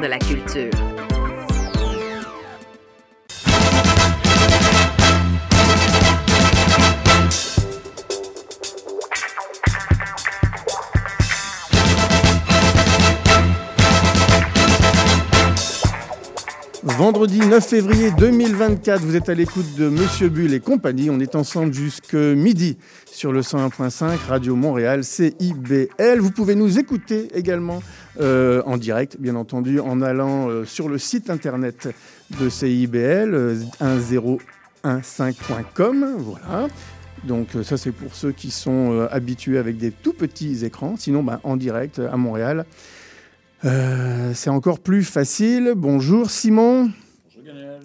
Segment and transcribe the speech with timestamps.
[0.00, 0.93] De la culture.
[17.24, 21.08] Vendredi 9 février 2024, vous êtes à l'écoute de Monsieur Bull et compagnie.
[21.08, 22.76] On est ensemble jusque midi
[23.10, 26.18] sur le 101.5 Radio Montréal CIBL.
[26.18, 27.82] Vous pouvez nous écouter également
[28.20, 31.88] euh, en direct, bien entendu, en allant euh, sur le site internet
[32.38, 36.16] de CIBL, euh, 1015.com.
[36.18, 36.68] Voilà.
[37.22, 40.96] Donc ça c'est pour ceux qui sont habitués avec des tout petits écrans.
[40.98, 42.66] Sinon, bah, en direct à Montréal.
[43.62, 45.72] C'est encore plus facile.
[45.74, 46.90] Bonjour Simon.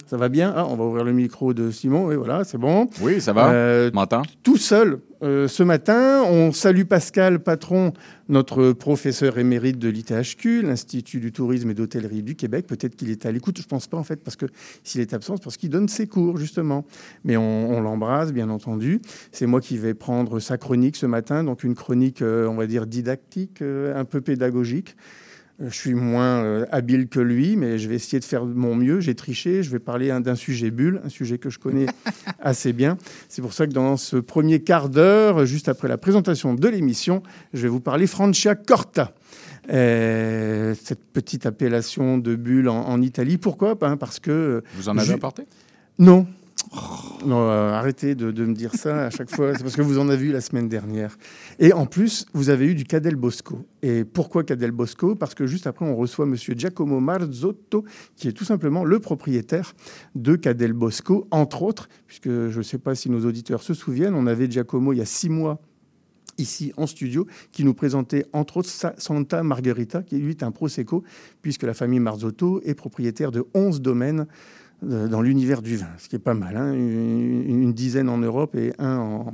[0.10, 0.52] Ça va bien?
[0.56, 2.08] Ah, On va ouvrir le micro de Simon.
[2.08, 2.90] Oui, voilà, c'est bon.
[3.00, 3.52] Oui, ça va.
[3.52, 4.24] Euh, m'entends?
[4.42, 6.24] tout seul euh, ce matin.
[6.24, 7.94] On salue Pascal Patron,
[8.28, 12.66] notre professeur émérite de l'ITHQ, l'Institut du tourisme et d'hôtellerie du Québec.
[12.66, 13.62] Peut-être qu'il est à l'écoute.
[13.62, 14.48] Je pense pas en fait, parce que
[14.84, 16.86] s'il est absent, c'est parce qu'il donne ses cours justement.
[17.24, 19.02] Mais on, on l'embrasse, bien entendu.
[19.32, 22.66] C'est moi qui vais prendre sa chronique ce matin, donc une chronique, euh, on va
[22.66, 24.96] dire didactique, euh, un peu pédagogique.
[25.62, 28.76] Euh, Je suis moins euh, habile que lui, mais je vais essayer de faire mon
[28.76, 29.00] mieux.
[29.00, 29.64] J'ai triché.
[29.64, 31.86] Je vais parler d'un sujet bulle, un sujet que je connais
[32.40, 32.98] assez bien.
[33.28, 37.24] C'est pour ça que dans ce premier quart d'heure, juste après la présentation de l'émission,
[37.54, 39.14] je vais vous parler Francia Corta.
[39.72, 43.38] Euh, cette petite appellation de bulle en, en Italie.
[43.38, 43.76] Pourquoi?
[43.76, 44.64] Ben, Parce que...
[44.76, 45.44] Vous en avez apporté?
[46.00, 46.26] Non.
[47.26, 49.54] Euh, arrêtez de, me dire ça à chaque fois.
[49.56, 51.18] C'est parce que vous en avez eu la semaine dernière.
[51.60, 53.66] Et en plus, vous avez eu du Cadel Bosco.
[53.82, 55.16] Et pourquoi Cadel Bosco?
[55.16, 59.74] Parce que juste après, on reçoit Monsieur Giacomo Marzotto, qui est tout simplement le propriétaire
[60.16, 64.16] de Cadel Bosco, entre autres, puisque je ne sais pas si nos auditeurs se souviennent,
[64.16, 65.60] on avait Giacomo il y a six mois
[66.38, 70.52] ici en studio, qui nous présentait entre autres Sa- Santa Margherita, qui lui est un
[70.52, 71.04] Prosecco,
[71.42, 74.26] puisque la famille Marzotto est propriétaire de 11 domaines
[74.82, 78.74] dans l'univers du vin, ce qui est pas mal, hein, une, dizaine en Europe et
[78.80, 79.26] un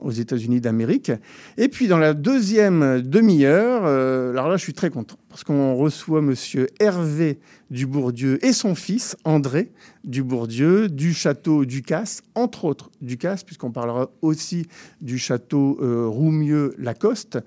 [0.00, 1.12] aux États-Unis d'Amérique.
[1.56, 5.74] Et puis dans la deuxième demi-heure, euh, alors là je suis très content, parce qu'on
[5.74, 7.38] reçoit Monsieur Hervé
[7.70, 9.70] Dubourdieu et son fils André
[10.04, 14.66] Dubourdieu du château Ducasse, entre autres Ducasse, puisqu'on parlera aussi
[15.00, 17.38] du château euh, Roumieux-Lacoste,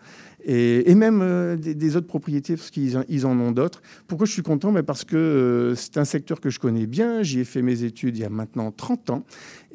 [0.47, 3.81] et, et même euh, des, des autres propriétés, parce qu'ils en- ils en ont d'autres.
[4.07, 4.71] Pourquoi je suis content?
[4.71, 7.83] Ben Parce que euh, c'est un secteur que je connais bien, j'y ai fait mes
[7.83, 9.23] études il y a maintenant 30 ans,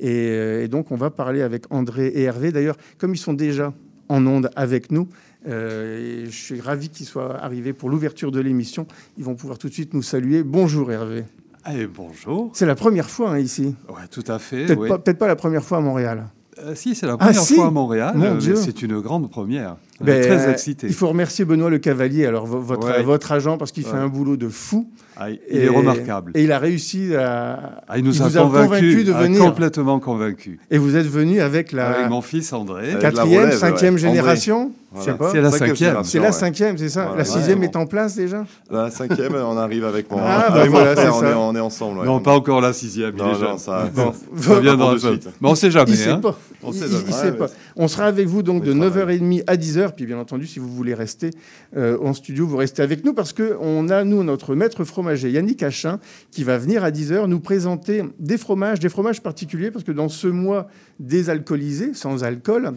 [0.01, 2.51] et, euh, et donc on va parler avec André et Hervé.
[2.51, 3.73] D'ailleurs, comme ils sont déjà
[4.09, 5.09] en onde avec nous,
[5.47, 8.87] et je suis ravi qu'ils soient arrivés pour l'ouverture de l'émission.
[9.19, 10.43] Ils vont pouvoir tout de suite nous saluer.
[10.43, 11.25] Bonjour Hervé.
[11.73, 12.51] Eh, bonjour.
[12.55, 13.75] C'est la première fois hein, ici.
[13.89, 14.67] Ouais, tout à fait.
[14.67, 15.15] Peut-être oui.
[15.15, 16.27] pas, la première fois à Montréal.
[16.59, 17.55] Euh, si, c'est la Ah, première si?
[17.55, 18.13] fois à Montréal.
[18.17, 18.57] Mon euh.
[18.57, 19.77] C'est une grande première.
[20.03, 20.87] On Ben, est très excité.
[20.89, 23.03] Il faut remercier Benoît Le Cavalier, alors vo- votre, Ouais.
[23.03, 24.89] votre agent, parce qu'il fait un boulot de fou.
[25.17, 26.33] Ah, il est remarquable.
[26.35, 27.83] Et il a réussi à.
[27.87, 29.41] Ah, il nous il a vous a convaincus, convaincu de ah, venir.
[29.41, 30.59] complètement convaincus.
[30.71, 32.97] Et vous êtes venu avec la Avec mon fils André.
[33.01, 34.01] Quatrième, relève, cinquième ouais.
[34.01, 34.73] génération.
[34.95, 35.19] Je sais Voilà.
[35.19, 35.31] pas.
[35.31, 35.97] C'est la Cinquième.
[36.05, 37.03] C'est la cinquième, c'est ça.
[37.05, 37.67] Voilà, la sixième ouais.
[37.67, 38.45] est en place déjà.
[38.71, 41.31] La cinquième, on arrive avec mon, Ah, bah voilà, c'est on, ça.
[41.31, 41.99] est, on est ensemble.
[42.01, 42.07] ouais.
[42.07, 43.15] Non, pas encore la sixième.
[43.17, 44.13] Non, non, ça, Bon.
[44.37, 45.29] Ça viendra de suite.
[45.41, 45.95] Mais on sait Il jamais.
[45.95, 46.19] sait hein.
[46.21, 46.37] pas.
[46.63, 47.37] On sait jamais.
[47.77, 49.21] On sera avec vous donc de Oui, travail.
[49.21, 49.95] 9h30 à 10h.
[49.95, 51.31] Puis bien entendu, si vous voulez rester
[51.77, 55.63] euh, en studio, vous restez avec nous parce qu'on a, nous, notre maître fromager Yannick
[55.63, 56.01] Achin
[56.31, 60.09] qui va venir à 10h nous présenter des fromages, des fromages particuliers parce que dans
[60.09, 60.69] ce mois
[61.01, 62.73] désalcoolisé, sans alcool,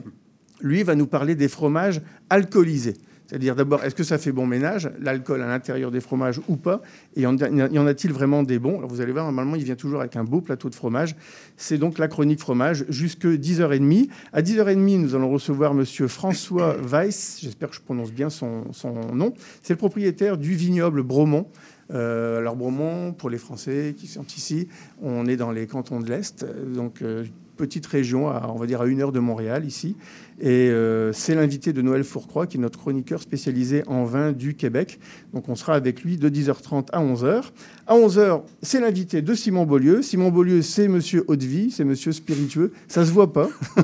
[0.61, 2.95] lui va nous parler des fromages alcoolisés.
[3.27, 6.81] C'est-à-dire d'abord, est-ce que ça fait bon ménage, l'alcool à l'intérieur des fromages ou pas
[7.15, 8.77] Et y en a-t-il vraiment des bons?
[8.77, 11.15] Alors vous allez voir, normalement, il vient toujours avec un beau plateau de fromage.
[11.57, 14.09] C'est donc la chronique fromage jusque 10h30.
[14.33, 18.93] À 10h30, nous allons recevoir Monsieur François Weiss, j'espère que je prononce bien son, son
[19.13, 19.33] nom.
[19.63, 21.47] C'est le propriétaire du vignoble Bromont.
[21.93, 24.67] Euh, alors Bromont, pour les Français qui sont ici,
[25.01, 27.25] on est dans les cantons de l'Est, donc euh,
[27.55, 29.96] petite région, à, on va dire à une heure de Montréal ici.
[30.41, 34.53] Et euh, c'est l'invité de Noël Fourcroy, qui est notre chroniqueur spécialisé en vin du
[34.55, 34.99] Québec.
[35.34, 37.41] Donc on sera avec lui de 10h30 à 11h.
[37.87, 40.02] À 11h, c'est l'invité de Simon Beaulieu.
[40.02, 42.73] Simon Beaulieu, c'est monsieur Haute-Vie, c'est monsieur spiritueux.
[42.90, 43.47] Ça se voit pas.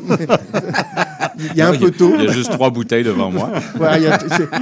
[1.39, 2.12] Il y a un peu tôt.
[2.15, 3.51] Il y a juste trois bouteilles devant moi.
[3.79, 4.00] Ouais,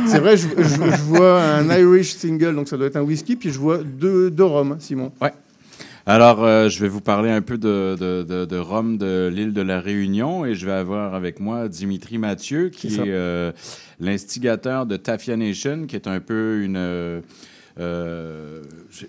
[0.08, 0.64] c'est vrai, je, je-
[0.98, 4.30] je vois un Irish single, donc ça doit être un whisky, puis je vois deux,
[4.30, 5.12] deux rhums, Simon.
[6.12, 9.54] Alors, euh, je vais vous parler un peu de, de, de, de Rome de l'île
[9.54, 13.52] de la Réunion et je vais avoir avec moi Dimitri Mathieu, qui est euh,
[14.00, 17.22] l'instigateur de Tafia Nation, qui est un peu une, euh,
[17.80, 18.62] Euh,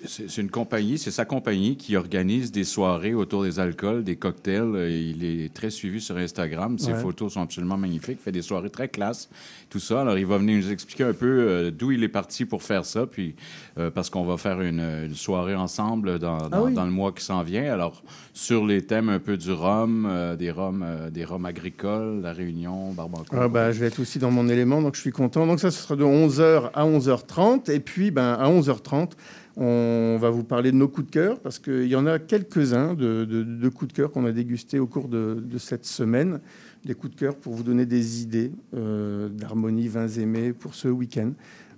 [0.06, 4.62] c'est une compagnie, c'est sa compagnie qui organise des soirées autour des alcools, des cocktails.
[4.75, 6.78] Euh, Il est très suivi sur Instagram.
[6.78, 6.98] Ses Ouais.
[7.00, 8.19] photos sont absolument magnifiques.
[8.20, 9.28] Il fait des soirées très classe,
[9.69, 10.00] tout ça.
[10.02, 12.84] Alors, il va venir nous expliquer un peu euh, d'où il est parti pour faire
[12.84, 13.34] ça, puis
[13.78, 16.75] euh, parce qu'on va faire une, une soirée ensemble dans, dans- oui.
[16.75, 17.72] dans le mois qui s'en vient.
[17.72, 18.02] Alors,
[18.34, 22.92] sur les thèmes un peu du rhum, euh, des rhums, des rhums agricoles, la Réunion,
[22.92, 23.38] Barbancourt.
[23.40, 25.46] Ah bah, je vais être aussi dans mon élément, donc je suis content.
[25.46, 27.70] Donc ça, ce sera de 11h à 11h30.
[27.70, 29.12] Et puis, ben, à 11h30,
[29.61, 32.95] on va vous parler de nos coups de cœur, parce qu'il y en a quelques-uns
[32.95, 36.41] de, coups de cœur qu'on a dégustés au cours de, cette semaine.
[36.85, 40.89] Des coups de cœur pour vous donner des idées euh, d'harmonie vins aimés pour ce
[40.89, 41.33] week-end.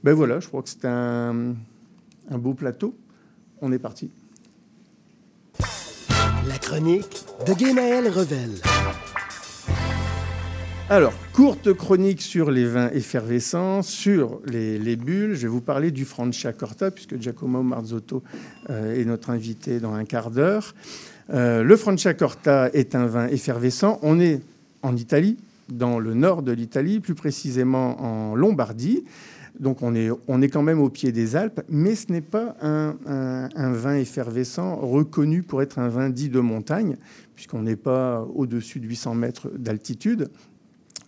[0.05, 1.55] Ben voilà, je crois que c'est un,
[2.31, 2.95] un beau plateau.
[3.61, 4.11] On est parti.
[6.49, 8.51] La chronique de Guénaël Revel.
[10.93, 15.33] Alors, courte chronique sur les vins effervescents, sur les, les bulles.
[15.35, 18.23] Je vais vous parler du Franciacorta, puisque Giacomo Marzotto
[18.69, 20.75] euh, est notre invité dans un quart d'heure.
[21.31, 24.01] Euh, le Franciacorta est un vin effervescent.
[24.03, 24.43] On est
[24.83, 25.39] en Italie,
[25.71, 29.03] dans le nord de l'Italie, plus précisément en Lombardie.
[29.59, 33.49] Donc on est, quand même au pied des Alpes, mais ce n'est pas un, un-
[33.55, 36.97] un vin effervescent reconnu pour être un vin dit de montagne,
[37.35, 40.29] puisqu'on n'est pas au-dessus de 800 mètres d'altitude.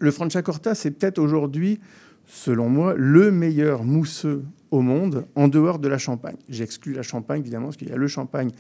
[0.05, 1.81] Le Franciacorta, c'est peut-être aujourd'hui,
[2.27, 6.37] selon moi, le meilleur mousseux au monde en dehors de la Champagne.
[6.51, 8.51] J'exclus la Champagne, évidemment, parce qu'il y a le Champagne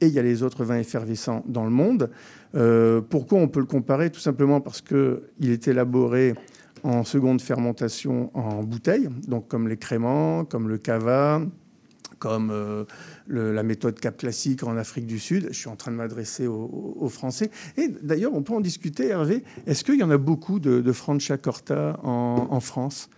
[0.00, 2.08] et il y a les autres vins effervescents dans le monde.
[2.54, 4.10] Euh, pourquoi on peut le comparer?
[4.10, 6.34] Tout simplement parce qu'il est élaboré
[6.84, 11.42] en seconde fermentation en bouteille, donc comme les créments, comme le cava,
[12.22, 12.84] comme euh,
[13.26, 15.48] la méthode Cap classique en Afrique du Sud.
[15.50, 17.50] Je suis en train de m'adresser aux, Français.
[17.76, 19.42] Et d'ailleurs, on peut en discuter, Hervé.
[19.66, 23.10] Est-ce qu'il y en a beaucoup de, de Franciacorta en, en France?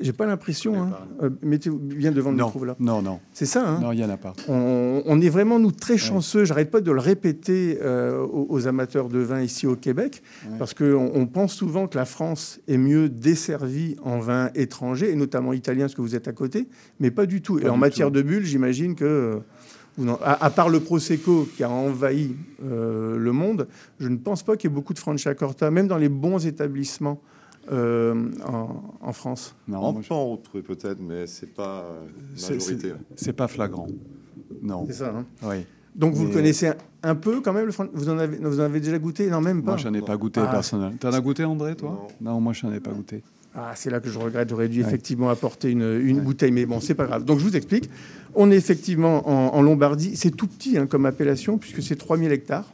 [0.00, 0.82] J'ai pas l'impression.
[0.82, 0.90] Hein.
[1.22, 2.74] Euh, mettez bien devant le Non, micro là.
[2.80, 3.66] non, non, C'est ça.
[3.68, 4.32] Hein non, il n'y en a pas.
[4.48, 6.44] on, on est vraiment, nous, très chanceux.
[6.44, 10.58] J'arrête pas de le répéter euh, aux, aux amateurs de vin ici au Québec, Ouais.
[10.58, 15.14] parce qu'on on pense souvent que la France est mieux desservie en vin étranger, et
[15.14, 16.68] notamment italien, parce que vous êtes à côté,
[16.98, 17.58] mais pas du tout.
[17.60, 18.14] Pas et en matière tout.
[18.14, 19.04] de bulles, j'imagine que,
[20.00, 23.68] euh, à, à part le Prosecco qui a envahi euh, le monde,
[24.00, 27.20] je ne pense pas qu'il y ait beaucoup de Franciacorta, même dans les bons établissements
[27.72, 29.54] euh, en, en France.
[29.68, 32.00] Non, On moi, je- peut en retrouver peut-être, mais c'est pas euh,
[32.36, 32.92] c'est- majorité.
[33.16, 33.86] c'est- pas flagrant.
[34.62, 34.84] Non.
[34.86, 35.14] C'est ça.
[35.16, 35.64] hein Oui.
[35.94, 36.72] Donc vous Mais- le connaissez
[37.04, 39.40] un, peu quand même, le Fran- vous en avez, vous en avez déjà goûté Non,
[39.40, 39.72] même pas.
[39.72, 40.96] Moi, j'en ai pas goûté Ah, personnellement.
[40.98, 42.08] T'en as goûté, André, toi?
[42.20, 43.22] Non, moi, j'en ai pas goûté.
[43.54, 44.48] Ah, c'est là que je regrette.
[44.48, 44.88] J'aurais dû Ouais.
[44.88, 47.24] effectivement apporter une, une bouteille, mais bon, c'est pas grave.
[47.24, 47.88] Donc je vous explique.
[48.34, 50.16] On est effectivement en, en Lombardie.
[50.16, 52.72] C'est tout petit hein, comme appellation puisque c'est 3000 hectares.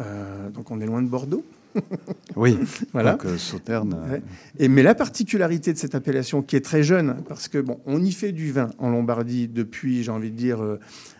[0.00, 1.44] Euh, donc on est loin de Bordeaux.
[2.36, 2.58] Oui.
[2.92, 3.12] Voilà.
[3.12, 3.96] Donc, euh, Sauterne.
[4.10, 4.18] euh.
[4.58, 8.02] Et, mais la particularité de cette appellation, qui est très jeune, parce que bon, on
[8.02, 10.78] y fait du vin en Lombardie depuis, j'ai envie de dire, euh,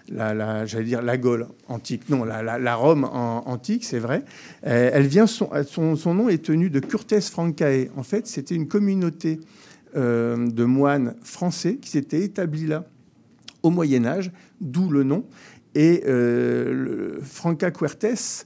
[0.09, 3.99] la, la- j'allais dire la Gaule antique, non, la, la- la Rome en- antique, c'est
[3.99, 4.25] vrai.
[4.67, 7.89] Euh, elle vient, son, son, son nom est tenu de Curtes Francae.
[7.97, 9.41] En fait, c'était une communauté
[9.97, 12.85] de moines français qui s'était établie là
[13.63, 15.25] au Moyen Âge, d'où le nom.
[15.77, 16.03] Et
[17.23, 18.45] Franca Cuertes,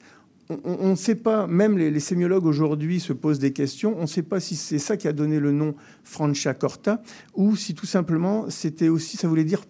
[0.64, 4.06] on ne sait pas, même les, les sémiologues aujourd'hui se posent des questions, on ne
[4.06, 5.74] sait pas si c'est ça qui a donné le nom
[6.04, 7.02] Franciacorta
[7.34, 9.62] ou si tout simplement c'était aussi, ça voulait dire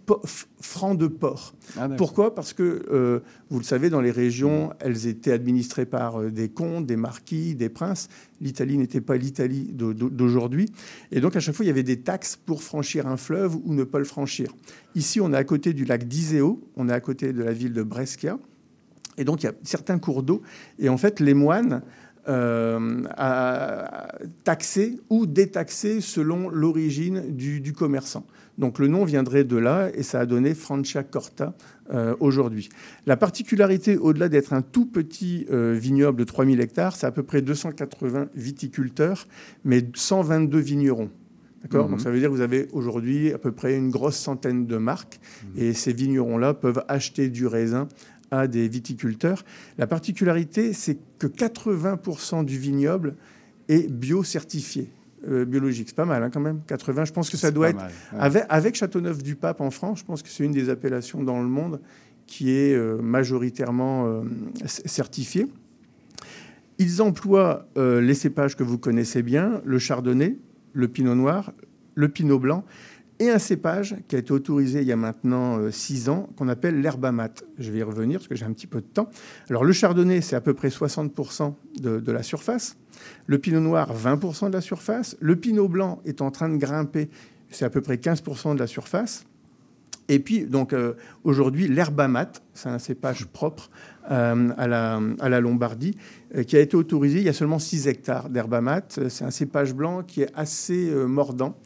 [0.60, 1.54] franc de porc.
[1.76, 1.88] ah.
[1.96, 2.34] Pourquoi?
[2.34, 3.20] Parce que, euh,
[3.50, 7.54] vous le savez, dans les régions, elles étaient administrées par euh, des comtes, des marquis,
[7.54, 8.08] des princes.
[8.40, 10.66] L'Italie n'était pas l'Italie d'au- d'au- d'aujourd'hui.
[11.12, 13.74] Et donc, à chaque fois, il y avait des taxes pour franchir un fleuve ou
[13.74, 14.54] ne pas le franchir.
[14.94, 17.72] Ici, on est à côté du lac d'Iseo, on est à côté de la ville
[17.72, 18.38] de Brescia.
[19.18, 20.42] Et donc, il y a certains cours d'eau.
[20.78, 21.82] Et en fait, les moines
[22.28, 23.02] euh,
[25.10, 28.26] ou détaxaient selon l'origine du, du commerçant.
[28.58, 31.54] Donc, le nom viendrait de là et ça a donné Franciacorta
[31.92, 32.68] euh, aujourd'hui.
[33.06, 37.22] La particularité, au-delà d'être un tout petit euh, vignoble de 3000 hectares, c'est à peu
[37.22, 39.26] près 280 viticulteurs,
[39.64, 41.10] mais 122 vignerons.
[41.62, 41.90] D'accord Mhm.
[41.90, 44.76] Donc ça veut dire que vous avez aujourd'hui à peu près une grosse centaine de
[44.76, 45.18] marques
[45.56, 47.88] et ces vignerons-là peuvent acheter du raisin
[48.30, 49.44] à des viticulteurs.
[49.78, 53.16] La particularité, c'est que 80% du vignoble
[53.68, 54.90] est bio-certifié,
[55.28, 55.88] euh, biologique.
[55.88, 57.06] C'est pas mal hein, quand même, 80.
[57.06, 58.18] Je pense que ça doit être mal, ouais.
[58.18, 61.80] avec, avec Châteauneuf-du-Pape en France, je pense que c'est une des appellations dans le monde
[62.26, 64.22] qui est euh, majoritairement euh,
[64.64, 65.46] certifiée.
[66.80, 70.38] Ils emploient les cépages que vous connaissez bien, le chardonnay,
[70.74, 71.52] le pinot noir,
[71.96, 72.64] le pinot blanc
[73.20, 76.48] et un cépage qui a été autorisé il y a maintenant euh, six ans, qu'on
[76.48, 77.44] appelle l'herba mate.
[77.58, 79.08] Je vais y revenir parce que j'ai un petit peu de temps.
[79.50, 82.76] Alors le chardonnay, c'est à peu près 60% de, la surface.
[83.26, 85.16] Le pinot noir, 20% de la surface.
[85.20, 87.10] Le pinot blanc est en train de grimper,
[87.50, 89.24] c'est à peu près 15% de la surface.
[90.10, 93.70] Et puis, donc, euh, aujourd'hui, l'herba mate, c'est un cépage propre
[94.10, 95.98] euh, à, la, Lombardie,
[96.46, 97.18] qui a été autorisé.
[97.18, 99.00] Il y a seulement 6 hectares d'herba mate.
[99.10, 101.58] C'est un cépage blanc qui est assez mordant.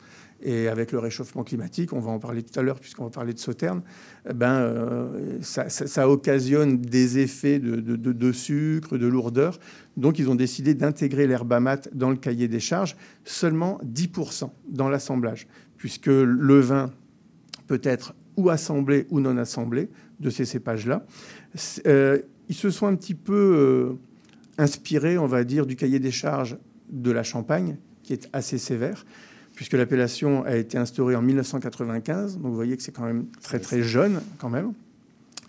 [0.44, 3.32] Et avec le réchauffement climatique, on va en parler tout à l'heure puisqu'on va parler
[3.32, 3.82] de sauterne,
[4.28, 9.58] eh ben, euh, ça, occasionne des effets de, de- de- sucre, de lourdeur.
[9.96, 14.88] Donc ils ont décidé d'intégrer l'herba mate dans le cahier des charges, seulement 10% dans
[14.88, 15.46] l'assemblage,
[15.76, 16.90] puisque le vin
[17.68, 21.04] peut être ou assemblé ou non assemblé de ces cépages-là.
[21.86, 22.18] Euh,
[22.48, 23.92] ils se sont un petit peu euh,
[24.58, 26.56] inspirés, on va dire, du cahier des charges
[26.90, 29.04] de la Champagne, qui est assez sévère,
[29.62, 32.38] puisque l'appellation a été instaurée en 1995.
[32.38, 34.72] Donc vous voyez que c'est quand même très très jeune quand même.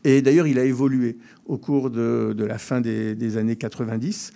[0.03, 1.17] Et d'ailleurs, il a évolué
[1.47, 4.31] au cours de, de la fin des, des années 90.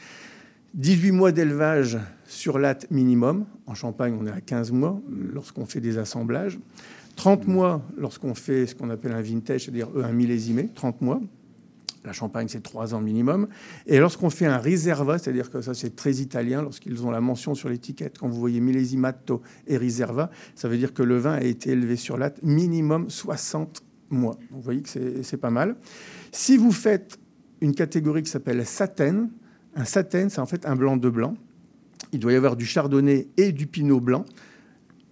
[0.73, 3.45] 18 mois d'élevage sur latte minimum.
[3.67, 4.99] En Champagne, on est à 15 mois
[5.31, 6.57] lorsqu'on fait des assemblages.
[7.15, 11.21] 30 mois lorsqu'on fait ce qu'on appelle un vintage, c'est-à-dire eux, un millésimé, 30 mois.
[12.07, 13.49] La Champagne, c'est 3 ans minimum.
[13.85, 17.53] Et lorsqu'on fait un riserva, c'est-à-dire que ça, c'est très italien, lorsqu'ils ont la mention
[17.53, 21.41] sur l'étiquette, quand vous voyez millesimato et riserva, ça veut dire que le vin a
[21.41, 24.37] été élevé sur latte minimum 60 mois.
[24.51, 25.75] Vous voyez que c'est pas mal.
[26.31, 27.19] Si vous faites
[27.59, 29.29] une catégorie qui s'appelle Saten,
[29.75, 31.35] un Saten, c'est en fait un blanc de blanc.
[32.13, 34.23] Il doit y avoir du chardonnay et du pinot blanc,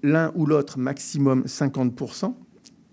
[0.01, 2.35] l'un ou l'autre maximum 50%.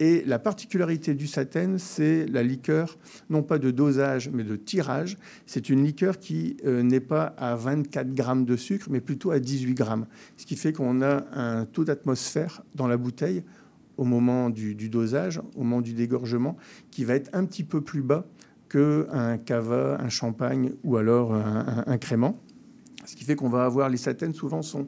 [0.00, 2.98] Et la particularité du Saten, c'est la liqueur,
[3.30, 5.16] non pas de dosage, mais de tirage.
[5.46, 9.38] C'est une liqueur qui euh, n'est pas à 24 grammes de sucre, mais plutôt à
[9.38, 10.06] 18 grammes.
[10.36, 13.44] Ce qui fait qu'on a un taux d'atmosphère dans la bouteille
[13.96, 16.56] au moment du, dosage, au moment du dégorgement,
[16.90, 18.26] qui va être un petit peu plus bas
[18.68, 22.40] qu'un cava, un champagne ou alors un, un- un crément.
[23.04, 24.86] Ce qui fait qu'on va avoir les satènes souvent sont,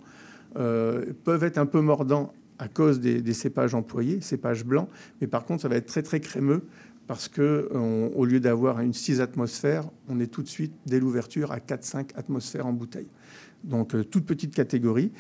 [0.57, 4.89] euh, peuvent être un peu mordants à cause des, des cépages employés, cépages blancs,
[5.21, 6.63] mais par contre ça va être très très crémeux
[7.07, 11.01] parce que on- au lieu d'avoir une 6 atmosphères, on est tout de suite dès
[11.01, 13.09] l'ouverture à 4-5 atmosphères en bouteille.
[13.65, 15.11] Donc euh, toute petite catégorie.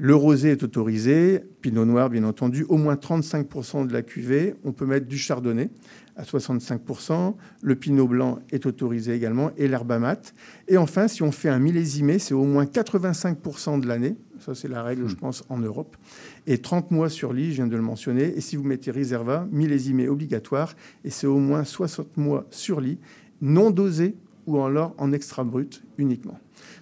[0.00, 4.54] Le rosé est autorisé, pinot noir bien entendu, au moins 35% de la cuvée.
[4.62, 5.70] On peut mettre du chardonnay
[6.14, 7.34] à 65%.
[7.62, 10.34] Le pinot blanc est autorisé également et l'herba mate.
[10.68, 14.14] Et enfin, si on fait un millésimé, c'est au moins 85% de l'année.
[14.38, 15.96] Ça, c'est la règle, je pense, en Europe.
[16.50, 18.32] Et 30 mois sur lit, je viens de le mentionner.
[18.36, 20.74] Et si vous mettez Reserva, millésimé obligatoire.
[21.04, 22.98] Et c'est au moins 60 mois sur lit,
[23.42, 26.32] non dosé ou alors en extra brut uniquement.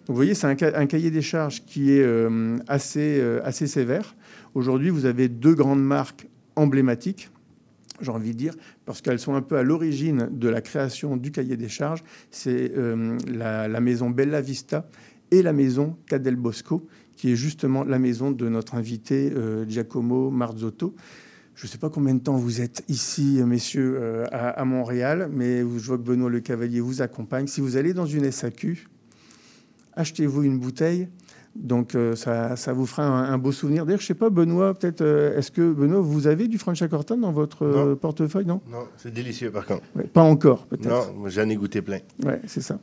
[0.07, 3.41] Donc vous voyez, c'est un, ca- un cahier des charges qui est euh, assez, euh,
[3.45, 4.15] assez sévère.
[4.55, 7.29] Aujourd'hui, vous avez deux grandes marques emblématiques,
[8.01, 8.55] j'ai envie de dire,
[8.85, 12.05] parce qu'elles sont un peu à l'origine de la création du cahier des charges.
[12.31, 14.89] C'est euh, la, la maison Bella Vista
[15.33, 20.31] et la maison Cadel Bosco, qui est justement la maison de notre invité euh, Giacomo
[20.31, 20.95] Marzotto.
[21.55, 25.61] Je ne sais pas combien de temps vous êtes ici, messieurs, euh, à, Montréal, mais
[25.61, 27.47] je vois que Benoît Le Cavalier vous accompagne.
[27.47, 28.87] Si vous allez dans une SAQ,
[29.95, 31.09] achetez-vous une bouteille.
[31.59, 33.87] Donc, euh, ça, ça vous fera un, un beau souvenir.
[33.87, 37.17] D'ailleurs, je ne sais pas, Benoît, peut-être, euh, est-ce que, Benoît, vous avez du Franciacorta
[37.17, 37.97] dans votre euh, Non.
[37.97, 38.61] portefeuille Non?
[38.71, 39.83] Non, c'est délicieux par contre.
[39.97, 40.89] Ouais, Pas encore, peut-être.
[40.89, 41.99] Non, j'en ai goûté plein.
[42.25, 42.79] Ouais, c'est ça.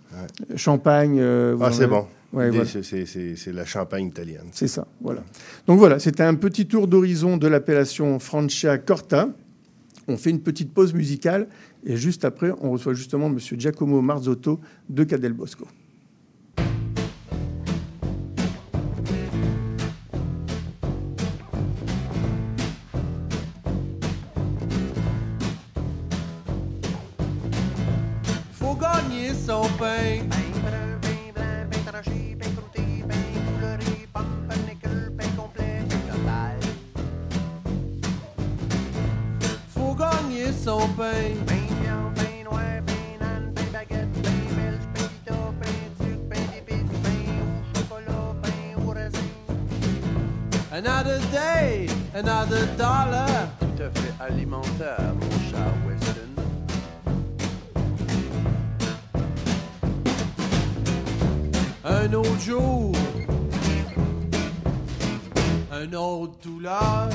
[0.56, 1.18] Champagne.
[1.20, 2.06] euh, Ah, c'est avez- bon.
[2.34, 2.66] Ouais, voilà.
[2.66, 4.48] c'est- la champagne italienne.
[4.54, 5.22] C'est ça, voilà.
[5.68, 9.30] Donc voilà, c'était un petit tour d'horizon de l'appellation Franciacorta.
[10.08, 11.48] On fait une petite pause musicale
[11.86, 15.66] et juste après, on reçoit justement Monsieur Giacomo Marzotto de Cadel Bosco.
[52.16, 53.48] Another dollar.
[53.60, 56.34] Tout à fait alimentaire, mon cher Weston.
[61.86, 62.92] Un autre jour,
[65.72, 67.10] un autre douleur.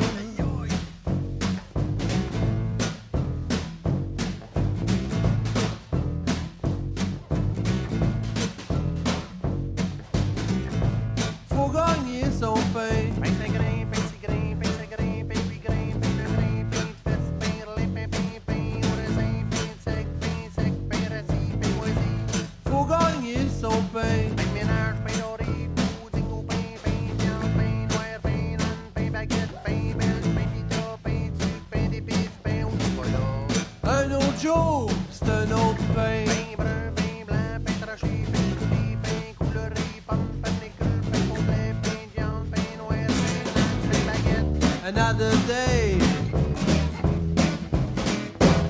[45.09, 45.97] Another day,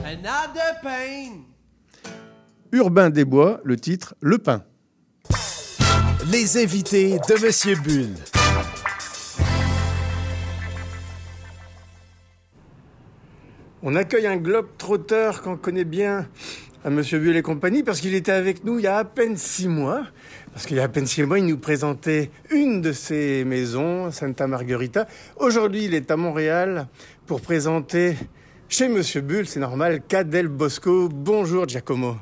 [0.05, 1.45] another pain.
[2.71, 4.63] Urbain Desbois, le titre Le Pain.
[6.31, 8.15] Les invités de Monsieur Bull.
[13.83, 16.29] On accueille un globe trotteur qu'on connaît bien
[16.85, 19.37] à Monsieur Bull et compagnie parce qu'il était avec nous il y a à peine
[19.37, 20.05] six mois.
[20.59, 24.11] Parce qu'il y a à peine six mois, il nous présentait une de ses maisons,
[24.11, 25.07] Santa Margherita.
[25.37, 26.89] Aujourd'hui, il est à Montréal
[27.29, 28.17] pour présenter
[28.69, 31.09] chez Monsieur Bull, c'est normal, Cadel Bosco.
[31.09, 32.17] Bonjour Giacomo.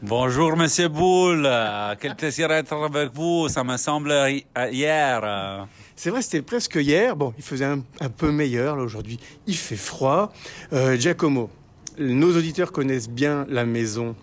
[0.00, 1.42] Bonjour, Monsieur Boulle.
[1.44, 3.48] Euh, Quel plaisir d'être avec vous.
[3.48, 5.20] Ça me semble hi- hier.
[5.24, 5.64] euh.
[5.96, 7.16] C'est vrai, c'était presque hier.
[7.16, 9.18] Bon, il faisait un, un peu meilleur là aujourd'hui.
[9.48, 10.32] Il fait froid.
[10.72, 11.50] Euh, Giacomo,
[11.98, 14.14] nos auditeurs connaissent bien la maison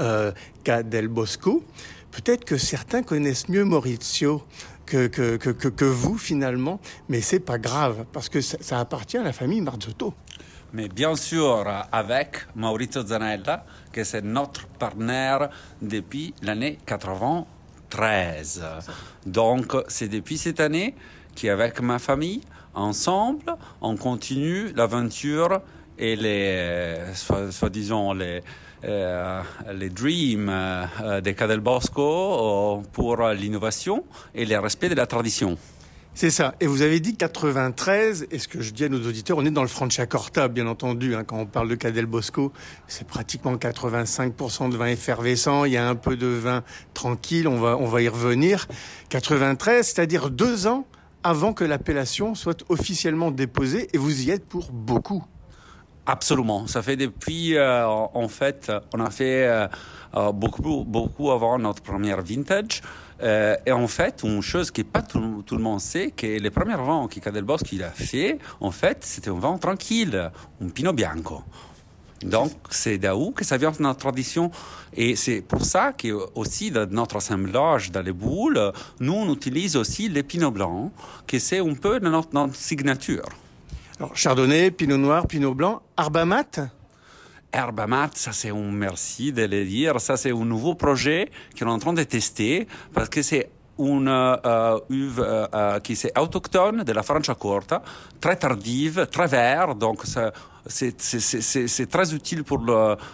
[0.00, 0.32] euh,
[0.66, 1.62] Ca del Bosco.
[2.12, 4.42] Peut-être que certains connaissent mieux Maurizio
[4.86, 6.78] que, que, que, vous finalement,
[7.08, 10.14] mais c'est pas grave parce que ça, ça appartient à la famille Marzotto.
[10.74, 15.48] Mais bien sûr, avec Maurizio Zanella, que c'est notre partenaire
[15.80, 18.62] depuis l'année 93.
[19.26, 20.94] Donc, c'est depuis cette année
[21.34, 22.40] qu'avec ma famille,
[22.74, 25.60] ensemble, on continue l'aventure
[25.98, 28.40] et les, euh, soi- soi-disant, les,
[28.82, 35.06] les dreams euh, euh, de Cadel Bosco euh, pour l'innovation et le respect de la
[35.06, 35.56] tradition.
[36.14, 36.54] C'est ça.
[36.60, 38.26] Et vous avez dit 93.
[38.30, 41.14] Et ce que je dis à nos auditeurs, on est dans le Franciacorta, bien entendu.
[41.14, 42.52] hein, quand on parle de Cadel Bosco,
[42.86, 45.64] c'est pratiquement 85% de vin effervescent.
[45.64, 47.48] Il y a un peu de vin tranquille.
[47.48, 48.68] On va, on va y revenir.
[49.08, 50.86] 93, c'est-à-dire deux ans
[51.22, 53.88] avant que l'appellation soit officiellement déposée.
[53.94, 55.24] Et vous y êtes pour beaucoup.
[56.06, 56.66] Absolument.
[56.66, 59.68] Ça fait depuis, euh, en fait, on a fait euh,
[60.16, 62.82] euh, beaucoup, beaucoup avant notre première vintage.
[63.24, 67.06] Et en fait, une chose que pas tout, le monde sait, que les premiers vins
[67.06, 71.44] que Cadel Bosco il a fait, en fait, c'était un vin tranquille, un Pinot Bianco.
[72.24, 74.50] Donc, c'est d'où que ça vient de notre tradition.
[74.92, 79.76] Et c'est pour ça que aussi dans notre assemblage, dans les boules, nous, on utilise
[79.76, 80.90] aussi les Pinot Blancs,
[81.24, 83.28] que c'est un peu notre signature.
[84.14, 86.70] Chardonnay, Pinot Noir, Pinot Blanc, Arbamat.
[87.54, 90.00] Herbe mat, ça c'est un merci de le dire.
[90.00, 94.08] Ça c'est un nouveau projet qu'on est en train de tester parce que c'est une
[94.08, 97.82] euh, uve euh, euh, qui est autochtone de la Franciacorta,
[98.20, 100.02] très tardive, très vert, donc
[100.66, 102.64] c'est, très utile pour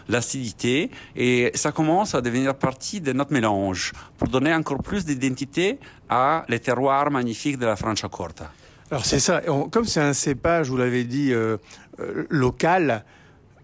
[0.09, 5.79] l'acidité et ça commence à devenir partie de notre mélange pour donner encore plus d'identité
[6.09, 8.51] à les terroirs magnifiques de la Franciacorta.
[8.91, 9.43] Alors c'est ça.
[9.71, 11.59] Comme c'est un cépage, vous l'avez dit, euh,
[12.01, 13.05] euh, local,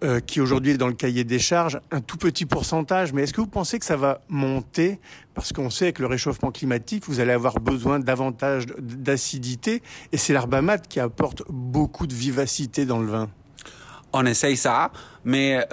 [0.03, 3.11] euh, qui aujourd'hui est dans le cahier des charges, un tout petit pourcentage.
[3.11, 4.99] Mais est-ce que vous pensez que ça va monter?
[5.33, 9.81] Parce qu'on sait que le réchauffement climatique, vous allez avoir besoin davantage d'acidité.
[10.11, 13.29] Et c'est l'herbamat qui apporte beaucoup de vivacité dans le vin.
[14.13, 14.91] on essaye ça,
[15.23, 15.65] mais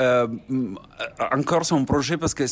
[1.33, 2.45] encore c'est un projet parce que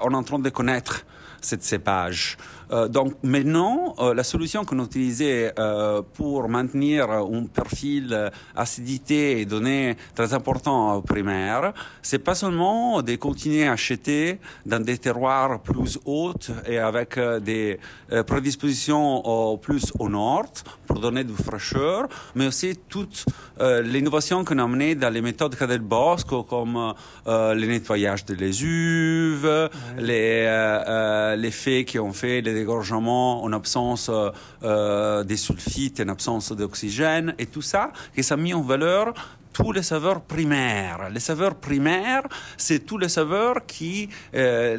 [0.00, 1.04] on est en train de connaître
[1.40, 2.36] cette cépage.
[2.74, 9.40] Euh, donc maintenant, euh, la solution qu'on utilisait euh, pour maintenir un profil euh, acidité
[9.40, 14.98] et données très important au primaire, c'est pas seulement de continuer à acheter dans des
[14.98, 17.78] terroirs plus hautes et avec des
[18.26, 20.46] prédispositions plus au nord
[20.86, 23.24] pour donner de fraîcheur, mais aussi toute
[23.60, 26.94] l'innovation qu'on a amenée dans les méthodes Cadel Bosco, comme
[27.26, 33.44] le nettoyage de les uves, les, euh, euh, les faits qui ont fait les dégorgements
[33.44, 34.30] en absence euh,
[34.62, 39.12] euh, des sulfites, en absence d'oxygène, et tout ça, et ça a mis en valeur
[39.52, 41.10] tous les saveurs primaires.
[41.12, 42.24] Les saveurs primaires,
[42.56, 44.76] c'est tous les saveurs qui, euh,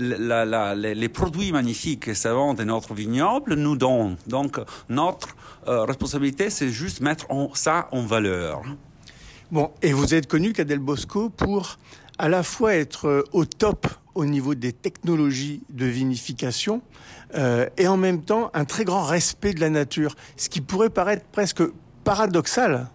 [0.76, 4.18] les, produits magnifiques que savons de notre vignoble nous donnent.
[4.28, 5.30] Donc, notre
[5.66, 8.64] responsabilité, c'est juste mettre ça en valeur.
[9.50, 11.78] Bon, et vous êtes connu, Cadel Bosco, pour
[12.18, 16.82] à la fois être au top au niveau des technologies de vinification
[17.36, 20.90] euh, et en même temps un très grand respect de la nature, ce qui pourrait
[20.90, 21.64] paraître presque
[22.04, 22.88] paradoxal.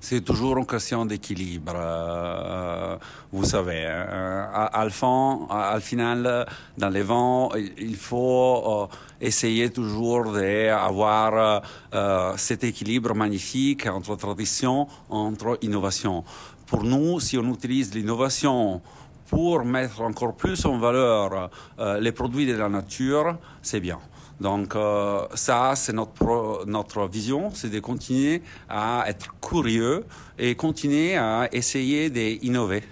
[0.00, 1.72] C'est toujours une question d'équilibre.
[1.74, 2.96] euh,
[3.32, 5.48] vous savez, euh, à, fond,
[5.80, 11.60] final, dans les vents, il, faut euh, essayer toujours d'avoir euh,
[11.94, 16.22] euh, cet équilibre magnifique entre tradition, entre innovation.
[16.66, 18.80] Pour nous, si on utilise l'innovation
[19.28, 23.98] pour mettre encore plus en valeur euh, les produits de la nature, c'est bien.
[24.40, 30.04] Donc euh, ça, c'est notre, notre vision, c'est de continuer à être curieux
[30.38, 32.82] et continuer à essayer d'innover.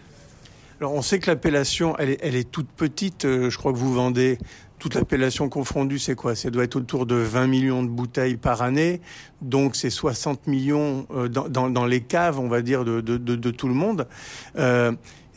[0.81, 3.25] Alors on sait que l'appellation, elle est, toute petite.
[3.25, 4.39] Euh, je crois que vous vendez
[4.79, 6.35] toute l'appellation confondue, c'est quoi?
[6.35, 9.01] Ça doit être autour de 20 millions de bouteilles par année.
[9.41, 14.07] Donc c'est 60 millions dans, les caves, on va dire, de, tout le monde.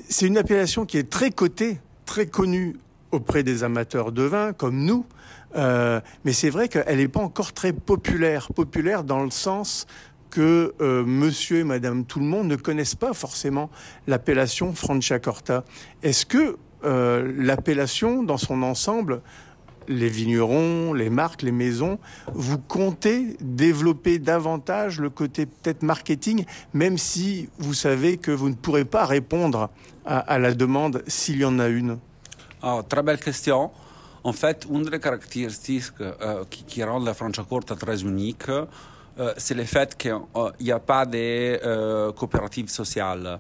[0.10, 2.76] C'est une appellation qui est très cotée, très connue
[3.12, 5.06] auprès des amateurs de vin, comme nous.
[5.56, 8.50] Euh, mais c'est vrai qu'elle n'est pas encore très populaire.
[8.54, 9.88] Populaire dans le sens
[10.30, 13.70] que euh, monsieur et madame tout le monde ne connaissent pas forcément
[14.08, 15.64] l'appellation Franciacorta.
[16.04, 19.22] Est-ce que euh, l'appellation dans son ensemble,
[19.90, 22.00] les vignerons, les marques, les maisons,
[22.34, 28.56] vous comptez développer davantage le côté peut-être marketing, même si vous savez que vous ne
[28.56, 29.70] pourrez pas répondre
[30.06, 31.98] à, la demande s'il y en a une
[32.62, 33.72] Ah, très belle question.
[34.24, 39.64] En fait, une des caractéristiques euh, qui, rend la Franciacorta très unique, euh, c'est le
[39.64, 40.20] fait qu'il
[40.62, 43.40] n'y a pas de euh, coopératives sociales.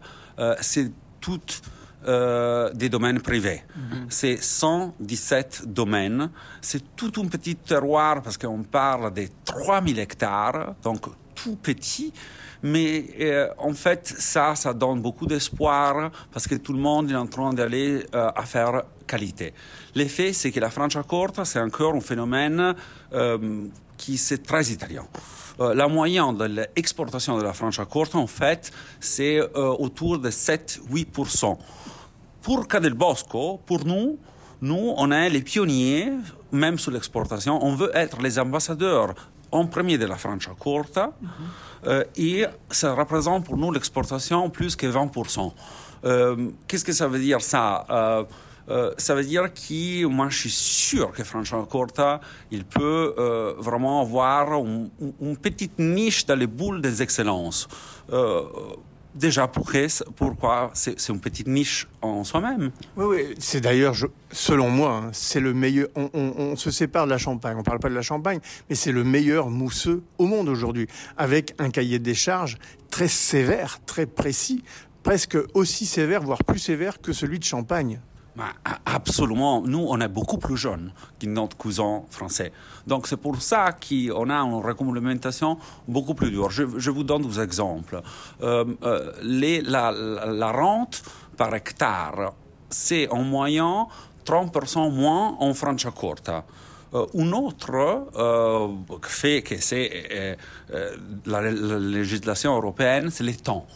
[0.61, 1.61] C'est toutes
[2.07, 3.63] euh, des domaines privés.
[4.09, 6.31] C'est 117 domaines.
[6.61, 12.13] C'est tout un petit terroir parce qu'on parle de 3000 hectares, donc tout petit.
[12.61, 17.15] Mais euh, en fait, ça, ça donne beaucoup d'espoir parce que tout le monde est
[17.15, 19.53] en train d'aller euh, à faire qualité.
[19.95, 22.75] L'effet, c'est que la Franciacorta, c'est encore un phénomène
[23.13, 23.65] euh,
[23.97, 25.05] qui c'est très italien.
[25.75, 31.57] La moyenne de l'exportation de la Franciacorta, en fait, c'est autour de 7-8%.
[32.41, 34.17] Pour Cadel Bosco, pour nous,
[34.61, 36.11] nous, on est les pionniers,
[36.51, 37.63] même sur l'exportation.
[37.63, 39.13] On veut être les ambassadeurs
[39.51, 41.11] en premier de la Franciacorta.
[41.87, 45.53] Euh, et ça représente pour nous l'exportation plus que 20%.
[46.05, 47.85] Euh, Qu'est-ce que ça veut dire ça?
[47.89, 48.23] Euh,
[48.97, 52.19] ça veut dire que moi je suis sûr que Franciacorta
[52.51, 53.15] il peut
[53.57, 57.67] vraiment avoir un- un- une petite niche dans les boules des excellences.
[59.15, 59.81] Déjà pourquoi,
[60.15, 62.71] pourquoi c'est une petite niche en soi-même.
[62.95, 63.35] Oui, oui.
[63.39, 63.95] C'est d'ailleurs,
[64.31, 65.87] selon moi, hein, c'est le meilleur.
[65.95, 67.57] On se sépare de la Champagne.
[67.57, 71.55] On parle pas de la Champagne, mais c'est le meilleur mousseux au monde aujourd'hui, avec
[71.57, 72.57] un cahier des charges
[72.91, 74.63] très sévère, très précis,
[75.03, 77.99] presque aussi sévère, voire plus sévère que celui de Champagne.
[78.39, 78.53] Ben,
[78.85, 79.61] absolument.
[79.61, 82.53] Nous, on est beaucoup plus jeunes que notre cousin français.
[82.87, 86.49] Donc, c'est pour ça qu'on a une réglementation beaucoup plus dure.
[86.49, 88.01] Je, vous donne des exemples.
[88.41, 89.11] Euh, euh,
[89.65, 91.03] la, rente
[91.35, 92.31] par hectare,
[92.69, 93.87] c'est en moyenne
[94.25, 96.45] 30% moins en Franciacorta.
[96.93, 98.67] Euh, un autre euh,
[99.03, 100.35] fait que c'est euh,
[100.73, 103.67] euh, la, la législation européenne, c'est les temps.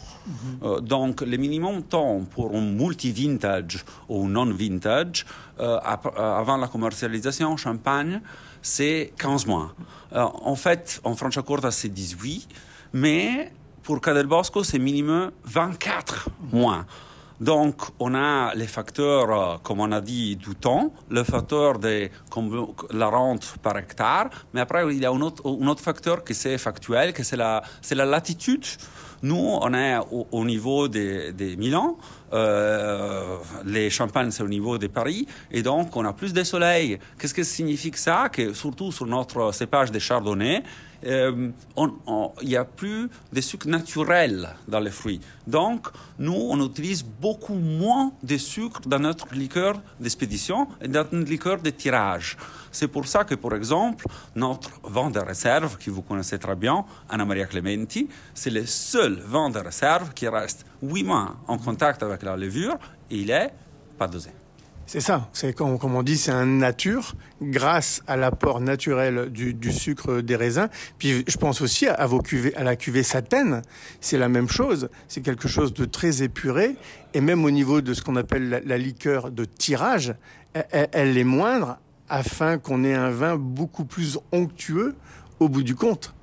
[0.62, 5.26] Euh, donc, le minimum temps pour un multi-vintage ou non-vintage,
[5.58, 8.20] avant la commercialisation en Champagne,
[8.62, 9.74] c'est 15 mois.
[10.12, 12.48] En fait, en Franciacorta, c'est 18,
[12.94, 16.86] mais pour Cadel Bosco, c'est minimum 24 mois.
[17.40, 22.08] Donc, on a les facteurs, euh, comme on a dit, du temps, le facteur de
[22.92, 26.34] la rente par hectare, mais après, il y a un autre, un autre facteur qui
[26.34, 28.64] c'est factuel, que c'est la, c'est la latitude.
[29.22, 31.96] Nous, on est au, au niveau des, des Milan,
[32.32, 36.98] euh, les Champagnes, c'est au niveau de Paris, et donc on a plus de soleil.
[37.18, 38.28] Qu'est-ce que signifie que ça?
[38.30, 39.98] Que surtout sur notre cépage de
[41.06, 41.50] Euh,
[42.42, 45.20] il n'y a plus de sucre naturel dans les fruits.
[45.46, 45.88] Donc,
[46.18, 51.60] nous, on utilise beaucoup moins de sucre dans notre liqueur d'expédition et dans notre liqueur
[51.60, 52.36] de tirage.
[52.70, 56.84] C'est pour ça que, par exemple, notre vin de réserve, que vous connaissez très bien,
[57.08, 62.02] Anna Maria Clementi, c'est le seul vin de réserve qui reste 8 mois en contact
[62.02, 62.78] avec la levure
[63.10, 63.52] et il est
[63.98, 64.30] pas dosé.
[64.86, 65.28] C'est ça.
[65.32, 70.68] C'est comme, on dit, c'est un nature grâce à l'apport naturel du, sucre des raisins.
[70.98, 73.62] Puis je pense aussi à, vos cuvées, à la cuvée Satène.
[74.00, 74.88] C'est la même chose.
[75.08, 76.76] C'est quelque chose de très épuré.
[77.14, 80.14] Et même au niveau de ce qu'on appelle la, liqueur de tirage,
[80.52, 84.94] elle, elle- elle est moindre afin qu'on ait un vin beaucoup plus onctueux
[85.40, 86.14] au bout du compte.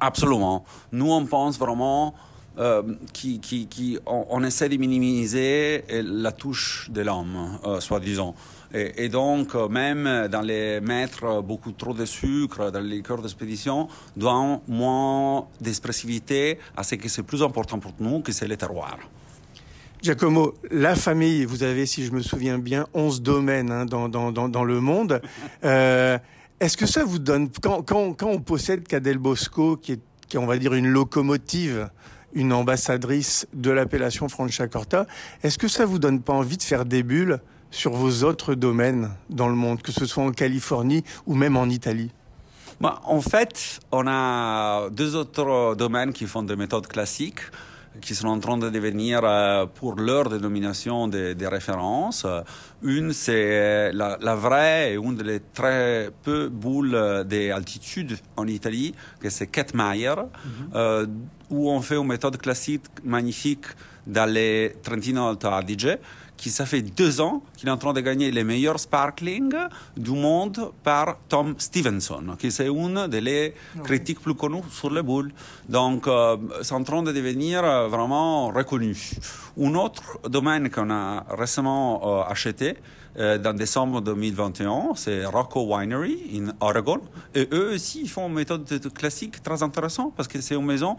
[0.00, 0.64] Absolument.
[0.92, 2.14] Nous, on pense vraiment
[2.58, 7.80] euh, qui, qui, qui, on, on essaie de minimiser euh, la touche de l'homme, euh,
[7.80, 8.34] soi-disant.
[8.72, 13.88] Et, et donc, même dans les mettre beaucoup trop de sucre dans les liqueurs d'expédition,
[14.16, 18.98] doit moins d'expressivité à ce que c'est plus important pour nous, que c'est le terroir.
[20.04, 24.32] Giacomo, la famille, vous avez, si je me souviens bien, 11 domaines hein, dans, dans,
[24.32, 25.20] dans, dans le monde.
[25.64, 26.18] Euh,
[26.60, 30.36] Est-ce que ça vous donne, quand, quand, quand on possède Cadel Bosco, qui est, qui
[30.36, 31.88] est, on va dire, une locomotive,
[32.34, 35.06] une ambassadrice de l'appellation Franciacorta,
[35.42, 39.10] est-ce que ça vous donne pas envie de faire des bulles sur vos autres domaines
[39.30, 42.10] dans le monde, que ce soit en Californie ou même en Italie?
[42.80, 47.40] Bah, en fait, on a deux autres domaines qui font des méthodes classiques.
[48.00, 52.24] Qui sont en train de devenir euh, pour leur dénomination des, des références.
[52.24, 52.42] Euh,
[52.82, 59.30] Une, c'est la, la vraie et une des très peu boules d'altitude en Italie, que
[59.30, 60.14] c'est Kettmeyer,
[60.74, 61.06] euh,
[61.48, 63.66] où on fait une méthode classique magnifique
[64.06, 65.98] dans les Trentino Alto Adige,
[66.44, 69.50] qui ça fait deux ans qu'il est en train de gagner les meilleurs sparkling
[69.96, 75.32] du monde par Tom Stevenson, qui c'est une des critiques plus connues sur les boules.
[75.70, 78.94] Donc, euh, c'est en train de devenir euh, vraiment reconnu.
[79.58, 82.76] Un autre domaine qu'on a récemment euh, acheté,
[83.18, 87.00] euh, dans décembre 2021, c'est Rocco Winery en Oregon.
[87.34, 90.56] Et eux aussi, ils font une méthode de- de classique très intéressante parce que c'est
[90.56, 90.96] une maison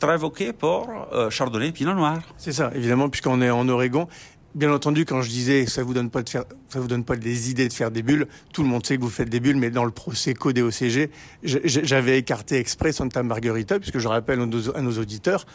[0.00, 2.18] très évoquée pour euh, Chardonnay et Pinot Noir.
[2.36, 4.08] C'est ça, évidemment, puisqu'on est en Oregon.
[4.54, 7.50] Bien entendu, quand je disais ça vous donne pas de ça vous donne pas des
[7.50, 9.70] idées de faire des bulles, tout le monde sait que vous faites des bulles, mais
[9.70, 11.08] dans le Prosecco des OCG,
[11.42, 15.46] j'avais écarté exprès Santa Margherita, puisque je rappelle à nos, auditeurs,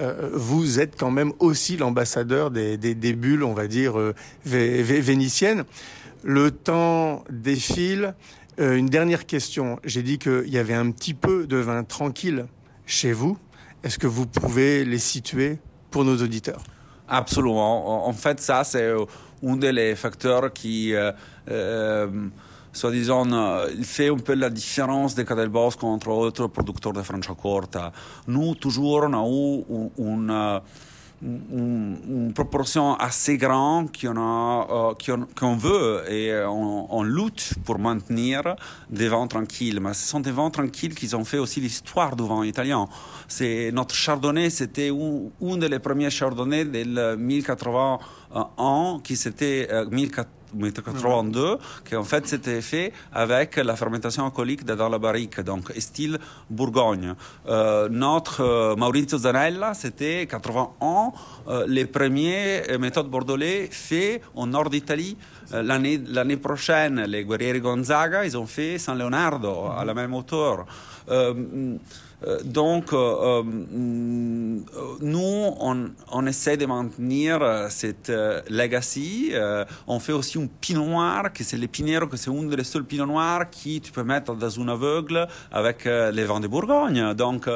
[0.00, 4.14] euh, vous êtes quand même aussi l'ambassadeur des, des, bulles, on va dire, euh,
[4.46, 5.64] vé- vé- vénitiennes.
[6.22, 8.14] Le temps défile.
[8.58, 9.78] Euh, une dernière question.
[9.84, 12.46] J'ai dit qu'il y avait un petit peu de vin tranquille
[12.86, 13.36] chez vous.
[13.84, 15.58] Est-ce que vous pouvez les situer
[15.90, 16.62] pour nos auditeurs?
[17.08, 18.06] Absolument.
[18.08, 19.04] En fait, ça, c'est euh,
[19.46, 21.12] un des facteurs qui, euh,
[21.50, 22.08] euh,
[22.72, 27.02] soi-disant, euh, il fait un peu la différence de Cadel Bosco entre autres producteurs de
[27.02, 27.92] Franciacorta.
[28.26, 30.58] Nous, toujours, on a eu un- une, euh,
[31.22, 38.56] une, proportion assez grande qu'on euh, qu'on qu'on veut et euh, on, lutte pour maintenir
[38.90, 39.80] des vents tranquilles.
[39.80, 42.86] Mais ce sont des vents tranquilles qui ont fait aussi l'histoire du vin italien.
[43.28, 51.58] C'est notre chardonnay, c'était un, des premiers chardonnays del 1081 qui c'était euh, 1400 1082,
[51.84, 56.18] qui en fait s'était fait avec la fermentation alcoolique dans la barrique, donc style
[56.50, 57.14] Bourgogne.
[57.48, 61.12] Euh, notre euh, Maurizio Zanella, c'était 81,
[61.48, 65.16] euh, les premiers euh, méthodes bordelais faits au nord d'Italie.
[65.52, 70.66] L'année, l'année prochaine, les Guerrieri Gonzaga, ils ont fait San Leonardo à la même hauteur.
[72.24, 73.42] Euh, donc, mm, euh,
[75.00, 78.12] nous, on, essaie de maintenir cette
[78.48, 79.32] legacy.
[79.86, 82.84] On fait aussi un pinot noir, que c'est le Pinero, que c'est un des seuls
[82.84, 87.14] pinot noirs qui tu peux mettre dans un aveugle avec les vins de Bourgogne.
[87.14, 87.48] Donc,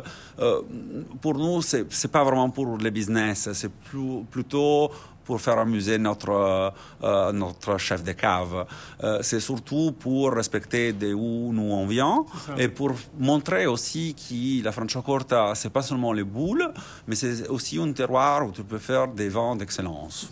[1.21, 4.91] pour nous, c'est c'est pas vraiment pour le business, c'est plus, plutôt
[5.25, 6.71] pour faire amuser notre, euh,
[7.03, 8.67] euh, notre chef de cave.
[9.03, 12.25] Euh, c'est surtout pour respecter d'où nous on vient
[12.57, 16.73] et pour montrer aussi que la Franciacorta, c'est pas seulement les boules,
[17.07, 20.31] mais c'est aussi un terroir où tu peux faire des vins d'excellence.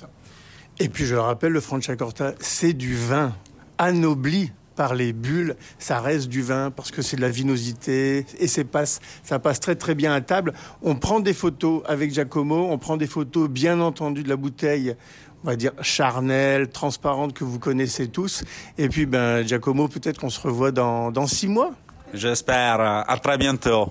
[0.81, 3.33] Et puis je le rappelle, le Franciacorta, c'est du vin
[3.79, 5.57] anobli par les bulles.
[5.81, 9.59] Ça reste du vin parce que c'est de la vinosité et c'est passe, ça passe
[9.59, 10.55] très très bien à table.
[10.83, 14.95] On prend des photos avec Giacomo, on prend des photos bien entendu de la bouteille.
[15.43, 18.45] On va dire charnelle, transparente que vous connaissez tous.
[18.77, 21.73] Et puis, ben, Giacomo, peut-être qu'on se revoit dans, dans six mois.
[22.15, 22.81] J'espère.
[22.81, 23.91] À très bientôt.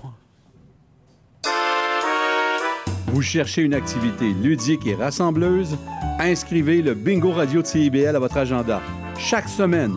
[3.08, 5.76] Vous cherchez une activité ludique et rassembleuse?
[6.18, 8.82] Inscrivez le Bingo Radio de CIBL à votre agenda.
[9.18, 9.96] Chaque semaine,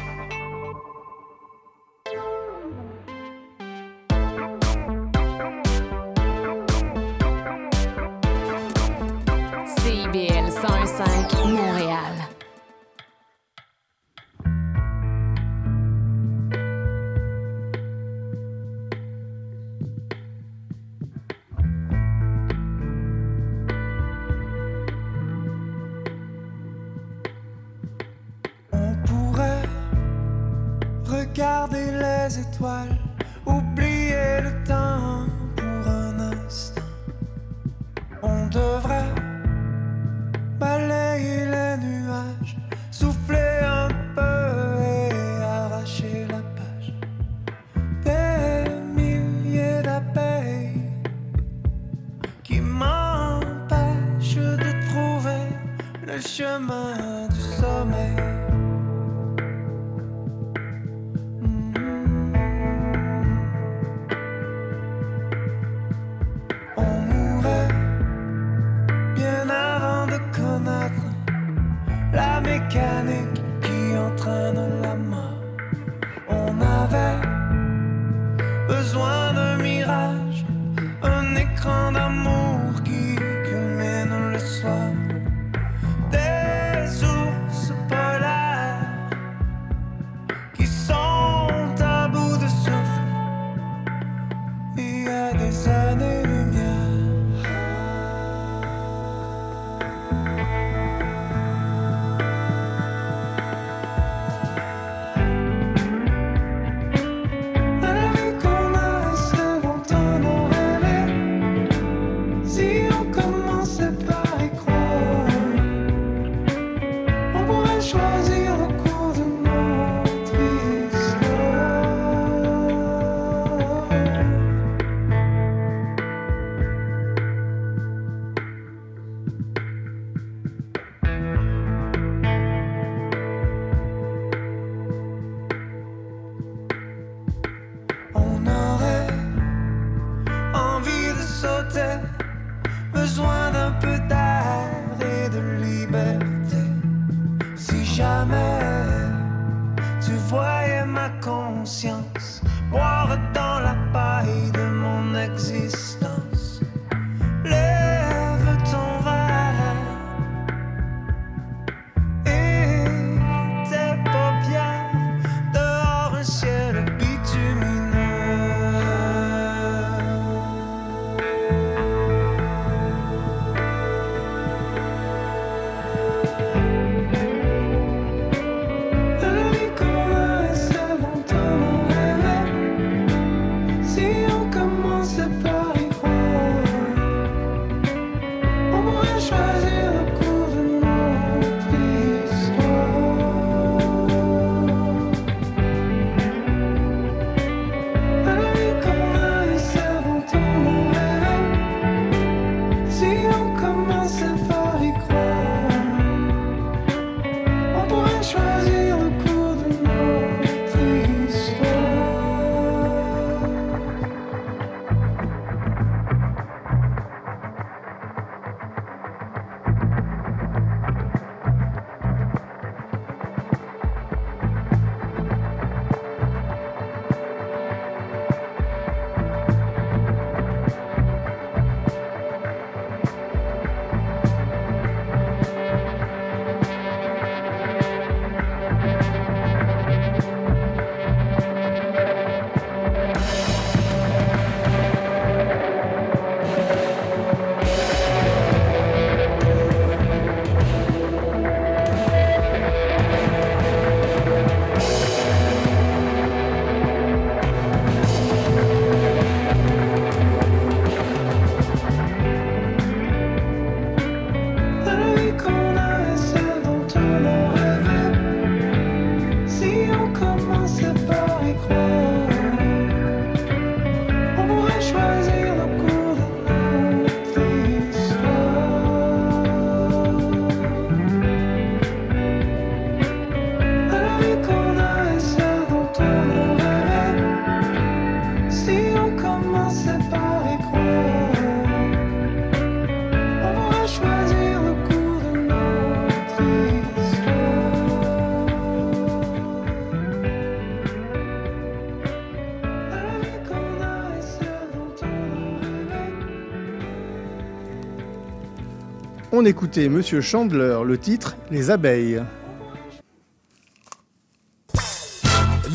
[309.41, 312.21] on écoutait Monsieur Chandler, le titre Les abeilles.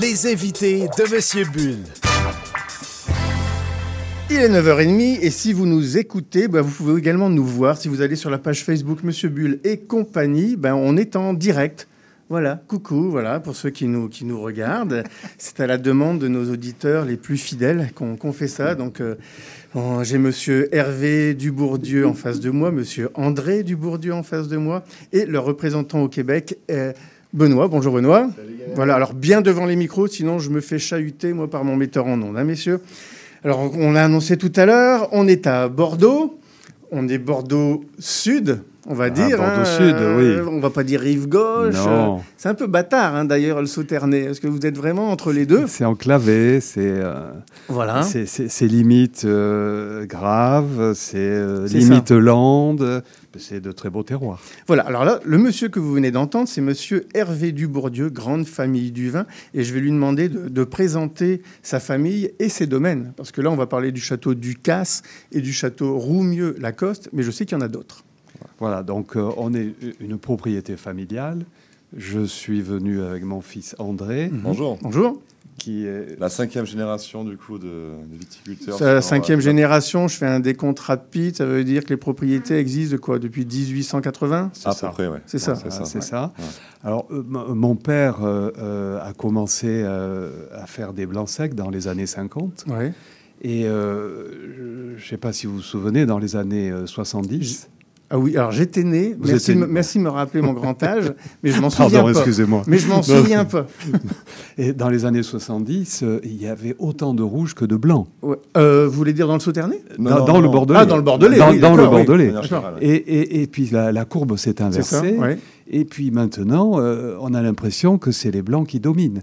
[0.00, 1.78] Les invités de Monsieur Bull.
[4.30, 7.76] Il est 9h30 et si vous nous écoutez, bah, vous pouvez également nous voir.
[7.76, 11.34] Si vous allez sur la page Facebook Monsieur Bull et compagnie, bah, on est en
[11.34, 11.88] direct.
[12.28, 14.08] Voilà, coucou, voilà, pour ceux qui nous,
[14.40, 15.02] regardent.
[15.38, 18.76] C'est à la demande de nos auditeurs les plus fidèles qu'on fait ça.
[18.76, 19.16] Donc, euh,
[20.02, 24.84] j'ai monsieur Hervé Dubourdieu en face de moi, monsieur André Dubourdieu en face de moi,
[25.12, 26.58] et le représentant au Québec,
[27.32, 27.68] Benoît.
[27.68, 28.30] Bonjour Benoît.
[28.74, 32.06] Voilà, alors bien devant les micros, sinon je me fais chahuter, moi, par mon metteur
[32.06, 32.80] en ondes, hein, messieurs.
[33.44, 36.38] Alors, on l'a annoncé tout à l'heure, on est à Bordeaux.
[36.92, 39.40] On est Bordeaux Sud, on va Ah, dire.
[39.42, 40.48] Hein, Sud, euh, oui.
[40.50, 41.74] On va pas dire rive gauche.
[41.74, 42.16] Non.
[42.16, 44.20] euh, C'est un peu bâtard, hein, d'ailleurs, le Sauternay.
[44.24, 45.66] Est-ce que vous êtes vraiment entre les deux?
[45.66, 47.30] C'est enclavé, c'est euh,
[47.68, 48.02] Voilà.
[48.02, 48.26] c'est-
[48.66, 53.02] limite euh, grave, c'est euh, limite lande,
[53.38, 54.40] c'est de très beaux terroirs.
[54.66, 58.92] Voilà, alors là, le monsieur que vous venez d'entendre, c'est monsieur Hervé Dubourdieu, grande famille
[58.92, 63.12] du vin, et je vais lui demander de, de présenter sa famille et ses domaines,
[63.16, 67.30] parce que là, on va parler du château Ducasse et du château Roumieux-Lacoste, mais je
[67.30, 68.04] sais qu'il y en a d'autres.
[68.58, 71.44] Voilà, donc euh, on est une propriété familiale.
[71.96, 74.30] Je suis venu avec mon fils André.
[74.32, 74.78] Bonjour.
[74.82, 75.20] Bonjour.
[75.58, 78.76] Qui est La cinquième génération du coup de, de viticulteurs.
[78.76, 81.88] C'est la sur, cinquième euh, génération, je fais un décompte rapide, ça veut dire que
[81.90, 83.18] les propriétés existent de quoi?
[83.18, 85.20] Depuis 1880 À peu près, ouais.
[85.24, 85.52] C'est ça.
[85.54, 86.00] Ouais, c'est ouais.
[86.02, 86.32] ça.
[86.38, 86.44] Ouais.
[86.84, 91.70] Alors, euh, mon père euh, euh, a commencé euh, à faire des blancs secs dans
[91.70, 92.66] les années 50.
[92.68, 92.92] Ouais.
[93.40, 97.68] Et euh, je ne sais pas si vous vous souvenez, dans les années euh, 70.
[98.08, 100.52] Ah oui, alors j'étais né, Vous merci, étiez- de me- merci de me rappeler mon
[100.52, 102.10] grand âge, mais je m'en souviens pas.
[102.10, 102.62] excusez-moi.
[102.68, 103.66] Mais je m'en souviens pas.
[104.58, 108.06] Et dans les années 70, euh, il y avait autant de rouges que de blancs.
[108.22, 108.36] Ouais.
[108.56, 110.40] Euh, vous voulez dire dans le Sauternay Non, dans non, dans non.
[110.42, 110.78] le Bordelais.
[110.82, 111.88] Ah, dans le Bordelais, Dans, oui, dans le oui.
[111.90, 112.32] Bordelais.
[112.80, 115.16] Et, et- et puis la, la courbe s'est ça inversée.
[115.18, 115.38] ouais.
[115.68, 119.22] Et puis maintenant, euh, on a l'impression que c'est les blancs qui dominent.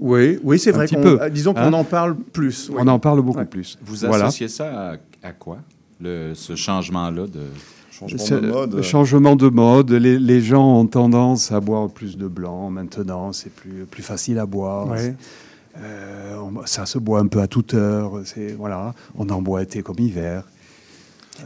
[0.00, 0.86] Oui, oui c'est Un vrai.
[0.86, 1.72] petit qu'on- peu, euh, Disons qu'on hein.
[1.72, 2.68] en parle plus.
[2.70, 2.76] oui.
[2.80, 3.44] On en parle beaucoup Ouais.
[3.44, 3.78] plus.
[3.84, 4.24] Vous Voilà.
[4.26, 5.58] associez ça à, à quoi,
[6.00, 7.40] le, ce changement-là de...
[7.98, 8.74] Changement C'est- de mode.
[8.74, 9.90] le changement de mode.
[9.92, 13.32] Les, les gens ont tendance à boire plus de blanc maintenant.
[13.32, 14.88] C'est plus, plus facile à boire.
[14.88, 15.14] Ouais.
[15.78, 18.12] Euh, on- ça se boit un peu à toute heure.
[18.58, 18.94] Voilà.
[19.16, 20.44] On en boit été comme hiver.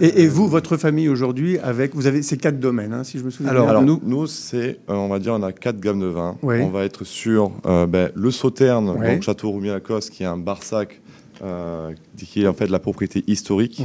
[0.00, 3.24] Et, et vous, votre famille aujourd'hui, avec vous avez ces quatre domaines, hein, si je
[3.24, 3.70] me souviens Alors, bien.
[3.70, 6.36] Alors, nous- nous, c'est, euh, on va dire, on a quatre gammes de vins.
[6.42, 11.00] On va être sur euh, ben, le Sauterne, donc Château Roumier-Lacoste, qui est un Barsac,
[11.42, 13.84] euh, qui est en fait la propriété historique.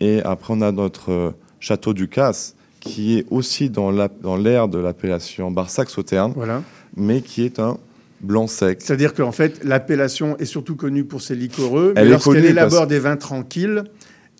[0.00, 1.34] Et après, on a notre
[1.64, 6.62] Château Ducasse, qui est aussi dans l'ère de l'appellation Barsac-Sauterne, Voilà.
[6.94, 7.78] mais qui est un
[8.20, 8.82] blanc sec.
[8.82, 12.98] C'est-à-dire qu'en fait, l'appellation est surtout connue pour ses liquoreux, mais lorsqu'elle élabore parce- des
[12.98, 13.84] vins tranquilles,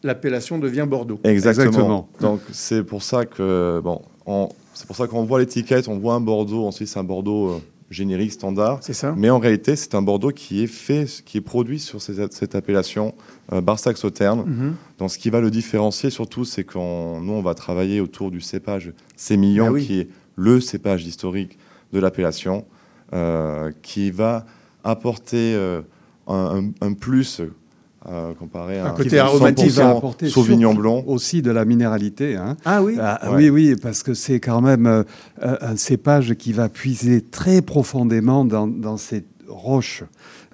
[0.03, 1.18] l'appellation devient Bordeaux.
[1.25, 1.66] Exactement.
[1.68, 2.09] Exactement.
[2.20, 6.12] Donc c'est pour ça que bon, on- c'est pour ça qu'on voit l'étiquette, on voit
[6.12, 6.66] un Bordeaux.
[6.66, 7.59] Ensuite, c'est un Bordeaux euh,
[7.95, 8.80] générique standard.
[8.82, 12.03] C'est ça Mais en réalité, c'est un Bordeaux qui est fait, qui est produit sur
[12.03, 13.14] ces- cette appellation
[13.53, 14.74] euh, Barsac Sauterne.
[14.99, 18.40] Donc, ce qui va le différencier surtout, c'est qu'on nous on va travailler autour du
[18.40, 19.86] cépage sémillon, Ah oui.
[19.86, 21.59] qui est le cépage historique
[21.92, 22.64] de l'appellation,
[23.12, 24.45] euh, qui va
[24.82, 25.82] apporter euh,
[26.26, 27.40] un, un- un plus.
[28.09, 31.03] Euh, comparé à Un côté qui va aromatique, 100% va apporter Sauvignon blanc.
[31.07, 32.37] aussi de la minéralité.
[32.37, 32.57] hein.
[32.65, 33.37] Ah oui Ah, Ouais.
[33.37, 35.03] Oui, oui, parce que c'est quand même euh,
[35.43, 40.05] euh, un cépage qui va puiser très profondément dans, dans ces roches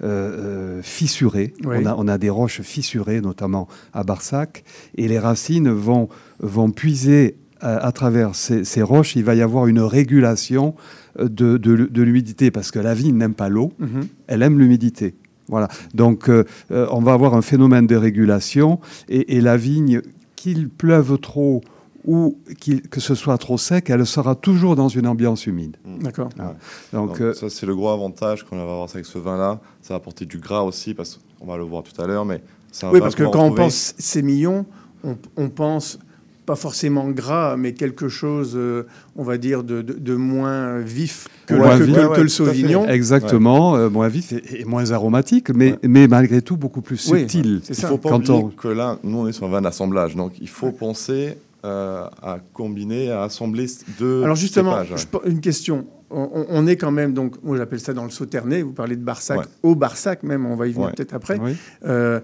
[0.03, 1.53] euh, fissurées.
[1.65, 1.77] Oui.
[1.81, 4.63] On, a, on a des roches fissurées, notamment à Barsac,
[4.95, 9.15] et les racines vont, vont puiser à, à travers ces, ces roches.
[9.15, 10.75] Il va y avoir une régulation
[11.19, 14.07] de, de, de l'humidité, parce que la vigne n'aime pas l'eau, Mhm.
[14.27, 15.15] elle aime l'humidité.
[15.47, 15.67] Voilà.
[15.93, 18.79] Donc, euh, euh, on va avoir un phénomène de régulation
[19.09, 20.01] et, et la vigne,
[20.35, 21.61] qu'il pleuve trop
[22.05, 25.77] ou que ce soit trop sec, elle sera toujours dans une ambiance humide.
[25.85, 26.29] D'accord.
[26.35, 26.55] Voilà.
[26.93, 29.59] Donc, Donc, euh, ça, c'est le gros avantage qu'on va avoir avec ce vin-là.
[29.81, 32.41] Ça va apporter du gras aussi, parce qu'on va le voir tout à l'heure, mais
[32.71, 34.65] c'est un Oui, parce que quand on pense sémillon,
[35.03, 35.99] on, on pense
[36.45, 38.83] pas forcément gras, mais quelque chose, euh,
[39.15, 41.95] on va dire, de, de- de moins vif que, Moins le, que- vif.
[41.95, 42.59] que- Ouais, que ouais, le tout à fait.
[42.59, 42.87] Sauvignon.
[42.89, 45.79] exactement, euh, moins vif et, et moins aromatique, mais, Ouais.
[45.87, 47.61] mais malgré tout beaucoup plus Oui, subtil.
[47.63, 47.87] c'est Il ça.
[47.87, 50.15] faut pas Quand oublier on- que là, nous, on est sur un vin d'assemblage.
[50.15, 53.67] Donc, il faut penser euh, à combiner, à assembler
[53.99, 54.97] deux Alors justement, cépages, ouais.
[54.97, 55.85] je po- une question.
[56.09, 59.37] On, est quand même, donc, moi j'appelle ça dans le Sauternay, vous parlez de Barsac,
[59.39, 59.45] Ouais.
[59.61, 60.93] au Barsac même, on va y venir Ouais.
[60.93, 61.37] peut-être après.
[61.39, 61.51] Oui.
[61.85, 62.19] Euh,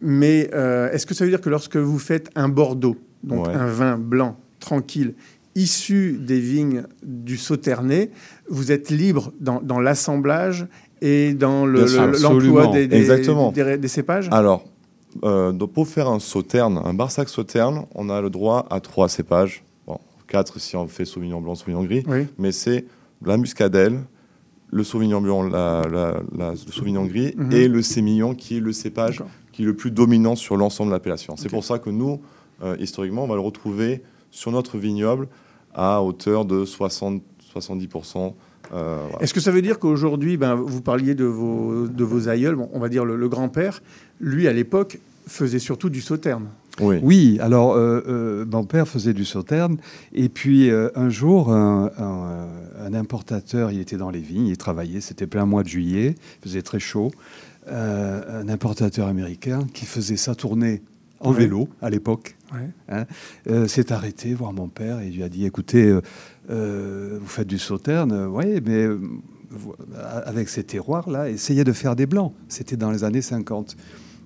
[0.00, 3.54] mais euh, est-ce que ça veut dire que lorsque vous faites un Bordeaux, donc Ouais.
[3.54, 5.14] un vin blanc, tranquille,
[5.54, 8.10] issu des vignes du Sauternay,
[8.48, 10.66] vous êtes libre dans, dans l'assemblage
[11.00, 11.84] et dans le-
[12.22, 13.50] l'emploi des, des- Exactement.
[13.52, 14.28] des- des cépages?
[14.30, 14.64] Alors,
[15.24, 19.08] euh, donc pour faire un sauterne, un Barsac sauterne, on a le droit à trois
[19.08, 19.64] cépages.
[19.86, 19.98] Bon,
[20.28, 22.04] quatre si on fait Sauvignon blanc, Sauvignon gris.
[22.06, 22.26] Oui.
[22.38, 22.84] Mais c'est
[23.24, 24.00] la muscadelle,
[24.70, 27.52] le Sauvignon blanc, la, la- la- le Sauvignon gris Mhm.
[27.52, 30.94] et le sémillon qui est le cépage qui est le plus dominant sur l'ensemble de
[30.94, 31.36] l'appellation.
[31.36, 32.20] C'est pour ça que nous,
[32.78, 35.28] historiquement, on va le retrouver sur notre vignoble
[35.74, 37.22] à hauteur de 60,
[37.54, 38.34] 70%.
[38.72, 39.22] euh, voilà.
[39.22, 42.68] Est-ce que ça veut dire qu'aujourd'hui, ben, vous parliez de vos, de vos aïeuls, bon,
[42.72, 43.82] on va dire le, le grand-père,
[44.20, 46.46] lui à l'époque faisait surtout du sauterne.
[46.80, 47.38] Oui.
[47.40, 49.78] alors euh, euh, mon père faisait du sauterne
[50.12, 52.46] et puis euh, un jour, un, un-
[52.86, 56.48] un importateur, il était dans les vignes, il travaillait, c'était plein mois de juillet, il
[56.48, 57.10] faisait très chaud.
[57.66, 60.80] Euh, un importateur américain qui faisait sa tournée
[61.20, 61.38] en Ouais.
[61.40, 62.68] vélo à l'époque Ouais.
[62.88, 63.04] hein,
[63.48, 66.00] euh, s'est arrêté voir mon père et lui a dit écoutez, euh,
[66.50, 69.00] euh, vous faites du sauterne, oui, mais euh,
[70.24, 72.32] avec ces terroirs-là, essayez de faire des blancs.
[72.48, 73.76] C'était dans les années 50.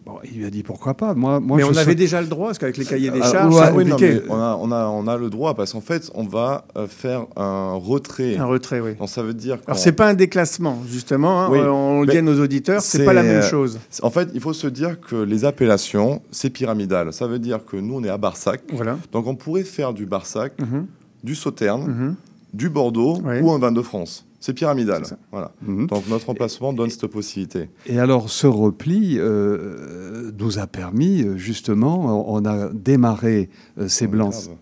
[0.05, 1.15] Bon, il lui a dit pourquoi pas.
[1.15, 3.55] Moi, moi, Mais on avait déjà le droit, parce qu'avec les cahiers des Ah, charges,
[3.75, 3.97] ouais, non,
[4.29, 7.27] on, a, on, a, on a le droit parce qu'en fait, on va euh, faire
[7.37, 8.37] un retrait.
[8.37, 8.95] Un retrait, oui.
[8.99, 9.59] Donc ça veut dire.
[9.67, 12.81] Alors c'est pas un déclassement, justement, hein, Oui, euh, on le dit à nos auditeurs,
[12.83, 13.79] c'est pas la même euh, chose.
[14.03, 17.13] En fait, il faut se dire que les appellations, c'est pyramidal.
[17.13, 18.61] Ça veut dire que nous, on est à Barsac.
[18.73, 18.99] Voilà.
[19.13, 20.87] Donc on pourrait faire du Barsac, Mhm.
[21.23, 22.15] du Sauterne, Mhm.
[22.55, 24.25] du Bordeaux ou un vin de France.
[24.45, 25.05] C'est pyramidal.
[25.31, 25.53] Voilà.
[25.67, 27.71] Donc notre emplacement donne cette possibilité.
[27.87, 34.09] Et alors, ce repli euh, nous a permis, euh, justement, on a démarré euh, ces
[34.09, 34.33] blancs.
[34.33, 34.57] graves.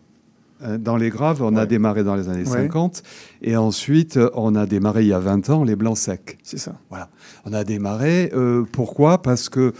[0.62, 2.64] Euh, Dans les graves, on a démarré dans les années Ouais.
[2.68, 3.02] 50.
[3.40, 6.36] Et ensuite, on a démarré il y a 20 ans les blancs secs.
[6.42, 6.74] C'est ça.
[6.90, 7.08] Voilà.
[7.46, 8.30] On a démarré.
[8.34, 9.22] euh, pourquoi?
[9.22, 9.72] Parce que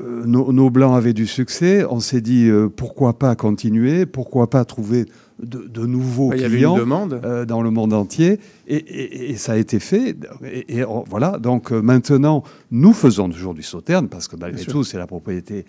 [0.00, 1.84] euh, nos, nos blancs avaient du succès.
[1.88, 4.04] On s'est dit euh, pourquoi pas continuer?
[4.06, 5.06] Pourquoi pas trouver
[5.42, 7.20] de, de nouveaux il y avait une clients demande.
[7.24, 10.16] euh, dans le monde entier et, et- et ça a été fait.
[10.44, 11.38] Et, et on- voilà.
[11.38, 15.06] Donc euh, maintenant, nous faisons toujours du sauterne parce que malgré Bien tout, c'est la
[15.06, 15.66] propriété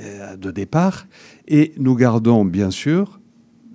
[0.00, 1.06] euh, de départ.
[1.48, 3.20] Et nous gardons bien sûr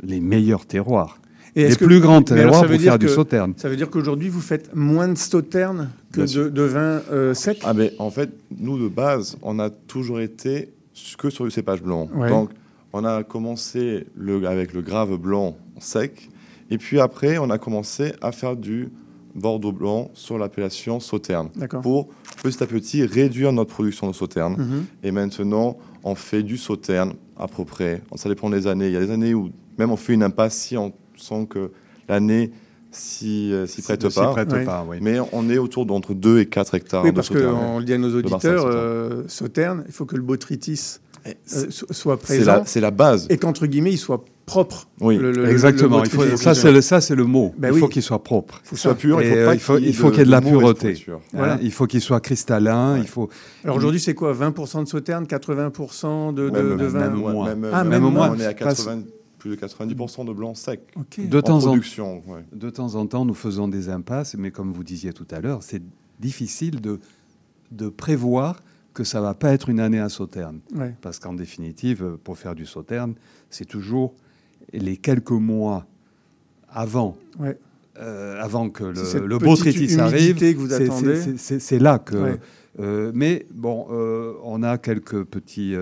[0.02, 1.20] les meilleurs terroirs.
[1.56, 3.54] Et les est-ce que- plus grands terroirs ça veut pour dire faire du sauterne.
[3.58, 7.60] Ça veut dire qu'aujourd'hui, vous faites moins de sauterne que de, de vin euh, sec?
[7.64, 8.30] Ah mais en fait,
[8.60, 10.70] nous de base, on a toujours été
[11.18, 12.10] que sur du cépage blanc.
[12.16, 12.30] Ouais.
[12.30, 12.50] Donc
[12.98, 16.30] on a commencé le, avec le grave blanc sec,
[16.70, 18.90] et puis après on a commencé à faire du
[19.36, 21.82] Bordeaux blanc sur l'appellation sauterne, D'accord.
[21.82, 22.08] pour
[22.42, 24.56] petit à petit réduire notre production de sauterne.
[24.58, 24.86] Mhm.
[25.04, 28.02] Et maintenant, on fait du sauterne à peu près.
[28.16, 28.88] Ça dépend des années.
[28.88, 31.72] Il y a des années où même on fait une impasse si on sent que
[32.08, 32.52] l'année
[32.92, 34.32] s'y euh, prête s'y pas.
[34.32, 34.64] prête Ouais.
[34.64, 35.00] pas, oui.
[35.02, 37.98] Mais on est autour d'entre 2 et 4 hectares Oui, parce qu'on le dit à
[37.98, 38.72] nos auditeurs, sauterne.
[38.74, 41.00] euh, sauterne, il faut que le botrytis euh,
[41.46, 42.46] soit c'est présent.
[42.58, 43.28] la- c'est la base.
[43.30, 44.88] Et qu'entre guillemets, il soit propre.
[45.02, 46.00] Oui, Le- le- Exactement.
[46.02, 46.44] le Il faut- botrytis.
[46.44, 47.54] ça, c'est le, ça, c'est le mot.
[47.58, 47.80] Ben il oui.
[47.80, 48.62] faut qu'il soit propre.
[48.64, 50.10] Faut qu'il soit pur, il Et, faut euh, il faut, qu'il y ait il de-
[50.10, 51.04] qu'il y ait de la pureté.
[51.10, 51.58] Hein, Voilà.
[51.62, 52.98] Il faut qu'il soit cristallin.
[53.00, 53.30] Il faut.
[53.64, 54.34] Alors aujourd'hui, c'est quoi?
[54.34, 57.56] 20% de sauterne, 80% de, de, Même, de vin même moins.
[57.56, 58.30] Même, Ah, même même moins.
[58.32, 59.02] On est à Parce- 80
[59.40, 60.82] plus de 90% de blanc sec.
[61.18, 62.22] De, en temps en, ouais.
[62.52, 65.60] de temps en temps, nous faisons des impasses, mais comme vous disiez tout à l'heure,
[65.62, 65.84] c'est
[66.20, 67.00] difficile de,
[67.72, 68.62] de prévoir
[68.96, 70.60] que ça va pas être une année à sauterne.
[70.74, 70.96] Ouais.
[71.02, 73.14] Parce qu'en définitive, pour faire du sauterne,
[73.52, 74.16] c'est toujours
[74.74, 75.86] les quelques mois
[76.70, 77.16] avant.
[77.40, 77.58] Ouais.
[78.00, 80.38] euh, avant que le, le petite botrytis arrive,
[81.38, 82.16] c'est- là que.
[82.16, 82.40] Ouais.
[82.80, 85.76] euh, mais bon, euh, on a quelques petits,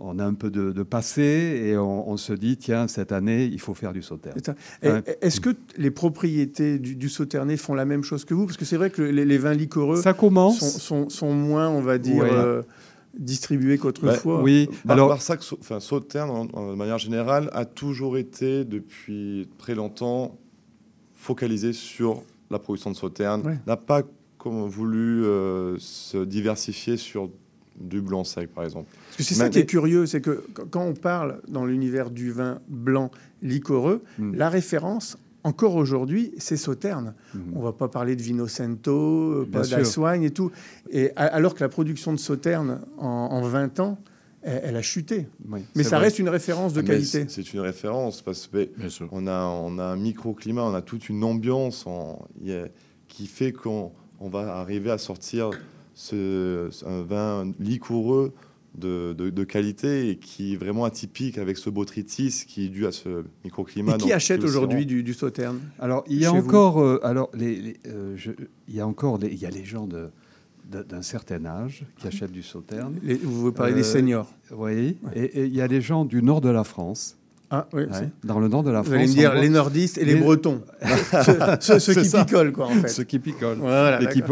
[0.00, 1.22] on a un peu de, de passé
[1.64, 4.34] et on, on se dit tiens cette année il faut faire du sauterne.
[4.36, 4.54] C'est ça.
[4.82, 5.02] Et- Ouais.
[5.22, 7.08] Est-ce que les propriétés du, du
[7.56, 8.46] font la même chose que vous?
[8.46, 10.58] Parce que c'est vrai que les, les vins liquoreux Ça commence.
[10.58, 12.30] Sont, sont- sont moins, on va dire, Ouais.
[12.32, 12.62] euh,
[13.18, 14.42] distribués qu'autrefois.
[14.84, 19.74] Bar- Barsac, sau- enfin, Sauternes, en- en- de manière générale, a toujours été, depuis très
[19.74, 20.36] longtemps,
[21.14, 23.42] focalisé sur la production de Sauternes.
[23.46, 23.58] Ouais.
[23.66, 24.02] N'a pas
[24.38, 27.30] comme, voulu euh, se diversifier sur
[27.80, 28.88] du blanc sec, par exemple.
[29.06, 32.10] Parce que c'est ça qui est curieux, c'est que qu- quand on parle dans l'univers
[32.10, 33.10] du vin blanc
[33.42, 34.34] liquoreux, Hmm.
[34.34, 37.14] la référence, encore aujourd'hui, c'est Sauterne.
[37.54, 38.92] On va pas parler de Vinocento,
[39.42, 40.50] euh, pas d'Assoigne et tout.
[40.90, 43.98] Et alors que la production de Sauterne, en, en 20 ans,
[44.42, 45.28] elle, elle a chuté.
[45.48, 46.06] Oui, Mais ça vrai.
[46.06, 47.26] reste une référence de Ah, mais qualité.
[47.28, 48.68] c'est- une référence parce que
[49.12, 51.84] on a, on a un microclimat, on a toute une ambiance
[52.52, 52.66] a-
[53.08, 55.50] qui fait qu'on on va arriver à sortir
[56.00, 58.32] ce, un vin liquoreux
[58.78, 62.86] de, de- de qualité et qui est vraiment atypique avec ce botrytis qui est dû
[62.86, 63.94] à ce microclimat.
[63.94, 67.30] Et qui achète aujourd'hui du, du Sauterne Alors il y a vous encore, euh, alors
[67.32, 68.32] les, les, euh, je-
[68.68, 70.08] il y a encore, des- il y a les gens de
[70.68, 72.96] d'un certain âge qui achètent du sauterne.
[73.04, 74.28] Les- vous parlez des seniors.
[74.50, 77.16] Oui, et et il y a les gens du nord de la France.
[77.50, 78.98] Ah, oui, Ouais, dans le nord de la Vous France.
[78.98, 80.60] allez me dire les nordistes et les Bretons.
[81.22, 82.24] Ceux- ceux- ceux C'est qui ça.
[82.24, 82.88] picolent, quoi, en fait.
[82.88, 83.58] Ceux qui picolent.
[83.60, 84.22] Voilà, et qui-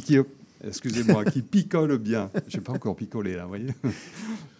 [0.00, 0.18] qui-
[0.66, 2.30] excusez-moi, qui picolent bien.
[2.48, 3.66] Je n'ai pas encore picolé, là, vous voyez.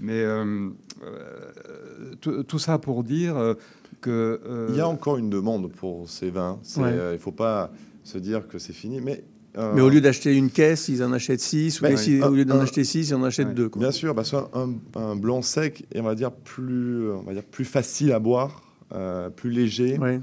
[0.01, 0.69] Mais euh,
[1.05, 2.15] euh,
[2.47, 3.55] tout, ça pour dire euh,
[4.01, 4.41] que...
[4.47, 6.59] euh, Il y a encore une demande pour ces vins.
[6.77, 6.85] Ouais.
[6.85, 7.71] euh, il ne faut pas
[8.05, 9.01] se dire que c'est fini.
[9.01, 9.23] Mais,
[9.59, 11.81] euh, Mais au lieu d'acheter une caisse, ils en achètent six.
[11.81, 13.69] Ou Mais- si- un- au lieu d'en acheter six, ils en achètent deux.
[13.69, 13.81] quoi.
[13.81, 17.33] Bien sûr, parce qu'un un, un blanc sec est on va dire plus, on va
[17.35, 19.99] dire plus facile à boire, euh, plus léger.
[19.99, 20.21] Ouais.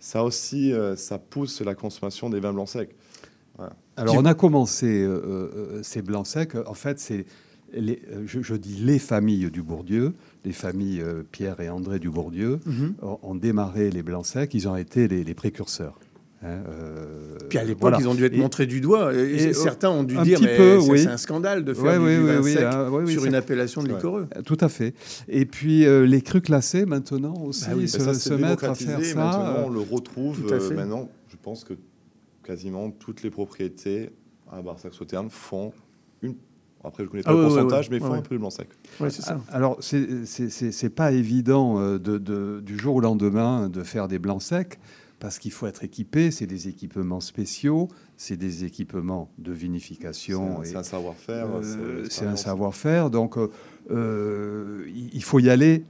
[0.00, 2.94] ça aussi, euh, ça pousse la consommation des vins blancs secs.
[3.96, 6.54] Alors, on a commencé euh, euh, ces blancs secs.
[6.66, 7.24] En fait, c'est
[7.72, 10.12] les- euh, je, je dis les familles du Bourdieu,
[10.44, 12.94] les familles euh, Pierre et André du Bourdieu, Mhm.
[13.02, 14.52] ont, ont démarré les blancs secs.
[14.54, 15.98] Ils ont été les, les précurseurs.
[16.42, 17.98] hein, euh, Puis à l'époque, voilà.
[17.98, 19.14] ils ont dû être Et- montrés du doigt.
[19.14, 20.98] Et, et- certains ont dû dire mais peu, c'est oui.
[21.00, 23.12] c'est un scandale de faire Ouais, du, oui, du oui, vin oui, sec oui, oui,
[23.14, 24.26] sur une appellation de liquoreux.
[24.44, 24.94] Tout à fait.
[25.28, 28.64] Et puis euh, les crus classés maintenant aussi Ah oui, se, bah ça, se mettre
[28.64, 29.14] à faire ça.
[29.16, 30.40] Maintenant, on le retrouve.
[30.42, 30.74] tout à euh, fait.
[30.74, 31.72] maintenant, je pense que
[32.50, 34.10] quasiment toutes les propriétés
[34.50, 35.72] à Barsac-Sauternes font
[36.22, 36.36] une.
[36.84, 37.94] Après, je connais pas Ah le ouais, ouais, pourcentage, ouais.
[37.94, 38.18] mais font Ouais.
[38.18, 38.68] un peu de blanc sec.
[39.00, 39.40] Ouais, c'est ça.
[39.50, 43.82] Alors, c'est- c'est c'est- c'est pas évident euh, de, de- du jour au lendemain de
[43.82, 44.78] faire des blancs secs
[45.18, 46.30] parce qu'il faut être équipé.
[46.30, 50.56] C'est des équipements spéciaux, c'est des équipements de vinification.
[50.56, 53.10] C'est un- et- c'est un savoir-faire, euh, c'est un savoir-faire.
[53.10, 53.36] Donc,
[53.90, 55.84] euh, il il faut y aller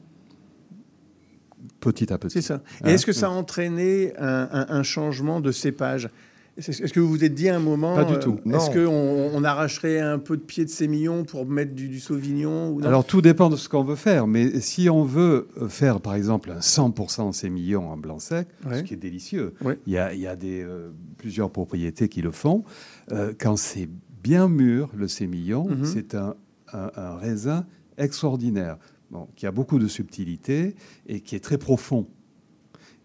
[1.80, 2.34] petit à petit.
[2.34, 2.62] C'est ça.
[2.84, 6.08] Et Hein est-ce que ça a entraîné un, un- un changement de cépage?
[6.56, 8.38] Est-ce que vous vous êtes dit à un moment Pas du euh, tout.
[8.46, 12.70] Est-ce qu'on on arracherait un peu de pied de sémillon pour mettre du, du sauvignon
[12.70, 16.00] ou Alors tout dépend de ce qu'on veut faire, mais si on veut euh, faire
[16.00, 18.78] par exemple un 100% sémillon en blanc sec, Ouais.
[18.78, 19.78] ce qui est délicieux, Ouais.
[19.86, 20.88] il y a, il y a des, euh,
[21.18, 22.64] plusieurs propriétés qui le font,
[23.12, 23.88] euh, quand c'est
[24.22, 25.84] bien mûr, le sémillon, Mhm.
[25.84, 26.36] c'est un,
[26.72, 27.66] un- un raisin
[27.98, 28.78] extraordinaire,
[29.10, 30.74] bon, qui a beaucoup de subtilité
[31.06, 32.06] et qui est très profond,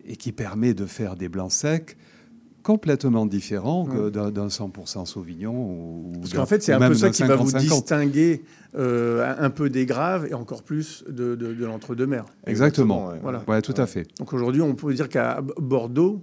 [0.06, 1.98] et qui permet de faire des blancs secs
[2.64, 4.12] complètement Ouais.
[4.12, 5.54] d'un d'un 100% Sauvignon.
[5.54, 7.60] Ou, Parce qu'en fait, c'est un peu ça qui va vous 50-50.
[7.60, 8.44] distinguer
[8.76, 12.26] euh, un peu des graves et encore plus de, de- de l'entre-deux-mer.
[12.48, 13.08] Exactement.
[13.10, 13.20] ouais.
[13.22, 13.44] Voilà.
[13.48, 14.08] Ouais, tout à fait.
[14.20, 16.22] Donc aujourd'hui, on peut dire qu'à Bordeaux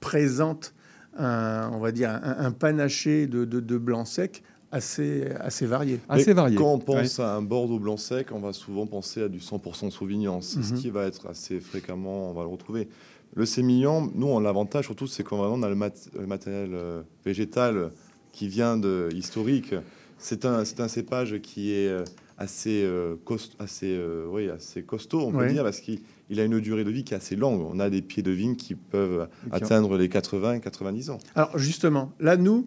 [0.00, 0.74] présente
[1.18, 6.00] un, on va dire, un, un panaché de, de, de blanc sec assez, assez varié.
[6.08, 6.56] Assez varié.
[6.56, 9.90] Quand on pense à un Bordeaux blanc sec, on va souvent penser à du 100%
[9.90, 10.40] Sauvignon.
[10.40, 10.78] C'est ce Mhm.
[10.80, 12.88] qui va être assez fréquemment, on va le retrouver.
[13.36, 17.02] Le sémillant, nous, on l'avantage surtout, c'est qu'on on a le, mat- le matériel euh,
[17.24, 17.90] végétal
[18.32, 19.74] qui vient de historique.
[20.18, 22.02] C'est un, cépage qui est euh,
[22.38, 25.52] assez, euh, cost- assez, euh, oui, assez costaud, on peut Ouais.
[25.52, 27.60] dire, parce qu'il il a une durée de vie qui est assez longue.
[27.70, 31.18] On a des pieds de vigne qui peuvent atteindre les 80-90 ans.
[31.34, 32.66] Alors justement, là, nous,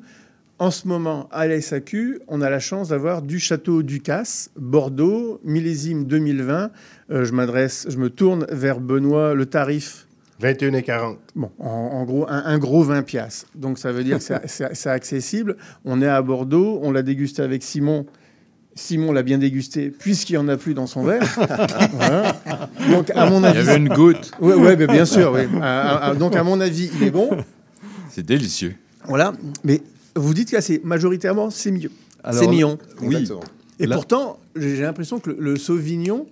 [0.60, 5.40] en ce moment, à la SAQ, on a la chance d'avoir du château Ducasse, Bordeaux,
[5.44, 6.70] millésime 2020.
[7.12, 10.06] Euh, je m'adresse, je me tourne vers Benoît, le tarif.
[10.40, 11.18] 21 et 40.
[11.36, 13.48] Bon, en, en gros, un, un gros 20 piastres.
[13.56, 15.58] Donc ça veut dire que c'est- accessible.
[15.86, 18.06] On est à Bordeaux, on l'a dégusté avec Simon.
[18.76, 21.24] Simon l'a bien dégusté puisqu'il n'y en a plus dans son verre.
[21.94, 22.40] Voilà.
[22.92, 24.32] Donc à mon Il y avis, avait une goutte.
[24.40, 25.34] Ouais, mais bien sûr.
[25.34, 25.42] Oui.
[25.62, 27.30] À- à- à- donc à mon avis, il est bon.
[28.10, 28.76] C'est délicieux.
[29.06, 29.34] Voilà.
[29.64, 29.82] Mais
[30.16, 31.92] vous dites que c'est majoritairement c'est mieux.
[32.24, 32.78] Alors, C'est mignon.
[33.02, 33.16] oui.
[33.18, 33.42] Exactement.
[33.82, 36.28] Et Là- pourtant, j'ai l'impression que le, le Sauvignon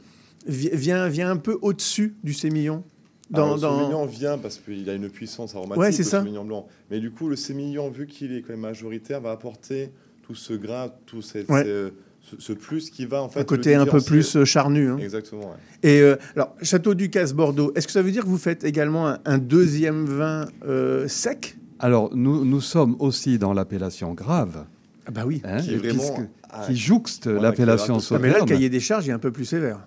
[0.47, 2.83] vi- vient, vient un peu au-dessus du Sémillon.
[3.29, 6.09] Dans, Alors, le dans- Sauvignon vient parce qu'il a une puissance aromatique, Ouais, c'est le
[6.09, 6.19] ça.
[6.19, 6.67] Sauvignon blanc.
[6.89, 9.91] Mais du coup, le Sémillon, vu qu'il est quand même majoritaire, va apporter
[10.23, 11.63] tout ce gras, tout cette- Ouais.
[11.63, 14.89] ce, ce- ce plus qui va en fait un côté un peu plus euh, charnu.
[14.89, 14.97] hein.
[14.97, 15.41] Exactement.
[15.51, 15.57] ouais.
[15.89, 19.07] Et euh, alors, Château Ducasse Bordeaux, est-ce que ça veut dire que vous faites également
[19.07, 21.57] un, un deuxième vin euh, sec?
[21.79, 24.65] Alors, nous, nous sommes aussi dans l'appellation grave,
[25.05, 25.41] Ah bah oui.
[25.45, 28.45] hein, Qui est vraiment- puisque- ah, qui jouxte voilà, l'appellation est Ah, mais là, le
[28.45, 29.85] cahier des charges est un peu plus sévère.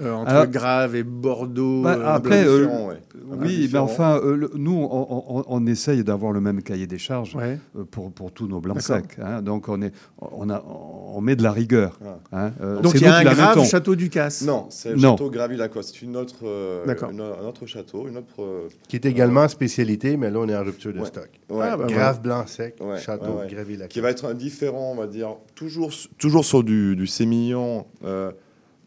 [0.00, 1.82] Euh, entre Alors- Grave et Bordeaux.
[1.82, 2.96] Bah, euh, après, euh, ouais.
[3.28, 3.84] Oui, mais différent.
[3.84, 7.58] enfin, euh, le- nous, on, on- on essaye d'avoir le même cahier des charges Ouais.
[7.90, 9.16] pour, pour tous nos blancs secs.
[9.22, 9.40] hein.
[9.42, 11.98] Donc, on, est, on, a, on met de la rigueur.
[12.04, 12.18] Ah.
[12.32, 12.52] hein.
[12.60, 13.64] Euh, Donc il y a un Grave mettons.
[13.64, 14.42] Château Ducasse.
[14.42, 15.94] Non, c'est le château Gravy-Lacoste.
[15.98, 17.10] C'est une autre, euh, D'accord.
[17.10, 18.26] une- un autre château, une autre.
[18.42, 21.06] euh, Qui est également spécialité, mais là, on est en rupture de Ouais.
[21.06, 21.28] stock.
[21.50, 23.48] ouais, Ah, bah, Grave blanc sec, Ouais, château, ouais, ouais.
[23.50, 27.06] gravé la qui va être un différent, on va dire, toujours, toujours sur du, du
[27.06, 28.30] sémillant euh,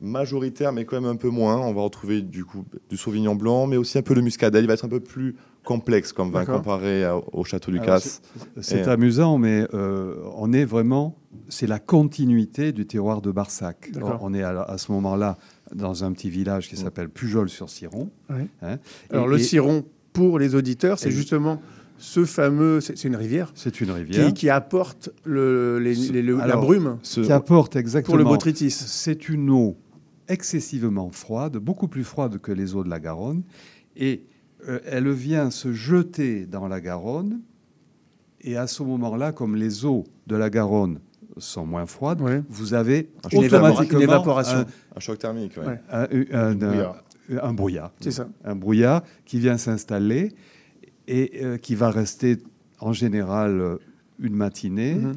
[0.02, 1.58] majoritaire, mais quand même un peu moins.
[1.58, 4.60] On va retrouver du coup du sauvignon blanc, mais aussi un peu le muscadet.
[4.62, 8.22] Il va être un peu plus complexe comme vin comparé à- au château du Casse.
[8.62, 11.18] C'est Et- amusant, mais euh, on est vraiment,
[11.50, 13.92] c'est la continuité du terroir de Barsac.
[14.22, 15.38] On est à, à ce moment-là
[15.76, 18.10] dans un petit village qui s'appelle Pujol-sur-Ciron.
[18.30, 18.48] Ouais.
[18.62, 18.78] hein.
[19.12, 19.84] Alors Et- le et Ciron,
[20.14, 21.62] pour les auditeurs, c'est Et- justement
[21.98, 22.80] ce fameux.
[22.80, 26.56] C'est une rivière C'est une rivière qui, qui apporte le, les- Ce- les- le- la
[26.56, 28.14] brume Ce- qui apporte exactement.
[28.14, 28.72] pour le botrytis.
[28.72, 29.76] C'est une eau
[30.30, 33.44] excessivement froide, beaucoup plus froide que les eaux de la Garonne,
[33.98, 34.24] et
[34.68, 37.42] euh, elle vient se jeter dans la Garonne.
[38.42, 41.00] Et à ce moment-là, comme les eaux de la Garonne
[41.38, 42.42] sont moins froides, Ouais.
[42.50, 44.60] vous avez Une automatiquement une évaporation.
[44.60, 44.66] un-
[44.96, 45.58] un choc thermique.
[45.58, 45.66] ouais.
[45.66, 45.80] Ouais.
[45.92, 47.04] un, un- un- brouillard.
[47.44, 47.92] un brouillard.
[48.00, 48.28] C'est ça.
[48.44, 50.32] Un brouillard qui vient s'installer
[51.08, 52.38] et euh, qui va rester
[52.80, 53.78] en général euh,
[54.20, 54.96] une matinée.
[54.96, 55.16] Mhm.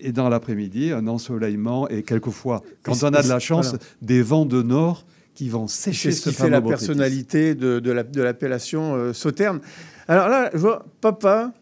[0.00, 3.84] Et dans l'après-midi, un ensoleillement et quelquefois, quand on a de la chance, voilà.
[4.02, 7.90] des vents de nord qui vont sécher ce ce qui fait la personnalité de, de
[7.90, 9.60] la- l'appellation euh, sauterne.
[10.06, 11.52] Alors là, je vois papa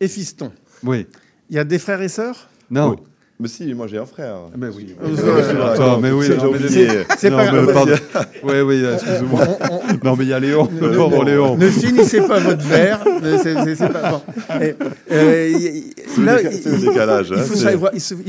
[0.00, 0.50] et fiston.
[0.82, 1.06] Oui.
[1.50, 2.48] Il y a des frères et sœurs?
[2.70, 2.90] Non.
[2.90, 2.96] Oui.
[3.42, 4.36] Mais si, moi j'ai un frère.
[4.56, 4.94] Mais oui.
[5.72, 7.74] Attends, mais oui, c'est- pas grave.
[8.44, 10.68] Oui, oui, on- Non, mais il y a Léon,
[11.20, 11.56] Ne- Léon.
[11.70, 13.00] Finissez pas votre verre.
[13.42, 14.22] c'est- pas- bon.
[16.18, 17.38] Là, il- décalage, Il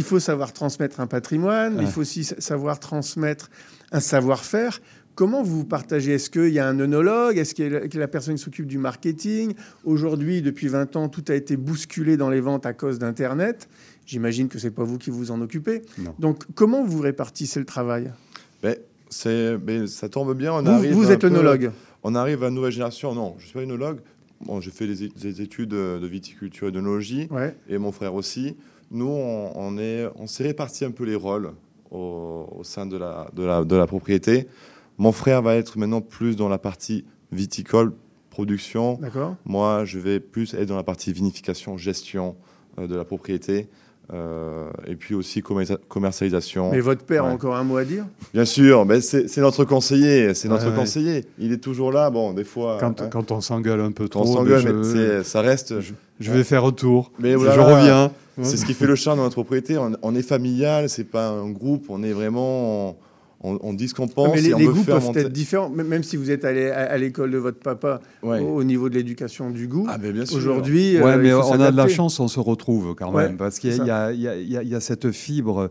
[0.03, 3.49] faut, savoir, transmettre un patrimoine, il faut aussi sa- savoir transmettre
[3.91, 4.79] un savoir-faire.
[5.15, 6.13] Comment vous partagez?
[6.13, 8.41] Est-ce qu'il y a un œnologue Est-ce qu'il y a la- que la personne qui
[8.41, 9.53] s'occupe du marketing?
[9.83, 13.69] Aujourd'hui, depuis 20 ans, tout a été bousculé dans les ventes à cause d'Internet.
[14.07, 15.83] J'imagine que c'est pas vous qui vous en occupez.
[15.99, 16.15] Non.
[16.17, 18.11] Donc, comment vous répartissez le travail?
[18.63, 18.75] Ben,
[19.09, 20.51] c'est, ben, ça tombe bien.
[20.53, 21.71] On Vous- arrive vous êtes œnologue.
[22.01, 23.13] On arrive à une nouvelle génération.
[23.13, 23.99] Non, je suis pas œnologue.
[24.41, 27.55] Bon, j'ai fait des, études de viticulture et d'œnologie, Ouais.
[27.69, 28.57] et mon frère aussi.
[28.91, 31.51] Nous, on, on est, on s'est réparti un peu les rôles
[31.91, 34.47] au, au sein de la, de, la, de la propriété.
[34.97, 37.93] Mon frère va être maintenant plus dans la partie viticole,
[38.29, 38.99] production.
[39.01, 39.35] D'accord.
[39.45, 42.35] Moi, je vais plus être dans la partie vinification, gestion
[42.79, 43.69] euh, de la propriété.
[44.13, 46.71] euh, et puis aussi commercia- commercialisation.
[46.71, 48.05] Mais votre père a encore un mot à dire?
[48.33, 50.75] Bien sûr, mais c'est notre conseiller, c'est notre Ouais, ouais.
[50.77, 51.25] conseiller.
[51.39, 52.09] Il est toujours là.
[52.09, 52.77] Bon, des fois.
[52.81, 55.75] Quand, hein, quand on s'engueule un peu trop, on s'engueule, mais ça reste.
[56.19, 57.11] je vais faire un tour.
[57.19, 58.11] Mais je reviens.
[58.41, 59.77] C'est ce qui fait le charme de notre propriété.
[59.77, 61.85] On, on est familial, c'est pas un groupe.
[61.89, 62.89] On est vraiment.
[62.89, 62.95] On,
[63.61, 65.03] on dit ce qu'on pense Ah, Mais les, et on les veut goûts faire peuvent
[65.05, 68.39] monter- être différents, même si vous êtes allé à, à l'école de votre papa Ouais.
[68.39, 69.85] au, au niveau de l'éducation du goût.
[69.89, 70.37] Ah, mais bien sûr.
[70.37, 73.37] Aujourd'hui, Ouais, euh, mais on a de la chance, on se retrouve quand Ouais, même,
[73.37, 75.69] parce qu'il y, a- y y y cette fibre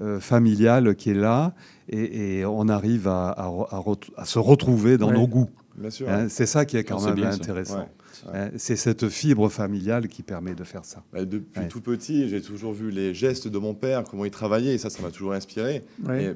[0.00, 1.54] euh, familiale qui est là,
[1.88, 5.14] et, et on arrive à, à re- à re- à se retrouver dans Ouais.
[5.14, 5.50] nos goûts.
[5.76, 6.08] Bien sûr.
[6.08, 7.78] Hein, c'est ça qui est quand même bien, intéressant.
[7.78, 8.32] Ouais.
[8.34, 11.02] Hein, c'est cette fibre familiale qui permet de faire ça.
[11.12, 11.68] Bah, depuis Ouais.
[11.68, 14.88] tout petit, j'ai toujours vu les gestes de mon père, comment il travaillait, et ça,
[14.90, 15.82] ça m'a toujours inspiré.
[16.06, 16.24] Ouais.
[16.24, 16.34] Et,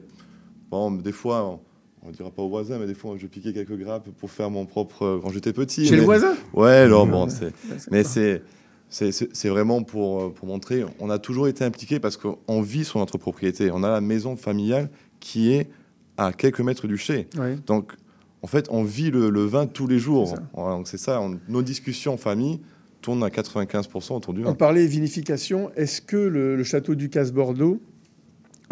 [0.70, 1.60] bon, des fois,
[2.02, 4.50] on ne dira pas au voisin, mais des fois, je piquais quelques grappes pour faire
[4.50, 5.86] mon propre quand j'étais petit.
[5.86, 6.34] Chez le voisin?
[6.54, 7.52] Ouais, non, bon, c'est.
[7.90, 8.42] Mais c'est.
[8.90, 12.98] C'est vraiment pour, euh, pour montrer, on a toujours été impliqué parce qu'on vit sur
[13.00, 13.70] notre propriété.
[13.70, 14.88] On a la maison familiale
[15.20, 15.68] qui est
[16.16, 17.26] à quelques mètres du chai.
[17.38, 17.56] Ouais.
[17.66, 17.92] Donc,
[18.40, 20.28] en fait, on vit le, le vin tous les jours.
[20.28, 20.42] C'est ça.
[20.54, 22.60] Voilà, donc c'est ça, on- nos discussions en famille
[23.02, 24.54] tournent à 95% autour du On vin.
[24.54, 25.70] parlait vinification.
[25.76, 27.80] Est-ce que le, le château du Casse-Bordeaux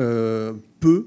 [0.01, 1.07] euh, peut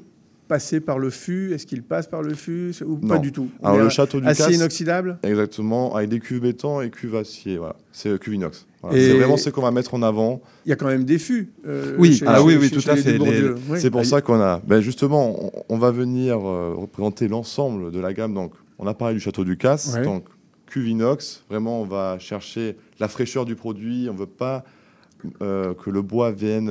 [0.49, 1.53] passer par le fût?
[1.53, 2.73] Est-ce qu'il passe par le fût?
[2.85, 3.47] Ou pas du tout?
[3.61, 5.17] On Alors, le château du acier Casse- inoxydable?
[5.23, 7.57] Exactement, avec des cuves béton et cuves acier.
[7.57, 7.77] Voilà.
[7.93, 8.65] C'est euh, cuve inox.
[8.81, 8.97] Voilà.
[8.97, 10.41] Et- C'est vraiment ce qu'on va mettre en avant.
[10.65, 11.53] Il y a quand même des fûts.
[11.65, 13.13] euh, Oui, chez- ah chez- oui, oui, chez- tout chez à fait.
[13.13, 13.55] Dubourdieu.
[13.55, 13.79] Les- Oui.
[13.79, 14.61] C'est pour Ah, ça qu'on a.
[14.67, 18.33] Ben justement, on, on va venir euh, représenter l'ensemble de la gamme.
[18.33, 19.93] Donc, on a parlé du château du Casse.
[19.95, 20.03] Ouais.
[20.03, 20.25] Donc,
[20.65, 21.43] cuve inox.
[21.49, 24.07] Vraiment, on va chercher la fraîcheur du produit.
[24.11, 24.63] On veut pas
[25.41, 26.69] euh, que le bois vienne.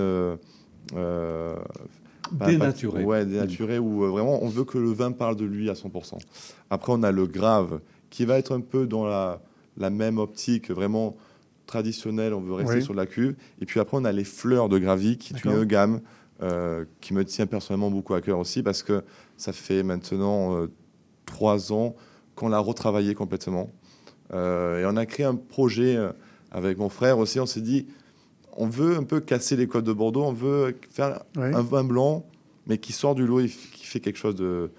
[2.33, 3.05] Dénaturé.
[3.05, 3.79] ouais, dénaturé.
[3.79, 6.19] Ou euh, vraiment, on veut que le vin parle de lui à 100%.
[6.71, 9.41] Après, on a le grave qui va être un peu dans la,
[9.77, 11.17] la même optique, vraiment
[11.67, 12.35] traditionnelle.
[12.35, 12.83] On veut rester Oui.
[12.83, 13.35] sur la cuve.
[13.61, 16.01] Et puis après, on a les fleurs de Gravy, qui est une gamme
[16.43, 19.03] euh, qui me tient personnellement beaucoup à cœur aussi, parce que
[19.37, 20.71] ça fait maintenant euh,
[21.27, 21.95] trois ans
[22.35, 23.71] qu'on l'a retravaillé complètement.
[24.33, 25.97] Et on a créé un projet
[26.51, 27.41] avec mon frère aussi.
[27.41, 27.87] On s'est dit,
[28.59, 30.25] on veut un peu casser les codes de Bordeaux.
[30.25, 31.21] On veut faire
[31.55, 32.25] un vin blanc,
[32.67, 34.71] mais qui sort du lot et qui fait quelque chose de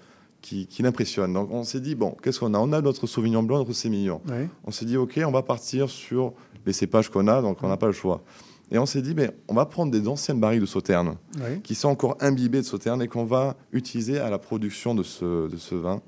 [0.42, 1.32] qui, qui l'impressionne.
[1.32, 2.58] Donc on s'est dit bon, qu'est-ce qu'on a?
[2.58, 4.20] On a notre Sauvignon blanc, notre Sémillon.
[4.64, 6.32] On s'est dit ok, on va partir sur
[6.66, 8.22] les cépages qu'on a, donc on n'a pas le choix.
[8.70, 11.16] Et on s'est dit mais on va prendre des anciennes barriques de Sauterne
[11.64, 15.48] qui sont encore imbibées de Sauterne et qu'on va utiliser à la production de ce,
[15.48, 16.00] de ce vin.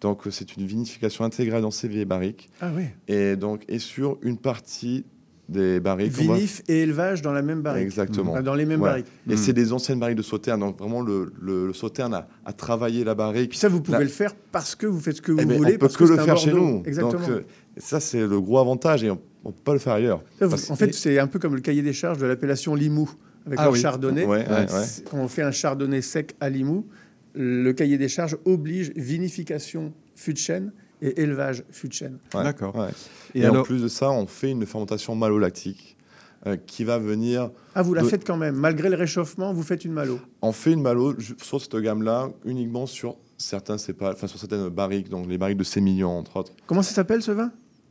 [0.00, 2.84] Donc c'est une vinification intégrale dans ces vieilles barriques Ah oui.
[3.06, 5.04] et donc et sur une partie
[5.50, 6.12] des barriques.
[6.12, 7.82] Vinif et élevage dans la même barrique.
[7.84, 8.40] Exactement.
[8.40, 9.06] Dans les mêmes barriques.
[9.28, 10.60] Et c'est des anciennes barriques de Sauterne.
[10.60, 13.50] Donc vraiment, le, le, le Sauterne a, a travaillé la barrique.
[13.50, 15.44] Puis ça, vous pouvez La- le faire parce que vous faites ce que vous Eh
[15.44, 15.70] ben, voulez.
[15.70, 16.82] on peut parce que le faire chez nous.
[16.86, 17.20] Exactement.
[17.20, 17.40] Donc, euh,
[17.76, 20.22] ça, c'est le gros avantage et on ne peut pas le faire ailleurs.
[20.38, 22.74] Ça, vous- Parce- en fait, c'est un peu comme le cahier des charges de l'appellation
[22.74, 23.10] Limoux,
[23.46, 23.80] avec Ah oui.
[23.80, 24.24] chardonnay.
[24.24, 24.66] Ouais, ouais,
[25.10, 26.86] Quand on fait un chardonnay sec à Limoux,
[27.34, 30.72] le cahier des charges oblige vinification fût de chêne
[31.02, 32.18] et élevage fût de chêne.
[32.34, 32.74] Ouais, D'accord.
[32.76, 32.90] ouais.
[33.34, 35.96] Et Et, en plus de ça, on fait une fermentation malolactique
[36.46, 37.50] euh, qui va venir.
[37.74, 38.54] Ah, vous la de- faites quand même.
[38.56, 40.18] Malgré le réchauffement, vous faites une malo.
[40.42, 45.08] On fait une malo sur cette gamme-là uniquement sur certains cépages, enfin sur certaines barriques,
[45.08, 46.52] donc les barriques de Sémillon entre autres.
[46.66, 47.50] Comment ça s'appelle ce vin?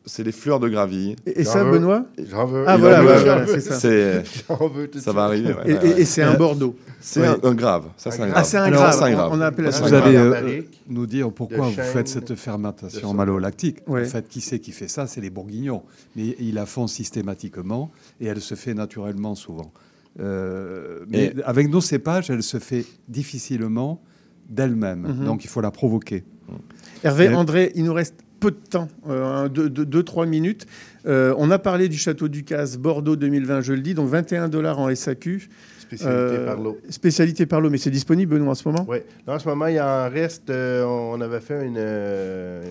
[0.09, 1.15] C'est les fleurs de Gravy.
[1.25, 1.71] Et, ça, veux.
[1.73, 2.63] Benoît J'en veux.
[2.67, 3.75] Ah, Il voilà, voilà, c'est ça.
[3.79, 5.53] C'est, J'en veux tout de ça va arriver.
[5.53, 6.01] ouais, Et, ouais, et- ouais.
[6.01, 6.75] et c'est un Bordeaux.
[6.99, 7.85] C'est un, un grave.
[7.95, 8.37] Ça, c'est un grave.
[8.37, 8.97] Ah, c'est un grave.
[9.01, 9.29] On- grave.
[9.33, 10.43] on appelle ça Vous allez grave.
[10.45, 13.77] euh, nous dire pourquoi vous faites cette fermentation malolactique.
[13.87, 14.01] Ouais.
[14.05, 15.05] En fait, qui c'est qui fait ça?
[15.07, 15.83] C'est les bourguignons.
[16.15, 19.71] Mais ils la font systématiquement et elle se fait naturellement souvent.
[20.19, 24.01] Euh, mais Et- avec nos cépages, elle se fait difficilement
[24.49, 25.01] d'elle-même.
[25.19, 25.25] Mhm.
[25.25, 26.23] Donc il faut la provoquer.
[27.03, 30.65] Hervé, Et- André, il nous reste peu de temps, 2-3 minutes.
[31.05, 34.79] Euh, on a parlé du Château Ducasse, Bordeaux 2020, je le dis, donc 21 dollars
[34.79, 35.49] en SAQ.
[35.79, 36.77] Spécialité par lot.
[36.89, 38.85] Spécialité par lot, mais c'est disponible, Benoît, en ce moment?
[38.87, 38.97] Oui.
[39.27, 40.49] En ce moment, il en reste.
[40.49, 42.61] euh, on avait fait une, euh,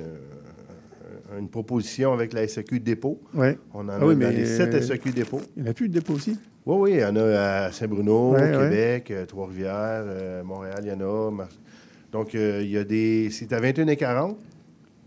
[1.38, 3.20] une proposition avec la SAQ dépôt.
[3.34, 3.58] Ouais.
[3.74, 5.40] On en Ah a oui, dans mais- les 7 SAQ dépôts.
[5.56, 6.38] Il n'y a plus de dépôt aussi?
[6.64, 8.64] Oui, oui, il y en a à Saint-Bruno, Ouais, ouais.
[8.70, 9.72] Québec, euh, Trois-Rivières,
[10.06, 11.30] euh, Montréal, il y en a.
[11.30, 11.48] Mar-
[12.12, 13.28] Donc, euh, il y a des.
[13.30, 14.30] C'est à 21,40.
[14.30, 14.34] Euh,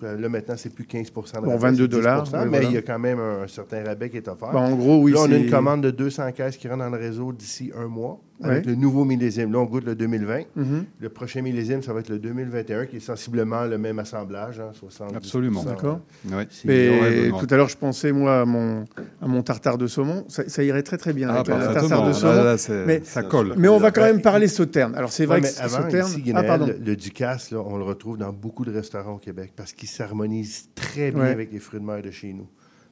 [0.02, 2.64] Là, maintenant, c'est plus 15 de Bon, rabais, 22 c'est 10 dollars, oui, mais voilà.
[2.64, 4.56] il y a quand même un, certain rabais qui est offert.
[4.56, 6.98] En gros, oui, Là, on a une commande de 200 caisses qui rentre dans le
[6.98, 8.72] réseau d'ici un mois avec Ouais.
[8.72, 9.52] le nouveau millésime.
[9.52, 10.44] Là, on goûte le 2020.
[10.56, 10.86] Mhm.
[11.00, 14.72] Le prochain millésime, ça va être le 2021, qui est sensiblement le même assemblage, hein,
[14.74, 15.64] 70 Absolument.
[15.64, 16.00] D'accord.
[16.32, 16.48] Ouais.
[16.66, 18.86] Ouais, tout à l'heure, je pensais, moi, à mon,
[19.22, 20.26] à mon tartare de saumon.
[20.28, 22.78] Ça, ça irait très, très bien Ah, avec la- tartare de Là, saumon.
[22.80, 23.54] là, mais, ça colle.
[23.58, 24.94] Mais on va quand même parler sauterne.
[24.96, 26.34] Alors, c'est vrai Ouais, que sauterne.
[26.36, 26.68] ah, pardon.
[26.68, 29.88] le, le Ducasse, là, on le retrouve dans beaucoup de restaurants au Québec parce qu'il
[29.90, 31.30] s'harmonise très bien Ouais.
[31.30, 32.48] avec les fruits de mer de chez nous.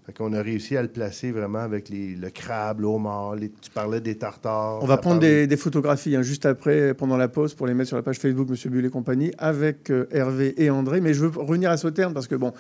[0.10, 3.52] Fait qu'on a réussi à le placer vraiment avec les- le crabe, le homard, les-
[3.52, 4.82] tu parlais des tartares.
[4.82, 7.90] On va prendre des, des photographies hein, juste après, pendant la pause, pour les mettre
[7.90, 11.00] sur la page Facebook Monsieur Bull et compagnie, avec euh, Hervé et André.
[11.00, 12.54] Mais je veux revenir à Sauterne parce que, bon,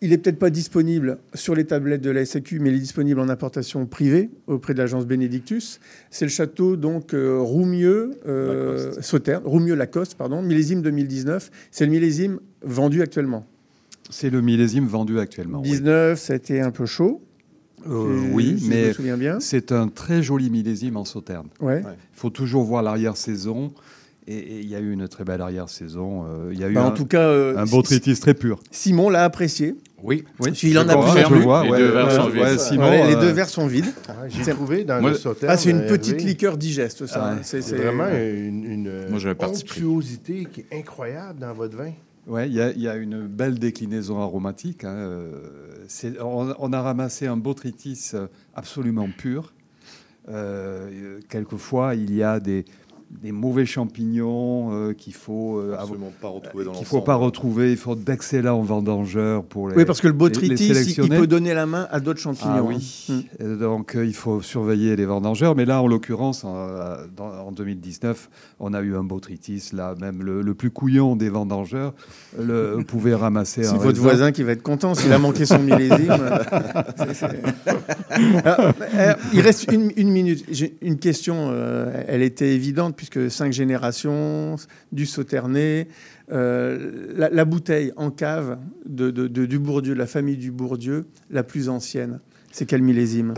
[0.00, 3.20] il est peut-être pas disponible sur les tablettes de la SAQ, mais il est disponible
[3.20, 5.78] en importation privée auprès de l'agence Benedictus.
[6.10, 11.52] C'est le château, donc, euh, Roumieux, euh, Sauterne, Roumieux-Lacoste, pardon, millésime 2019.
[11.70, 13.46] C'est le millésime vendu actuellement.
[14.16, 15.60] C'est le millésime vendu actuellement.
[15.60, 15.70] oui.
[15.70, 17.20] 19, ça a été un peu chaud.
[17.90, 19.40] Euh, Si- oui, si mais me souviens bien.
[19.40, 21.48] c'est un très joli millésime en sauterne.
[21.60, 21.82] Ouais.
[21.84, 23.72] Il faut toujours voir l'arrière-saison.
[24.26, 26.24] Et et il y a eu une très belle arrière-saison.
[26.26, 28.34] euh, Il y a eu Bah, en un, tout cas, euh, un si- botrytis très
[28.34, 28.58] pur.
[28.70, 29.74] Simon l'a apprécié.
[30.02, 30.24] Oui.
[30.40, 32.60] Oui, il en a vois, Les ouais, deux verres ouais, sont ouais, vides.
[32.60, 33.92] Simon, Ouais, les deux verres sont vides.
[34.08, 35.52] Ah, J'ai C'est- trouvé dans Moi- le sauterne.
[35.52, 37.34] Ah, c'est une euh, petite Hervé, liqueur digeste, ça.
[37.36, 39.80] Ah, C'est- vraiment une, une Moi, j'ai un parti pris.
[39.82, 41.90] onctuosité qui est incroyable dans votre vin.
[42.26, 44.84] Ouais, il y, a- une belle déclinaison aromatique.
[44.84, 45.84] hein, euh,
[46.22, 48.12] on, a ramassé un botrytis
[48.54, 49.52] absolument pur.
[50.30, 52.64] Euh, quelquefois, il y a des,
[53.22, 57.70] des mauvais champignons euh, qu'il faut euh, Absolument pas retrouvé dans qu'il faut pas retrouver.
[57.70, 59.76] Il faut d'excellents vendangeurs pour les.
[59.76, 62.50] Oui, parce que le botrytis, il- peut donner la main à d'autres champignons.
[62.54, 62.64] Ah hein.
[62.66, 63.06] oui.
[63.08, 63.20] Mm.
[63.40, 65.54] Euh, Donc euh, il faut surveiller les vendangeurs.
[65.56, 68.28] Mais là, en l'occurrence, en, euh, dans- en 2019,
[68.60, 69.70] on a eu un botrytis.
[69.72, 71.94] Là, même le, le plus couillon des vendangeurs
[72.38, 74.02] le, pouvait ramasser C'est un votre raisin.
[74.02, 76.12] voisin qui va être content s'il a manqué son millésime.
[76.96, 80.44] C'est- c'est- Alors, euh, il reste une, une minute.
[80.50, 84.56] J'ai une question, euh, elle était évidente puisque cinq générations,
[84.92, 85.88] du Sauternet,
[86.32, 92.20] euh, la, bouteille en cave de, du Bourdieu, la famille du Bourdieu, la plus ancienne.
[92.50, 93.34] C'est quel millésime?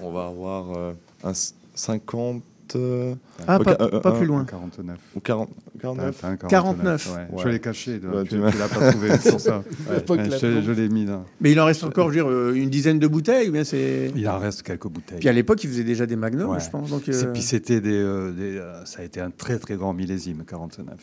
[0.00, 0.92] On va avoir euh,
[1.22, 1.32] un
[1.74, 2.42] 50
[2.72, 2.76] 40.
[2.76, 3.14] Euh...
[3.46, 4.44] Ah, pas, pas, plus loin.
[4.44, 4.98] 49.
[5.16, 6.24] Ou 49.
[6.48, 7.14] 49.
[7.14, 7.18] Ouais.
[7.30, 7.42] Ouais.
[7.42, 9.62] Je l'ai caché, ouais, tu, tu l'as pas trouvé sur ça.
[9.88, 11.24] je, je l'ai mis là.
[11.40, 14.28] Mais il en reste encore, je veux dire, euh, une dizaine de bouteilles bien Il
[14.28, 15.18] en reste quelques bouteilles.
[15.18, 16.90] Puis à l'époque, il faisait déjà des magnums, je pense.
[16.90, 17.32] Donc, euh...
[17.32, 20.96] Puis c'était des, euh, des, euh, ça a été un très très grand millésime, 49.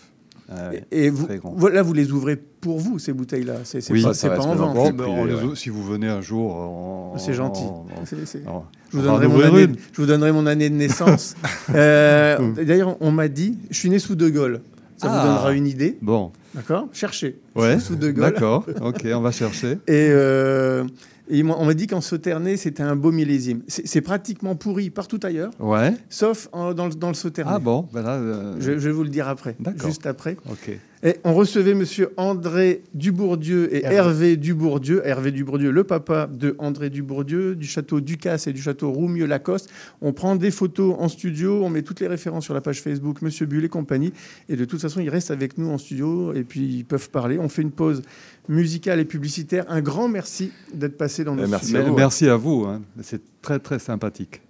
[0.51, 3.57] Ouais, Et vous, voilà, vous les ouvrez pour vous, ces bouteilles-là.
[3.63, 4.73] C'est Oui, pas, reste en vente.
[4.73, 7.63] Bon, ben, si vous venez un jour, C'est gentil.
[8.11, 9.75] Je vous, donnerai mon année, une.
[9.93, 11.35] je vous donnerai mon année de naissance.
[11.75, 14.61] Euh, D'ailleurs, on m'a dit, je suis né sous De Gaulle.
[14.97, 15.21] Ça Ah.
[15.21, 15.97] vous donnera une idée.
[16.01, 16.87] Bon, D'accord?
[16.93, 17.37] Cherchez.
[17.55, 18.23] Je ouais, suis sous De Gaulle.
[18.31, 19.73] d'accord, ok, on va chercher.
[19.87, 20.83] Et, euh,
[21.29, 23.61] et on m'a dit qu'en Sauternay, c'était un beau millésime.
[23.67, 25.93] C'est pratiquement pourri partout ailleurs, Ouais.
[26.09, 27.51] sauf en- dans, le, dans le Sauternay.
[27.53, 29.87] Ah bon, ben là, euh, Je, je vais vous le dire après, D'accord.
[29.87, 30.37] juste après.
[30.49, 30.77] ok.
[31.01, 33.95] Et on recevait Monsieur André Dubourdieu et Hervé.
[33.95, 35.01] Hervé Dubourdieu.
[35.05, 39.69] Hervé Dubourdieu, le papa de André Dubourdieu, du château Ducasse et du château Roumieux-Lacoste.
[40.01, 43.21] On prend des photos en studio, on met toutes les références sur la page Facebook
[43.21, 44.11] Monsieur Bull et compagnie.
[44.49, 47.39] Et de toute façon, ils restent avec nous en studio et puis ils peuvent parler.
[47.39, 48.01] On fait une pause
[48.49, 49.63] musicale et publicitaire.
[49.69, 51.85] Un grand merci d'être passé dans nos Eh, merci studios.
[51.93, 52.81] Mais- Merci à vous, hein.
[53.01, 54.41] c'est très très sympathique.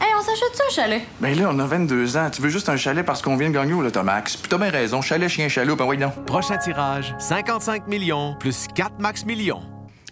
[0.00, 1.02] Hey, on s'achète ça un chalet?
[1.20, 2.30] Ben là, on a 22 ans.
[2.32, 4.36] Tu veux juste un chalet parce qu'on vient de gagner au Lotomax.
[4.36, 5.02] Puis t'as bien raison.
[5.02, 6.10] Chalet, chien, chaloupe, ben oui, non.
[6.26, 9.60] Prochain tirage, 55 millions plus 4 max millions.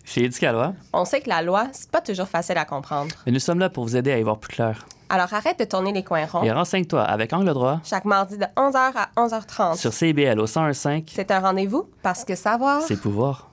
[0.04, 3.14] Chez Éducalois, On sait que la loi, c'est pas toujours facile à comprendre.
[3.26, 4.86] mais nous sommes là pour vous aider à y voir plus clair.
[5.10, 6.42] Alors arrête de tourner les coins ronds.
[6.44, 9.76] Et renseigne-toi avec Angle Droit Chaque mardi de 11h à 11h30.
[9.76, 12.82] sur CBL au 1015, C'est un rendez-vous parce que savoir.
[12.82, 13.48] c'est pouvoir.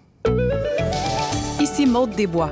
[1.59, 2.51] Ici Maude Desbois.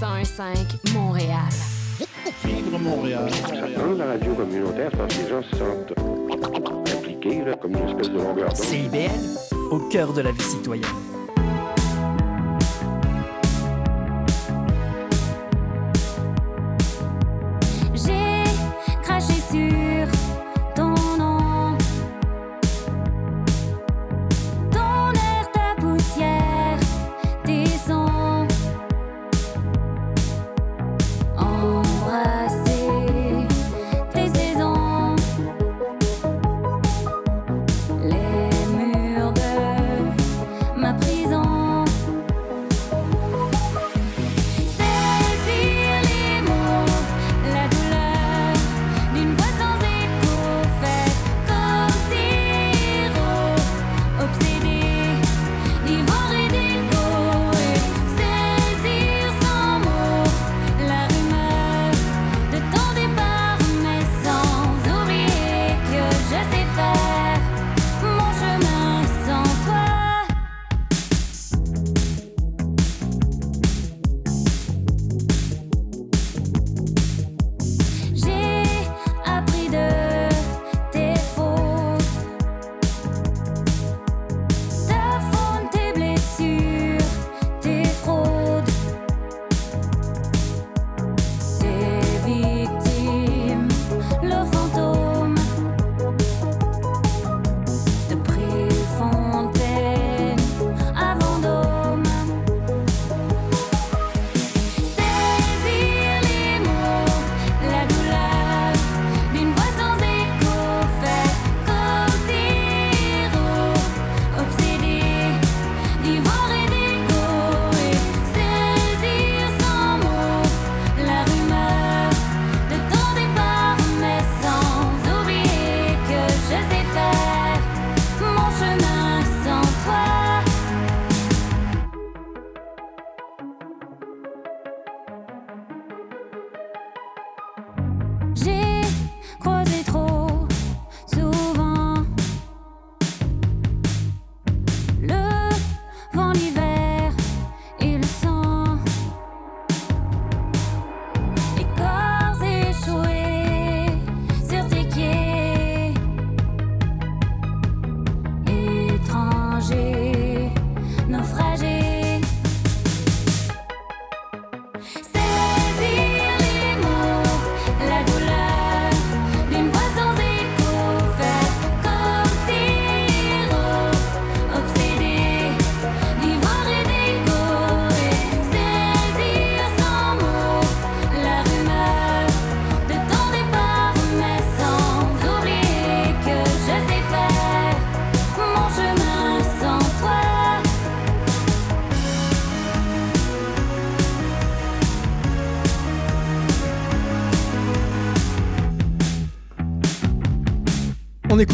[0.00, 1.36] 101.5 Montréal.
[2.42, 3.28] Vivre Montréal.
[3.76, 8.08] Dans la radio communautaire, parce que les gens se sentent impliqués, là, comme une espèce
[8.08, 8.56] de longueur d'onde.
[8.56, 9.10] CIBL,
[9.70, 11.09] au cœur de la vie citoyenne.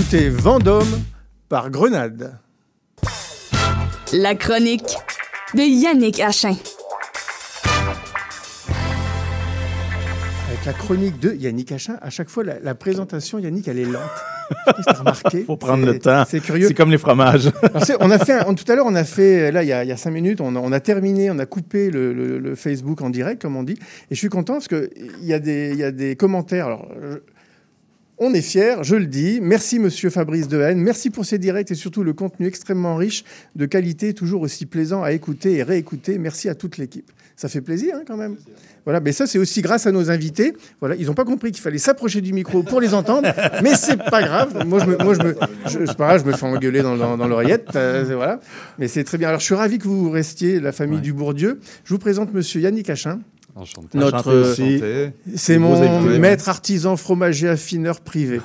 [0.07, 1.03] On écoutait Vendôme
[1.49, 2.39] par Grenade.
[4.13, 4.97] La chronique
[5.55, 6.55] de Yannick Achin.
[10.47, 13.85] Avec la chronique de Yannick Achin, à chaque fois, la, la présentation, Yannick, elle est
[13.85, 14.03] lente.
[14.97, 16.25] Remarqué Faut prendre C'est- le temps.
[16.29, 16.69] C'est curieux.
[16.69, 17.51] C'est comme les fromages.
[17.75, 19.83] Alors, on a fait un- tout à l'heure, on a fait là il y a,
[19.83, 22.39] il y a cinq minutes, on a, on a terminé, on a coupé le, le-
[22.39, 23.73] le Facebook en direct, comme on dit,
[24.09, 24.89] et je suis content parce que
[25.21, 26.67] il y a des, il y a des commentaires.
[26.67, 27.19] Alors, je-
[28.19, 29.41] on est fiers, je le dis.
[29.43, 30.79] Merci, monsieur Fabrice Dehaene.
[30.79, 35.03] Merci pour ces directs et surtout le contenu extrêmement riche, de qualité, toujours aussi plaisant
[35.03, 36.19] à écouter et réécouter.
[36.19, 37.11] Merci à toute l'équipe.
[37.37, 38.37] Ça fait plaisir, hein, quand même.
[38.85, 40.55] Voilà, mais ça, c'est aussi grâce à nos invités.
[40.81, 43.29] Voilà, ils n'ont pas compris qu'il fallait s'approcher du micro pour les entendre,
[43.63, 44.65] mais c'est pas grave.
[44.67, 45.37] Moi, je me, moi, je me,
[45.67, 47.69] je, c'est pas grave, je me fais engueuler dans, dans- dans l'oreillette.
[47.77, 48.41] euh, voilà,
[48.79, 49.29] mais c'est très bien.
[49.29, 51.59] Alors, je suis ravi que vous restiez la famille du Bourdieu.
[51.85, 53.19] Je vous présente Monsieur Yannick Achin.
[53.57, 53.97] Enchanté.
[53.99, 55.81] Notre, Enchanté euh, c'est mon
[56.19, 58.41] maître artisan fromager affineur privé.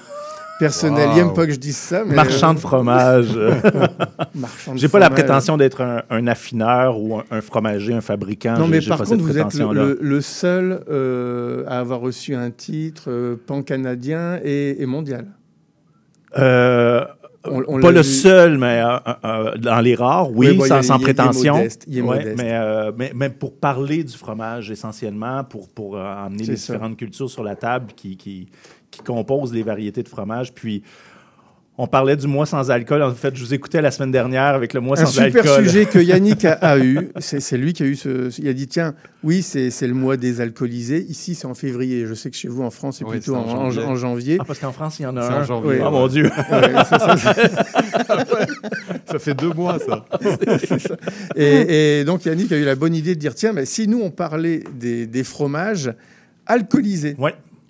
[0.60, 1.14] Personnel, Wow.
[1.14, 2.04] il n'aime pas que je dise ça.
[2.06, 3.30] Mais Marchand de fromage.
[4.36, 8.02] Marchand de J'ai pas la prétention d'être un, un affineur ou un, un fromager, un
[8.02, 8.58] fabricant.
[8.60, 9.84] Non, J'ai- mais j'ai par pas contre, vous êtes le, prétention-là.
[9.84, 15.26] le- le seul euh, à avoir reçu un titre euh, pan-canadien et, et mondial.
[16.38, 17.04] Euh,
[17.44, 20.68] On- on pas le seul, mais euh, euh, dans les rares, oui, Oui, bon, il
[20.68, 21.54] sans, sans il est- il est prétention.
[21.56, 22.38] modeste, il est Ouais, modeste.
[22.38, 25.98] Mais, euh, mais, mais pour parler du fromage essentiellement, pour, pour
[26.38, 26.74] C'est les ça.
[26.74, 28.48] différentes cultures sur la table qui, qui,
[28.92, 30.54] qui composent les variétés de fromage.
[30.54, 30.84] Puis,
[31.84, 33.02] on parlait du mois sans alcool.
[33.02, 35.66] En fait, je vous écoutais la semaine dernière avec le mois Un sans super alcool.
[35.66, 37.10] sujet que Yannick a, a eu.
[37.20, 38.30] C'est lui qui a eu ce.
[38.40, 41.04] Il a dit tiens, oui, c'est le mois des alcoolisés.
[41.10, 42.06] Ici, c'est en février.
[42.06, 43.90] Je sais que chez vous, en France, c'est Oui, plutôt en en, en- janvier.
[43.90, 44.38] en janvier.
[44.40, 45.44] Ah, parce qu'en France, il y en a en un.
[45.44, 45.80] janvier.
[45.84, 46.26] Ah, mon Dieu.
[46.26, 47.36] Ouais, ça, ça, ça-
[49.06, 50.06] Ça fait deux mois, ça.
[51.36, 54.02] Et, et donc Yannick a eu la bonne idée de dire tiens, mais si nous
[54.02, 55.92] on parlait des, des fromages
[56.46, 57.16] alcoolisés,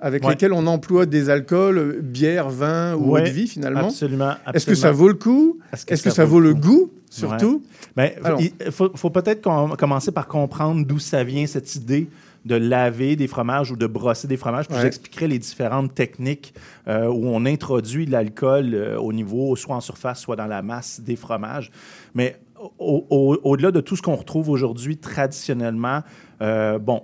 [0.01, 0.31] avec Ouais.
[0.31, 4.33] lesquels on emploie des alcools, euh, bière, vin ou Ouais, eau de vie finalement, absolument,
[4.53, 5.59] Est-ce que ça vaut le coup?
[5.71, 7.61] Est-ce que ça vaut vaut le goût surtout?
[7.95, 8.15] Ouais.
[8.23, 12.07] Ben, il faut, faut peut-être com- commencer par comprendre d'où ça vient, cette idée
[12.43, 14.67] de laver des fromages ou de brosser des fromages.
[14.67, 16.55] Puis j'expliquerai les différentes techniques
[16.87, 20.63] euh, où on introduit de l'alcool euh, au niveau, soit en surface, soit dans la
[20.63, 21.69] masse des fromages.
[22.15, 22.37] Mais
[22.79, 26.01] au- au- au-delà de tout ce qu'on retrouve aujourd'hui traditionnellement,
[26.41, 27.03] euh, bon,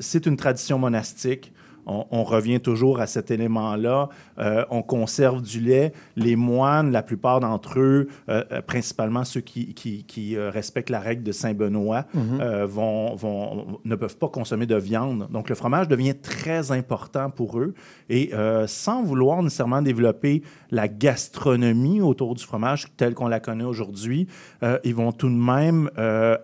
[0.00, 1.52] c'est une tradition monastique.
[1.86, 4.08] On, on revient toujours à cet élément-là.
[4.38, 5.92] Euh, on conserve du lait.
[6.16, 11.00] Les moines, la plupart d'entre eux, euh, euh, principalement ceux qui, qui- qui, respectent la
[11.00, 12.40] règle de Saint-Benoît, Mhm.
[12.40, 15.28] euh, vont, vont- ne peuvent pas consommer de viande.
[15.30, 17.74] Donc, le fromage devient très important pour eux.
[18.08, 18.30] Et
[18.66, 24.26] sans vouloir nécessairement développer la gastronomie autour du fromage telle qu'on la connaît aujourd'hui,
[24.84, 25.90] ils vont tout de même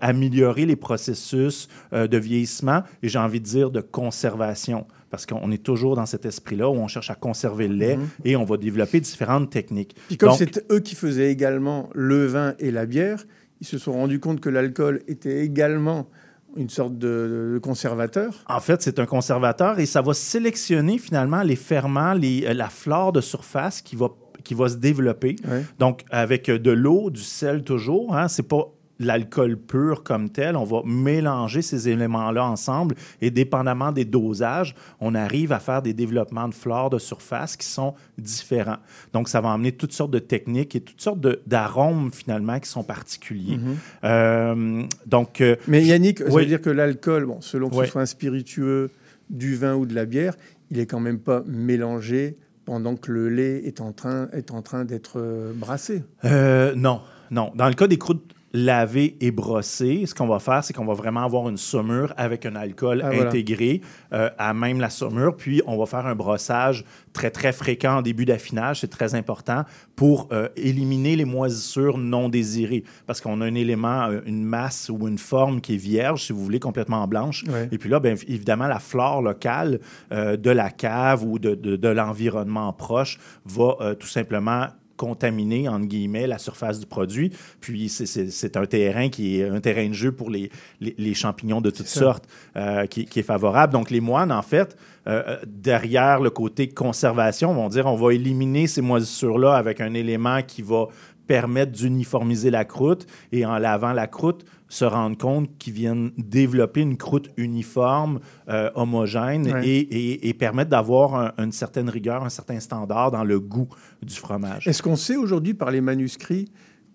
[0.00, 4.86] améliorer les processus de vieillissement et j'ai envie de dire de conservation.
[5.10, 8.06] Parce qu'on est toujours dans cet esprit-là où on cherche à conserver le lait Mhm.
[8.24, 9.94] et on va développer différentes techniques.
[10.08, 13.24] Puis comme c'est eux qui faisaient également le vin et la bière,
[13.60, 16.08] ils se sont rendus compte que l'alcool était également
[16.56, 18.44] une sorte de, de conservateur.
[18.48, 22.68] En fait, c'est un conservateur et ça va sélectionner finalement les ferments, les, euh, la
[22.68, 24.08] flore de surface qui va,
[24.44, 25.36] qui va se développer.
[25.46, 25.64] Ouais.
[25.78, 28.66] Donc, avec euh, de l'eau, du sel toujours, hein, c'est pas
[28.98, 30.56] l'alcool pur comme tel.
[30.56, 35.92] On va mélanger ces éléments-là ensemble et dépendamment des dosages, on arrive à faire des
[35.92, 38.78] développements de flore de surface qui sont différents.
[39.12, 42.84] Donc, ça va amener toutes sortes de techniques et toutes sortes d'arômes finalement qui sont
[42.84, 43.56] particuliers.
[43.56, 43.76] Mhm.
[44.04, 46.42] Euh, donc, euh, Mais Yannick, ça oui.
[46.42, 48.90] veut dire que l'alcool, bon, selon que ce soit un spiritueux,
[49.30, 50.34] du vin ou de la bière,
[50.70, 54.62] il est quand même pas mélangé pendant que le lait est en train, est en
[54.62, 56.02] train d'être euh, brassé.
[56.24, 57.50] Euh, non, non.
[57.54, 60.94] Dans le cas des croûtes lavées et brossées, ce qu'on va faire, c'est qu'on va
[60.94, 63.28] vraiment avoir une saumure avec un alcool Ah, voilà.
[63.28, 63.82] intégré
[64.12, 68.02] euh, à même la saumure, puis on va faire un brossage très, très fréquent en
[68.02, 69.64] début d'affinage, c'est très important,
[69.96, 74.88] pour euh, éliminer les moisissures non désirées, parce qu'on a un élément, euh, une masse
[74.88, 77.68] ou une forme qui est vierge, si vous voulez, complètement blanche, Ouais.
[77.70, 79.80] et puis là, bien évidemment, la flore locale
[80.12, 84.66] euh, de la cave ou de, de- de l'environnement proche va tout simplement
[84.98, 87.32] contaminer, entre guillemets, la surface du produit.
[87.60, 91.60] Puis c'est- un terrain qui est un terrain de jeu pour les, les, les champignons
[91.62, 92.24] de toutes sortes
[92.56, 93.72] euh, qui, qui est favorable.
[93.72, 94.76] Donc les moines, en fait,
[95.06, 99.94] euh, euh, derrière le côté conservation, vont dire on va éliminer ces moisissures-là avec un
[99.94, 100.86] élément qui va
[101.28, 106.80] permettre d'uniformiser la croûte et en lavant la croûte, se rendre compte qu'ils viennent développer
[106.80, 109.66] une croûte uniforme, euh, homogène Ouais.
[109.66, 113.68] et, et- et permettre d'avoir un- une certaine rigueur, un certain standard dans le goût
[114.02, 114.66] du fromage.
[114.66, 116.50] Est-ce qu'on sait aujourd'hui par les manuscrits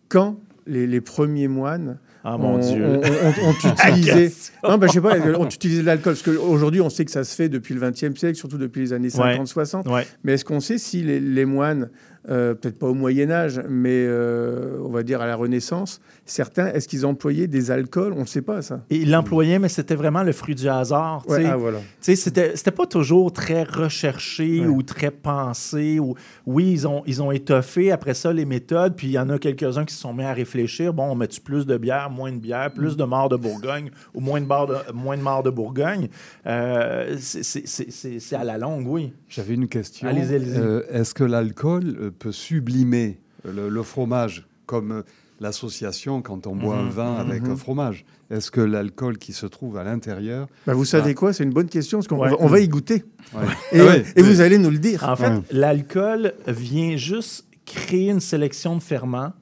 [0.10, 0.38] quand
[0.68, 3.02] les, les premiers moines Ah, mon Dieu.
[4.64, 7.24] non, ben, je sais pas, ont utilisé de l'alcool Parce qu'aujourd'hui, on sait que ça
[7.24, 9.38] se fait depuis le XXe siècle, surtout depuis les années Ouais.
[9.38, 9.90] 50-60.
[9.92, 10.06] Ouais.
[10.24, 11.90] Mais est-ce qu'on sait si les, les moines,
[12.30, 16.68] euh, peut-être pas au Moyen Âge, mais euh, on va dire à la Renaissance, certains,
[16.68, 18.14] est-ce qu'ils employaient des alcools?
[18.16, 18.82] On ne sait pas ça.
[18.90, 21.24] Et il l'employait, mais c'était vraiment le fruit du hasard.
[21.26, 21.50] tu Ouais, sais.
[21.50, 21.80] ah, voilà.
[22.00, 24.68] C'était c'était pas toujours très recherché Ouais.
[24.68, 26.00] ou très pensé.
[26.00, 26.16] Ou...
[26.46, 29.38] Oui, ils ont, ils ont étoffé après ça les méthodes, puis il y en a
[29.38, 30.94] quelques-uns qui se sont mis à réfléchir.
[30.94, 34.20] Bon, on met-tu plus de bière, moins de bière, plus de morts de Bourgogne ou
[34.22, 36.08] moins de, morts de, moins de morts de Bourgogne?
[36.48, 39.14] Euh, c'est- à la longue, oui.
[39.30, 40.08] J'avais une question.
[40.08, 40.58] Allez-y, allez-y.
[40.58, 45.04] Euh, Est-ce que l'alcool euh, peut sublimer le, le fromage comme
[45.42, 47.52] l'association quand on boit un Mhm, vin avec mhm.
[47.52, 51.34] un fromage Est-ce que l'alcool qui se trouve à l'intérieur Bah, vous savez va- quoi
[51.34, 52.30] C'est une bonne question, parce qu'on Ouais.
[52.30, 53.04] va, on va y goûter.
[53.34, 53.42] Ouais.
[53.74, 55.04] Et, Ah ouais, et vous allez nous le dire.
[55.08, 55.42] En fait, Ouais.
[55.52, 59.34] l'alcool vient juste créer une sélection de ferments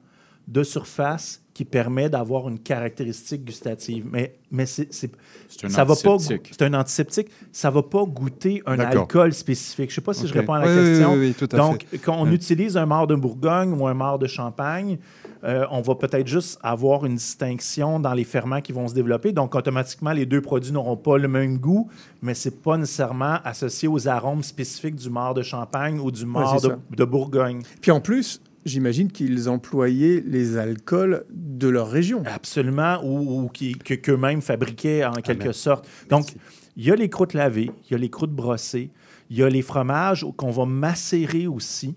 [0.48, 4.06] de surface qui permet d'avoir une caractéristique gustative.
[4.10, 5.10] Mais, mais c'est, c'est-
[5.48, 6.16] C'est un ça va pas.
[6.18, 7.28] C'est un antiseptique.
[7.52, 9.02] Ça va pas goûter un D'accord.
[9.02, 9.90] alcool spécifique.
[9.90, 11.12] Je sais pas si je réponds à la Oui, question.
[11.12, 11.98] oui, oui, tout à Donc, fait.
[11.98, 14.98] quand on utilise un mort de Bourgogne ou un mort de Champagne,
[15.44, 19.32] euh, on va peut-être juste avoir une distinction dans les ferments qui vont se développer.
[19.32, 21.90] Donc, automatiquement, les deux produits n'auront pas le même goût,
[22.22, 26.60] mais c'est pas nécessairement associé aux arômes spécifiques du mort de Champagne ou du mort
[26.62, 27.60] de, de Bourgogne.
[27.82, 32.22] Puis en plus, j'imagine qu'ils employaient les alcools de leur région.
[32.26, 35.88] Absolument, ou, ou qui, que, qu'eux-mêmes fabriquaient en quelque sorte.
[36.08, 36.34] Donc,
[36.76, 38.90] il y a les croûtes lavées, il y a les croûtes brossées,
[39.30, 41.94] il y a les fromages qu'on va macérer aussi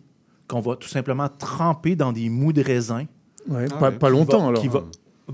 [0.47, 3.05] qu'on va tout simplement tremper dans des mous de raisin.
[3.47, 3.97] Ouais, Ah pas, ouais.
[3.97, 4.61] pas Qui longtemps va- alors.
[4.61, 4.83] qui va-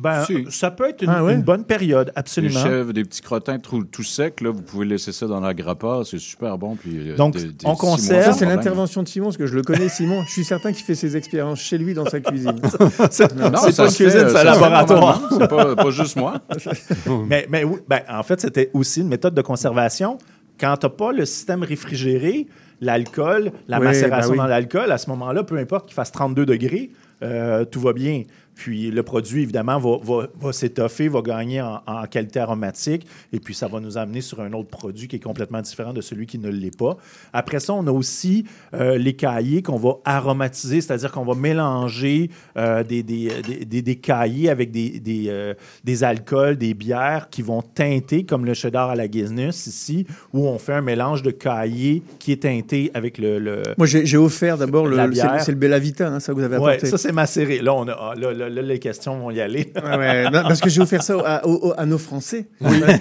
[0.01, 0.45] Ben, Si.
[0.49, 1.33] ça peut être une, Ah ouais?
[1.33, 2.63] une bonne période, Des absolument.
[2.63, 6.01] chèvres, des petits crottins tout, tout secs, là, vous pouvez laisser ça dans la grappa,
[6.05, 6.77] c'est super bon.
[6.77, 9.55] Puis, euh, Donc, des- des on conserve- Ça, c'est l'intervention de Simon, parce que je
[9.55, 10.23] le connais, Simon.
[10.27, 12.55] Je suis certain qu'il fait ses expériences chez lui dans sa cuisine.
[12.71, 15.21] Non, C'est pas une cuisine, euh, c'est un laboratoire.
[15.31, 16.35] C'est pas, pas juste moi.
[17.27, 20.17] mais mais oui, ben, en fait, c'était aussi une méthode de conservation.
[20.59, 22.47] Quand tu n'as pas le système réfrigéré,
[22.81, 24.37] l'alcool, la Oui, macération ben oui.
[24.37, 26.91] dans l'alcool, à ce moment-là, peu importe qu'il fasse 32 degrés,
[27.23, 28.23] euh, tout va bien.
[28.63, 33.39] Puis le produit, évidemment, va, va, va s'étoffer, va gagner en, en qualité aromatique, et
[33.39, 36.27] puis ça va nous amener sur un autre produit qui est complètement différent de celui
[36.27, 36.95] qui ne l'est pas.
[37.33, 42.29] Après ça, on a aussi euh, les cahiers qu'on va aromatiser, c'est-à-dire qu'on va mélanger
[42.55, 43.31] euh, des, des,
[43.65, 48.45] des, des- cahiers avec des, des, euh, des alcools, des bières qui vont teinter, comme
[48.45, 52.43] le cheddar à la Guinness ici, où on fait un mélange de cahiers qui est
[52.43, 53.39] teinté avec le...
[53.39, 54.97] le- Moi, j'ai offert d'abord le,
[55.39, 56.85] c'est- le Bella Vita, hein, ça que vous avez apporté.
[56.91, 57.59] ça c'est macéré.
[57.61, 59.71] Là, on a, ah, là, là, là, les questions vont y aller.
[59.75, 62.45] Ouais, ouais, non, parce que j'ai offert ça à, au- au- à nos Français.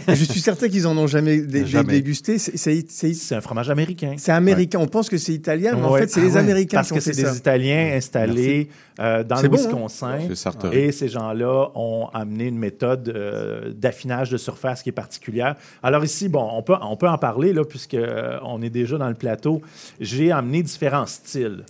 [0.09, 1.93] Je suis certain qu'ils en ont jamais, dé- dé- Jamais.
[1.95, 2.39] dégusté.
[2.39, 4.15] C'est- un fromage américain.
[4.17, 4.79] c'est américain.
[4.81, 6.01] On pense que c'est italien, mais en Ouais.
[6.01, 6.39] fait, c'est Ah les ouais.
[6.39, 8.69] Américains Parce qui que ont fait c'est des Italiens installés
[8.99, 9.61] euh, dans le bon, hein?
[9.61, 10.19] Wisconsin.
[10.29, 10.77] C'est Sartori.
[10.79, 15.57] Et ces gens-là ont amené une méthode euh, d'affinage de surface qui est particulière.
[15.83, 18.99] Alors ici, bon, on peut, on peut en parler, là, puisque euh, on est déjà
[18.99, 19.61] dans le plateau.
[20.01, 21.65] J'ai amené différents styles.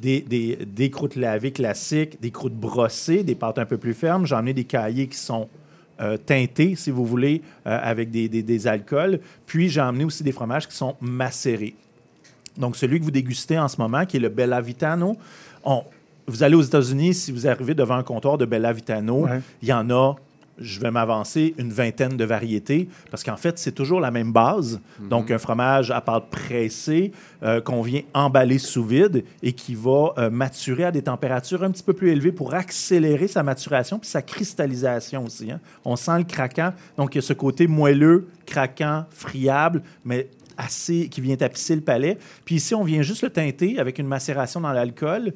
[0.00, 4.26] Des, des, des croûtes lavées classiques, des croûtes brossées, des pâtes un peu plus fermes.
[4.26, 5.48] J'ai amené des cahiers qui sont
[6.00, 9.18] euh, teintés, si vous voulez, euh, avec des, des- alcools.
[9.46, 11.74] Puis j'ai amené aussi des fromages qui sont macérés.
[12.56, 15.16] Donc, celui que vous dégustez en ce moment, qui est le Bella Vitano,
[15.64, 15.82] on-
[16.28, 19.40] vous allez aux États-Unis, si vous arrivez devant un comptoir de Bella Vitano, Ouais.
[19.62, 20.14] il y en a,
[20.60, 24.80] je vais m'avancer, une vingtaine de variétés, parce qu'en fait, c'est toujours la même base.
[25.00, 27.12] Donc, un fromage à pâte pressée
[27.42, 31.70] euh, qu'on vient emballer sous vide et qui va euh, maturer à des températures un
[31.70, 35.50] petit peu plus élevées pour accélérer sa maturation puis sa cristallisation aussi.
[35.50, 35.60] hein.
[35.84, 36.72] On sent le craquant.
[36.96, 41.80] Donc, il y a ce côté moelleux, craquant, friable, mais assez qui vient tapisser le
[41.82, 42.18] palais.
[42.44, 45.32] Puis ici, on vient juste le teinter avec une macération dans l'alcool.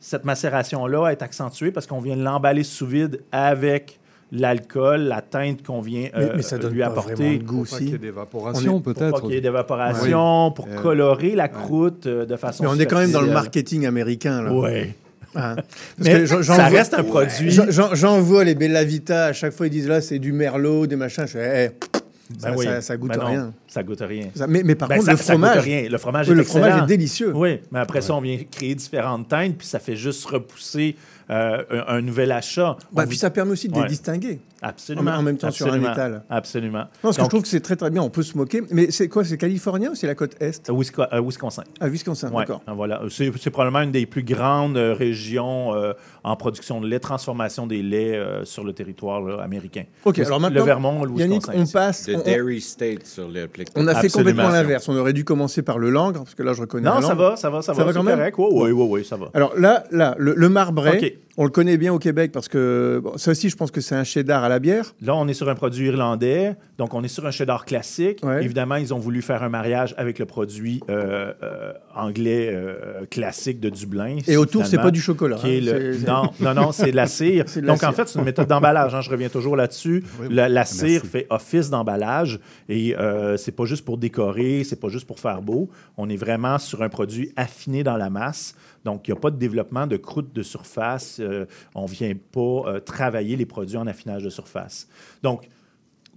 [0.00, 3.98] Cette macération-là est accentuée parce qu'on vient l'emballer sous vide avec
[4.32, 7.38] l'alcool, la teinte qu'on vient euh, mais ça donne lui pas apporter.
[7.38, 7.98] goût Pour pas qu'il y ait aussi.
[8.00, 9.10] d'évaporation, On est- Pour peut-être.
[9.12, 12.78] pas qu'il y ait d'évaporation, pour Euh, colorer la croûte euh, de façon Mais on
[12.78, 14.42] est quand même dans le marketing américain.
[14.42, 14.52] Là.
[14.52, 14.94] Ouais.
[15.34, 15.54] Hein?
[15.56, 15.66] Parce
[15.98, 17.50] Mais que j'en- j'en ça vois- reste un produit.
[17.50, 20.96] J'en- vois les Bella Vita, à chaque fois ils disent là c'est du merlot, des
[20.96, 21.24] machins.
[21.26, 21.98] Je fais, eh,
[22.38, 22.64] ça, Ben oui.
[22.66, 23.52] ça, ça goûte Ben non, rien.
[23.68, 24.26] Ça goûte rien.
[24.34, 25.88] Ça- mais, mais par Ben, contre, ça- le fromage, rien.
[25.90, 26.84] Le fromage Oui, est le fromage excellent.
[26.84, 27.32] est délicieux.
[27.34, 30.96] Oui, mais après ça, on vient créer différentes teintes, puis ça fait juste repousser
[31.30, 32.76] euh, un, un nouvel achat.
[32.92, 33.82] Bah, On puis vous- ça permet aussi de Ouais.
[33.84, 34.40] les distinguer.
[34.64, 35.10] Absolument.
[35.10, 35.92] En, en même temps sur un Absolument.
[35.92, 36.22] étal.
[36.30, 36.78] Absolument.
[36.78, 38.00] Non, parce que Donc, je trouve que c'est très très bien.
[38.02, 38.62] On peut se moquer.
[38.70, 39.24] Mais c'est quoi?
[39.24, 40.68] C'est californien ou c'est la côte est?
[40.68, 41.64] À Wisco- à Wisconsin.
[41.80, 42.62] Ah, Wisconsin, Ouais, d'accord.
[42.66, 43.02] ah, Voilà.
[43.10, 45.94] C'est probablement une des plus grandes euh, régions euh,
[46.24, 49.84] en production de lait, transformation des laits euh, sur le territoire là, américain.
[50.04, 51.62] Ok, Le- alors maintenant, Le Vermont, le Yannick, Wisconsin.
[51.62, 52.04] on passe.
[52.06, 54.30] The on- on- Dairy State sur le On a fait Absolument.
[54.30, 54.88] complètement l'inverse.
[54.88, 57.36] On aurait dû commencer par le langre, parce que là, je reconnais Non, ça va,
[57.36, 57.92] ça va, ça va.
[57.92, 58.36] quand même correct.
[58.38, 59.30] Oui, oui, oui, oui, ça va.
[59.34, 63.16] Alors là, là le, le marbré, on le connaît bien au Québec parce que bon,
[63.16, 64.94] ça aussi, je pense que c'est un cheddar à la bière.
[65.02, 68.20] Là, on est sur un produit irlandais, donc on est sur un cheddar classique.
[68.40, 73.60] Évidemment, ils ont voulu faire un mariage avec le produit euh, euh, anglais euh, classique
[73.60, 74.18] de Dublin.
[74.28, 76.96] Et autour, c'est pas du chocolat, qui est hein, le- Non, non, non, c'est de
[76.96, 77.44] la cire.
[77.48, 78.94] C'est de la donc, en fait, c'est une méthode d'emballage.
[78.94, 80.04] hein, je reviens toujours là-dessus.
[80.30, 80.90] la, la Merci.
[80.90, 85.18] cire fait office d'emballage et euh, c'est pas juste pour décorer, c'est pas juste pour
[85.20, 85.68] faire beau.
[85.96, 88.54] On est vraiment sur un produit affiné dans la masse.
[88.84, 91.18] Donc, il n'y a pas de développement de croûte de surface.
[91.20, 94.88] Euh, on ne vient pas euh, travailler les produits en affinage de surface.
[95.22, 95.48] Donc,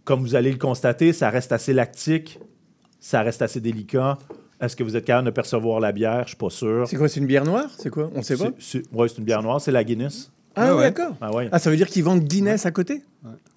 [0.03, 2.39] comme vous allez le constater, ça reste assez lactique,
[2.99, 4.17] ça reste assez délicat.
[4.61, 6.19] Est-ce que vous êtes capable de percevoir la bière?
[6.19, 6.87] Je ne suis pas sûr.
[6.87, 7.69] C'est quoi C'est une bière noire?
[7.77, 8.09] C'est quoi?
[8.15, 8.49] On sait pas?
[8.93, 10.31] Oui, c'est une bière noire, c'est la Guinness.
[10.55, 11.13] Ah, oui, d'accord.
[11.19, 11.49] Ah, ouais.
[11.51, 13.01] Ah, ça veut dire qu'ils vendent Guinness à côté?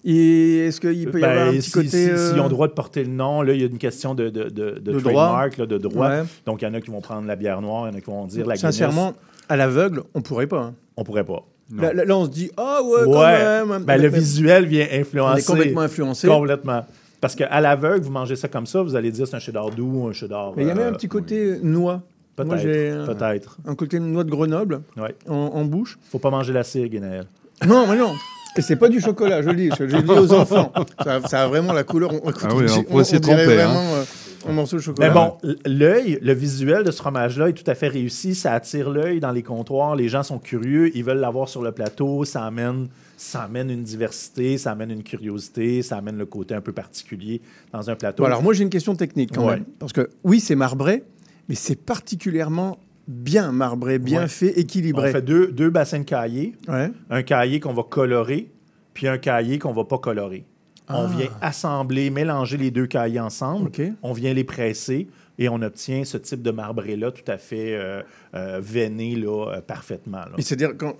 [0.03, 1.87] Et est-ce qu'il peut y Ben, avoir un petit si- côté.
[1.89, 3.77] si- euh, S'ils ont le droit de porter le nom, là, il y a une
[3.77, 5.01] question de, de, de, de De droit.
[5.27, 6.09] trademark, là, de droit.
[6.09, 6.23] Ouais.
[6.45, 8.01] Donc, il y en a qui vont prendre la bière noire, il y en a
[8.01, 8.75] qui vont dire la Guinness.
[8.75, 9.13] Sincèrement,
[9.47, 10.59] à l'aveugle, on pourrait pas.
[10.61, 10.73] hein.
[10.97, 11.45] On pourrait pas.
[11.71, 13.65] Là, on se dit, ah ouais, quand Ouais.
[13.65, 13.83] même.
[13.85, 15.33] Ben, le visuel vient influencer.
[15.33, 16.27] On est complètement influencé.
[16.27, 16.83] Complètement.
[17.21, 20.07] Parce qu'à l'aveugle, vous mangez ça comme ça, vous allez dire c'est un cheddar doux,
[20.09, 20.53] un cheddar.
[20.55, 22.01] Mais il y a même euh, un petit côté noix.
[22.35, 23.57] Peut-être, Moi, j'ai un- peut-être.
[23.67, 25.13] Un côté noix de Grenoble Ouais.
[25.27, 25.99] en, en bouche.
[26.09, 27.25] Faut pas manger la cire, Guénaël.
[27.67, 28.13] Non, mais non.
[28.55, 29.69] Et c'est pas du chocolat, je le dis.
[29.77, 30.71] Je le dis aux enfants.
[31.03, 32.11] Ça, a- ça a vraiment la couleur.
[32.13, 33.45] On, Ah oui, on on dirait tromper, hein.
[33.45, 34.03] vraiment euh,
[34.47, 35.09] un morceau de chocolat.
[35.09, 35.33] Mais bon,
[35.65, 38.33] l'œil, le visuel de ce fromage-là est tout à fait réussi.
[38.35, 39.97] Ça attire l'œil dans les comptoirs.
[39.97, 40.95] Les gens sont curieux.
[40.95, 42.23] Ils veulent l'avoir sur le plateau.
[42.23, 42.87] Ça amène,
[43.21, 47.41] ça amène une diversité, ça amène une curiosité, ça amène le côté un peu particulier
[47.73, 48.23] dans un plateau.
[48.23, 49.55] Bon, alors moi j'ai une question technique quand Ouais.
[49.55, 49.65] même.
[49.77, 51.03] Parce que oui, c'est marbré,
[51.49, 54.27] mais c'est particulièrement bien marbré, bien Ouais.
[54.27, 55.09] fait, équilibré.
[55.09, 56.55] On fait deux, deux bassins de cahiers.
[56.67, 56.91] Ouais.
[57.09, 58.49] Un cahier qu'on va colorer,
[58.93, 60.45] puis un cahier qu'on va pas colorer.
[60.87, 61.07] On Ah.
[61.17, 63.69] vient assembler, mélanger les deux cahiers ensemble.
[64.01, 68.01] On vient les presser et on obtient ce type de marbré-là tout à fait euh,
[68.33, 70.17] euh, veiné là, euh, parfaitement.
[70.19, 70.31] là.
[70.37, 70.93] Et c'est-à-dire, quand,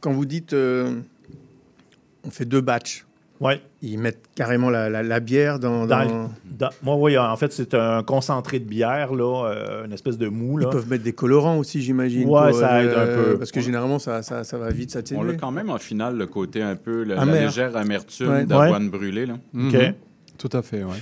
[0.00, 0.54] quand vous dites
[2.26, 3.04] on fait deux batchs,
[3.40, 3.60] Ouais.
[3.82, 5.86] ils mettent carrément la, la- la bière dans.
[5.86, 9.92] Dans- dans- dans- moi, oui, en fait, c'est un concentré de bière, là, euh, une
[9.92, 10.56] espèce de mou.
[10.56, 10.68] Là.
[10.68, 12.28] Ils peuvent mettre des colorants aussi, j'imagine.
[12.28, 13.38] Ouais, pour, ça aide un euh, peu.
[13.38, 16.26] Parce que généralement, ça, ça, ça va vite On a quand même en finale le
[16.26, 18.44] côté un peu, la, légère amertume Ouais.
[18.44, 19.26] d'avoine brûlée.
[19.26, 19.34] Là.
[19.34, 19.40] OK.
[19.52, 19.94] Mhm.
[20.38, 20.96] Tout à fait, oui.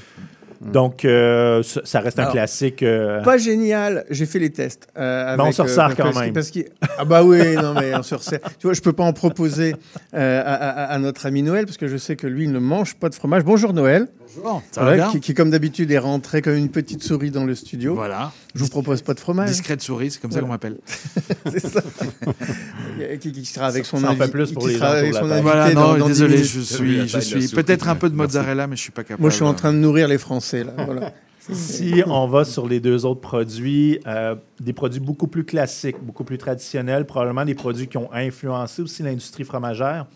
[0.65, 2.83] Donc, euh, ça reste un classique.
[2.83, 4.87] euh, Pas génial, j'ai fait les tests.
[4.97, 6.33] euh, Mais on avec, se resserre euh, quand parce même.
[6.33, 6.67] parce qu'il-
[6.99, 8.41] ah bah oui, non mais on se resserre.
[8.59, 9.75] Tu vois, je peux pas en proposer
[10.13, 12.95] à, à- à notre ami Noël parce que je sais que lui il ne mange
[12.95, 13.45] pas de fromage.
[13.45, 14.07] Bonjour Noël.
[14.37, 17.31] Bonjour, ça va Ouais, bien qui, qui, comme d'habitude est rentré comme une petite souris
[17.31, 17.95] dans le studio.
[17.95, 18.33] Voilà.
[18.55, 19.49] Je vous propose pas de fromage.
[19.51, 20.79] Discrète souris, c'est comme ça qu'on m'appelle.
[21.51, 21.83] C'est ça.
[23.21, 25.15] qui, qui sera avec son Ça en fait invi- plus pour qui les gens avec
[25.15, 28.67] son invité Voilà, non, dans désolé, je suis, je suis peut-être un peu de mozzarella,
[28.67, 29.21] mais je suis pas capable.
[29.23, 30.73] Moi je suis en train de nourrir les Français là.
[30.85, 31.13] Voilà.
[31.51, 36.23] Si on va sur les deux autres produits, euh, des produits beaucoup plus classiques, beaucoup
[36.23, 40.07] plus traditionnels, probablement des produits qui ont influencé aussi l'industrie fromagère.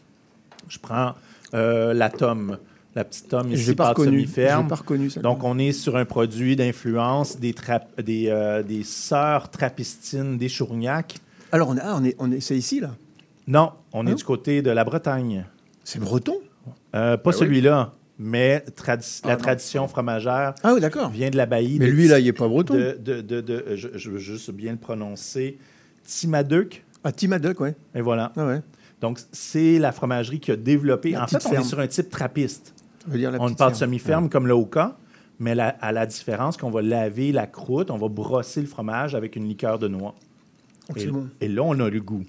[0.68, 1.14] Je prends
[1.52, 2.58] euh, la tome,
[2.96, 4.68] la petite ici, pas pâte semi-ferme.
[5.22, 7.54] Donc, on est sur un produit d'influence des,
[8.28, 11.16] euh, des sœurs trapistines des Chourgnac.
[11.52, 12.90] Alors on est, ah, on est, on est, c'est ici là?
[13.46, 14.14] Non, on est Hein?
[14.14, 15.44] du côté de la Bretagne.
[15.84, 16.38] C'est breton?
[16.96, 17.38] Euh, pas Ben oui.
[17.38, 19.40] celui-là, mais tradi- Ah, la non.
[19.42, 21.10] tradition fromagère Ah oui d'accord.
[21.10, 21.78] vient de l'abbaye.
[21.78, 22.74] Mais de lui là il est pas breton.
[22.74, 25.58] de, de, de, de- je, je veux juste bien le prononcer,
[26.04, 26.82] Timaduc.
[27.04, 27.76] Ah Timaduc ouais.
[27.94, 28.32] Et voilà.
[28.36, 28.60] Ah ouais.
[29.00, 31.10] Donc, c'est la fromagerie qui a développé.
[31.10, 32.72] La en fait, on est sur un type trappiste.
[33.08, 33.74] Dire la on ferme.
[33.74, 34.96] semi-ferme comme le Oka,
[35.38, 39.14] mais la- à la différence qu'on va laver la croûte, on va brosser le fromage
[39.14, 40.14] avec une liqueur de noix.
[40.88, 41.26] Oh, Et, c'est bon.
[41.40, 42.24] et là, on a le goût.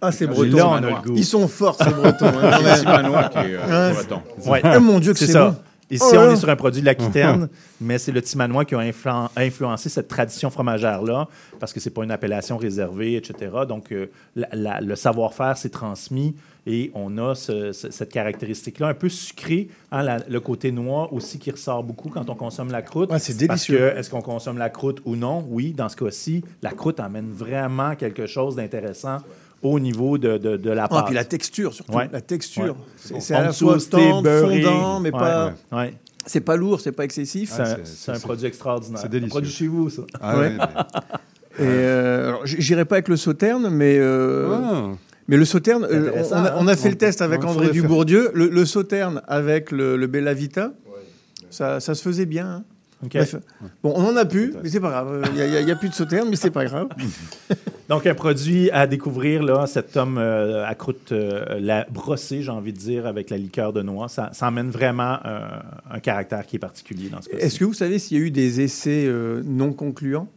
[0.00, 0.56] Ah c'est Et breton.
[0.56, 1.02] là, on a manoir.
[1.04, 1.16] le goût.
[1.16, 2.26] Ils sont forts ces bretons.
[2.26, 2.50] hein.
[2.52, 3.94] C'est le petit manoir qui est euh, Ouais.
[3.94, 4.22] breton.
[4.50, 4.60] Ouais.
[4.62, 5.56] Ah mon dieu que C'est c'est ça.
[5.90, 6.32] Ici, Oh on là.
[6.32, 7.48] est sur un produit de l'Aquitaine,
[7.80, 11.28] mais c'est le Timanois qui a influ- influencé cette tradition fromagère-là,
[11.58, 13.50] parce que c'est pas une appellation réservée, etc.
[13.66, 14.06] Donc, euh,
[14.36, 16.34] la- la- le savoir-faire s'est transmis
[16.66, 21.10] et on a ce- ce- cette caractéristique-là un peu sucrée, hein, la- le côté noix
[21.12, 23.10] aussi qui ressort beaucoup quand on consomme la croûte.
[23.10, 23.92] Ouais, c'est délicieux.
[23.96, 25.46] est-ce qu'on consomme la croûte ou non?
[25.48, 29.18] Oui, dans ce cas-ci, la croûte amène vraiment quelque chose d'intéressant
[29.62, 31.06] au niveau de, de, de la Ah, pâte.
[31.06, 31.92] puis la texture surtout.
[31.92, 32.08] Ouais.
[32.12, 32.76] La texture.
[33.10, 33.20] Ouais.
[33.20, 35.52] C'est à la fois tendre, fondant, mais Ouais, pas.
[35.72, 35.94] ouais.
[36.26, 37.52] C'est pas lourd, c'est pas excessif.
[37.84, 38.98] C'est un, un produit extraordinaire.
[39.00, 39.30] c'est Un délicieux.
[39.30, 40.02] produit chez vous, ça.
[40.20, 40.56] Ah, mais-
[41.58, 44.82] Et euh, j'irai pas avec le sauterne, mais euh, Ah.
[45.26, 46.54] mais le sauterne, euh, on, a, hein?
[46.58, 47.70] on a fait On- le test avec André.
[47.70, 48.30] Dubourdieu.
[48.34, 50.72] Le, le sauterne avec le, le Bella Vita,
[51.50, 52.46] ça, ça se faisait bien.
[52.46, 52.64] hein.
[53.02, 53.36] Bref.
[53.82, 55.30] Bon, on en a plus, mais c'est pas grave.
[55.34, 56.88] Il n'y a, plus de sauterne, mais c'est pas grave.
[57.88, 62.50] Donc, un produit à découvrir, là, cet homme euh, à croûte euh, la brossée, j'ai
[62.50, 64.08] envie de dire, avec la liqueur de noix.
[64.08, 65.40] Ça, ça amène vraiment euh,
[65.90, 67.42] un caractère qui est particulier dans ce cas-ci.
[67.42, 70.28] Est-ce que vous savez s'il y a eu des essais euh, non concluants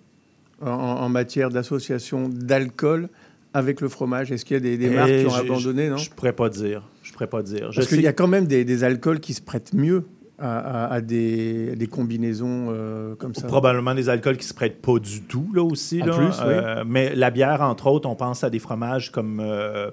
[0.61, 3.09] en, en matière d'association d'alcool
[3.53, 4.31] avec le fromage?
[4.31, 5.97] Est-ce qu'il y a des, des Eh, marques qui ont abandonné non?
[5.97, 6.83] Je ne pourrais pas dire.
[7.03, 7.71] Je pourrais pas dire.
[7.71, 10.05] Je Parce qu'il y a quand même des, des alcools qui se prêtent mieux
[10.41, 13.47] à, à- à des, des combinaisons euh, comme ça.
[13.47, 16.01] Probablement des alcools qui se prêtent pas du tout, là aussi.
[16.01, 16.13] En là.
[16.17, 16.45] plus, oui.
[16.47, 19.91] Euh, Mais la bière, entre autres, on pense à des fromages comme, euh,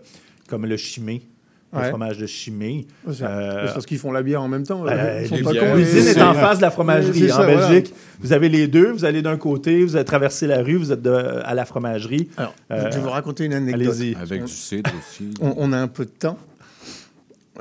[0.48, 1.22] comme le chimay.
[1.70, 1.88] Le Ouais.
[1.90, 2.86] fromage de chimay.
[3.06, 4.86] Ouais, c'est- Euh, parce qu'ils font la bière en même temps.
[4.86, 7.68] Euh, cons, L'usine est en face de la fromagerie en voilà.
[7.68, 7.94] Belgique.
[8.20, 8.90] Vous avez les deux.
[8.90, 11.10] Vous allez d'un côté, vous allez traverser la rue, vous êtes de-
[11.44, 12.30] à la fromagerie.
[12.38, 13.94] Alors, Euh, je vais vous raconter une anecdote.
[13.96, 14.14] allez-y.
[14.16, 15.28] Avec du cidre aussi.
[15.42, 16.38] On, on a un peu de temps.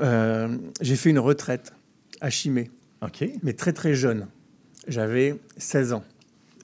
[0.00, 0.48] Euh,
[0.80, 1.72] J'ai fait une retraite
[2.22, 2.70] à Chimay,
[3.02, 3.24] OK.
[3.42, 4.26] mais très très jeune.
[4.86, 6.04] J'avais 16 ans.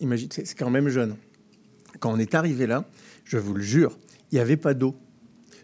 [0.00, 1.16] Imagine, c'est quand même jeune.
[2.00, 2.84] Quand on est arrivé là,
[3.24, 3.96] je vous le jure,
[4.32, 4.96] il n'y avait pas d'eau.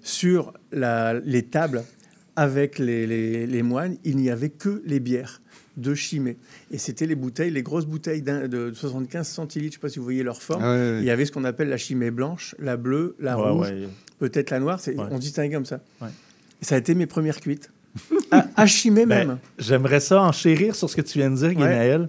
[0.02, 1.84] Sur la- les tables
[2.36, 5.42] avec les, les- les moines, il n'y avait que les bières
[5.76, 6.36] de Chimay.
[6.70, 9.72] Et c'était les bouteilles, les grosses bouteilles de 75 centilitres.
[9.74, 10.62] Je ne sais pas si vous voyez leur forme.
[10.62, 10.98] Ah.
[11.01, 13.88] Il y avait ce qu'on appelle la Chimay blanche, la bleue, la Ouais, rouge, ouais.
[14.18, 14.80] peut-être la noire.
[14.86, 14.94] Ouais.
[15.10, 15.80] On distingue comme ça.
[16.62, 17.70] Ça a été mes premières cuites.
[18.30, 19.38] à, à Chimay Ben, même.
[19.58, 22.08] J'aimerais ça enchérir sur ce que tu viens de dire, Guénaël.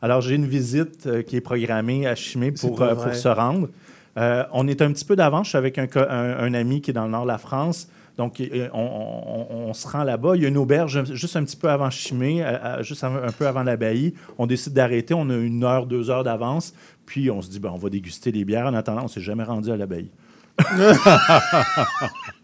[0.00, 3.68] Alors, j'ai une visite euh, qui est programmée à Chimay pour, euh, pour se rendre.
[4.16, 5.46] Euh, on est un petit peu d'avance.
[5.46, 7.38] Je suis avec un, co- un- un ami qui est dans le nord de la
[7.38, 7.88] France.
[8.16, 8.40] Donc,
[8.72, 10.32] on, on- on- on se rend là-bas.
[10.36, 12.44] Il y a une auberge juste un petit peu avant Chimay,
[12.82, 14.14] juste un, un peu avant l'abbaye.
[14.38, 15.14] On décide d'arrêter.
[15.14, 16.74] On a une heure, deux heures d'avance.
[17.06, 18.66] Puis, on se dit, ben, on va déguster les bières.
[18.66, 20.10] En attendant, on ne s'est jamais rendu à l'abbaye.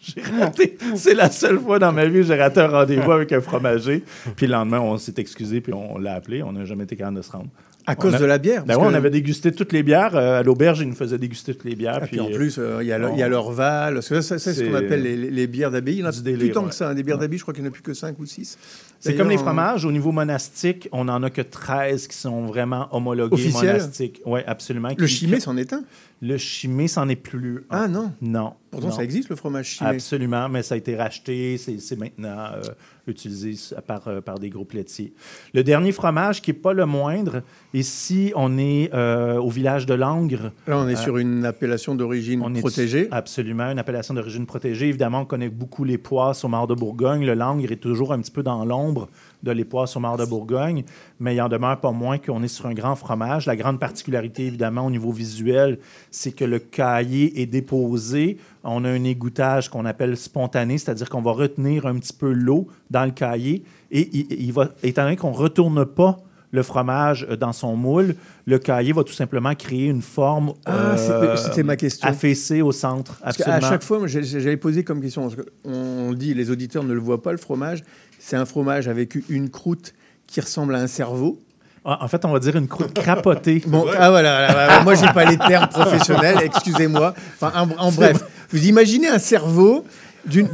[0.00, 0.76] J'ai raté.
[0.96, 4.04] C'est la seule fois dans ma vie que j'ai raté un rendez-vous avec un fromager.
[4.36, 6.42] Puis le lendemain, on s'est excusé, puis on l'a appelé.
[6.42, 7.48] On n'a jamais été capable de se rendre.
[7.86, 9.82] À cause On a- de la bière, Ben ouais, on que- avait dégusté toutes les
[9.82, 10.16] bières.
[10.16, 12.02] euh, à l'auberge, ils nous faisaient déguster toutes les bières.
[12.04, 14.02] Et puis en euh, plus, euh, il y a on- y l'Orval.
[14.02, 15.96] c'est ce qu'on appelle les, bières d'abbaye.
[15.96, 16.68] Il y en a plus tant ouais.
[16.70, 16.94] que ça.
[16.94, 18.56] Des bières d'abbaye, je crois qu'il n'y en a plus que 5 ou 6.
[19.00, 19.84] C'est comme les fromages.
[19.84, 23.72] Au niveau monastique, on n'en a que 13 qui sont vraiment homologués Officiels?
[23.74, 24.22] monastiques.
[24.24, 24.88] Oui, absolument.
[24.88, 25.82] Le Qui- chimé, c'en est un.
[26.22, 27.66] Le chimé, c'en est plus.
[27.70, 27.82] un.
[27.82, 28.12] Ah non.
[28.20, 28.54] Non.
[28.70, 28.94] Pourtant, non.
[28.94, 29.90] ça existe, le fromage chimé.
[29.90, 32.62] Absolument, mais ça a été racheté, c'est maintenant euh,
[33.06, 33.54] utilisé
[33.86, 35.12] par, euh, par des groupes laitiers.
[35.52, 37.42] Le dernier fromage, qui n'est pas le moindre,
[37.72, 40.50] ici, on est euh, au village de Langres.
[40.66, 43.06] Là, on est sur une appellation d'origine protégée.
[43.12, 44.88] Absolument, une appellation d'origine protégée.
[44.88, 47.24] Évidemment, on connaît beaucoup les poisses au Mar de Bourgogne.
[47.24, 49.08] Le Langres est toujours un petit peu dans l'ombre
[49.44, 50.84] de au Mar de Bourgogne,
[51.20, 53.46] mais il en demeure pas moins qu'on est sur un grand fromage.
[53.46, 55.78] La grande particularité, évidemment, au niveau visuel,
[56.10, 58.38] c'est que le cahier est déposé.
[58.62, 62.66] On a un égouttage qu'on appelle spontané, c'est-à-dire qu'on va retenir un petit peu l'eau
[62.90, 66.18] dans le cahier et il, il va, étant donné qu'on ne retourne pas
[66.54, 68.14] le fromage dans son moule,
[68.46, 72.08] le cahier va tout simplement créer une forme Ah, euh, c'était ma question.
[72.08, 73.18] affaissée au centre.
[73.20, 73.68] Parce Absolument.
[73.68, 75.28] chaque fois, j'avais posé comme question,
[75.64, 77.82] on dit, les auditeurs ne le voient pas, le fromage,
[78.24, 79.92] c'est un fromage avec une croûte
[80.26, 81.38] qui ressemble à un cerveau.
[81.84, 83.62] Ah, En fait, on va dire une croûte crapotée.
[83.66, 84.82] Bon, ah voilà, voilà, voilà.
[84.82, 87.14] moi j'ai pas les termes professionnels, excusez-moi.
[87.38, 89.84] Enfin, en, en bref, vous imaginez un cerveau
[90.24, 90.48] d'une-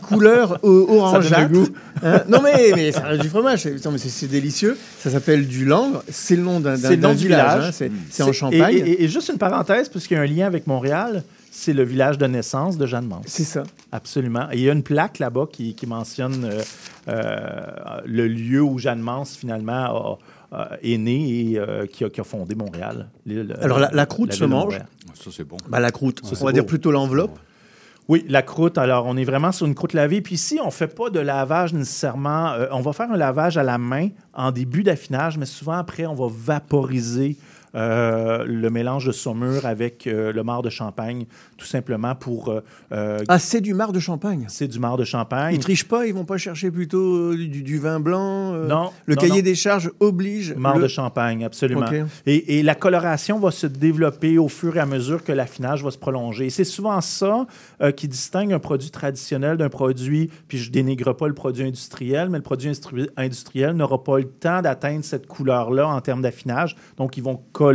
[0.00, 1.50] couleur o- orangeâtre.
[1.50, 1.66] goût.
[2.04, 4.78] Hein non mais, mais ça reste du fromage, c'est non, mais c'est- c'est délicieux.
[5.00, 7.64] Ça s'appelle du langre, c'est le nom d'un du village, village.
[7.64, 7.88] hein, c'est
[8.22, 8.26] Mm.
[8.26, 8.76] en et- Champagne.
[8.86, 11.24] Et, et juste une parenthèse, puisqu'il y a un lien avec Montréal,
[11.56, 13.24] c'est le village de naissance de Jeanne Mance.
[13.26, 13.62] C'est ça.
[13.92, 14.48] Absolument.
[14.52, 16.62] Et il y a une plaque là-bas qui, qui mentionne euh,
[17.08, 20.18] euh, le lieu où Jeanne Mance, finalement, a-
[20.52, 23.08] a- est née et euh, qui, a, qui a fondé Montréal.
[23.60, 24.64] Alors la, la croûte la se mange?
[24.64, 24.86] Montréal.
[25.14, 25.56] Ça, c'est bon.
[25.68, 27.38] Bah, la croûte, Ça, on va dire plutôt l'enveloppe.
[28.08, 28.78] Oui, la croûte.
[28.78, 30.20] Alors, on est vraiment sur une croûte lavée.
[30.20, 32.52] Puis ici, on ne fait pas de lavage nécessairement.
[32.52, 36.06] Euh, on va faire un lavage à la main en début d'affinage, mais souvent après,
[36.06, 37.36] on va vaporiser
[37.76, 41.26] euh, le mélange de saumure avec euh, le marc de champagne,
[41.58, 42.52] tout simplement pour...
[42.92, 44.46] euh, Ah, c'est du marc de champagne.
[44.48, 45.54] c'est du marc de champagne.
[45.54, 48.52] Ils trichent pas, ils vont pas chercher plutôt du, du vin blanc.
[48.52, 49.44] Non, Le non, cahier non.
[49.44, 50.54] des charges oblige.
[50.54, 51.84] Marc le- de champagne, absolument.
[52.24, 55.90] Et, et la coloration va se développer au fur et à mesure que l'affinage va
[55.90, 56.46] se prolonger.
[56.46, 57.46] Et c'est souvent ça
[57.96, 62.38] qui distingue un produit traditionnel d'un produit, puis je dénigre pas le produit industriel, mais
[62.38, 62.70] le produit
[63.16, 66.74] industriel n'aura pas le temps d'atteindre cette couleur-là en termes d'affinage.
[66.96, 67.65] Donc, ils vont colorer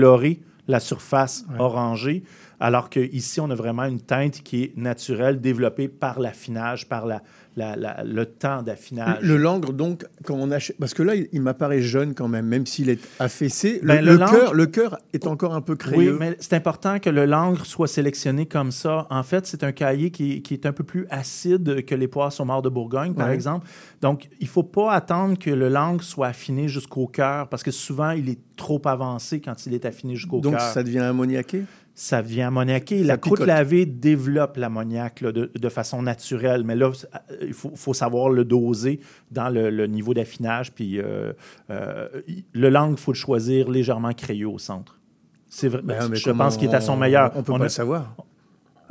[0.68, 2.23] la surface orangée,
[2.59, 7.23] alors qu'ici, on a vraiment une teinte qui est naturelle, développée par l'affinage, par la,
[7.57, 9.19] la- la- le temps d'affinage.
[9.22, 10.78] Le langre, donc, quand on achète.
[10.80, 13.80] Parce que là, il, il m'apparaît jeune quand même, même s'il est affaissé.
[13.82, 16.18] Le, Ben, le le langre- cœur, le cœur est encore un peu Oui, crayeux.
[16.19, 19.06] mais c'est important que le langre soit sélectionné comme ça.
[19.10, 22.45] En fait, c'est un cahier qui, qui est un peu plus acide que les poissons
[22.45, 23.34] morts de Bourgogne, par Ouais.
[23.34, 23.68] exemple.
[24.02, 27.72] Donc, il ne faut pas attendre que le langre soit affiné jusqu'au cœur, parce que
[27.72, 30.61] souvent, il est trop avancé quand il est affiné jusqu'au Donc, cœur.
[30.61, 31.64] ça devient ammoniaqué?
[31.93, 33.03] Ça devient ammoniaqué.
[33.03, 33.47] La croûte picote.
[33.47, 36.89] lavée développe l'ammoniac là, de, de façon naturelle, mais là,
[37.41, 38.99] il faut, faut savoir le doser
[39.30, 40.72] dans le, le niveau d'affinage.
[40.72, 41.34] Puis euh,
[41.69, 42.07] euh,
[42.53, 44.97] le langue, il faut le choisir légèrement crayeux au centre.
[45.49, 45.81] C'est vrai.
[45.84, 47.31] Ben, je pense qu'il est à son meilleur.
[47.35, 48.15] On peut On pas a- le savoir.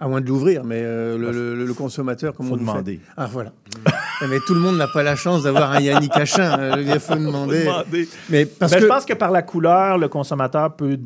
[0.03, 3.01] À moins de l'ouvrir, mais euh, le, le- le consommateur, comment Faut faites demander.
[3.19, 3.53] Ah, voilà.
[4.31, 6.59] mais tout le monde n'a pas la chance d'avoir un Yannick Cachin.
[6.59, 7.65] euh, Il faut demander.
[7.65, 8.09] demander.
[8.31, 8.83] Mais parce Ben, que.
[8.85, 10.97] Je pense que par la couleur, le consommateur peut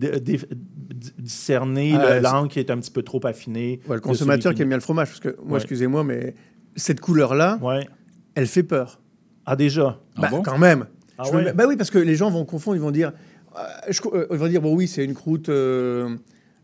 [1.19, 3.81] discerner Ah, le c'est- langue qui est un petit peu trop affiné.
[3.87, 5.59] Ouais, le de consommateur qui aime bien le fromage, parce que moi, Ouais.
[5.59, 6.35] excusez-moi, mais
[6.77, 7.87] cette couleur-là, Ouais.
[8.35, 9.01] elle fait peur.
[9.47, 10.01] Ah, déjà?
[10.17, 10.87] Bah, quand même.
[11.19, 11.25] Ah
[11.55, 13.13] bah oui, parce que les gens vont confondre, ils vont dire,
[13.57, 16.17] euh, je euh, ils vont dire bon oui, c'est une croûte euh,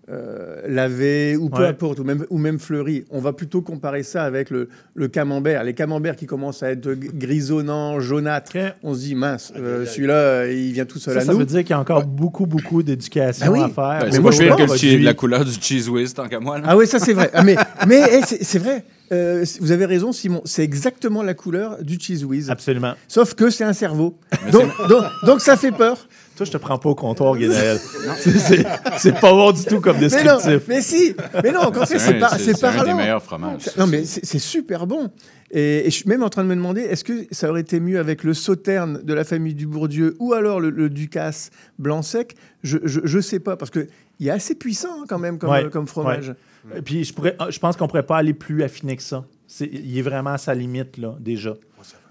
[0.09, 1.69] euh, lavée ou peu Ouais.
[1.69, 3.05] importe, ou même, ou même fleurie.
[3.11, 5.63] On va plutôt comparer ça avec le, le camembert.
[5.63, 8.75] Les camemberts qui commencent à être grisonnants, jaunâtres.
[8.83, 11.39] On se dit mince, euh, celui-là, il vient tout seul Ça, à ça nous.
[11.39, 13.61] veut dire qu'il y a encore beaucoup, beaucoup d'éducation oui.
[13.61, 13.99] à faire.
[14.01, 16.15] Ben, Mais c'est moi, pas je pire que le chi- la couleur du cheese whiz,
[16.15, 16.59] tant qu'à moi.
[16.59, 16.65] là.
[16.69, 17.31] Ah oui, ça c'est vrai.
[17.33, 17.57] Ah, mais
[17.87, 18.85] mais eh, c'est c'est vrai.
[19.13, 20.41] Euh, vous avez raison, Simon.
[20.45, 22.49] C'est exactement la couleur du cheese whiz.
[22.49, 22.95] Absolument.
[23.09, 24.17] Sauf que c'est un cerveau.
[24.53, 26.07] Donc, donc, donc ça fait peur.
[26.41, 27.79] Toi, je te prends pas au comptoir, Guénaël.
[28.17, 30.69] C'est- pas bon du tout comme Mais non, descriptif.
[30.69, 32.97] mais si, mais non, quand C'est par- c'est- c'est des parlant.
[32.97, 33.69] meilleurs fromages.
[33.77, 35.11] Non, mais c'est super bon.
[35.51, 37.79] Et, et je suis même en train de me demander, est-ce que ça aurait été
[37.79, 42.01] mieux avec le sauterne de la famille du Bourdieu ou alors le, le Ducasse blanc
[42.01, 42.37] sec?
[42.63, 43.87] Je je, je sais pas parce que
[44.19, 46.29] il est assez puissant hein, quand même comme, Ouais, comme fromage.
[46.71, 46.79] ouais.
[46.79, 49.27] Et Puis je, pourrais, je pense qu'on pourrait pas aller plus affiné que ça.
[49.47, 51.55] C'est- il est vraiment à sa limite, là, déjà.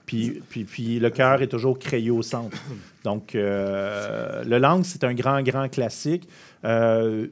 [0.09, 2.57] Puis, puis, puis le cœur est toujours crayeux au centre.
[3.03, 6.27] Donc, euh, le langue, c'est un grand, grand classique.
[6.65, 7.27] Euh,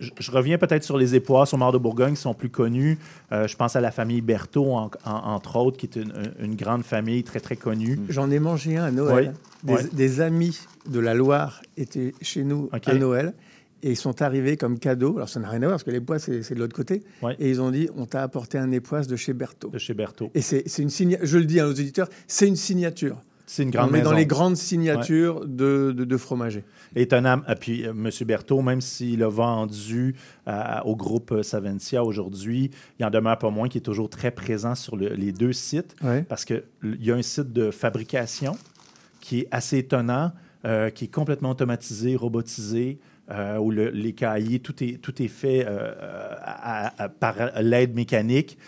[0.00, 2.98] je, je reviens peut-être sur les époisses au Nord de Bourgogne qui sont plus connues.
[3.30, 6.56] Euh, je pense à la famille Berthaud, en- en- entre autres, qui est une, une
[6.56, 8.00] grande famille très, très connue.
[8.08, 9.32] J'en ai mangé un à Noël.
[9.66, 10.58] Oui, Des, amis
[10.88, 13.34] de la Loire étaient chez nous à Noël
[13.86, 15.16] et ils sont arrivés comme cadeau.
[15.16, 17.02] Alors ça n'a rien à voir parce que les pois c'est de l'autre côté.
[17.22, 17.36] Ouais.
[17.38, 19.68] Et ils ont dit on t'a apporté un époisse de chez Berthaud.
[19.70, 20.30] De chez Berthaud.
[20.34, 21.26] Et c'est une signature.
[21.26, 23.16] Je le dis à nos auditeurs, c'est une signature.
[23.46, 26.64] C'est une grande on est dans les grandes signatures de, de, de fromagers.
[26.96, 27.42] Étonnant.
[27.46, 28.08] Et puis, euh, M.
[28.26, 30.14] Berthaud, même s'il a vendu
[30.48, 34.74] euh, au groupe Saventia aujourd'hui, il en demeure pas moins qu'il est toujours très présent
[34.74, 36.22] sur le- les deux sites Ouais.
[36.22, 36.62] parce qu'il
[37.00, 38.56] y a un site de fabrication
[39.20, 40.32] qui est assez étonnant,
[40.64, 42.98] euh, qui est complètement automatisé, robotisé,
[43.30, 45.92] euh, où le- les cahiers, tout est, tout est fait euh,
[46.42, 48.58] à- à- par l'aide mécanique.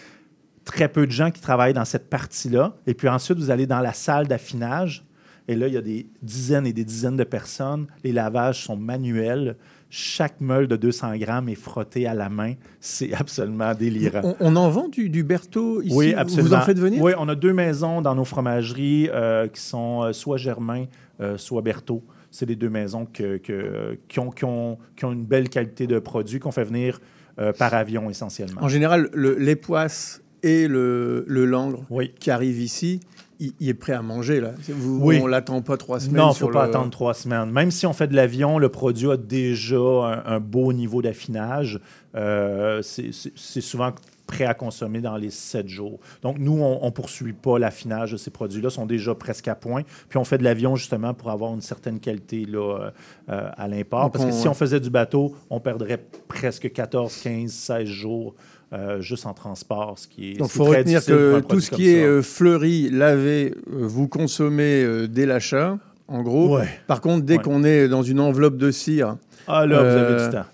[0.65, 2.75] Très peu de gens qui travaillent dans cette partie-là.
[2.87, 5.05] Et puis ensuite, vous allez dans la salle d'affinage.
[5.49, 7.87] Et là, il y a des dizaines et des dizaines de personnes.
[8.03, 9.57] Les lavages sont manuels.
[9.91, 12.55] Chaque meule de 200 grammes est frotté à la main.
[12.81, 14.23] C'est absolument délirant.
[14.25, 15.95] On, on en vend du, du Berthaud ici?
[15.95, 16.57] Oui, Vous absolument.
[16.57, 17.01] en faites venir?
[17.01, 20.87] Oui, on a deux maisons dans nos fromageries euh, qui sont euh, soit Germain,
[21.21, 22.03] euh, soit Berthaud.
[22.31, 25.87] C'est les deux maisons que- que- qui, ont, qui ont- qui ont une belle qualité
[25.87, 27.01] de produit qu'on fait venir
[27.39, 28.63] euh, par avion essentiellement.
[28.63, 32.13] En général, le- les poisses et le, le langre Oui.
[32.19, 33.01] qui arrive ici,
[33.41, 34.41] il, il est prêt à manger.
[34.41, 34.53] Là.
[34.69, 35.19] Vous, Oui.
[35.23, 36.17] On l'attend pas trois semaines.
[36.17, 37.51] Non, il ne faut pas le- attendre trois semaines.
[37.51, 41.81] Même si on fait de l'avion, le produit a déjà un, un beau niveau d'affinage.
[42.15, 43.13] Euh, c'est
[43.61, 43.93] souvent
[44.27, 46.01] prêt à consommer dans les sept jours.
[46.23, 49.83] Donc, nous, on ne poursuit pas l'affinage de ces produits-là, sont déjà presque à point.
[50.09, 52.91] Puis, on fait de l'avion justement pour avoir une certaine qualité là, euh,
[53.31, 54.11] euh, à l'import.
[54.11, 58.35] Parce que si on faisait du bateau, on perdrait presque 14, 15, 16 jours
[58.73, 61.71] euh, juste en transport, ce qui est Donc, il faut très retenir que tout ce
[61.71, 65.79] qui est euh, fleuri, lavé, vous consommez dès l'achat,
[66.09, 66.57] en gros.
[66.59, 66.69] Ouais.
[66.89, 67.43] Par contre, dès Ouais.
[67.43, 69.17] qu'on est dans une enveloppe de cire.
[69.47, 70.45] Ah, là, vous avez du temps.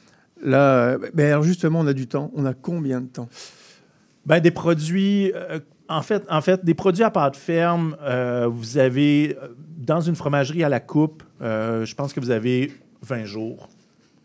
[0.45, 2.31] Là, ben alors justement, on a du temps.
[2.35, 3.29] On a combien de temps?
[4.25, 5.59] Ben, des produits, euh,
[5.89, 10.15] en, fait, en fait, des produits à pâte ferme, euh, vous avez, euh, dans une
[10.15, 12.73] fromagerie à la coupe, euh, je pense que vous avez
[13.03, 13.69] 20 jours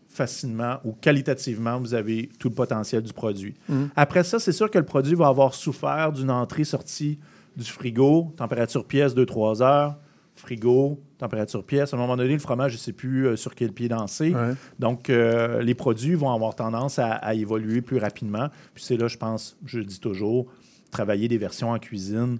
[0.08, 3.54] facilement ou qualitativement, vous avez tout le potentiel du produit.
[3.68, 3.90] Mhm.
[3.94, 7.18] Après ça, c'est sûr que le produit va avoir souffert d'une entrée-sortie
[7.56, 9.96] du frigo, température pièce 2-3 heures,
[10.34, 11.92] frigo, température pièce.
[11.92, 14.34] À un moment donné, le fromage, je ne sais plus euh, sur quel pied danser.
[14.34, 14.54] Ouais.
[14.78, 18.48] Donc, euh, les produits vont avoir tendance à, à évoluer plus rapidement.
[18.74, 20.46] Puis c'est là, je pense, je dis toujours,
[20.90, 22.38] travailler des versions en cuisine.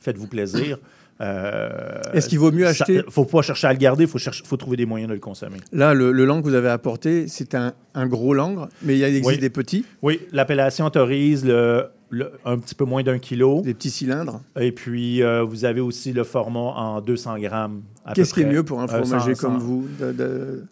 [0.00, 0.78] Faites-vous plaisir.
[1.18, 4.44] Euh, Est-ce qu'il vaut mieux acheter- faut pas chercher à le garder, il faut, chercher-
[4.44, 5.56] faut trouver des moyens de le consommer.
[5.72, 8.98] Là, le, le langre que vous avez apporté, c'est un, un gros langre, mais il
[8.98, 9.38] il existe Oui.
[9.38, 13.62] des petits, Oui, l'appellation autorise le, le- un petit peu moins d'un kilo.
[13.62, 14.40] des petits cylindres.
[14.58, 17.82] Et puis, euh, vous avez aussi le format en 200 grammes.
[18.14, 20.64] Qu'est-ce qui est mieux pour un Euh, fromager comme vous de- de-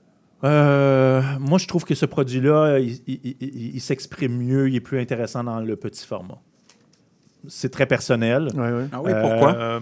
[0.44, 4.80] Euh, moi, je trouve que ce produit-là, il, il- il- il s'exprime mieux, il est
[4.80, 6.38] plus intéressant dans le petit format.
[7.48, 8.48] C'est très personnel.
[8.54, 8.86] Ouais, ouais.
[8.92, 9.80] Ah oui, pourquoi?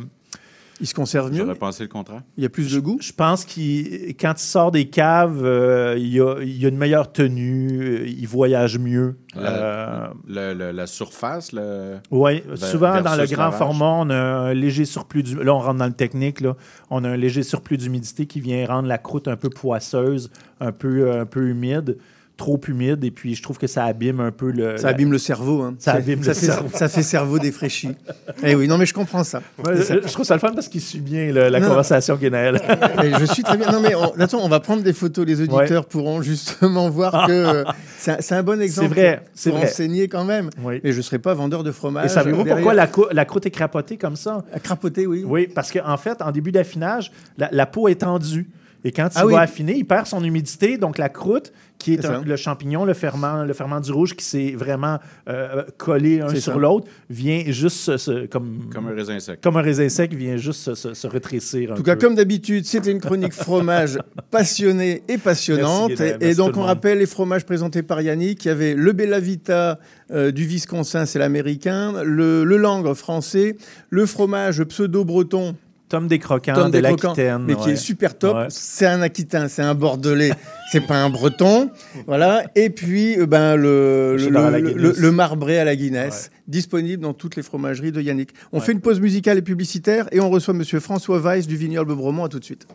[0.72, 2.22] Euh, Il se conserve mieux J'aurais pensé le contraire?
[2.36, 2.98] Il y a plus de goût?
[3.00, 6.68] je pense qu'il, quand il sort des caves, euh, il, y a, il y a
[6.68, 9.16] une meilleure tenue, euh, il voyage mieux.
[9.36, 11.98] Euh, La, le- le- la surface, le...
[12.10, 13.58] Oui, souvent dans le grand lavage.
[13.58, 15.44] format, on a un léger surplus d'humidité.
[15.46, 16.40] Là, on rentre dans le technique.
[16.40, 16.56] Là.
[16.90, 20.30] On a un léger surplus d'humidité qui vient rendre la croûte un peu poisseuse,
[20.60, 21.96] un peu, un peu humide,
[22.36, 23.04] trop humide.
[23.04, 24.76] Et puis, je trouve que ça abîme un peu le.
[24.76, 25.62] Ça la- abîme le cerveau.
[25.62, 25.74] hein.
[25.78, 26.68] Ça C'est- abîme ça le fait, cerveau.
[26.74, 27.90] Ça fait cerveau défraîchi.
[28.44, 29.40] Eh oui, non, mais je comprends ça.
[29.64, 31.68] Ouais, je, je trouve ça le fun parce qu'il suit bien le- la Non.
[31.68, 32.60] conversation, Guénaël.
[33.20, 33.70] Je suis très bien.
[33.70, 35.24] Non, mais on, attends, on va prendre des photos.
[35.26, 37.64] Les auditeurs pourront justement voir que euh,
[37.98, 38.88] c'est un, c'est bon exemple.
[38.94, 39.64] vrai, pour- c'est vrai.
[39.64, 40.50] enseigner quand même.
[40.62, 40.80] Oui.
[40.82, 42.06] Mais je ne serai pas vendeur de fromage.
[42.06, 42.86] Et savez-vous pourquoi la,
[43.24, 44.42] croûte est crapotée comme ça?
[44.52, 45.22] À crapoter, oui.
[45.26, 48.48] Oui, parce qu'en fait, en début d'affinage, la, la peau est tendue.
[48.84, 49.34] Et quand il Ah oui.
[49.34, 50.76] va affiner, il perd son humidité.
[50.76, 51.52] Donc, la croûte,
[51.82, 54.98] qui est un- le champignon, le ferment, le ferment du rouge qui s'est vraiment
[55.28, 59.40] euh, collé un sur l'autre, vient juste se- se- comme, Comme un raisin sec.
[59.40, 61.72] comme un raisin sec, vient juste se, se- se rétrécir.
[61.72, 63.98] En tout cas, comme d'habitude, c'était une chronique fromage
[64.30, 65.92] passionnée et passionnante.
[65.98, 68.44] Merci, et, donc, on rappelle les fromages présentés par Yannick.
[68.44, 69.78] Il y avait le Bella Vita
[70.10, 73.56] euh, du Wisconsin, c'est l'américain, le, le Langre français,
[73.90, 75.56] le fromage pseudo-breton.
[75.93, 77.43] Tom des croquants Tom de des Croquants, l'Aquitaine.
[77.47, 78.35] mais qui est super top.
[78.35, 78.47] Ouais.
[78.48, 80.32] C'est un Aquitain, c'est un Bordelais,
[80.73, 81.69] c'est pas un Breton.
[82.06, 82.44] Voilà.
[82.55, 87.93] Et puis, euh, ben, le, Le marbré à la Guinness, disponible dans toutes les fromageries
[87.93, 88.31] de Yannick.
[88.52, 91.94] On fait une pause musicale et publicitaire et on reçoit monsieur François Weiss du Vignoble
[91.94, 92.24] Bromont.
[92.24, 92.66] À tout de suite.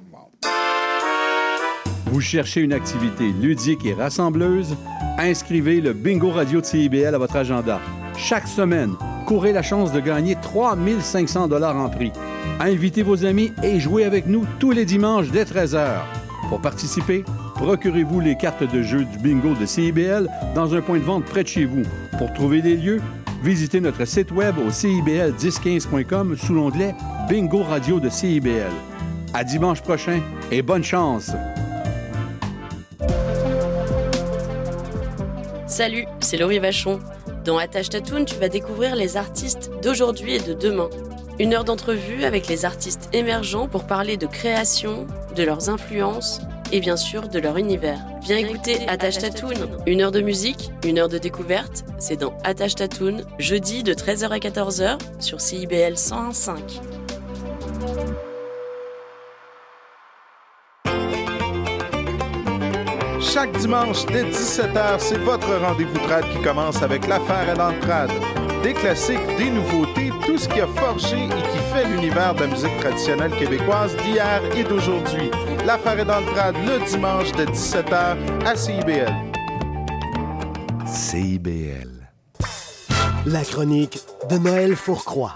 [2.11, 4.75] Vous cherchez une activité ludique et rassembleuse?
[5.17, 7.81] Inscrivez le Bingo Radio de CIBL à votre agenda.
[8.15, 8.93] Chaque semaine,
[9.25, 12.11] courez la chance de gagner 3500 dollars en prix.
[12.59, 15.99] Invitez vos amis et jouez avec nous tous les dimanches dès 13h.
[16.49, 17.23] Pour participer,
[17.53, 21.43] procurez-vous les cartes de jeu du bingo de CIBL dans un point de vente près
[21.43, 21.83] de chez vous.
[22.17, 22.99] Pour trouver des lieux,
[23.43, 26.95] visitez notre site web au cibl1015.com sous l'onglet
[27.29, 28.71] Bingo Radio de CIBL.
[29.35, 30.19] À dimanche prochain
[30.51, 31.31] et bonne chance!
[35.67, 36.99] Salut, c'est Laurie Vachon.
[37.45, 40.89] Dans Attache Tatoon, tu vas découvrir les artistes d'aujourd'hui et de demain.
[41.39, 45.05] Une heure d'entrevue avec les artistes émergents pour parler de création,
[45.35, 46.41] de leurs influences
[46.71, 47.99] et bien sûr de leur univers.
[48.23, 49.69] Viens écouter Attache Tatoon.
[49.85, 54.29] Une heure de musique, une heure de découverte, c'est dans Attache Tatoon, jeudi de 13h
[54.29, 56.57] à 14h sur CIBL 101.5.
[63.21, 68.09] Chaque dimanche dès 17h, c'est votre rendez-vous trad qui commence avec l'affaire dans le trad.
[68.67, 72.47] Des classiques, des nouveautés, tout ce qui a forgé et qui fait l'univers de la
[72.47, 75.31] musique traditionnelle québécoise d'hier et d'aujourd'hui.
[75.65, 79.13] L'affaire est dans le trad le dimanche de 17h à CIBL.
[80.85, 82.09] CIBL.
[83.25, 83.99] La chronique
[84.29, 85.33] de Noël Fourcroy.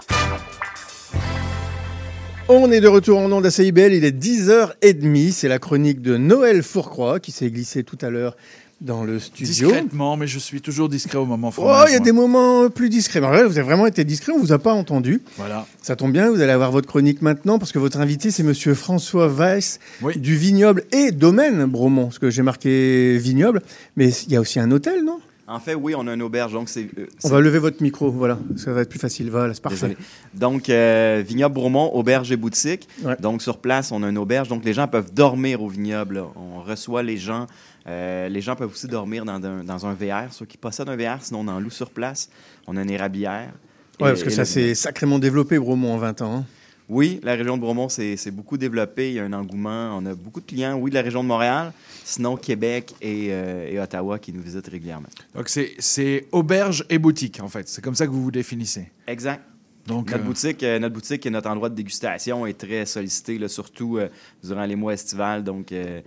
[2.50, 6.18] On est de retour en ondes à CIBL, il est 10h30, c'est la chronique de
[6.18, 8.36] Noël Fourcroy qui s'est glissée tout à l'heure
[8.82, 9.68] dans le studio.
[9.68, 12.00] Discrètement, mais je suis toujours discret au moment Oh, il y a moi.
[12.00, 13.20] des moments plus discrets.
[13.20, 15.22] Mais là, vous avez vraiment été discret, on vous a pas entendu.
[15.38, 15.66] Voilà.
[15.80, 18.74] Ça tombe bien, vous allez avoir votre chronique maintenant parce que votre invité, c'est monsieur
[18.74, 19.78] François Weiss
[20.16, 22.04] du vignoble et domaine Bromont.
[22.06, 23.62] Parce que j'ai marqué vignoble,
[23.96, 25.20] mais il y a aussi un hôtel, non?
[25.48, 26.88] En fait, oui, on a une auberge, donc c'est.
[26.98, 28.38] euh, On va lever votre micro, voilà.
[28.56, 29.28] Ça va être plus facile.
[29.30, 29.88] Voilà, c'est parfait.
[29.88, 29.96] Désolé.
[30.34, 32.88] Donc, euh, vignoble Bourmont, auberge et boutique.
[33.04, 33.16] Ouais.
[33.20, 34.48] Donc, sur place, on a une auberge.
[34.48, 36.22] Donc, les gens peuvent dormir au vignoble.
[36.36, 37.48] On reçoit les gens.
[37.86, 40.32] Euh, les gens peuvent aussi dormir dans, un- dans un VR.
[40.32, 42.28] Ceux qui possèdent un VR, sinon on en loue sur place.
[42.66, 43.52] On a une érablière.
[44.00, 46.36] Ouais, Et- parce que ça le- s'est sacrément développé, Bromont, en 20 ans.
[46.38, 46.44] hein.
[46.88, 49.10] Oui, la région de Bromont, c'est c'est beaucoup développé.
[49.10, 49.96] Il y a un engouement.
[49.96, 51.72] On a beaucoup de clients, oui, de la région de Montréal,
[52.04, 55.08] sinon Québec et, euh, et Ottawa qui nous visitent régulièrement.
[55.34, 57.68] Donc, c'est- c'est auberge et boutique, en fait.
[57.68, 58.90] C'est comme ça que vous vous définissez.
[59.06, 59.42] Exact.
[59.86, 63.36] Donc, notre, euh, boutique, euh, notre boutique et notre endroit de dégustation est très sollicité,
[63.38, 64.08] là, surtout euh,
[64.44, 66.00] durant les mois estivales, donc euh,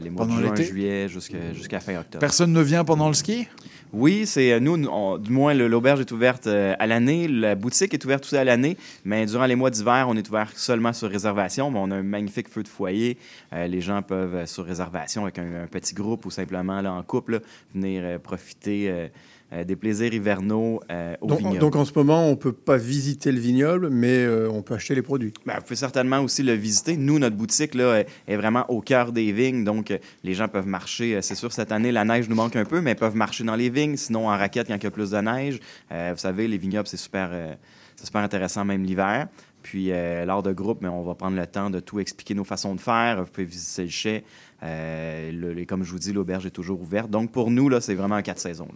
[0.00, 2.18] les mois Pendant de juin, juillet jusqu'à fin octobre.
[2.18, 3.46] Personne ne vient pendant le ski?
[3.92, 8.24] Oui, c'est nous, on- du moins l'auberge est ouverte à l'année, la boutique est ouverte
[8.24, 11.70] aussi à l'année, mais durant les mois d'hiver, on est ouvert seulement sur réservation.
[11.70, 13.16] Mais on a un magnifique feu de foyer.
[13.52, 17.32] Les gens peuvent sur réservation avec un, un petit groupe ou simplement là, en couple
[17.34, 17.38] là,
[17.74, 19.08] venir profiter
[19.52, 21.58] euh, des plaisirs hivernaux euh, au Donc, vignoble.
[21.58, 24.94] donc en ce moment, on peut pas visiter le vignoble, mais euh, on peut acheter
[24.94, 25.32] les produits.
[25.46, 26.96] Ben, vous pouvez certainement aussi le visiter.
[26.96, 29.92] Nous, notre boutique là, est- vraiment au cœur des vignes, donc
[30.22, 31.20] les gens peuvent marcher.
[31.22, 33.56] C'est sûr, cette année, la neige nous manque un peu, mais ils peuvent marcher dans
[33.56, 35.60] les vignes, sinon en raquette quand il y a plus de neige.
[35.90, 37.30] Vous savez, les vignobles, c'est super,
[38.02, 39.28] super intéressant, même l'hiver.
[39.62, 42.44] Puis, euh, lors de groupe, mais on va prendre le temps de tout expliquer nos
[42.44, 43.22] façons de faire.
[43.24, 44.24] Vous pouvez visiter le chai.
[44.62, 47.10] Euh, le- le- comme je vous dis, l'auberge est toujours ouverte.
[47.10, 48.68] Donc, pour nous, là, c'est vraiment un quatre saisons.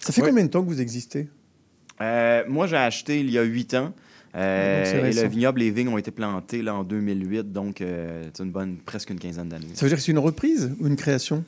[0.00, 1.28] Ça fait combien de temps que vous existez?
[2.00, 3.92] Euh, moi, j'ai acheté il y a huit ans.
[4.34, 8.28] Euh, Donc, et le vignoble, les vignes ont été plantées là, en 2008, donc euh,
[8.34, 9.66] c'est une bonne, presque une quinzaine d'années.
[9.74, 11.44] Ça veut dire que c'est une reprise ou une création?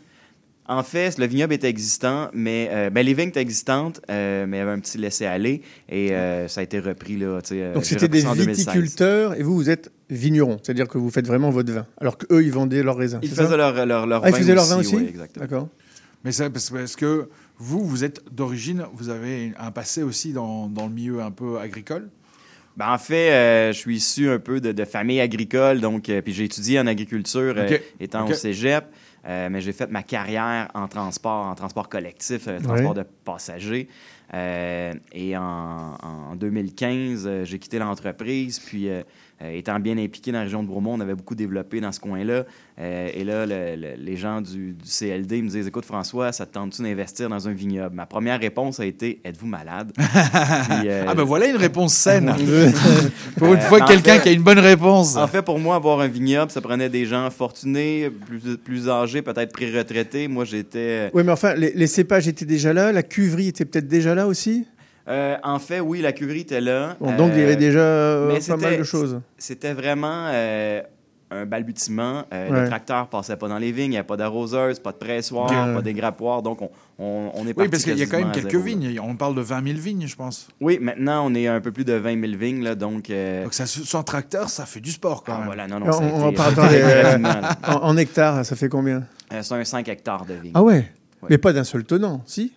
[0.66, 4.56] En fait, le vignoble était existant, mais euh, ben, les vignes étaient existantes, euh, mais
[4.56, 7.16] il y avait un petit laisser-aller et euh, ça a été repris.
[7.16, 7.40] Là,
[7.74, 8.56] Donc c'était des ça en 2016.
[8.66, 10.58] viticulteurs et vous, vous êtes vignerons.
[10.62, 11.86] C'est-à-dire que vous faites vraiment votre vin.
[12.00, 13.18] Alors qu'eux, ils vendaient leurs raisins.
[13.22, 14.94] Ils faisaient leur, leur, leur Ah, ils vin faisaient leur vin aussi?
[14.96, 15.44] oui, exactement.
[15.44, 15.68] D'accord.
[16.24, 17.28] Mais c'est parce, parce que
[17.60, 21.58] vous, vous êtes d'origine, vous avez un passé aussi dans, dans le milieu un peu
[21.58, 22.08] agricole?
[22.76, 26.22] Ben, en fait, euh, je suis issu un peu de, de famille agricole, donc euh,
[26.22, 28.86] puis j'ai étudié en agriculture euh, étant au cégep,
[29.26, 33.88] euh, mais j'ai fait ma carrière en transport, en transport collectif, euh, transport de passagers.
[34.32, 38.88] Euh, et en, en 2015, euh, j'ai quitté l'entreprise, puis
[39.52, 42.44] étant bien impliqué dans la région de Bromont, on avait beaucoup développé dans ce coin-là.
[42.78, 46.46] Euh, et là, le- le- les gens du, du CLD me disent Écoute, François, ça
[46.46, 47.94] te tente-tu d'investir dans un vignoble?
[47.94, 49.92] Ma première réponse a été Êtes-vous malade?
[49.96, 52.34] Puis, euh, Ah ben voilà une réponse saine.
[53.36, 55.16] Pour une Euh, fois, en quelqu'un qui a une bonne réponse.
[55.16, 59.22] En fait, pour moi, avoir un vignoble, ça prenait des gens fortunés, plus, plus âgés,
[59.22, 60.28] peut-être pré-retraités.
[60.28, 61.10] Moi, j'étais.
[61.14, 64.26] Oui, mais enfin, les, les cépages étaient déjà là, la cuverie était peut-être déjà là
[64.26, 64.66] aussi?
[65.10, 66.96] Euh, en fait, oui, la cuverie était là.
[67.00, 69.20] Bon, donc, il y avait déjà, euh, mais pas c'était- mal de choses.
[69.38, 70.82] C'était vraiment euh,
[71.32, 72.24] un balbutiement.
[72.32, 72.60] Euh, Ouais.
[72.62, 75.50] Le tracteur passait pas dans les vignes, il n'y avait pas d'arroseuse, pas de pressoir,
[75.68, 75.74] Ouais.
[75.74, 76.42] pas d'égrappoir.
[76.42, 78.62] Donc, on, on, on est Oui, parti parce qu'il y a quand même quelques zéro,
[78.64, 78.70] là.
[78.70, 79.00] vignes.
[79.00, 80.46] On parle de 20 000 vignes, je pense.
[80.60, 82.62] Oui, maintenant, on est un peu plus de 20 000 vignes.
[82.62, 85.46] Là, donc, euh, Donc ça, sans tracteur, ça fait du sport quand même.
[85.46, 87.58] voilà, non, non, on, euh, là.
[87.66, 89.04] en, en hectares, ça fait combien?
[89.32, 90.52] Euh, C'est un 5 hectares de vignes.
[90.54, 90.86] Ah ouais,
[91.22, 91.28] Ouais.
[91.30, 92.50] Mais pas d'un seul tenant, si?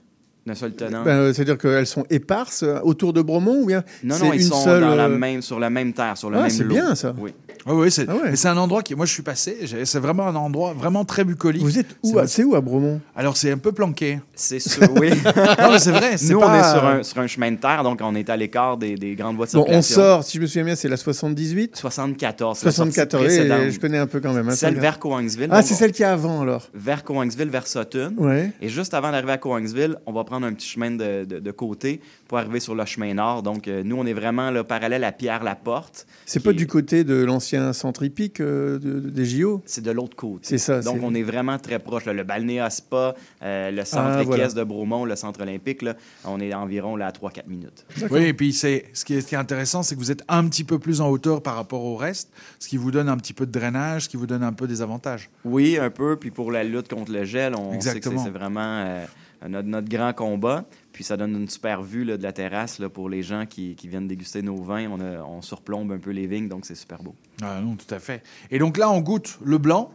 [0.45, 1.03] D'un seul tenant.
[1.03, 4.33] Ben, euh, C'est-à-dire qu'elles sont éparses euh, autour de Bromont ou bien Non, c'est non,
[4.33, 6.41] ils une sont seule, dans la euh, même, sur la même terre, sur le Ah,
[6.41, 6.73] même c'est lot.
[6.75, 7.13] bien, ça.
[7.17, 7.33] Oui.
[7.65, 8.29] Oui, oui, c'est Ah ouais.
[8.31, 8.95] mais c'est un endroit qui.
[8.95, 9.57] Moi, je suis passé.
[9.85, 11.61] C'est vraiment un endroit vraiment très bucolique.
[11.61, 12.99] Vous êtes où C'est où à Bromont?
[13.15, 14.19] Alors, c'est un peu planqué.
[14.35, 15.09] C'est sûr, oui.
[15.59, 16.15] non, c'est vrai.
[16.29, 18.35] Nous, pas- on est sur un, sur un chemin de terre, donc on est à
[18.37, 19.95] l'écart des, des grandes voies de Bon, on circulation.
[19.95, 22.57] sort, si je me souviens bien, c'est la 78 74.
[22.57, 23.69] c'est la sortie 74, oui, précédente.
[23.71, 24.49] je connais un peu quand même.
[24.49, 25.49] hein, Celle vers Coangsville.
[25.51, 26.67] Ah, c'est on- celle qui est avant alors.
[26.73, 28.13] vers Coangsville, vers Sutton.
[28.17, 28.51] Ouais.
[28.61, 31.51] Et juste avant d'arriver à Coangsville, on va prendre un petit chemin de, de- de
[31.51, 33.43] côté pour arriver sur le chemin nord.
[33.43, 36.05] Donc, euh, nous, on est vraiment là, parallèle à Pierre-Laporte.
[36.25, 39.83] C'est pas est- du côté de l'ancien centre hippique euh, de- de- des JO C'est
[39.83, 40.39] de l'autre côté.
[40.43, 40.81] C'est ça.
[40.81, 42.05] Donc, on est vraiment très proche.
[42.05, 42.13] là.
[42.13, 44.47] Le Balnéa Spa, euh, le centre Ah, équestre voilà.
[44.53, 47.85] de Bromont, le centre olympique, là, on est environ là, à 3-4 minutes.
[48.11, 50.23] Oui, et puis c'est ce qui est, ce qui est intéressant, c'est que vous êtes
[50.27, 53.17] un petit peu plus en hauteur par rapport au reste, ce qui vous donne un
[53.17, 55.29] petit peu de drainage, ce qui vous donne un peu des avantages.
[55.45, 56.15] Oui, un peu.
[56.17, 58.17] Puis pour la lutte contre le gel, on sait que Exactement.
[58.19, 59.05] c'est- c'est vraiment euh,
[59.49, 60.65] notre, notre grand combat.
[60.93, 64.43] Puis ça donne une super vue de la terrasse pour les gens qui, viennent déguster
[64.43, 64.89] nos vins.
[64.89, 67.15] On, surplombe un peu les vignes, donc c'est super beau.
[67.41, 68.23] Ah non, tout à fait.
[68.51, 69.91] Et donc là, on goûte le blanc.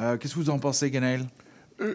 [0.00, 1.26] Euh, Qu'est-ce que vous en pensez, Ganaël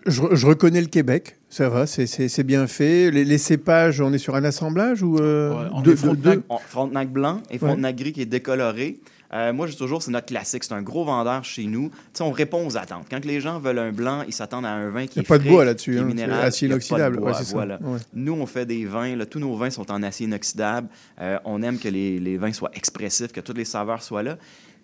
[0.05, 3.11] Je, re- je reconnais le Québec, ça va, c'est- bien fait.
[3.11, 6.35] Les, les cépages, on est sur un assemblage ou euh, on deux- est deux- Frontenac,
[6.39, 8.99] deux- on- Frontenac blanc et Frontenac gris qui est décoloré.
[9.33, 10.63] Euh, moi, je dis toujours, c'est notre classique.
[10.63, 11.89] C'est un gros vendeur chez nous.
[11.89, 13.07] Tu sais, on répond aux attentes.
[13.11, 15.27] Quand les gens veulent un blanc, ils s'attendent à un vin qui Y a est
[15.27, 16.29] pas de frais, bois là-dessus, qui est hein.
[16.41, 17.17] acier Il y a pas de inoxydable.
[17.17, 17.53] bois, Ouais, c'est ça.
[17.53, 17.77] voilà.
[17.81, 17.99] Ouais.
[18.13, 19.17] Nous, on fait des vins.
[19.17, 20.87] là, tous nos vins sont en acier inoxydable.
[21.19, 24.37] Euh, on aime que les, les vins soient expressifs, que toutes les saveurs soient là.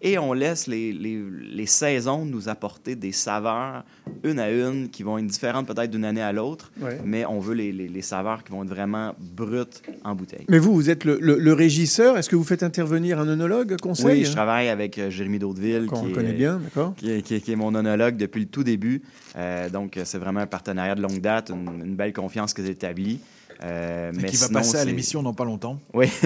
[0.05, 1.23] Et on laisse les, les-
[1.53, 3.85] les saisons nous apporter des saveurs,
[4.25, 6.73] une à une, qui vont être différentes peut-être d'une année à l'autre.
[6.81, 6.99] Ouais.
[7.05, 10.45] Mais on veut les, les- les saveurs qui vont être vraiment brutes en bouteille.
[10.49, 12.17] Mais vous, vous êtes le, le- le régisseur.
[12.17, 14.05] Est-ce que vous faites intervenir un œnologue conseil?
[14.19, 16.93] Oui, je travaille avec euh, Jérémy Daudeville, Qu'on qui, est, connaît bien, d'accord.
[16.97, 19.01] qui, est, qui est- qui est mon onologue depuis le tout début.
[19.37, 22.71] Euh, donc, c'est vraiment un partenariat de longue date, une, une belle confiance que j'ai
[22.71, 23.19] établie.
[23.61, 25.79] Euh, mais qui va sinon, passer à l'émission dans pas longtemps.
[25.93, 26.07] Oui.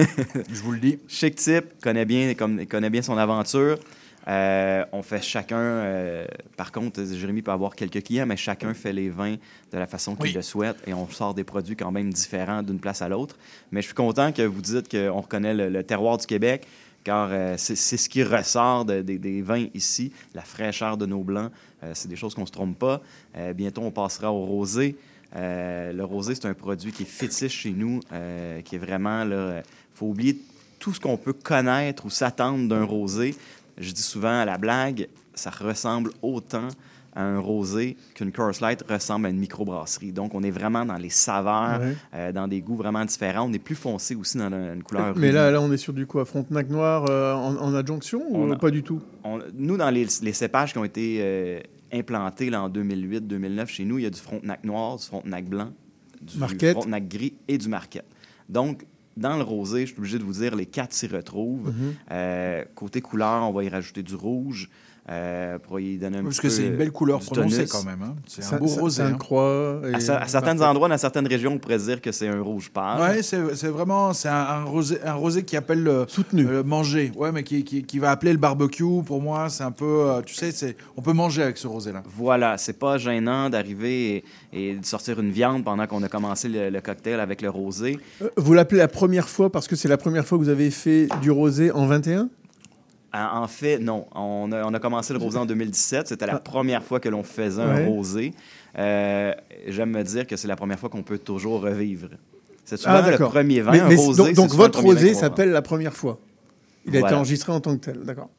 [0.52, 0.98] Je vous le dis.
[1.08, 3.78] Chic type, connaît bien, connaît bien son aventure.
[4.26, 6.26] Euh, on fait chacun, euh,
[6.56, 9.36] par contre, Jérémy peut avoir quelques clients, mais chacun fait les vins
[9.72, 10.32] de la façon qu'il Oui.
[10.32, 13.36] le souhaite et on sort des produits quand même différents d'une place à l'autre.
[13.72, 16.66] Mais je suis content que vous dites qu'on reconnaît le, le terroir du Québec,
[17.04, 21.22] car euh, c'est ce qui ressort de- des- des vins ici, la fraîcheur de nos
[21.22, 21.50] blancs.
[21.94, 23.00] C'est des choses qu'on ne se trompe pas.
[23.54, 24.96] Bientôt, on passera au rosé.
[25.36, 29.24] Euh, le rosé, c'est un produit qui est fétiche chez nous, euh, qui est vraiment
[29.24, 29.62] là.
[29.94, 30.38] faut oublier
[30.78, 33.34] tout ce qu'on peut connaître ou s'attendre d'un rosé.
[33.78, 36.68] Je dis souvent à la blague, ça ressemble autant
[37.14, 40.12] à un rosé qu'une Coors Light ressemble à une microbrasserie.
[40.12, 41.96] Donc, on est vraiment dans les saveurs, Ouais.
[42.14, 43.48] euh, dans des goûts vraiment différents.
[43.48, 45.16] On est plus foncé aussi dans une couleur.
[45.16, 46.24] Mais là, là, on est sur du quoi?
[46.24, 49.00] Frontenac noir euh, en, en adjonction ou a- pas du tout?
[49.24, 51.18] On- nous, dans les, les cépages qui ont été
[51.92, 55.72] implantés là, en 2008-2009 chez nous, il y a du Frontenac noir, du Frontenac blanc,
[56.20, 56.72] du Marquette.
[56.72, 58.06] Frontenac gris et du Marquette.
[58.48, 58.84] Donc,
[59.16, 61.68] dans le rosé, je suis obligé de vous dire, les quatre s'y retrouvent.
[61.68, 61.94] Mhm.
[62.12, 64.70] Euh, côté couleur, on va y rajouter du rouge
[65.10, 67.72] euh, pour y donner un Parce petit que peu c'est une belle couleur prononcée tonus.
[67.72, 68.02] quand même.
[68.02, 68.14] hein.
[68.26, 69.02] C'est un beau ça- rosé.
[69.02, 69.14] hein.
[69.18, 70.64] croix et- À, cer- à certains Parfait.
[70.70, 73.00] endroits, dans certaines régions, on pourrait dire que c'est un rouge pâle.
[73.00, 76.44] Ouais, c'est vraiment c'est un, un rosé, un rosé qui appelle le, Soutenu.
[76.44, 77.10] le manger.
[77.16, 79.02] Ouais, mais qui, qui, qui va appeler le barbecue.
[79.06, 82.02] Pour moi, c'est un peu, euh, tu sais, c'est on peut manger avec ce rosé-là.
[82.16, 86.48] Voilà, c'est pas gênant d'arriver et, et de sortir une viande pendant qu'on a commencé
[86.48, 87.98] le, le cocktail avec le rosé.
[88.22, 90.70] Euh, Vous l'appelez la première fois parce que c'est la première fois que vous avez
[90.70, 92.28] fait du rosé en 21
[93.26, 94.06] En, en fait, non.
[94.14, 96.08] On a, on a commencé le rosé en 2017.
[96.08, 97.84] C'était la première fois que l'on faisait Ouais.
[97.84, 98.32] un rosé.
[98.78, 99.32] Euh,
[99.66, 102.08] J'aime me dire que c'est la première fois qu'on peut toujours revivre.
[102.64, 104.32] C'est souvent Ah, le premier vin, Mais- un mais rosé.
[104.34, 106.18] donc, votre rosé s'appelle la première fois.
[106.86, 108.30] Il a été enregistré en tant que tel, d'accord.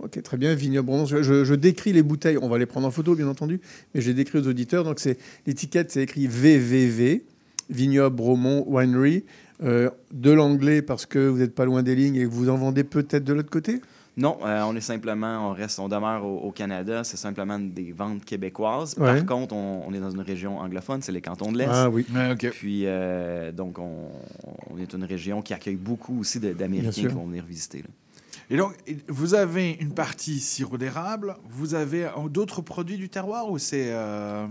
[0.00, 0.54] Ok, très bien.
[0.54, 2.36] Vignoble je- je décris les bouteilles.
[2.42, 3.60] On va les prendre en photo, bien entendu,
[3.94, 4.84] mais je les décris aux auditeurs.
[4.84, 7.24] Donc, c'est l'étiquette, c'est écrit VVV,
[7.70, 9.24] Vignoble Bromont Winery.
[9.62, 12.56] Euh, de l'anglais parce que vous n'êtes pas loin des lignes et que vous en
[12.56, 13.80] vendez peut-être de l'autre côté?
[14.16, 17.02] Non, euh, on est simplement, on reste, on demeure au, au Canada.
[17.02, 18.94] C'est simplement des ventes québécoises.
[18.96, 19.16] Ouais.
[19.16, 21.68] Par contre, on, on est dans une région anglophone, c'est les cantons de l'Est.
[21.70, 22.06] Ah oui.
[22.52, 24.08] Puis, euh, donc, on,
[24.70, 27.78] on est une région qui accueille beaucoup aussi d'Américains qui vont venir visiter.
[27.78, 27.88] là.
[28.50, 28.74] Et donc,
[29.08, 31.34] vous avez une partie sirop d'érable.
[31.48, 34.46] Vous avez euh, d'autres produits du terroir ou c'est euh,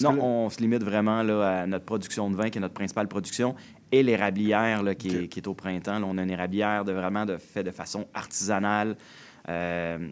[0.00, 2.74] parce Non, on se limite vraiment là, à notre production de vin, qui est notre
[2.74, 3.56] principale production,
[3.92, 5.98] et l'érablière là, qui, est, qui est au printemps.
[5.98, 8.96] Là, on a une érablière de, vraiment de, fait de façon artisanale.
[9.48, 10.08] Euh,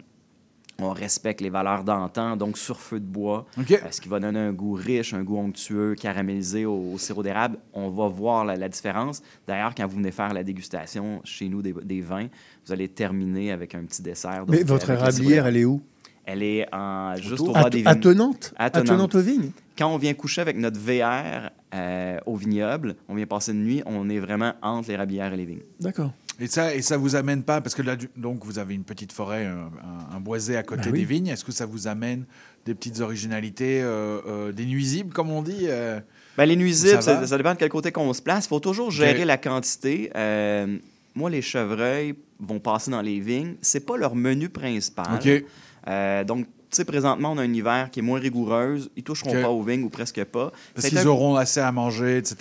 [0.79, 4.41] on respecte les valeurs d'antan, donc sur feu de bois, euh, ce qui va donner
[4.41, 7.57] un goût riche, un goût onctueux, caramélisé au, au sirop d'érable.
[7.73, 9.23] On va voir la, la différence.
[9.47, 12.29] D'ailleurs, quand vous venez faire la dégustation chez nous des, des vins,
[12.67, 14.45] vous allez terminer avec un petit dessert.
[14.49, 15.81] Mais votre sirop érablière, elle est où?
[16.27, 17.89] Elle est en, juste au At- bas des vignes.
[17.89, 18.53] attenante?
[18.59, 18.91] Attenante.
[18.91, 19.53] Attenante aux vignes?
[19.79, 23.83] Quand on vient coucher avec notre VR euh, au vignoble, on vient passer une nuit,
[23.87, 25.63] on est vraiment entre l'érablière et les vignes.
[25.81, 26.13] D'accord.
[26.39, 28.85] Et ça, et ça vous amène pas, parce que là, du- donc vous avez une
[28.85, 29.71] petite forêt, un,
[30.13, 30.99] un- un boisé à côté Bah oui.
[31.01, 31.29] des vignes.
[31.29, 32.25] Est-ce que ça vous amène
[32.67, 35.99] des petites originalités, euh, euh, des nuisibles, comme on dit euh,
[36.37, 37.27] Ben, les nuisibles, Ça ça, va?
[37.27, 38.45] ça dépend de quel côté qu'on se place.
[38.45, 40.11] Il faut toujours gérer la quantité.
[40.15, 40.77] Euh,
[41.15, 43.55] moi, les chevreuils vont passer dans les vignes.
[43.63, 45.07] C'est pas leur menu principal.
[45.15, 45.45] Ok.
[45.89, 48.91] Euh, donc, sais, présentement, on a un hiver qui est moins rigoureuse.
[48.97, 50.51] Ils toucheront pas aux vignes ou presque pas.
[50.75, 52.37] Parce qu'ils un- auront assez à manger, etc.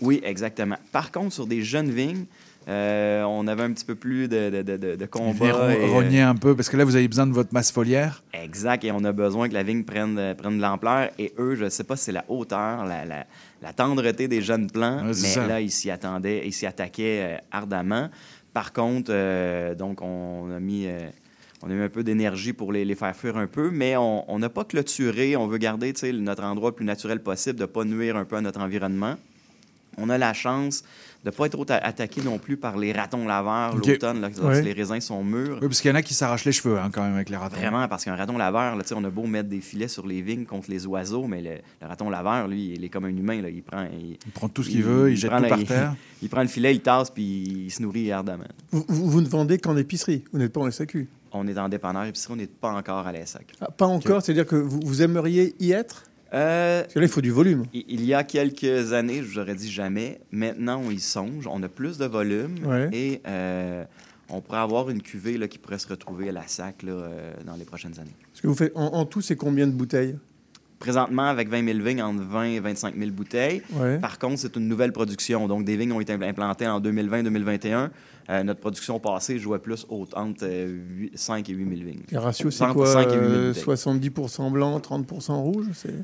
[0.00, 0.76] Oui, exactement.
[0.92, 2.24] Par contre, sur des jeunes vignes,
[2.68, 5.46] euh, on avait un petit peu plus de, de, de, de- combat.
[5.46, 8.22] et, euh, rogner un peu, parce que là, vous avez besoin de votre masse foliaire.
[8.34, 11.08] Exact, et on a besoin que la vigne prenne, de- prenne de l'ampleur.
[11.18, 13.24] Et eux, je ne sais pas si c'est la hauteur, la, la,
[13.62, 15.46] la tendreté des jeunes plants, Ouais, mais ça.
[15.46, 18.08] là, ils s'y attendaient, ils s'y attaquaient euh, ardemment.
[18.52, 20.86] Par contre, euh, donc, on a mis...
[21.62, 24.24] on a mis un peu d'énergie pour les, les faire fuir un peu, mais on
[24.32, 25.36] on n'a pas clôturé.
[25.36, 28.36] On veut garder notre endroit le plus naturel possible, de ne pas nuire un peu
[28.36, 29.16] à notre environnement.
[29.98, 30.82] On a la chance
[31.24, 34.62] de ne pas être trop attaqué non plus par les ratons laveurs l'automne, lorsque Ouais.
[34.62, 35.58] les raisins sont mûrs.
[35.60, 37.36] Oui, parce qu'il y en a qui s'arrachent les cheveux, hein, quand même, avec les
[37.36, 37.56] ratons.
[37.56, 40.46] Vraiment, parce qu'un raton laveur, là, on a beau mettre des filets sur les vignes
[40.46, 41.50] contre les oiseaux, mais le,
[41.82, 43.42] le raton laveur, lui, il est comme un humain.
[43.42, 43.50] Là.
[43.50, 45.94] Il, prend, il, prend tout ce qu'il veut, il jette prend tout par il- terre.
[46.22, 47.22] Il, prend le filet, il tasse, puis
[47.66, 48.44] il se nourrit ardemment.
[48.70, 51.08] Vous, vous- vous ne vendez qu'en épicerie, vous n'êtes pas en SAQ.
[51.32, 53.46] On est en dépanneur épicerie, on n'est pas encore à la SAC.
[53.60, 56.04] Ah, pas encore, c'est-à-dire que vous, vous aimeriez y être?
[56.32, 57.64] Euh, Parce que là, il faut du volume.
[57.72, 60.20] il il y a quelques années, je vous aurais dit jamais.
[60.30, 61.46] Maintenant, on y songe.
[61.48, 62.88] On a plus de volume Ouais.
[62.92, 63.84] et euh,
[64.28, 67.32] on pourrait avoir une cuvée là, qui pourrait se retrouver à la SAC là, euh,
[67.44, 68.14] dans les prochaines années.
[68.32, 70.16] Ce que vous faites en, en tout, c'est combien de bouteilles?
[70.80, 73.62] Présentement, avec 20 000 vignes, entre 20 et 25 000 bouteilles.
[73.74, 73.98] Ouais.
[73.98, 75.46] Par contre, c'est une nouvelle production.
[75.46, 77.90] Donc, des vignes ont été implantées en 2020-2021.
[78.30, 80.66] Euh, notre production passée jouait plus au- entre euh,
[80.96, 82.02] huit- 5 et 8 000 vignes.
[82.10, 82.86] Les ratios, c'est quoi?
[82.86, 83.62] 5 et 8 000 euh, bouteilles.
[83.74, 85.94] 70% blanc, 30% rouge c'est...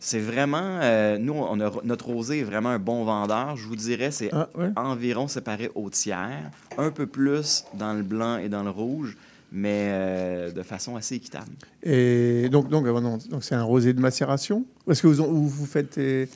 [0.00, 0.80] C'est vraiment...
[0.82, 3.56] euh, nous, on a, notre rosé est vraiment un bon vendeur.
[3.56, 4.68] Je vous dirais, c'est Ah, ouais.
[4.76, 6.50] environ séparé au tiers.
[6.76, 9.16] Un peu plus dans le blanc et dans le rouge,
[9.56, 11.52] mais euh, de façon assez équitable.
[11.84, 13.00] Et donc, donc, euh,
[13.30, 14.64] donc c'est un rosé de macération?
[14.90, 16.26] Est-ce que vous, en- vous, faites euh,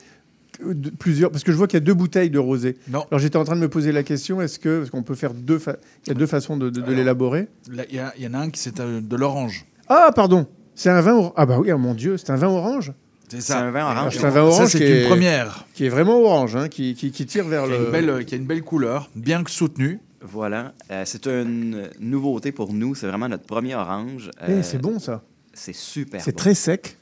[0.97, 2.77] plusieurs Parce que je vois qu'il y a deux bouteilles de rosé.
[2.89, 3.05] Non.
[3.11, 5.33] Alors j'étais en train de me poser la question est-ce que parce qu'on peut faire
[5.33, 7.47] deux fa- Il y a deux façons de, de- de Alors, l'élaborer.
[7.89, 9.65] Il y, en a un qui c'est de l'orange.
[9.87, 12.47] Ah pardon, c'est un vin or- ah bah oui, oh mon Dieu, c'est un vin
[12.47, 12.93] orange?
[13.27, 14.17] C'est C'est un vin orange.
[14.17, 15.65] C'est un vin orange Ça, c'est qui une est- première.
[15.75, 17.85] qui est vraiment orange, hein, qui, qui- qui tire vers Qui a, le.
[17.85, 19.99] une belle, qui a une belle couleur, bien que soutenue.
[20.21, 20.73] Voilà.
[20.91, 22.95] Euh, c'est une nouveauté pour nous.
[22.95, 24.31] C'est vraiment notre premier orange.
[24.47, 25.21] Eh, Euh, c'est bon ça.
[25.53, 26.37] C'est super C'est bon.
[26.37, 26.97] très sec.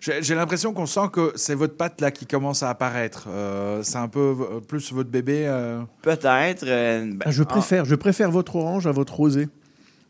[0.00, 3.26] J'ai l'impression qu'on sent que c'est votre patte là qui commence à apparaître.
[3.28, 5.44] Euh, c'est un peu euh, plus votre bébé.
[5.48, 5.80] euh.
[6.02, 6.62] Peut-être.
[6.64, 9.48] euh, ben, Ah, je en- préfère, je préfère votre orange à votre rosé.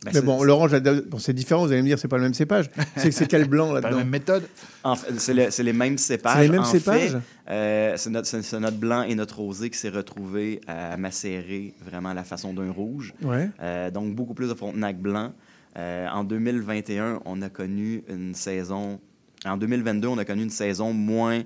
[0.04, 1.66] Ben, Mais c'est- bon, l'orange, la- bon, c'est différent.
[1.66, 2.70] Vous allez me dire, c'est pas le même cépage.
[2.96, 4.44] C'est c'est quel blanc Pas la là-dedans même méthode.
[4.84, 6.36] En fait, c'est le- c'est les mêmes cépages.
[6.36, 7.10] C'est les mêmes En cépages?
[7.10, 7.18] fait,
[7.50, 11.74] euh, c'est notre, c'est- c'est notre blanc et notre rosé qui s'est retrouvé à macérer
[11.84, 13.12] vraiment à la façon d'un rouge.
[13.22, 13.50] Ouais.
[13.60, 15.32] Euh, donc, beaucoup plus de Frontenac blanc.
[15.76, 19.00] Euh, en 2021, on a connu une saison...
[19.44, 21.42] En 2022, on a connu une saison moins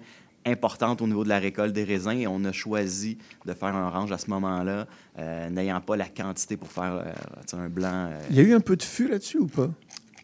[0.46, 3.86] importante au niveau de la récolte des raisins et on a choisi de faire un
[3.86, 4.86] orange à ce moment-là,
[5.18, 8.08] euh, n'ayant pas la quantité pour faire euh, un blanc.
[8.10, 9.70] euh, Il y a eu un peu de fût là-dessus ou pas?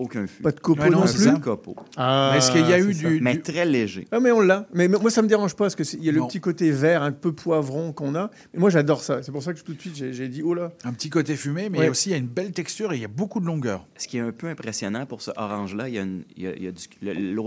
[0.00, 0.42] Aucun fût.
[0.44, 1.24] Pas de copeaux Ouais, non, non, c'est plus?
[1.32, 1.76] Pas de copeaux.
[1.96, 4.06] Ah, est-ce qu'il y a eu du, Mais très léger.
[4.12, 4.64] Ah mais on l'a.
[4.72, 6.28] Mais mais moi ça me dérange pas parce que c'est- il y a le Non.
[6.28, 8.30] petit côté vert, un peu poivron qu'on a.
[8.54, 9.24] Mais moi j'adore ça.
[9.24, 10.70] C'est pour ça que tout de suite j'ai dit oh là.
[10.84, 11.88] un petit côté fumé, mais Ouais.
[11.88, 13.84] aussi il y a une belle texture et il y a beaucoup de longueur.
[13.96, 16.46] Ce qui est un peu impressionnant pour ce orange-là, il y a, une- il y
[16.46, 17.42] a- il y a du- le-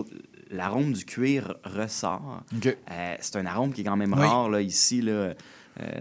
[0.51, 2.43] l'arôme du cuir ressort.
[2.65, 4.19] Euh, c'est un arôme qui est quand même Oui.
[4.27, 5.33] rare là, ici, là, euh,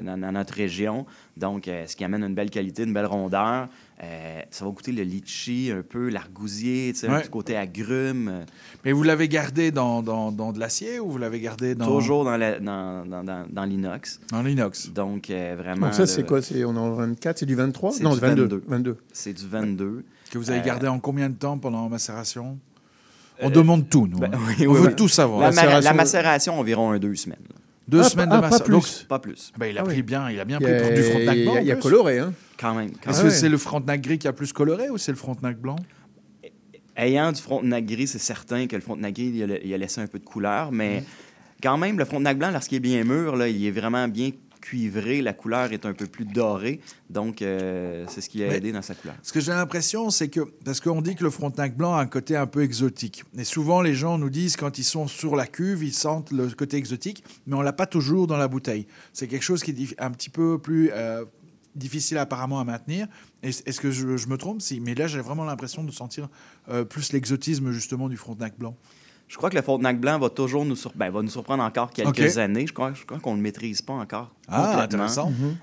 [0.02, 1.06] dans, dans notre région.
[1.36, 3.68] Donc, euh, ce qui amène une belle qualité, une belle rondeur.
[4.02, 8.44] Euh, ça va goûter le litchi, un peu l'argousier, sais, un petit côté agrume.
[8.85, 12.24] Mais vous l'avez gardé dans, dans, dans de l'acier ou vous l'avez gardé dans, Toujours
[12.24, 14.18] dans la- dans, dans, dans- dans l'inox.
[14.32, 15.86] dans l'inox Donc, euh, vraiment.
[15.89, 16.40] Donc ça c'est quoi?
[16.40, 18.43] C'est on est en 24, c'est du 23 C'est Non, du 22.
[18.44, 18.64] 22.
[18.66, 18.97] 22.
[19.12, 20.05] C'est du 22.
[20.31, 22.59] Que vous avez Euh, gardé en combien de temps pendant la macération?
[23.42, 24.18] On demande tout, nous.
[24.18, 24.38] ben hein.
[24.58, 24.94] oui, On oui, veut oui.
[24.96, 25.40] tout savoir.
[25.40, 27.38] La, ma- Macération- la macération, environ un deux semaines.
[27.48, 27.54] là.
[27.88, 28.80] Deux Ah, semaines pas- de ah, pas macération.
[28.80, 29.06] plus.
[29.08, 29.52] Pas plus.
[29.58, 30.02] Ben, il a Ah pris oui.
[30.02, 31.54] bien, il a bien Il pris a, pour du Frontenac il y blanc.
[31.56, 31.82] a- il a en plus.
[31.82, 32.32] coloré hein.
[32.58, 32.90] Quand même.
[33.02, 33.34] quand Est-ce Ah que ouais.
[33.34, 35.76] c'est le Frontenac gris qui a plus coloré ou c'est le Frontenac blanc?
[36.96, 40.00] Ayant du Frontenac gris, c'est certain que le Frontenac gris, il a, il a laissé
[40.00, 41.02] un peu de couleur, mais
[41.62, 44.30] quand même, le Frontenac blanc, lorsqu'il est bien mûr, là, il est vraiment bien
[44.70, 48.59] cuivré, la couleur est un peu plus dorée, donc euh, c'est ce qui a Mais-
[48.59, 49.16] aidé dans sa couleur.
[49.22, 52.06] Ce que j'ai l'impression, c'est que, parce qu'on dit que le Frontenac blanc a un
[52.06, 53.24] côté un peu exotique.
[53.36, 56.48] Et souvent, les gens nous disent, quand ils sont sur la cuve, ils sentent le
[56.51, 58.86] côté exotique, mais on l'a pas toujours dans la bouteille.
[59.12, 61.24] C'est quelque chose qui est un petit peu plus euh,
[61.74, 63.09] difficile apparemment à maintenir.
[63.42, 64.62] Est- Est-ce que je, je me trompe?
[64.62, 66.28] Si, Mais là, j'ai vraiment l'impression de sentir
[66.68, 68.76] euh, plus l'exotisme justement du Frontenac blanc.
[69.31, 71.90] Je crois que le Frontenac blanc va toujours nous, sur- ben, va nous surprendre encore
[71.93, 72.66] quelques années.
[72.66, 75.07] Je crois, je crois qu'on ne le maîtrise pas encore Ah, complètement.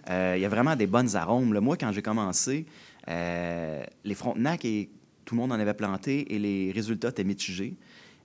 [0.10, 0.41] Euh, Il Mhm.
[0.41, 1.53] y a vraiment des bonnes arômes.
[1.53, 1.60] là.
[1.60, 2.65] Moi, quand j'ai commencé,
[3.10, 4.89] euh, les Frontenac, et
[5.26, 7.76] tout le monde en avait planté et les résultats étaient mitigés.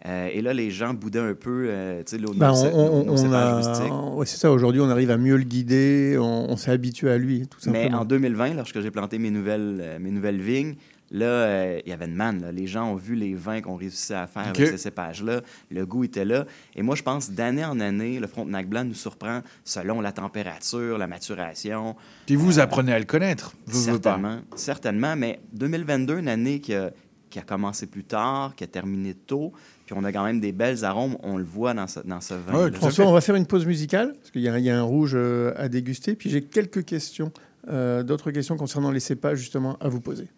[0.06, 2.98] Euh, et là, les gens boudaient un peu euh, tu sais, nos, Ben, nos- on,
[3.00, 3.92] nos- nos on cépages a- rustiques.
[4.16, 4.50] ouais, c'est ça.
[4.52, 6.16] Aujourd'hui, on arrive à mieux le guider.
[6.20, 8.00] On, on s'est habitué à lui, tout Mais simplement.
[8.00, 10.74] en 2020, lorsque j'ai planté mes nouvelles, euh, mes nouvelles vignes,
[11.12, 12.40] là, euh, il y avait une manne.
[12.42, 12.50] là.
[12.50, 14.58] Les gens ont vu les vins qu'on réussissait à faire OK.
[14.58, 15.42] avec ces cépages-là.
[15.70, 16.46] Le goût était là.
[16.74, 20.98] Et moi, je pense, d'année en année, le Frontenac blanc nous surprend selon la température,
[20.98, 21.94] la maturation.
[22.26, 23.52] Puis vous apprenez à le connaître.
[23.66, 24.10] Veux, veux pas?
[24.10, 25.14] certainement, certainement.
[25.16, 26.90] Mais 2022, une année qui a,
[27.30, 29.52] qui a commencé plus tard, qui a terminé tôt,
[29.86, 31.16] puis on a quand même des belles arômes.
[31.22, 32.70] On le voit dans ce, dans ce vin.
[32.72, 34.82] François, on va faire une pause musicale, parce qu'il y, a- il y a un
[34.82, 36.14] rouge euh, à déguster.
[36.14, 37.32] Puis j'ai quelques questions,
[37.68, 40.28] euh, d'autres questions concernant les cépages, justement, à vous poser.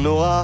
[0.00, 0.42] On aura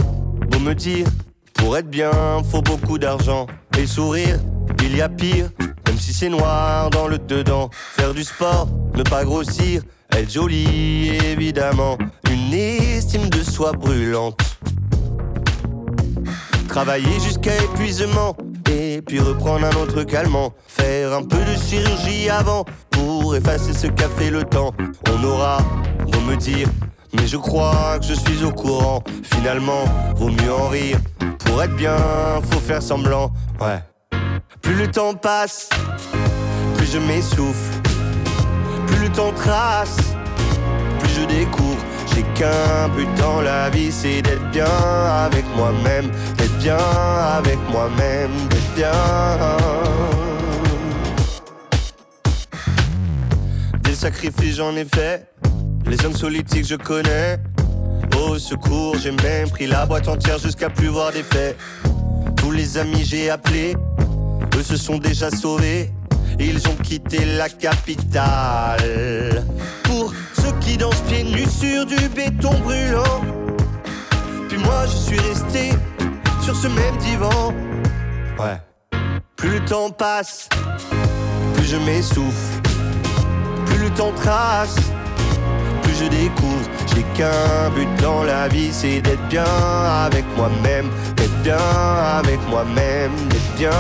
[0.51, 1.06] beau me dire,
[1.52, 2.10] pour être bien,
[2.51, 3.47] faut beaucoup d'argent.
[3.78, 4.40] Et sourire,
[4.82, 5.48] il y a pire,
[5.86, 7.70] même si c'est noir dans le dedans.
[7.72, 8.66] Faire du sport,
[8.97, 11.97] ne pas grossir, être jolie, évidemment.
[12.32, 14.40] Une estime de soi brûlante.
[16.66, 18.36] Travailler jusqu'à épuisement,
[18.68, 20.52] et puis reprendre un autre calmant.
[20.66, 24.72] Faire un peu de chirurgie avant, pour effacer ce qu'a fait le temps.
[25.12, 25.59] On aura
[26.10, 26.66] beau me dire,
[27.15, 29.03] mais je crois que je suis au courant.
[29.35, 29.85] Finalement,
[30.16, 30.99] vaut mieux en rire.
[31.39, 31.97] Pour être bien,
[32.51, 33.32] faut faire semblant.
[33.61, 33.82] Ouais.
[34.62, 35.69] Plus le temps passe,
[36.77, 37.81] plus je m'essouffle.
[38.86, 39.97] Plus le temps trace,
[40.99, 41.85] plus je découvre.
[42.15, 44.66] J'ai qu'un but dans la vie, c'est d'être bien
[45.27, 46.11] avec moi-même.
[46.36, 46.78] D'être bien
[47.36, 48.93] avec moi-même, d'être bien.
[53.82, 55.27] Des sacrifices j'en ai fait,
[55.86, 57.39] les hommes politiques je connais.
[58.19, 61.56] Au secours, j'ai même pris la boîte entière jusqu'à plus voir des faits.
[62.36, 63.74] Tous les amis j'ai appelés,
[64.56, 65.93] eux se sont déjà sauvés.
[66.39, 69.44] Ils ont quitté la capitale.
[69.85, 73.23] Pour ceux qui dansent pieds nus sur du béton brûlant.
[74.48, 75.70] Puis moi je suis resté
[76.43, 77.55] sur ce même divan.
[78.39, 78.61] Ouais.
[79.36, 80.48] Plus le temps passe,
[81.55, 82.61] plus je m'essouffle.
[83.66, 84.77] Plus le temps trace,
[85.99, 86.69] je découvre.
[86.95, 89.45] J'ai qu'un but dans la vie, c'est d'être bien
[90.07, 90.89] avec moi-même.
[91.16, 91.57] D'être bien
[92.19, 93.71] avec moi-même, d'être bien.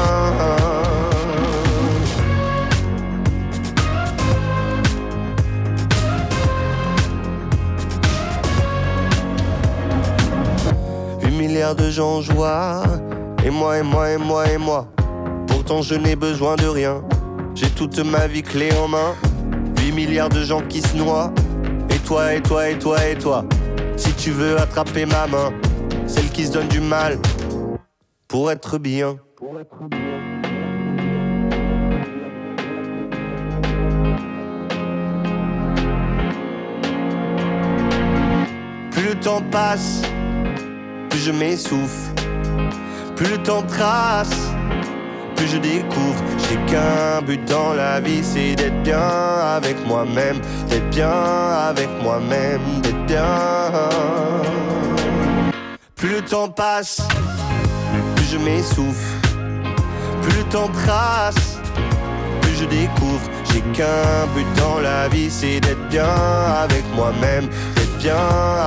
[11.36, 12.82] Milliards de gens en joie.
[13.44, 14.86] Et moi, et moi, et moi, et moi.
[15.46, 17.02] Pourtant, je n'ai besoin de rien.
[17.54, 19.14] J'ai toute ma vie clé en main.
[19.78, 21.30] 8 milliards de gens qui se noient.
[22.04, 23.44] Toi, et toi, et toi, et toi.
[23.96, 25.52] Si tu veux attraper ma main,
[26.06, 27.18] celle qui se donne du mal.
[28.28, 29.16] Pour être bien.
[38.90, 40.02] Plus le temps passe,
[41.08, 42.12] plus je m'essouffle.
[43.16, 44.43] Plus le temps trace,
[45.46, 46.22] je découvre.
[46.48, 48.98] J'ai qu'un but dans la vie, c'est d'être bien
[49.56, 50.38] avec moi-même.
[50.68, 51.10] D'être bien
[51.68, 53.24] avec moi-même, d'être bien.
[55.96, 57.00] Plus le temps passe,
[58.16, 59.14] plus je m'essouffle.
[60.22, 61.58] Plus le temps trace,
[62.40, 63.28] plus je découvre.
[63.52, 66.14] J'ai qu'un but dans la vie, c'est d'être bien
[66.62, 67.48] avec moi-même.
[67.76, 68.16] D'être bien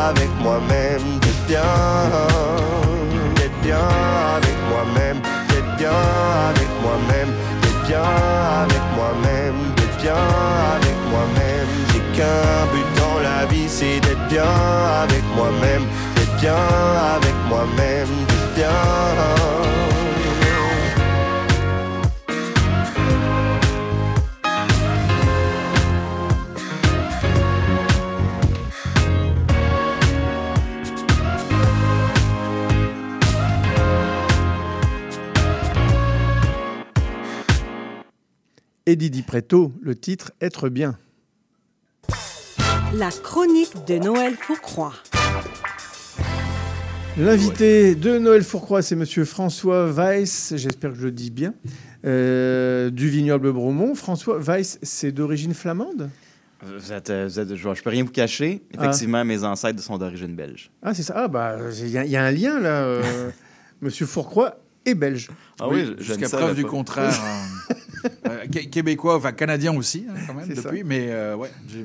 [0.10, 1.62] avec moi-même, d'être bien.
[3.36, 3.88] D'être bien
[4.38, 5.92] avec moi-même, d'être bien
[6.50, 7.32] avec moi-même,
[7.88, 8.02] bien
[8.64, 10.24] avec moi-même, d'être bien
[10.76, 11.68] avec moi-même.
[11.92, 14.56] J'ai qu'un but dans la vie, c'est d'être bien
[15.04, 15.86] avec moi-même,
[16.16, 16.66] d'être bien
[17.16, 19.87] avec moi-même, d'être bien.
[38.88, 40.98] Et Didi Preto, le titre Être bien.
[42.94, 44.94] La chronique de Noël Fourcroy.
[47.18, 51.54] L'invité de Noël Fourcroy, c'est Monsieur François Weiss, j'espère que je le dis bien,
[52.06, 53.94] euh, du vignoble Bromont.
[53.94, 56.10] François Weiss, c'est d'origine flamande?
[56.64, 58.64] Vous êtes, euh, vous êtes- je ne peux rien vous cacher.
[58.74, 60.72] Effectivement, mes ancêtres sont d'origine belge.
[60.82, 61.14] Ah, c'est ça.
[61.18, 62.84] Ah, bah, il y, a- il y a un lien là.
[62.84, 63.04] euh,
[63.82, 64.56] Monsieur Fourcroy
[64.86, 65.28] est belge.
[65.60, 67.14] Ah oui, je Jusqu'à preuve du contraire.
[68.28, 70.62] Euh, Qué- Québécois, enfin canadien aussi, hein, quand même, ça.
[70.62, 70.84] depuis.
[70.84, 71.84] Mais euh, ouais, j'ai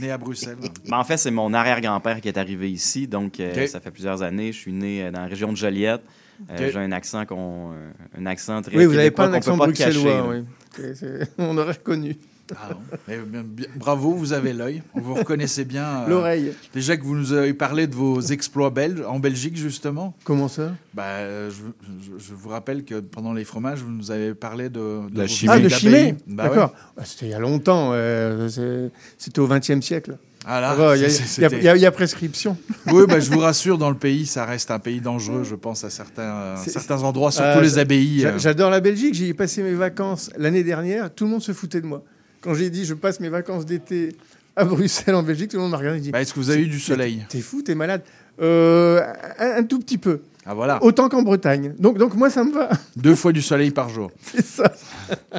[0.00, 0.56] né à Bruxelles.
[0.88, 3.06] Ben, en fait, c'est mon arrière-grand-père qui est arrivé ici.
[3.06, 4.52] Donc, euh, ça fait plusieurs années.
[4.52, 6.02] Je suis né euh, dans la région de Joliette.
[6.50, 6.70] Euh.
[6.72, 7.72] J'ai un accent, qu'on,
[8.16, 10.28] un accent très Oui, vous n'avez pas un peut accent pas bruxellois.
[10.28, 10.44] oui.
[11.38, 12.16] On aurait reconnu.
[12.56, 13.44] Ah non.
[13.76, 14.82] Bravo, vous avez l'œil.
[14.94, 15.84] Vous reconnaissez bien.
[16.04, 16.52] euh, L'oreille.
[16.74, 20.14] Déjà que vous nous avez parlé de vos exploits belges, en Belgique, justement.
[20.24, 20.72] Comment ça?
[20.94, 21.56] Bah, euh, je,
[22.04, 25.22] je- je vous rappelle que pendant les fromages, vous nous avez parlé de, de La
[25.24, 25.52] vos chimée.
[25.56, 26.70] Ah, de chimée Bah D'accord.
[26.70, 26.76] ouais.
[26.96, 27.90] Bah, C'était il y a longtemps.
[27.92, 30.16] euh, c'est- C'était au XXe siècle.
[30.50, 31.86] Ah là, Il y, a- c'est- il y a- c'était- il y a- il y
[31.86, 32.56] a prescription.
[32.86, 35.84] Oui, bah, je vous rassure, dans le pays, ça reste un pays dangereux, je pense,
[35.84, 38.20] à certains, certains endroits, surtout Euh, les abbayes.
[38.20, 38.38] j'a-.
[38.38, 39.14] J'adore la Belgique.
[39.14, 41.12] J'y ai passé mes vacances l'année dernière.
[41.12, 42.02] Tout le monde se foutait de moi.
[42.40, 44.16] Quand j'ai dit je passe mes vacances d'été
[44.56, 46.50] à Bruxelles en Belgique, tout le monde m'a regardé et dit Bah, Est-ce que vous
[46.50, 48.02] avez eu du soleil T'es fou, t'es malade
[48.40, 49.00] Euh,
[49.38, 50.20] un, un tout petit peu.
[50.50, 50.82] Ah voilà.
[50.82, 51.74] Autant qu'en Bretagne.
[51.78, 52.70] Donc, donc moi, ça me va.
[52.96, 54.10] Deux fois du soleil par jour.
[54.22, 54.72] C'est ça.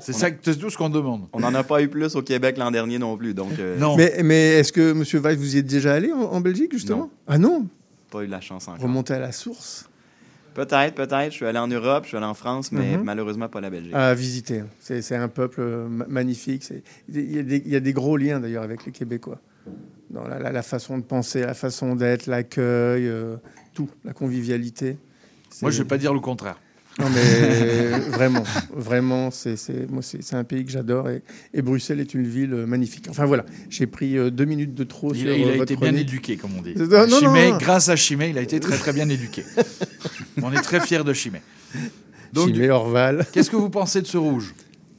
[0.03, 1.23] C'est ça, que- c'est tout ce qu'on demande.
[1.33, 3.33] On n'en a pas eu plus au Québec l'an dernier non plus.
[3.33, 6.41] Donc, euh, Mais, mais est-ce que, Monsieur Weiss, vous y êtes déjà allé en, en
[6.41, 6.97] Belgique, justement?
[6.99, 7.09] Non.
[7.27, 7.65] Ah non?
[8.11, 8.81] Pas eu la chance encore.
[8.83, 9.89] Remonter à la source
[10.65, 11.29] Peut-être, peut-être.
[11.31, 13.03] Je suis allé en Europe, je suis allé en France, mais Mhm.
[13.03, 13.93] malheureusement pas la Belgique.
[13.95, 14.63] à visiter.
[14.81, 16.63] C'est c'est un peuple ma- magnifique.
[16.63, 19.39] C'est- Il y, a des- il y a des gros liens d'ailleurs avec les Québécois.
[20.09, 23.37] Dans la, la- la façon de penser, la façon d'être, l'accueil, euh,
[23.73, 24.97] tout, la convivialité.
[25.61, 26.59] Moi, je vais pas dire le contraire.
[26.97, 31.21] Non, mais vraiment, vraiment, c'est un pays que j'adore et,
[31.53, 33.07] et Bruxelles est une ville euh, magnifique.
[33.09, 35.71] Enfin voilà, j'ai pris euh, deux minutes de trop Il, sur il euh, a votre
[35.71, 36.73] été bien éduqué, comme on dit.
[36.75, 37.57] Non, non, non, Chimay, non.
[37.57, 39.43] grâce à Chimay, il a été très très bien éduqué.
[40.41, 41.41] on est très fiers de Chimay.
[42.35, 43.25] Chimay, Orval.
[43.31, 44.53] Qu'est-ce que vous pensez de ce rouge?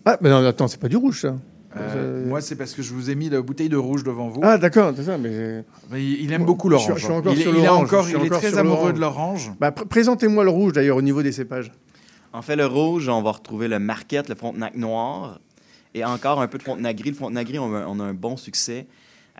[0.04, 1.36] Ah, mais non, attends, c'est pas du rouge ça.
[1.76, 4.40] Euh, Moi, c'est parce que je vous ai mis la bouteille de rouge devant vous.
[4.42, 5.64] Ah d'accord, c'est ça, mais...
[5.90, 7.00] Mais il, aime beaucoup je suis- l'orange.
[7.00, 9.52] je suis encore il, il encore, je il est très amoureux de l'orange.
[9.60, 11.70] Bah, pr- Présentez-moi le rouge d'ailleurs au niveau des cépages.
[12.32, 15.40] En fait, le rouge, on va retrouver le Marquette, le Frontenac noir
[15.94, 17.10] et encore un peu de Frontenac gris.
[17.10, 18.86] Le Frontenac gris, on a, on a un bon succès.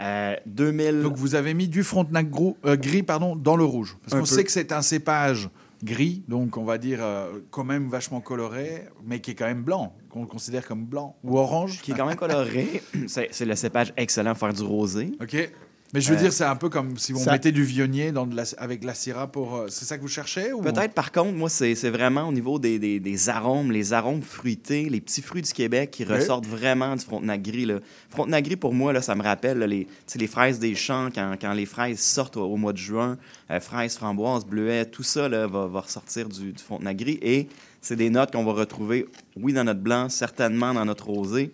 [0.00, 1.02] Euh, 2000.
[1.02, 3.96] Donc vous avez mis du Frontenac gros- euh, gris pardon, dans le rouge.
[4.02, 4.34] Parce Un qu'on peu.
[4.34, 5.50] sait que c'est un cépage
[5.84, 9.62] gris, donc on va dire euh, quand même vachement coloré, mais qui est quand même
[9.62, 11.16] blanc, qu'on considère comme blanc.
[11.24, 11.80] Ou orange.
[11.82, 12.82] qui est quand même coloré.
[13.06, 15.12] c'est le cépage excellent pour faire du rosé.
[15.22, 15.50] OK.
[15.92, 18.24] Mais je veux Euh, dire, c'est un peu comme si ça- mettait du vionnier dans
[18.24, 19.56] de la- avec de la syrah pour.
[19.56, 20.60] euh, c'est ça que vous cherchez ou...
[20.60, 24.88] Peut-être, par contre, moi, c'est vraiment au niveau des, des- des arômes, les arômes fruités,
[24.88, 27.64] les petits fruits du Québec qui ressortent vraiment du Frontenac gris.
[27.66, 27.80] Là.
[28.08, 31.34] Frontenac gris, pour moi, là, ça me rappelle là, les, les fraises des champs, quand,
[31.40, 33.18] quand les fraises sortent au, au mois de juin,
[33.50, 37.18] euh, fraises, framboises, bleuets, tout ça là, va, va ressortir du, du Frontenac gris.
[37.20, 37.48] Et
[37.82, 39.06] c'est des notes qu'on va retrouver,
[39.36, 41.52] oui, dans notre blanc, certainement dans notre rosé,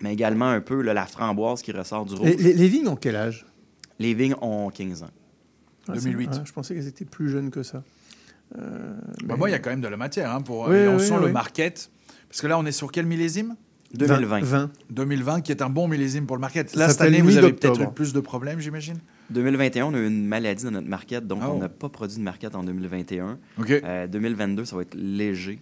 [0.00, 2.28] mais également un peu là, la framboise qui ressort du rouge.
[2.30, 3.46] Les, les- les vignes ont quel âge?
[3.98, 5.10] Les vignes ont 15 ans.
[5.88, 7.82] Ah, c'est- ah, je pensais qu'elles étaient plus jeunes que ça.
[8.58, 10.30] Euh, Bah, mais- moi, il y a quand même de la matière.
[10.34, 11.26] hein, pour, Oui, et on oui, sent oui.
[11.26, 11.90] le market.
[12.28, 13.56] Parce que là, on est sur quel millésime?
[13.94, 14.40] 2020.
[14.44, 14.70] 20.
[14.90, 16.70] 2020, qui est un bon millésime pour le market.
[16.70, 18.98] Ça Là, cette s'appelle année, vous avez peut-être eu plus de problèmes, j'imagine?
[19.30, 21.52] 2021, on a eu une maladie dans notre market, donc Oh.
[21.56, 23.38] on n'a pas produit de market en 2021.
[23.58, 23.70] OK.
[23.70, 25.58] Euh, 2022, ça va être léger.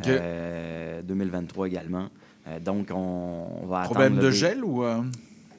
[0.00, 0.08] OK.
[0.08, 2.08] Euh, 2023 également.
[2.48, 4.82] Euh, donc, on, on va Problème attendre de gel ou.
[4.84, 5.00] euh,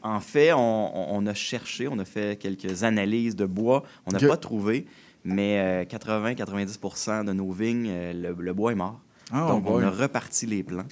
[0.04, 3.84] En fait, on, a cherché, on a fait quelques analyses de bois.
[4.06, 4.86] On n'a pas trouvé,
[5.24, 9.00] mais 80-90% de nos vignes, le, le bois est mort.
[9.32, 10.86] Ah, donc, on a reparti les plants.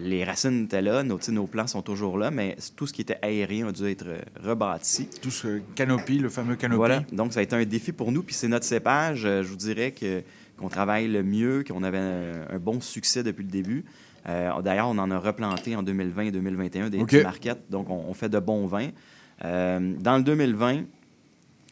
[0.00, 3.18] Les racines étaient là, nos, nos plants sont toujours là, mais tout ce qui était
[3.22, 4.06] aérien a dû être
[4.42, 5.08] rebâti.
[5.22, 6.76] Tout ce canopy, le fameux canopy.
[6.78, 8.24] Voilà, donc ça a été un défi pour nous.
[8.24, 10.22] Puis c'est notre cépage, je vous dirais que
[10.58, 13.84] qu'on travaille le mieux, qu'on avait un, un bon succès depuis le début.
[14.28, 17.10] Euh, D'ailleurs, on en a replanté en 2020 et 2021 des OK.
[17.10, 18.90] petits marquettes, donc on, on fait de bons vins.
[19.44, 20.82] Euh, dans le 2020,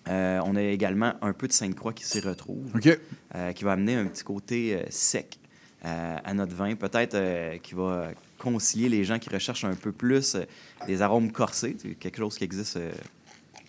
[0.09, 4.07] euh, on a également un peu de Sainte-Croix qui s'y retrouve, qui va amener un
[4.07, 5.39] petit côté sec
[5.83, 8.09] à notre vin, peut-être qui va
[8.39, 10.37] concilier les gens qui recherchent un peu plus
[10.87, 12.79] des arômes corsés, quelque chose qui existe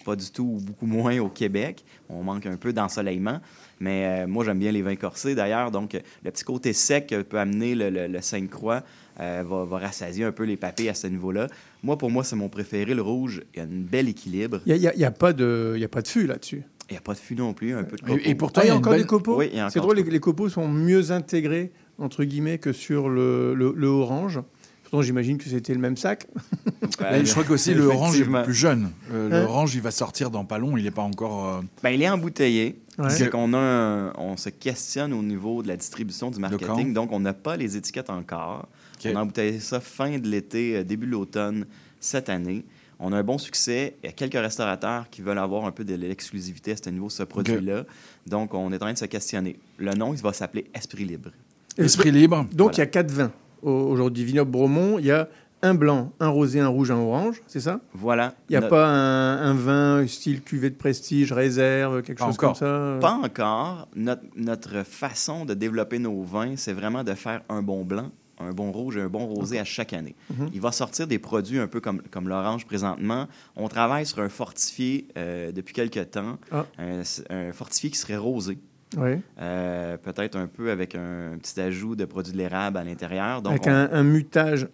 [0.06, 1.84] pas du tout ou beaucoup moins au Québec.
[2.07, 3.41] On manque un peu d'ensoleillement.
[3.80, 5.72] Mais euh, moi, j'aime bien les vins corsés d'ailleurs.
[5.72, 5.94] Donc,
[6.24, 8.84] le petit côté sec que peut amener le, le, le Sainte-Croix
[9.20, 11.48] euh, va, va rassasier un peu les papilles à ce niveau-là.
[11.84, 13.44] Moi, pour moi, c'est mon préféré, le rouge.
[13.54, 14.62] Il y a un bel équilibre.
[14.66, 16.64] Il n'y a, a pas de, il y a pas de fût là-dessus.
[16.90, 18.22] Il n'y a pas de fût non plus, un peu de Et- copeaux.
[18.26, 19.38] et pourtant, Ah, il y a une encore belle- des copeaux?
[19.38, 22.72] Oui, il y a C'est drôle, les, les copeaux sont mieux intégrés, entre guillemets, que
[22.72, 24.40] sur le, le, le orange.
[24.89, 26.27] Pourtant, j'imagine que c'était le même sac.
[26.99, 28.89] Je crois qu'aussi le orange est plus jeune.
[29.11, 30.77] Euh, Hein L'orange, il va sortir dans pas long.
[30.77, 31.47] Il n'est pas encore.
[31.55, 32.80] euh, Ben, il est embouteillé.
[32.97, 33.09] Ouais.
[33.09, 36.93] C'est qu'on a un- on se questionne au niveau de la distribution du marketing.
[36.93, 38.68] Donc, on n'a pas les étiquettes encore.
[39.05, 41.65] On a embouteillé ça fin de l'été, euh, début de l'automne
[41.99, 42.64] cette année.
[42.99, 43.95] On a un bon succès.
[44.01, 47.09] Il y a quelques restaurateurs qui veulent avoir un peu de l'exclusivité à ce niveau,
[47.09, 47.84] ce produit-là.
[48.26, 49.59] Donc, on est en train de se questionner.
[49.77, 51.30] Le nom, il va s'appeler Esprit Libre.
[51.77, 52.47] Esprit libre.
[52.53, 53.31] Donc, il y a quatre vins.
[53.61, 55.27] Au- aujourd'hui vignoble Bromont, il y a
[55.63, 57.79] un blanc, un rosé, un rouge, un orange, c'est ça?
[57.93, 58.35] Voilà.
[58.47, 62.49] Il n'y a pas un, un vin style cuvée de prestige, réserve, quelque chose encore.
[62.51, 62.99] comme ça euh?
[62.99, 63.88] Pas encore.
[63.95, 68.51] Notre, notre façon de développer nos vins, c'est vraiment de faire un bon blanc, un
[68.51, 70.15] bon rouge et un bon rosé à chaque année.
[70.29, 70.49] Mhm.
[70.53, 73.25] Il va sortir des produits un peu comme, comme l'orange présentement.
[73.55, 76.65] On travaille sur un fortifié euh, depuis quelques temps, Ah.
[76.77, 77.01] un,
[77.31, 78.59] un fortifié qui serait rosé.
[78.95, 79.22] Ouais.
[79.39, 83.41] Euh, Peut-être un peu avec un petit ajout de produits de l'érable à l'intérieur.
[83.41, 84.68] Donc, Avec on- un, un mutage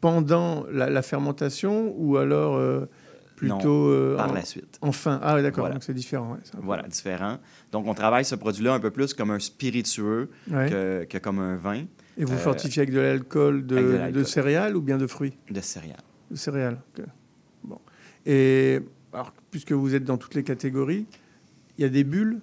[0.00, 2.86] pendant la, la fermentation ou alors euh,
[3.36, 4.78] plutôt Non, euh, par en- la suite.
[4.82, 5.74] Enfin, ah ouais, d'accord, Voilà.
[5.74, 6.32] donc c'est différent.
[6.32, 7.38] ouais, Voilà, différent.
[7.70, 11.56] Donc, on travaille ce produit-là un peu plus comme un spiritueux que, que comme un
[11.56, 11.84] vin.
[12.18, 15.34] Et vous fortifiez avec de l'alcool de, céréales ou bien de fruits?
[15.50, 16.02] De céréales.
[16.30, 16.78] De céréales.
[16.98, 17.04] ok.
[17.64, 17.78] Bon.
[18.26, 18.80] Et
[19.12, 21.06] alors, puisque vous êtes dans toutes les catégories,
[21.78, 22.40] il y a des bulles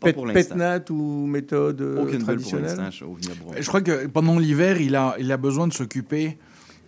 [0.00, 0.54] pet, pour l'instant.
[0.54, 3.16] petnat ou méthode euh, Aucune pour traditionnelle au.
[3.60, 6.38] Je crois que pendant l'hiver, il a, il a besoin de s'occuper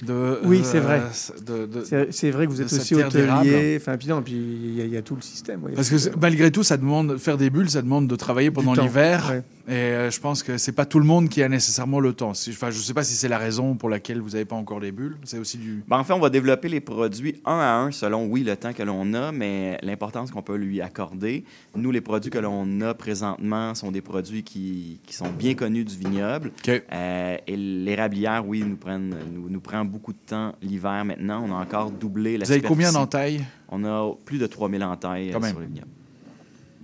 [0.03, 0.39] de.
[0.45, 1.03] Oui, c'est vrai.
[1.47, 3.77] de- de- C'est vrai que vous êtes aussi hôtelier.
[3.81, 5.61] Enfin, puis non, puis il y, a- il y a tout le système.
[5.65, 5.73] oui.
[5.75, 9.29] Parce que malgré tout, ça demande faire des bulles, ça demande de travailler pendant l'hiver.
[9.31, 9.43] ouais.
[9.71, 12.31] Et euh, je pense que c'est pas tout le monde qui a nécessairement le temps.
[12.31, 14.91] Enfin, je sais pas si c'est la raison pour laquelle vous n'avez pas encore les
[14.91, 15.17] bulles.
[15.23, 15.85] C'est aussi du.
[15.87, 18.73] Ben, en fait, on va développer les produits un à un selon, oui, le temps
[18.73, 21.45] que l'on a, mais l'importance qu'on peut lui accorder.
[21.77, 25.85] Nous, les produits que l'on a présentement sont des produits qui, qui sont bien connus
[25.85, 26.51] du vignoble.
[26.69, 31.45] Euh, et l'érablière, oui, nous, prennent, nous, nous prend beaucoup de temps l'hiver maintenant.
[31.47, 33.45] On a encore doublé la Vous avez combien d'entailles?
[33.69, 35.87] On a plus de 3000 entailles euh, sur le vignoble.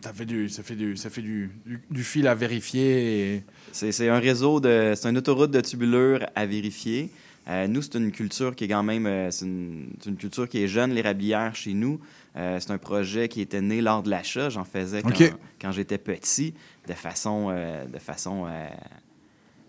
[0.06, 3.34] Ça fait du, ça fait du, ça fait du, du, du fil à vérifier.
[3.34, 3.42] Et...
[3.72, 4.92] C'est un réseau de.
[4.94, 7.10] C'est une autoroute de tubulure à vérifier.
[7.48, 9.06] Euh, nous, c'est une culture qui est quand même.
[9.06, 12.00] euh, c'est une, culture qui est jeune, l'érablière chez nous.
[12.36, 14.48] Euh, c'est un projet qui était né lors de l'achat.
[14.48, 15.12] J'en faisais quand,
[15.60, 16.54] quand j'étais petit,
[16.88, 17.50] de façon.
[17.50, 19.65] de façon euh, euh, art- euh,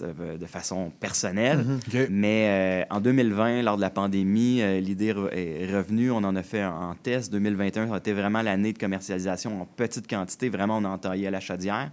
[0.00, 1.58] de façon personnelle.
[1.58, 1.76] Mhm.
[1.86, 2.08] OK.
[2.10, 6.10] Mais euh, en 2020, lors de la pandémie, euh, l'idée re- est revenue.
[6.10, 7.32] On en a fait un, en test.
[7.32, 10.48] 2021, ça a été vraiment l'année de commercialisation en petite quantité.
[10.48, 11.90] Vraiment, on a entaillé à la chaudière.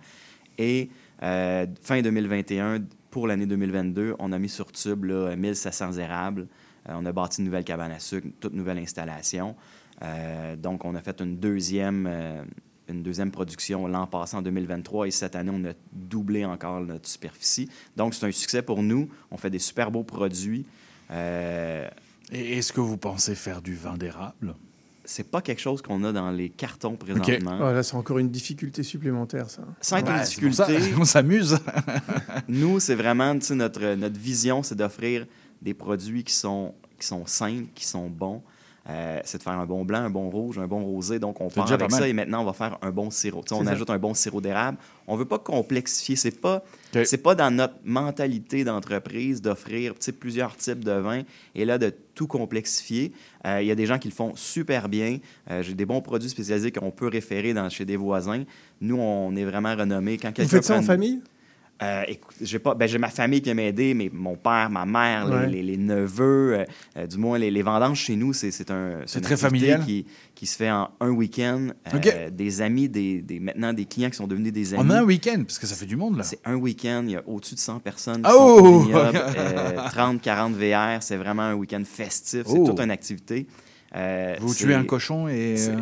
[0.57, 0.89] Et
[1.23, 2.79] euh, fin 2021,
[3.09, 6.47] pour l'année 2022, on a mis sur tube là, 1700 érables.
[6.89, 9.55] Euh, on a bâti une nouvelle cabane à sucre, toute nouvelle installation.
[10.03, 12.43] Euh, donc, on a fait une deuxième, euh,
[12.89, 15.07] une deuxième production l'an passé, en 2023.
[15.07, 17.69] Et cette année, on a doublé encore notre superficie.
[17.95, 19.07] Donc, c'est un succès pour nous.
[19.31, 20.65] On fait des super beaux produits.
[21.11, 21.87] Euh,
[22.31, 24.55] Et est-ce que vous pensez faire du vin d'érable?
[25.03, 27.57] C'est pas quelque chose qu'on a dans les cartons présentement.
[27.59, 29.63] Oh, là, c'est encore une difficulté supplémentaire, ça.
[29.81, 30.93] Sans être Ouais, une ça, difficulté.
[30.99, 31.57] on s'amuse.
[32.47, 35.25] Nous, c'est vraiment, tu sais, notre, notre vision, c'est d'offrir
[35.61, 38.41] des produits qui sont, qui sont simples, qui sont bons.
[38.89, 41.19] Euh, c'est de faire un bon blanc, un bon rouge, un bon rosé.
[41.19, 43.43] Donc, on part avec pas ça et maintenant, on va faire un bon sirop.
[43.51, 43.71] On ça.
[43.71, 44.79] ajoute un bon sirop d'érable.
[45.07, 46.15] On veut pas complexifier.
[46.15, 46.63] C'est pas,
[47.05, 51.21] c'est pas dans notre mentalité d'entreprise d'offrir plusieurs types de vins
[51.53, 53.11] et là, de tout complexifier.
[53.45, 55.19] Euh, Il y a des gens qui le font super bien.
[55.51, 58.43] Euh, J'ai des bons produits spécialisés qu'on peut référer dans, chez des voisins.
[58.81, 60.17] Nous, on est vraiment renommés.
[60.17, 61.21] Quand Vous faites ça prend en une- famille?
[61.83, 62.03] Euh,
[62.41, 65.31] j'ai pas, ben, j'ai ma famille qui a m'aidé, mais mon père, ma mère, les-
[65.35, 65.47] Ouais.
[65.47, 66.65] les, les neveux, euh,
[66.97, 69.83] euh, du moins les, les vendanges chez nous, c'est, c'est un, C'est une très familial?
[69.85, 70.05] qui,
[70.35, 71.69] qui se fait en un week-end.
[71.93, 72.29] Euh.
[72.29, 74.83] Des amis, des, des- maintenant des clients qui sont devenus des amis.
[74.83, 76.23] En un week-end, parce que ça fait du monde, là.
[76.23, 78.57] C'est un week-end, il y a au-dessus de 100 personnes qui Oh!
[78.59, 82.65] sont au vignoble, euh, 30, 40 VR, c'est vraiment un week-end festif, c'est Oh!
[82.67, 83.47] toute une activité.
[83.95, 85.55] Euh, Vous tuez un cochon et.
[85.69, 85.75] euh,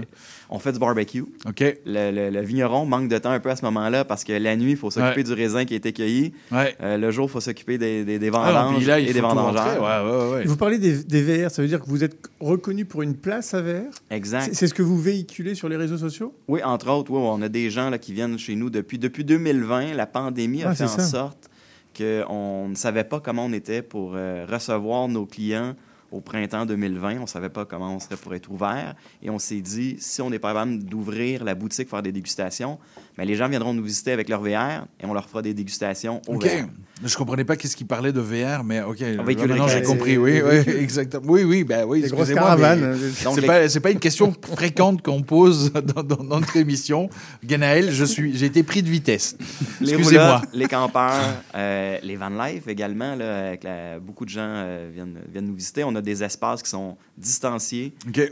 [0.49, 1.25] On fait du barbecue.
[1.47, 1.59] OK.
[1.85, 4.55] Le, le- le vigneron manque de temps un peu à ce moment-là parce que la
[4.55, 5.23] nuit, il faut s'occuper Ouais.
[5.23, 6.33] du raisin qui a été cueilli.
[6.51, 6.75] Ouais.
[6.81, 9.63] Euh, le jour, il faut s'occuper des, des, des Ah vendanges là, et des vendangeurs.
[9.63, 10.43] rentrer, ouais, ouais, ouais.
[10.45, 13.53] Vous parlez des, des VR, ça veut dire que vous êtes reconnu pour une place
[13.53, 14.49] à VR Exact.
[14.55, 16.33] C'est- ce que vous véhiculez sur les réseaux sociaux?
[16.47, 19.23] Oui, entre autres, oui, on a des gens là, qui viennent chez nous depuis, depuis
[19.23, 19.93] 2020.
[19.93, 21.03] La pandémie a Ah, fait en ça.
[21.03, 21.47] sorte
[21.95, 25.75] qu'on ne savait pas comment on était pour euh, recevoir nos clients
[26.11, 27.17] au printemps 2020.
[27.17, 28.95] On ne savait pas comment on serait pour être ouvert.
[29.21, 32.79] Et on s'est dit, si on est pas capable d'ouvrir la boutique, faire des dégustations,
[33.17, 36.21] ben, les gens viendront nous visiter avec leur VR et on leur fera des dégustations
[36.27, 36.45] au OK.
[36.45, 36.67] VR.
[37.03, 38.97] Je comprenais pas qu'est-ce qu'il parlait de VR, mais OK.
[38.99, 40.17] véhicule Maintenant, j'ai compris.
[40.17, 41.23] Oui, Les exactement.
[41.31, 42.01] Oui, oui, ben oui.
[42.01, 42.55] Les excusez-moi.
[42.57, 46.57] Donc, C'est les- pas, c'est pas une question fréquente qu'on pose dans, dans- dans notre
[46.57, 47.09] émission.
[47.43, 49.37] Ganaël, je suis, j'ai été pris de vitesse.
[49.79, 50.35] Les Excusez-moi.
[50.39, 51.13] roulottes, les campeurs,
[51.55, 53.15] euh, les van life également.
[53.15, 55.85] Là, avec la- beaucoup de gens euh, viennent, viennent nous visiter.
[55.85, 57.93] On a des espaces qui sont distanciés.
[58.09, 58.29] OK.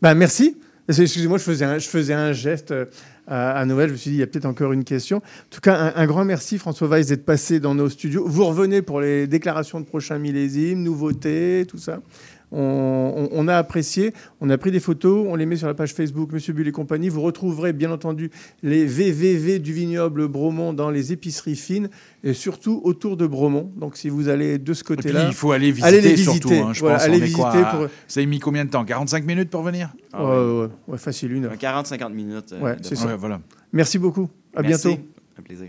[0.00, 0.56] Ben, merci.
[0.88, 2.86] Excusez-moi, je faisais un, je faisais un geste euh,
[3.28, 3.88] à, Noël.
[3.88, 5.18] Je me suis dit, il y a peut-être encore une question.
[5.18, 8.24] En tout cas, un, grand merci, François Weiss, d'être passé dans nos studios.
[8.26, 12.00] Vous revenez pour les déclarations de prochains millésimes, nouveautés, tout ça.
[12.50, 12.58] On,
[13.16, 15.92] on- on a apprécié, on a pris des photos, on les met sur la page
[15.92, 17.08] Facebook Monsieur Bull et compagnie.
[17.10, 18.30] Vous retrouverez bien entendu
[18.62, 21.90] les VVV du vignoble Bromont dans les épiceries fines
[22.24, 23.70] et surtout autour de Bromont.
[23.76, 26.48] Donc si vous allez de ce côté-là, il faut aller visiter allez les surtout.
[26.48, 26.60] visiter.
[26.66, 27.04] hein, je Voilà, pense.
[27.06, 28.84] allez On est quoi, visiter pour- Ça a mis combien de temps?
[28.84, 29.92] 45 minutes pour venir?
[30.14, 31.52] Ouais, ouais, ouais, facile une heure.
[31.56, 32.52] 40-50 minutes.
[32.54, 33.02] euh, Ouais, de c'est temps.
[33.02, 33.06] ça.
[33.08, 33.40] Ouais, voilà.
[33.72, 34.28] Merci beaucoup.
[34.56, 34.88] À Merci.
[34.88, 35.02] bientôt.
[35.38, 35.68] Un plaisir.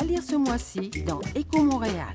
[0.00, 2.14] À lire ce mois-ci dans Éco Montréal.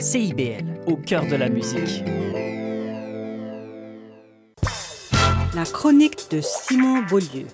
[0.00, 2.02] CIBL, au cœur de la musique.
[5.54, 7.44] La chronique de Simon Beaulieu.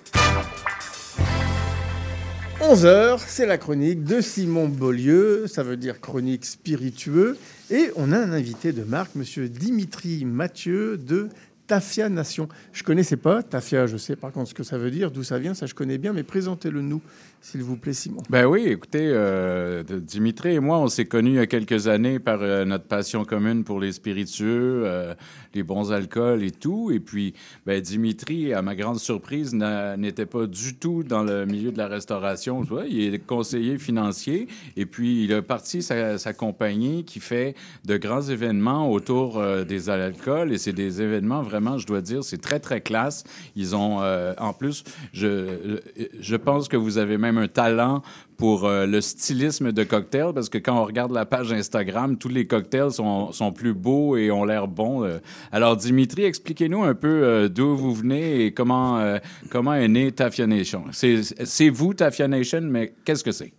[2.61, 7.37] 11h, c'est la chronique de Simon Beaulieu, ça veut dire chronique spiritueux.
[7.69, 11.27] Et on a un invité de marque, monsieur Dimitri Mathieu de
[11.67, 12.47] Tafia Nation.
[12.71, 15.37] Je connaissais pas Tafia, je sais par contre ce que ça veut dire, d'où ça
[15.37, 17.01] vient, ça je connais bien, mais présentez-le nous,
[17.39, 18.21] s'il vous plaît, Simon.
[18.29, 22.19] Ben oui, écoutez, euh, Dimitri et moi, on s'est connus il y a quelques années
[22.19, 25.13] par euh, notre passion commune pour les spiritueux, euh,
[25.53, 26.91] les bons alcools et tout.
[26.91, 27.35] Et puis,
[27.65, 31.87] ben, Dimitri, à ma grande surprise, n'était pas du tout dans le milieu de la
[31.87, 32.63] restauration.
[32.63, 37.55] Tu vois, il est conseiller financier et puis il a parti sa, compagnie qui fait
[37.85, 42.41] de grands événements autour des alcools et c'est des événements vraiment, je dois dire, c'est
[42.41, 43.23] très, très classe.
[43.55, 44.01] Ils ont,
[44.37, 44.83] en plus,
[45.13, 45.79] je,
[46.19, 48.01] je pense que vous avez même un talent
[48.37, 52.29] pour euh, le stylisme de cocktails, parce que quand on regarde la page Instagram, tous
[52.29, 55.03] les cocktails sont, sont plus beaux et ont l'air bons.
[55.03, 55.17] euh.
[55.51, 59.17] Alors, Dimitri, expliquez-nous un peu euh, d'où vous venez et comment,
[59.49, 60.83] comment est né Tafia Nation.
[60.91, 63.53] C'est vous, Tafia Nation, mais qu'est-ce que c'est?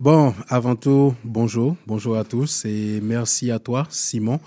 [0.00, 4.38] Bon, avant tout, bonjour, bonjour à tous et merci à toi, Simon,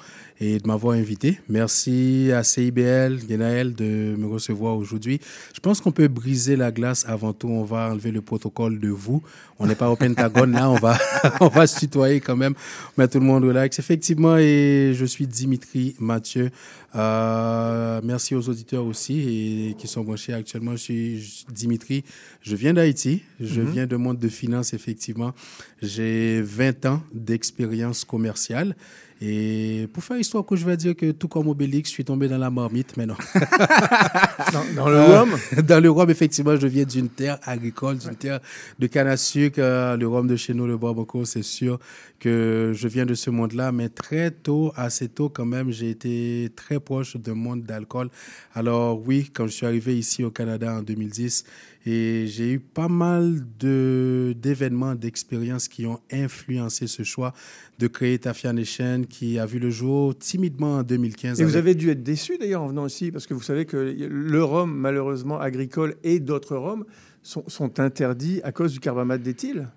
[0.43, 1.39] et de m'avoir invité.
[1.47, 5.21] Merci à CIBL, Genaël, de me recevoir aujourd'hui.
[5.53, 7.47] Je pense qu'on peut briser la glace avant tout.
[7.47, 9.21] On va enlever le protocole de vous.
[9.59, 10.97] On n'est pas au Pentagone là, on va,
[11.41, 12.55] on va se tutoyer quand même.
[12.97, 13.77] Mais tout le monde relax.
[13.77, 16.49] Effectivement, et je suis Dimitri Mathieu.
[16.95, 20.71] Euh, merci aux auditeurs aussi et qui sont branchés actuellement.
[20.71, 22.03] Je suis Dimitri.
[22.41, 23.21] Je viens d'Haïti.
[23.39, 23.71] Je Mhm.
[23.71, 25.33] viens de monde de finance, effectivement.
[25.83, 28.75] J'ai 20 ans d'expérience commerciale.
[29.23, 32.27] Et pour faire histoire que je vais dire que tout comme Obélix, je suis tombé
[32.27, 33.13] dans la marmite, mais non.
[34.51, 35.29] Dans- dans le rhum?
[35.63, 38.39] Dans le rhum, effectivement, je viens d'une terre agricole, d'une terre
[38.79, 39.59] de canne à sucre.
[39.59, 41.77] Euh, Le rhum de chez nous, le Barbaco, c'est sûr
[42.21, 43.73] que je viens de ce monde-là.
[43.73, 48.09] Mais très tôt, assez tôt quand même, j'ai été très proche d'un monde d'alcool.
[48.53, 51.43] Alors oui, quand je suis arrivé ici au Canada en 2010,
[51.87, 57.33] et j'ai eu pas mal de d'événements, d'expériences qui ont influencé ce choix
[57.79, 61.41] de créer Tafia Nation, qui a vu le jour timidement en 2015.
[61.41, 63.77] Et vous avez dû être déçu d'ailleurs en venant ici, parce que vous savez que
[63.77, 66.85] le rhum, malheureusement agricole, et d'autres rhums
[67.23, 69.67] sont, sont interdits à cause du carbamate d'éthyle.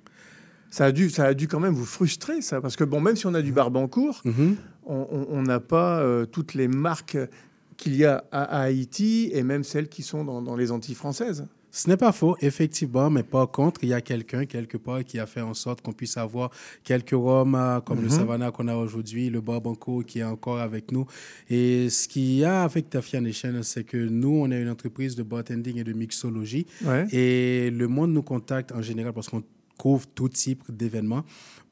[0.75, 3.15] Ça a, dû, ça a dû quand même vous frustrer, ça, parce que bon, même
[3.15, 4.57] si on a du barbancourt, Mhm.
[4.87, 7.17] on- on n'a pas euh, toutes les marques
[7.77, 10.97] qu'il y a à, à Haïti et même celles qui sont dans, dans les Antilles
[10.97, 11.47] françaises.
[11.71, 15.19] Ce n'est pas faux, effectivement, mais par contre, il y a quelqu'un quelque part qui
[15.21, 16.51] a fait en sorte qu'on puisse avoir
[16.83, 18.11] quelques rhums euh, comme le Mhm.
[18.19, 21.07] Savannah qu'on a aujourd'hui, le Barbanco qui est encore avec nous.
[21.51, 25.15] Et ce qu'il y a avec Tafia Nation, c'est que nous, on est une entreprise
[25.15, 26.67] de bartending et de mixologie.
[26.85, 27.07] Ouais.
[27.13, 29.43] Et le monde nous contacte en général parce qu'on
[29.77, 31.25] couvre tout type d'événements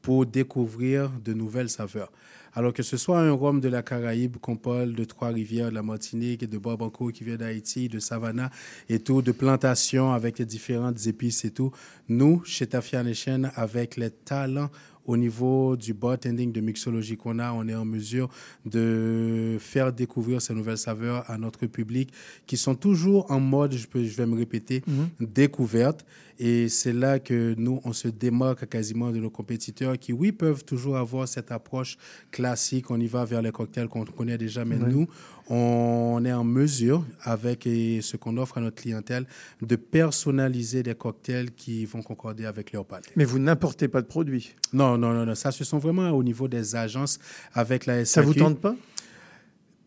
[0.03, 2.11] pour découvrir de nouvelles saveurs.
[2.55, 5.83] Alors que ce soit un rhum de la Caraïbe qu'on parle de Trois-Rivières, de la
[5.83, 8.51] Martinique, de Barbancourt qui vient d'Haïti, de Savannah
[8.91, 11.73] et tout, de plantations avec les différentes épices et tout,
[12.09, 14.69] nous, chez Tafia Nation, avec les talents
[15.07, 18.29] au niveau du bartending de mixologie qu'on a, on est en mesure
[18.65, 22.13] de faire découvrir ces nouvelles saveurs à notre public
[22.47, 24.83] qui sont toujours en mode, je, peux, je vais me répéter,
[25.21, 26.05] découverte.
[26.39, 30.65] Et c'est là que nous, on se démarque quasiment de nos compétiteurs qui, oui, peuvent
[30.65, 31.97] toujours avoir cette approche
[32.31, 32.91] classique.
[32.91, 35.07] On y va vers les cocktails qu'on connaît déjà, mais nous,
[35.49, 39.27] on est en mesure, avec ce qu'on offre à notre clientèle,
[39.61, 43.07] de personnaliser des cocktails qui vont concorder avec leur palais.
[43.17, 44.55] Mais vous n'importez pas de produits.
[44.73, 45.35] Non, non, non, non.
[45.35, 47.19] Ça, ce sont vraiment au niveau des agences
[47.53, 48.07] avec la SAQ.
[48.07, 48.75] Ça vous tente pas?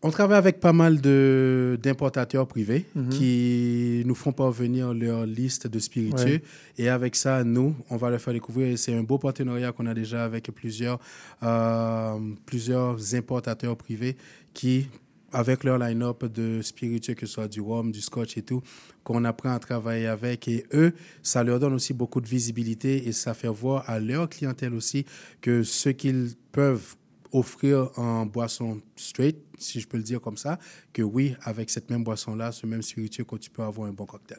[0.02, 3.08] On travaille avec pas mal de- d'importateurs privés Mhm.
[3.08, 6.24] qui nous font parvenir leur liste de spiritueux.
[6.34, 6.42] Ouais.
[6.78, 8.78] Et avec ça, nous, on va leur faire découvrir.
[8.78, 11.00] C'est un beau partenariat qu'on a déjà avec plusieurs,
[11.42, 14.16] euh, plusieurs importateurs privés
[14.52, 14.86] qui,
[15.32, 18.62] avec leur line-up de spiritueux, que ce soit du rhum, du scotch et tout,
[19.02, 20.46] qu'on apprend à travailler avec.
[20.46, 20.92] Et eux,
[21.22, 25.04] ça leur donne aussi beaucoup de visibilité et ça fait voir à leur clientèle aussi
[25.40, 26.94] que ce qu'ils peuvent
[27.32, 30.58] offrir en boisson straight, si je peux le dire comme ça,
[30.92, 34.06] que oui, avec cette même boisson-là, ce même spiritueux, que tu peux avoir un bon
[34.06, 34.38] cocktail.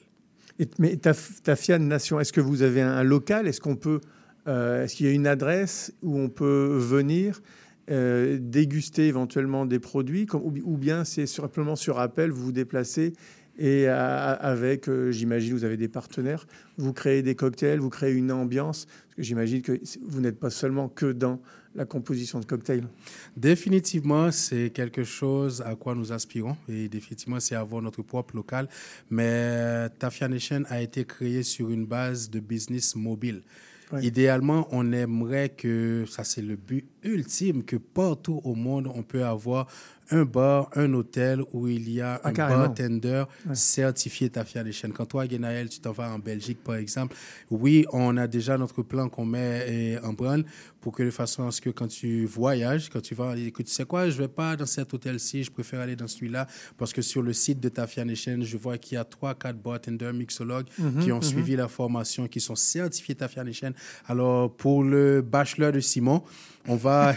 [0.80, 3.48] Mais ta, ta Nation, est-ce que vous avez un, local?
[3.48, 4.02] Est-ce qu'on peut,
[4.48, 7.42] euh, est-ce qu'il y a une adresse où on peut venir
[7.90, 12.52] euh, déguster éventuellement des produits, ou, bi- ou bien c'est simplement sur appel, vous vous
[12.52, 13.14] déplacez
[13.60, 16.46] et à- avec, euh, j'imagine, vous avez des partenaires,
[16.78, 20.50] vous créez des cocktails, vous créez une ambiance, parce que j'imagine que vous n'êtes pas
[20.50, 21.40] seulement que dans
[21.78, 22.84] la composition de cocktails.
[23.38, 28.68] Définitivement, c'est quelque chose à quoi nous aspirons et définitivement, c'est avoir notre propre local.
[29.12, 33.42] Mais Tafia Nation a été créé sur une base de business mobile.
[34.02, 39.24] Idéalement, on aimerait que, ça c'est le but ultime, que partout au monde, on peut
[39.24, 39.68] avoir
[40.12, 42.64] un bar, un hôtel où il y a Ah, un carrément.
[42.64, 43.56] bartender Ouais.
[43.56, 44.90] certifié Tafia Nation.
[44.94, 47.16] Quand toi, Guénaël, tu t'en vas en Belgique, par exemple,
[47.50, 50.44] oui, on a déjà notre plan qu'on met eh, en branle
[50.88, 53.74] pour que de façon à ce que quand tu voyages, quand tu vas, écoute, tu
[53.74, 56.48] sais quoi, je vais pas dans cet hôtel-ci, je préfère aller dans celui-là
[56.78, 59.58] parce que sur le site de Tafia Nation, je vois qu'il y a trois, quatre
[59.58, 61.24] bartenders, mixologues Mhm, qui ont mhm.
[61.24, 63.74] suivi la formation, qui sont certifiés Tafia Nation.
[64.08, 66.24] Alors, pour le bachelor de Simon,
[66.70, 67.14] on va,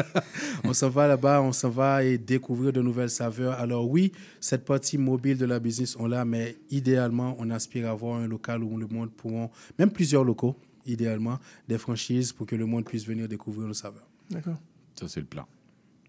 [0.64, 3.60] on s'en va là-bas, on s'en va et découvrir de nouvelles saveurs.
[3.60, 7.90] Alors oui, cette partie mobile de la business, on l'a, mais idéalement, on aspire à
[7.90, 10.56] avoir un local où le monde pourront, même plusieurs locaux,
[10.86, 11.38] idéalement,
[11.68, 14.08] des franchises pour que le monde puisse venir découvrir nos saveurs.
[14.30, 14.56] D'accord.
[14.98, 15.46] Ça, c'est le plan.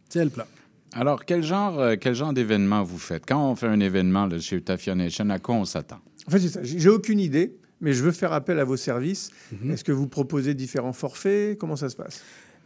[0.10, 0.45] C'est le plan.
[0.94, 3.26] Alors, quel genre, euh, quel genre d'événement vous faites?
[3.26, 6.00] Quand on fait un événement là, chez Tafia Nation, à quoi on s'attend?
[6.28, 6.64] En fait, c'est ça.
[6.64, 9.32] J'ai aucune idée, mais je veux faire appel à vos services.
[9.68, 11.58] Est-ce que vous proposez différents forfaits?
[11.58, 12.24] Comment ça se passe?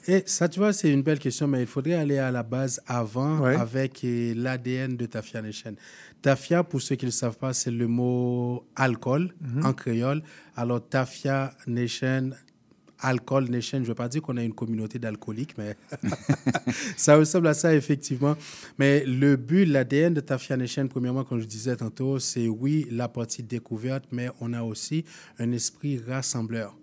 [0.09, 2.81] Et ça, tu vois, c'est une belle question, mais il faudrait aller à la base
[2.85, 5.75] avant avec eh, l'ADN de Tafia Nation.
[6.21, 9.65] Tafia, pour ceux qui ne le savent pas, c'est le mot alcool Mhm.
[9.65, 10.23] en créole.
[10.55, 12.31] Alors, Tafia Nation,
[12.99, 15.75] Alcool Nation, je ne veux pas dire qu'on a une communauté d'alcooliques, mais
[16.97, 18.35] ça ressemble à ça, effectivement.
[18.79, 23.07] Mais le but, l'ADN de Tafia Nation, premièrement, comme je disais tantôt, c'est oui, la
[23.07, 25.05] partie découverte, mais on a aussi
[25.39, 26.75] un esprit rassembleur.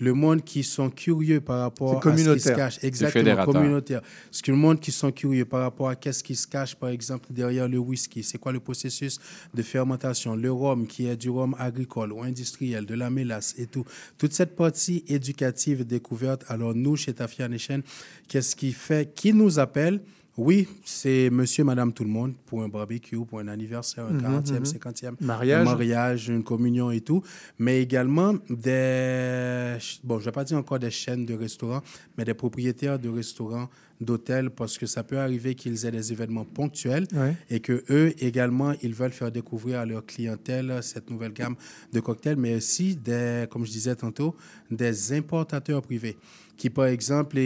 [0.00, 2.78] Le monde qui sont curieux par rapport à ce qui se cache.
[2.82, 4.00] Exactement, communautaire.
[4.30, 6.88] Ce que le monde qui sont curieux par rapport à qu'est-ce qui se cache, par
[6.88, 8.22] exemple, derrière le whisky.
[8.22, 9.20] C'est quoi le processus
[9.54, 10.34] de fermentation?
[10.34, 13.84] Le rhum, qui est du rhum agricole ou industriel, de la mélasse et tout.
[14.18, 16.44] Toute cette partie éducative découverte.
[16.48, 17.82] Alors, nous, chez Tafia Nation,
[18.28, 20.00] qu'est-ce qui fait, qui nous appelle?
[20.36, 24.20] Oui, c'est monsieur, madame, tout le monde pour un barbecue, pour un anniversaire, un Mhm,
[24.20, 24.64] 40e, mhm.
[24.64, 25.60] 50e, Mariage.
[25.60, 27.22] un mariage, une communion et tout,
[27.56, 31.82] mais également des, bon, je vais pas dire encore des chaînes de restaurants,
[32.18, 33.68] mais des propriétaires de restaurants,
[34.00, 37.36] d'hôtels, parce que ça peut arriver qu'ils aient des événements ponctuels Ouais.
[37.48, 41.54] et que eux également, ils veulent faire découvrir à leur clientèle cette nouvelle gamme
[41.92, 44.34] de cocktails, mais aussi des, comme je disais tantôt,
[44.68, 46.16] des importateurs privés
[46.56, 47.36] qui, par exemple,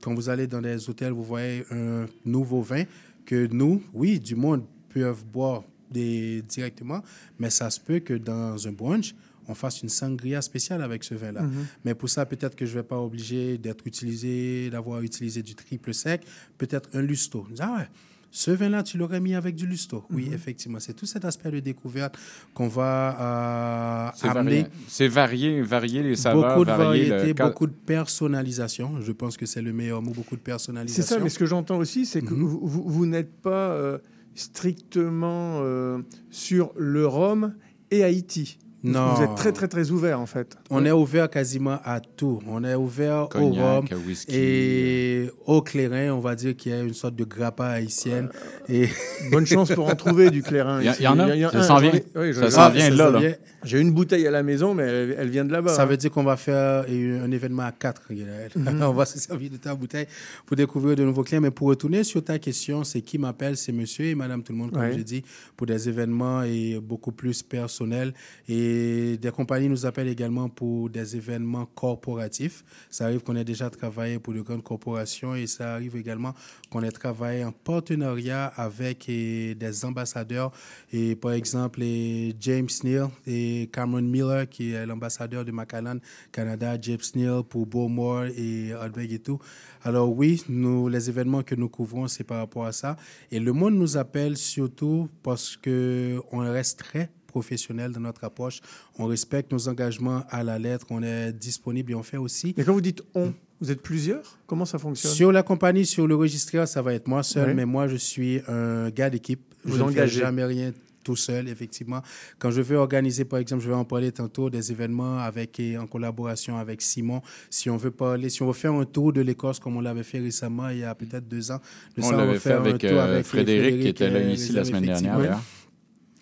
[0.00, 2.84] quand vous allez dans des hôtels, vous voyez un nouveau vin
[3.24, 7.02] que nous, oui, du monde peuvent boire des, directement,
[7.38, 9.14] mais ça se peut que dans un brunch,
[9.48, 11.42] on fasse une sangria spéciale avec ce vin-là.
[11.42, 11.66] Mhm.
[11.84, 15.54] Mais pour ça, peut-être que je ne vais pas obligé d'être utilisé, d'avoir utilisé du
[15.54, 16.22] triple sec,
[16.58, 17.46] peut-être un lusto.
[17.58, 17.88] Ah ouais,
[18.34, 20.04] ce vin-là, tu l'aurais mis avec du lusto.
[20.10, 20.32] Oui, Mhm.
[20.34, 20.80] effectivement.
[20.80, 22.16] C'est tout cet aspect de découverte
[22.54, 24.50] qu'on va euh, C'est amener.
[24.62, 27.34] varié, c'est varié, varier les saveurs, Beaucoup de variété, le...
[27.34, 29.00] beaucoup de personnalisation.
[29.02, 31.16] Je pense que c'est le meilleur mot, beaucoup de C'est personnalisation.
[31.16, 32.28] ça, mais ce que j'entends aussi, c'est Mhm.
[32.28, 33.98] que vous, vous- vous n'êtes pas euh,
[34.34, 35.98] strictement euh,
[36.30, 37.54] sur le Rhum
[37.90, 38.58] et Haïti.
[38.84, 39.14] Non.
[39.14, 40.56] Vous êtes très, très, très ouvert, en fait.
[40.74, 42.40] On est ouvert quasiment à tout.
[42.48, 43.52] On est ouvert Cognac,
[43.92, 44.34] au rhum whisky.
[44.34, 48.30] et au clairin, on va dire qu'il y a une sorte de grappa haïtienne.
[48.70, 48.88] Et...
[49.30, 50.80] Bonne chance pour en trouver du clairin.
[50.80, 51.50] Il y en a?
[51.50, 51.92] Ça s'en vient?
[52.16, 53.20] oui, Ça s'en vient là, là.
[53.64, 55.74] J'ai une bouteille à la maison, mais elle, elle vient de là-bas.
[55.74, 55.86] Ça hein.
[55.86, 58.02] veut dire qu'on va faire un événement à quatre.
[58.10, 58.82] Mhm.
[58.82, 60.06] on va se servir de ta bouteille
[60.46, 61.42] pour découvrir de nouveaux clients.
[61.42, 63.58] Mais pour retourner sur ta question, c'est qui m'appelle?
[63.58, 64.94] C'est monsieur et madame tout le monde, comme Ouais.
[64.96, 65.22] j'ai dit,
[65.54, 68.14] pour des événements et beaucoup plus personnels.
[68.48, 72.64] Et des compagnies nous appellent également pour des événements corporatifs.
[72.90, 76.34] Ça arrive qu'on ait déjà travaillé pour de grandes corporations et ça arrive également
[76.70, 80.52] qu'on ait travaillé en partenariat avec eh, des ambassadeurs.
[80.92, 85.98] Et par exemple, eh, James Neal et Cameron Miller, qui est l'ambassadeur de Macallan
[86.30, 89.38] Canada, James Neal pour Beaumont et Hardbeg et tout.
[89.84, 92.96] Alors oui, nous, les événements que nous couvrons, c'est par rapport à ça.
[93.30, 98.60] Et le monde nous appelle surtout parce que on reste très professionnel dans notre approche.
[98.98, 100.86] On respecte nos engagements à la lettre.
[100.90, 102.54] On est disponible et on fait aussi.
[102.56, 104.38] Mais quand vous dites on, vous êtes plusieurs?
[104.46, 105.12] Comment ça fonctionne?
[105.12, 108.40] Sur la compagnie, sur le registraire, ça va être moi seul, mais moi, je suis
[108.48, 109.40] un gars d'équipe.
[109.64, 110.20] Vous je ne fais engagez.
[110.20, 110.72] jamais rien
[111.02, 112.02] tout seul, effectivement.
[112.38, 115.76] Quand je vais organiser, par exemple, je vais en parler tantôt, des événements avec, et
[115.78, 119.20] en collaboration avec Simon, si on veut parler, si on veut faire un tour de
[119.20, 121.60] l'Écosse comme on l'avait fait récemment, il y a peut-être deux ans.
[121.96, 124.64] de On l'avait fait faire un avec, tour euh, Frédéric, qui était là ici la
[124.64, 125.40] semaine dernière.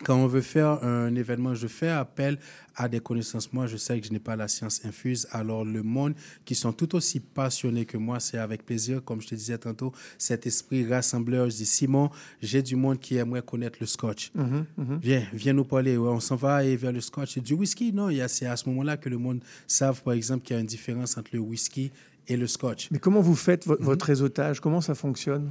[0.05, 2.39] Quand on veut faire un événement, je fais appel
[2.75, 3.53] à des connaissances.
[3.53, 5.29] Moi, je sais que je n'ai pas la science infuse.
[5.31, 6.15] Alors, le monde
[6.47, 9.93] qui sont tout aussi passionnés que moi, c'est avec plaisir, comme je te disais tantôt,
[10.17, 11.51] cet esprit rassembleur.
[11.51, 12.09] Je dis, Simon,
[12.41, 14.31] j'ai du monde qui aimerait connaître le scotch.
[14.35, 14.99] Mhm, mhm.
[15.03, 15.99] Viens, viens nous parler.
[15.99, 17.37] Ouais, on s'en va et vers le scotch.
[17.39, 20.59] Du whisky, non, c'est à ce moment-là que le monde savent, par exemple, qu'il y
[20.59, 21.93] a une différence entre le whisky
[22.27, 22.89] et le scotch.
[22.91, 23.85] Mais comment vous faites vo- Mhm.
[23.85, 24.61] votre réseautage?
[24.61, 25.51] Comment ça fonctionne?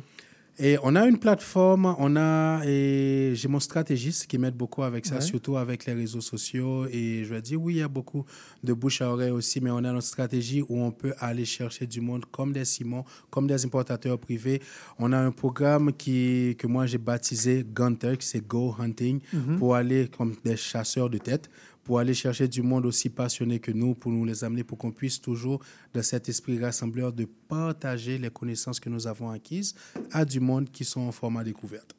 [0.61, 5.05] Et on a une plateforme, on a, et j'ai mon stratégiste qui m'aide beaucoup avec
[5.05, 5.21] ça, Ouais.
[5.21, 6.85] surtout avec les réseaux sociaux.
[6.91, 8.25] Et je vais dire, oui, il y a beaucoup
[8.61, 11.87] de bouche à oreille aussi, mais on a notre stratégie où on peut aller chercher
[11.87, 14.61] du monde comme des Simons, comme des importateurs privés.
[14.97, 19.59] On a un programme qui, que moi j'ai baptisé Gunter, qui c'est Go Hunting, Mhm.
[19.59, 21.49] pour aller comme des chasseurs de tête
[21.89, 24.91] pour aller chercher du monde aussi passionné que nous, pour nous les amener, pour qu'on
[24.91, 25.59] puisse toujours,
[25.91, 29.73] dans cet esprit rassembleur, de partager les connaissances que nous avons acquises
[30.11, 31.95] à du monde qui sont en format découverte.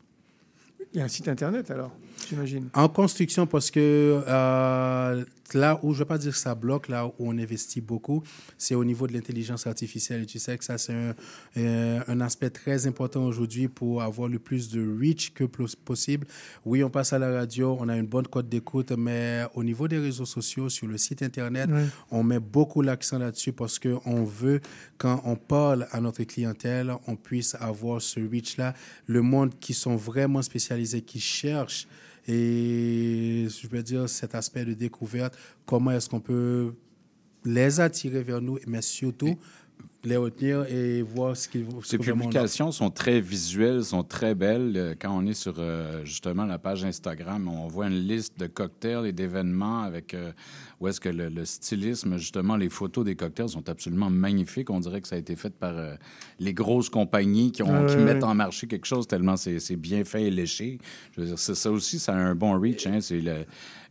[0.95, 1.91] Il y a un site internet alors,
[2.29, 2.69] j'imagine.
[2.73, 6.89] En construction, parce que euh, là où, je ne vais pas dire que ça bloque,
[6.89, 8.23] là où on investit beaucoup,
[8.59, 10.23] c'est au niveau de l'intelligence artificielle.
[10.23, 11.15] Et tu sais que ça, c'est un,
[11.57, 16.27] euh, un aspect très important aujourd'hui pour avoir le plus de reach que pos- possible.
[16.65, 19.89] Oui, on passe à la radio, on a une bonne cote d'écoute, mais au niveau
[19.89, 21.69] des réseaux sociaux, sur le site Internet,
[22.11, 24.61] on met beaucoup l'accent là-dessus parce qu'on veut,
[24.99, 28.75] quand on parle à notre clientèle, on puisse avoir ce reach-là.
[29.07, 31.87] Le monde qui sont vraiment spécialisés, qui cherchent,
[32.27, 35.37] et je veux dire, cet aspect de découverte,
[35.67, 36.75] comment est-ce qu'on peut
[37.45, 39.39] les attirer vers nous, mais surtout
[40.05, 44.73] les retenir et voir ce qu'ils ce Ces publications sont très visuelles, sont très belles.
[44.77, 48.47] Euh, Quand on est sur euh, justement la page Instagram, on voit une liste de
[48.47, 50.33] cocktails et d'événements avec euh,
[50.81, 54.71] où est-ce que le, le stylisme, justement, les photos des cocktails sont absolument magnifiques.
[54.71, 55.95] On dirait que ça a été fait par euh,
[56.39, 59.77] les grosses compagnies qui, ont, Ouais, qui ouais, mettent en marché quelque chose tellement c'est
[59.77, 60.79] bien fait et léché.
[61.13, 62.87] Je veux dire, ça, aussi, ça a un bon reach.
[62.87, 63.01] Hein.
[63.01, 63.23] C'est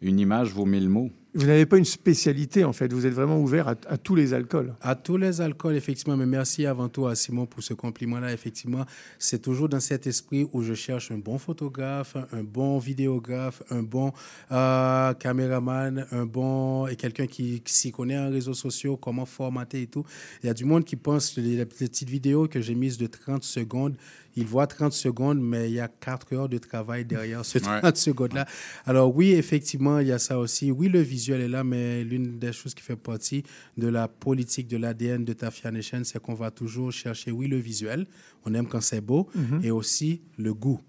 [0.02, 1.12] une image vaut mille mots.
[1.36, 4.74] Vous n'avez pas une spécialité en fait, vous êtes vraiment ouvert à, tous les alcools.
[4.82, 8.34] À tous les alcools, effectivement, mais merci avant tout à Simon pour ce compliment-là.
[8.34, 8.84] Effectivement,
[9.20, 13.84] c'est toujours dans cet esprit où je cherche un bon photographe, un bon vidéographe, un
[13.84, 14.12] bon
[14.52, 19.84] euh, caméraman, un bon et quelqu'un qui, qui s'y connaît en réseaux sociaux, comment formater
[19.84, 20.06] et tout.
[20.42, 23.06] Il y a du monde qui pense les, les petites vidéos que j'ai mises de
[23.06, 23.96] 30 secondes,
[24.36, 27.80] il voit 30 secondes, mais il y a 4 heures de travail derrière ce Ouais.
[27.82, 28.46] 30 secondes-là.
[28.86, 30.72] Alors oui, effectivement, il y a ça aussi.
[30.72, 33.44] Oui, le visuel est là, mais l'une des choses qui fait partie
[33.78, 37.58] de la politique de l'ADN de Tafia Nation, c'est qu'on va toujours chercher, oui, le
[37.58, 38.06] visuel.
[38.46, 39.62] On aime quand c'est beau, Mhm.
[39.64, 40.80] et aussi le goût.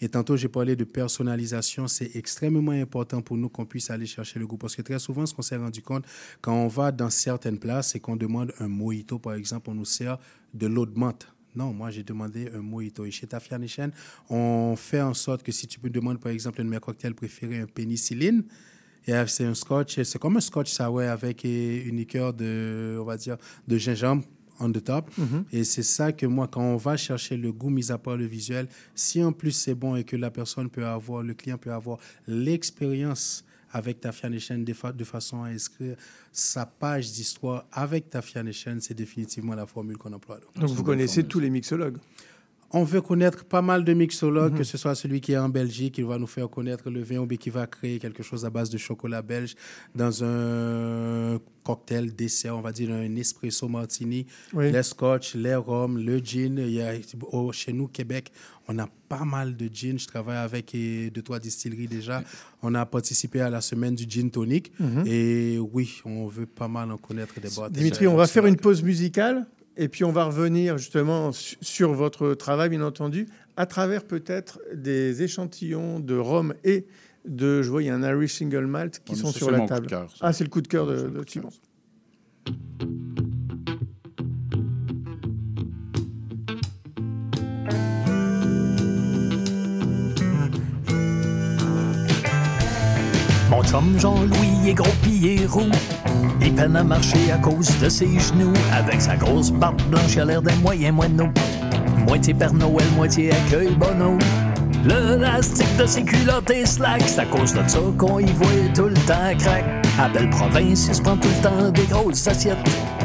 [0.00, 1.86] Et tantôt, j'ai parlé de personnalisation.
[1.88, 4.56] C'est extrêmement important pour nous qu'on puisse aller chercher le goût.
[4.58, 6.04] Parce que très souvent, ce qu'on s'est rendu compte,
[6.42, 9.84] quand on va dans certaines places et qu'on demande un mojito, par exemple, on nous
[9.84, 10.18] sert
[10.52, 11.26] de l'eau de menthe.
[11.54, 13.04] Non, moi, j'ai demandé un mojito.
[13.04, 13.90] Et chez Tafia Nation,
[14.28, 17.14] on fait en sorte que si tu me demandes, par exemple, un de mes cocktails
[17.14, 18.44] préférés, un pénicilline,
[19.06, 22.96] et euh, c'est un scotch, c'est comme un scotch sour avec euh, une liqueur de,
[23.00, 23.36] on va dire,
[23.68, 24.24] de gingembre
[24.60, 25.10] on the top.
[25.18, 25.44] Mhm.
[25.52, 28.24] Et c'est ça que moi, quand on va chercher le goût, mis à part le
[28.24, 31.72] visuel, si en plus c'est bon et que la personne peut avoir, le client peut
[31.72, 33.44] avoir l'expérience
[33.74, 35.96] avec Tafia Nation de, fa- de façon à inscrire
[36.32, 40.38] sa page d'histoire avec Tafia Nation, c'est définitivement la formule qu'on emploie.
[40.54, 41.98] Donc vous connaissez tous les mixologues.
[42.70, 44.58] On veut connaître pas mal de mixologues, Mhm.
[44.58, 47.18] que ce soit celui qui est en Belgique, qui va nous faire connaître le vin
[47.18, 49.54] ou qui va créer quelque chose à base de chocolat belge
[49.94, 54.70] dans un cocktail dessert, on va dire un espresso martini, Oui.
[54.72, 56.58] les scotch, les rhums, le gin.
[56.58, 56.92] Il y a,
[57.52, 58.32] chez nous, Québec,
[58.68, 59.98] on a pas mal de gin.
[59.98, 62.22] Je travaille avec deux, trois distilleries déjà.
[62.62, 64.72] On a participé à la semaine du gin tonic.
[64.80, 65.04] Mhm.
[65.06, 67.72] Et oui, on veut pas mal en connaître des boîtes.
[67.72, 69.46] Dimitri, on va faire une pause musicale
[69.76, 73.26] et puis on va revenir justement su- sur votre travail, bien entendu,
[73.56, 76.86] à travers peut-être des échantillons de rhum et
[77.26, 79.86] de, je vois, il y a un Irish Single Malt qui sont sur la table.
[79.86, 81.48] de cœur, ah, c'est le coup de cœur de, de Simon.
[93.54, 95.70] Mon chum Jean-Louis est gros pis roux.
[96.40, 98.52] Il peine à marcher à cause de ses genoux.
[98.72, 101.28] Avec sa grosse barbe blanche, il a l'air d'un moyen moineau.
[102.08, 104.18] Moitié Père Noël, moitié accueil Bono.
[104.84, 107.02] Le lastique de ses culottes est slack.
[107.06, 109.64] C'est à cause de ça qu'on y voit tout le temps crack.
[110.00, 112.58] À belle province, il se prend tout le temps des grosses assiettes.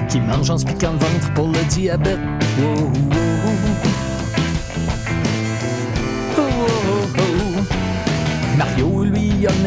[0.09, 2.17] Qui mange en se piquant le ventre pour le diabète.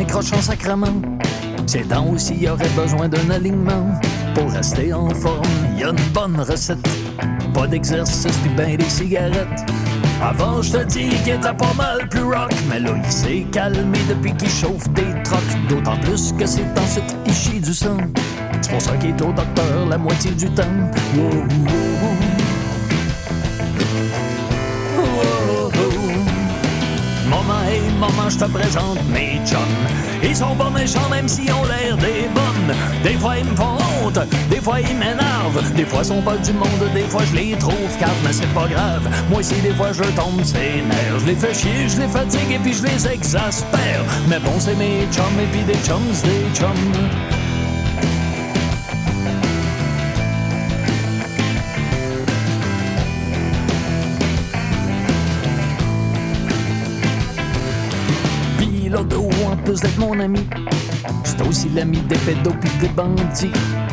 [0.02, 1.66] Lui, il a le nez croche en.
[1.66, 3.92] Ses dents aussi il aurait besoin d'un alignement.
[4.34, 5.46] Pour rester en forme,
[5.78, 6.88] y a une bonne recette.
[7.54, 9.64] Pas d'exercice puis ben des cigarettes.
[10.22, 12.52] Avant, je te dis qu'il était pas mal plus rock.
[12.68, 15.68] Mais là, il s'est calmé depuis qu'il chauffe des trocs.
[15.68, 17.96] D'autant plus que c'est ensuite il chie du sang.
[18.60, 20.62] C'est pour ça qu'il est au docteur la moitié du temps.
[28.02, 29.60] Maman, je te présente mes chums.
[30.24, 32.76] Ils sont pas méchants même s'ils ont l'air des bonnes.
[33.04, 34.18] Des fois ils me font honte,
[34.50, 35.72] des fois ils m'énervent.
[35.76, 38.52] Des fois ils sont pas du monde, des fois je les trouve caves, mais c'est
[38.52, 39.08] pas grave.
[39.30, 41.20] Moi aussi des fois je tombe ses nerfs.
[41.20, 44.02] Je les fais chier, je les fatigue et puis je les exaspère.
[44.28, 47.41] Mais bon, c'est mes chums et puis des chums, des chums.
[59.64, 60.46] Plus d'être mon ami,
[61.24, 63.52] c'est aussi l'ami des pédos puis des bandits.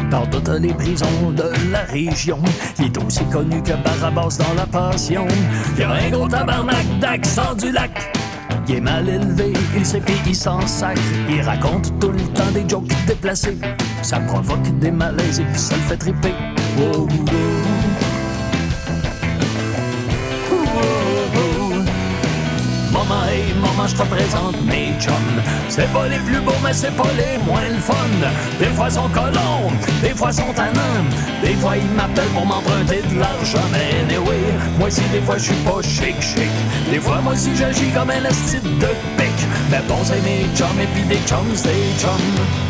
[0.09, 2.39] Dans toutes les prisons de la région,
[2.79, 5.27] il est aussi connu que Barabas dans la passion.
[5.77, 7.91] Il a un gros tabarnak d'accent du lac.
[8.67, 11.01] Il est mal élevé, il sait puis il s'en sacre.
[11.29, 13.57] Il raconte tout le temps des jokes déplacés.
[14.01, 16.33] Ça provoque des malaises et puis ça le fait triper.
[23.87, 25.41] Je te présente mes chums.
[25.69, 27.93] C'est pas les plus beaux, mais c'est pas les moins le fun.
[28.59, 31.05] Des fois, sont colons, des fois, sont tannants.
[31.43, 33.65] Des fois, ils m'appellent pour m'emprunter de l'argent.
[33.71, 36.51] Mais anyway, moi aussi, des fois, je suis pas chic, chic.
[36.91, 39.37] Des fois, moi aussi, j'agis comme un esti de pic.
[39.71, 42.68] Mais bon, c'est mes chums et puis des chums, des chums.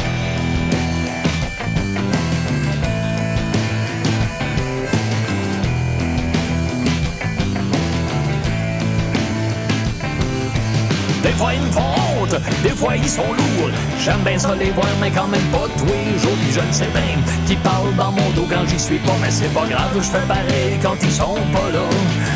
[12.64, 13.72] Des fois ils sont lourds.
[14.04, 16.38] J'aime bien ça les voir, mais quand même pas tous les jours.
[16.42, 17.10] Puis je ne sais bien
[17.48, 20.28] qui parle dans mon dos quand j'y suis pas, mais c'est pas grave, je fais
[20.28, 21.86] pareil quand ils sont pas là.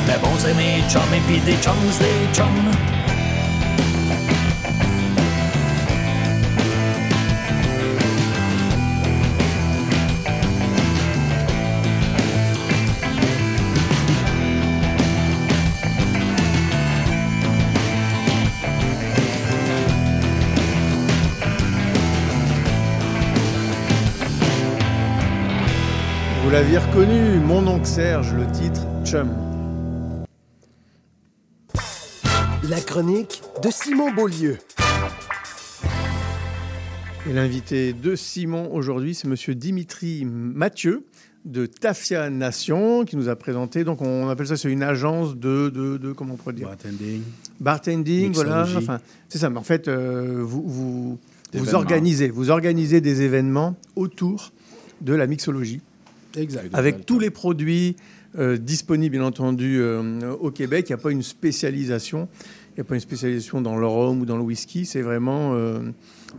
[0.07, 2.93] Mais bon, c'est mes chums et puis des chums, des chums.
[26.64, 29.30] L'aviez reconnu, mon oncle Serge, le titre Chum.
[32.69, 34.58] La chronique de Simon Beaulieu.
[37.30, 41.03] Et l'invité de Simon aujourd'hui, c'est monsieur Dimitri Mathieu
[41.43, 43.83] de Tafia Nation qui nous a présenté.
[43.83, 46.67] Donc, on appelle ça, c'est une agence de, de, de- comment on pourrait dire?
[46.69, 47.22] Bartending.
[47.59, 48.66] Bartending, voilà.
[48.77, 49.50] Enfin, c'est ça.
[49.50, 51.19] Mais en fait, euh, vous, vous,
[51.53, 54.53] vous organisez, vous organisez des événements autour
[55.01, 55.82] de la mixologie.
[56.38, 56.70] Exact.
[56.74, 57.95] Avec tous les produits
[58.38, 60.88] euh, disponibles, bien entendu, euh, au Québec.
[60.90, 62.28] Il n'y a pas une spécialisation.
[62.72, 64.86] Il n'y a pas une spécialisation dans le rhum ou dans le whisky.
[64.86, 65.80] C'est vraiment euh,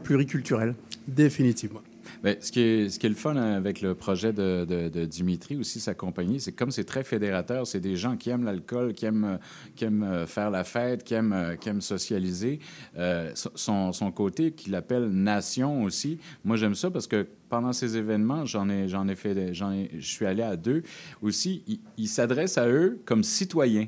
[0.03, 0.75] pluriculturel.
[1.07, 1.83] Définitivement.
[2.25, 6.71] Ce, qui est, le fun avec le projet de, Dimitri, aussi sa compagnie, c'est comme
[6.71, 9.39] c'est très fédérateur, c'est des gens qui aiment l'alcool, qui aiment,
[9.83, 12.61] euh, faire la fête, qui aiment, euh, socialiser.
[12.97, 18.47] Euh, son, côté qu'il appelle nation aussi, moi j'aime ça parce que pendant ces événements,
[18.47, 20.83] j'en ai, fait, je suis allé à deux
[21.21, 23.87] aussi, il, il s'adresse à eux comme citoyens.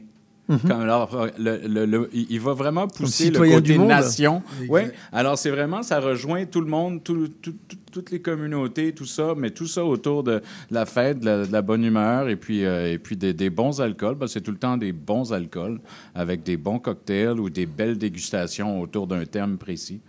[0.48, 0.58] Mhm.
[0.60, 4.42] Comme alors, le- le- le- il va vraiment pousser le côté nation.
[4.68, 4.82] Oui.
[5.10, 9.06] Alors, c'est vraiment, ça rejoint tout le monde, tout- tout- tout- toutes les communautés, tout
[9.06, 12.36] ça, mais tout ça autour de la fête, de la, de la bonne humeur et
[12.36, 14.14] puis, euh, et puis des, des bons alcools.
[14.14, 15.80] Ben, c'est tout le temps des bons alcools
[16.14, 20.00] avec des bons cocktails ou des belles dégustations autour d'un thème précis.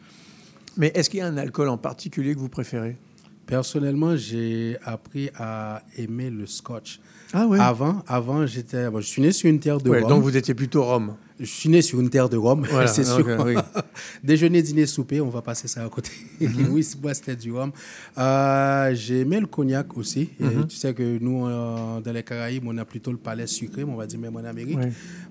[0.76, 2.96] Mais est-ce qu'il y a un alcool en particulier que vous préférez?
[3.48, 7.00] Personnellement, j'ai appris à aimer le scotch.
[7.34, 7.60] Ah ouais.
[7.60, 10.10] Avant, avant j'étais, bon, je suis né sur une terre de Ouais, Rome.
[10.10, 11.16] donc vous étiez plutôt Rome.
[11.40, 13.28] Je suis né sur une terre de Rome, Voilà, c'est sûr.
[13.28, 13.56] euh, oui.
[14.24, 16.10] Déjeuner, dîner, souper, on va passer ça à côté.
[16.42, 16.70] Mhm.
[16.72, 17.72] oui, moi, c'était du Rome.
[18.18, 20.30] Euh, j'ai aimé le cognac aussi.
[20.40, 20.66] Mhm.
[20.68, 23.92] tu sais que nous, euh, dans les Caraïbes, on a plutôt le palais sucré, mais
[23.92, 24.80] on va dire même en Amérique.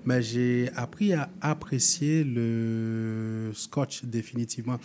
[0.05, 4.77] Mais j'ai appris à apprécier le scotch définitivement.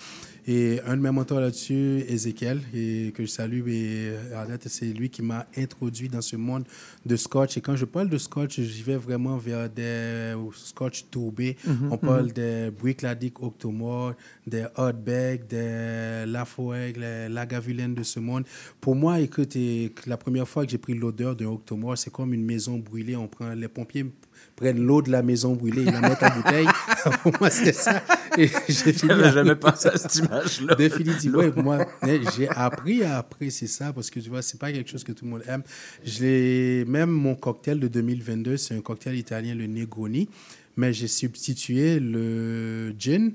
[0.46, 5.08] Et un de mes mentors là-dessus, Ezekiel, et que je salue, et Arlette, c'est lui
[5.08, 6.64] qui m'a introduit dans ce monde
[7.06, 7.56] de scotch.
[7.56, 11.56] Et quand je parle de scotch, j'y vais vraiment vers des scotch tourbés.
[11.64, 12.32] Mhm, On parle mhm.
[12.32, 14.14] des Brickladic Octomore,
[14.44, 18.44] des Hotbag, des Lafoeg, les Lagavulin de ce monde.
[18.80, 19.56] Pour moi, écoute,
[20.06, 23.14] la première fois que j'ai pris l'odeur d'un Octomore, c'est comme une maison brûlée.
[23.14, 24.06] On prend, les pompiers
[24.62, 26.66] prennent l'eau de la maison brûlée, ils la mettent en bouteille.
[27.22, 28.00] Pour moi, c'était ça.
[28.38, 30.76] Et j'ai fini à- jamais pensé à cette image-là.
[30.76, 31.50] Définitivement.
[31.50, 31.84] Pour moi,
[32.36, 35.24] j'ai appris à apprécier ça parce que tu vois, c'est pas quelque chose que tout
[35.24, 35.62] le monde aime.
[36.04, 40.28] Je même mon cocktail de 2022, c'est un cocktail italien, le Negroni,
[40.76, 43.32] mais j'ai substitué le gin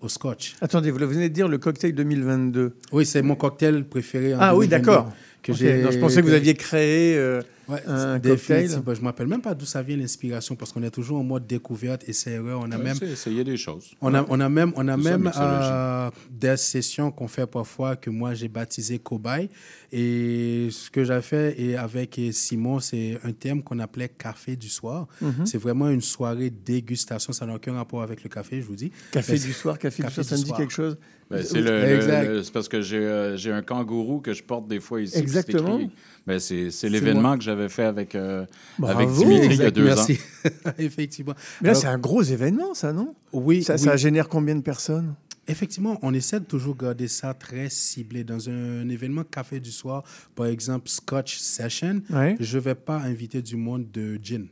[0.00, 0.56] au scotch.
[0.62, 2.72] Attendez, vous venez de dire le cocktail 2022.
[2.92, 5.12] Oui, c'est mon cocktail préféré en Ah oui, 2022, d'accord.
[5.42, 8.68] Que j'ai- non, je pensais que vous aviez créé euh, Ouais, un cocktail.
[8.84, 11.18] Ben, Je ne me rappelle même pas d'où ça vient l'inspiration parce qu'on est toujours
[11.18, 12.60] en mode découverte, essai-erreur.
[12.60, 13.92] On a Ouais, même c'est essayer des choses.
[14.00, 17.96] On a, on a même, on a C'est même euh, des sessions qu'on fait parfois
[17.96, 19.48] que moi j'ai baptisé cobaye.
[19.96, 24.68] Et ce que j'ai fait et avec Simon, c'est un thème qu'on appelait café du
[24.68, 25.06] soir.
[25.20, 25.46] Mhm.
[25.46, 27.32] C'est vraiment une soirée dégustation.
[27.32, 28.90] Ça n'a aucun rapport avec le café, je vous dis.
[29.12, 30.96] Café du soir, café du soir, ça me dit quelque chose
[31.30, 32.28] Ben, c'est le- le- Exact.
[32.28, 35.12] le- c'est parce que j'ai euh, j'ai un kangourou que je porte des fois ici.
[35.14, 35.78] c'est Exactement.
[36.26, 38.44] Ben, c'est l'événement que j'avais fait avec, euh,
[38.82, 40.18] avec Dimitri il y a deux merci.
[40.64, 40.70] ans.
[40.78, 41.34] Effectivement.
[41.62, 43.14] Mais là, Alors, c'est un gros événement, ça, non?
[43.32, 43.62] Oui.
[43.62, 43.78] Ça, oui.
[43.78, 45.14] ça génère combien de personnes?
[45.46, 48.24] Effectivement, on essaie de toujours garder ça très ciblé.
[48.24, 50.02] Dans un événement café du soir,
[50.34, 52.36] par exemple Scotch Session, Ouais.
[52.40, 54.46] je ne vais pas inviter du monde de gin.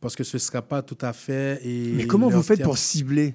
[0.00, 1.60] Parce que ce ne sera pas tout à fait.
[1.64, 3.34] Et Mais comment vous faites terme- pour cibler?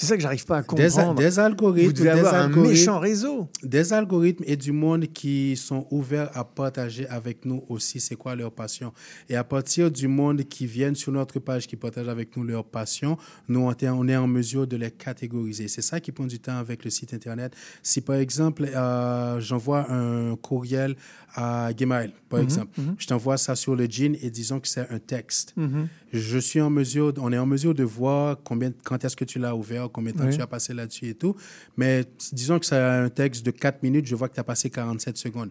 [0.00, 1.14] C'est ça que j'arrive pas à comprendre.
[1.14, 1.86] des algorithmes.
[1.88, 3.48] Vous devez des avoir un algorithmes- méchant réseau.
[3.62, 8.34] Des algorithmes et du monde qui sont ouverts à partager avec nous aussi c'est quoi
[8.34, 8.94] leur passion.
[9.28, 12.64] Et à partir du monde qui viennent sur notre page, qui partagent avec nous leur
[12.64, 15.68] passion, nous, on est- on est en mesure de les catégoriser.
[15.68, 17.52] C'est ça qui prend du temps avec le site Internet.
[17.82, 20.96] Si, par exemple, euh, j'envoie un courriel
[21.34, 22.94] à Gmail, par Mhm, exemple, mhm.
[22.98, 25.52] je t'envoie ça sur le jean et disons que c'est un texte.
[25.56, 25.88] Mhm.
[26.12, 29.38] Je suis en mesure, on est en mesure de voir combien, quand est-ce que tu
[29.38, 30.34] l'as ouvert, combien de temps Oui.
[30.36, 31.34] tu as passé là-dessus et tout.
[31.76, 34.70] Mais disons que c'est un texte de 4 minutes, je vois que tu as passé
[34.70, 35.50] 47 secondes.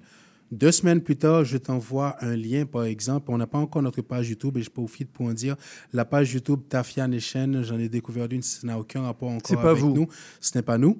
[0.51, 3.29] Deux semaines plus tard, je t'envoie un lien, par exemple.
[3.29, 5.55] On n'a pas encore notre page YouTube et je profite pour en dire
[5.93, 9.83] la page YouTube Tafia Nation, j'en ai découvert une, ça n'a aucun rapport encore avec
[9.83, 9.93] vous.
[9.93, 10.07] nous.
[10.41, 10.97] Ce n'est pas nous.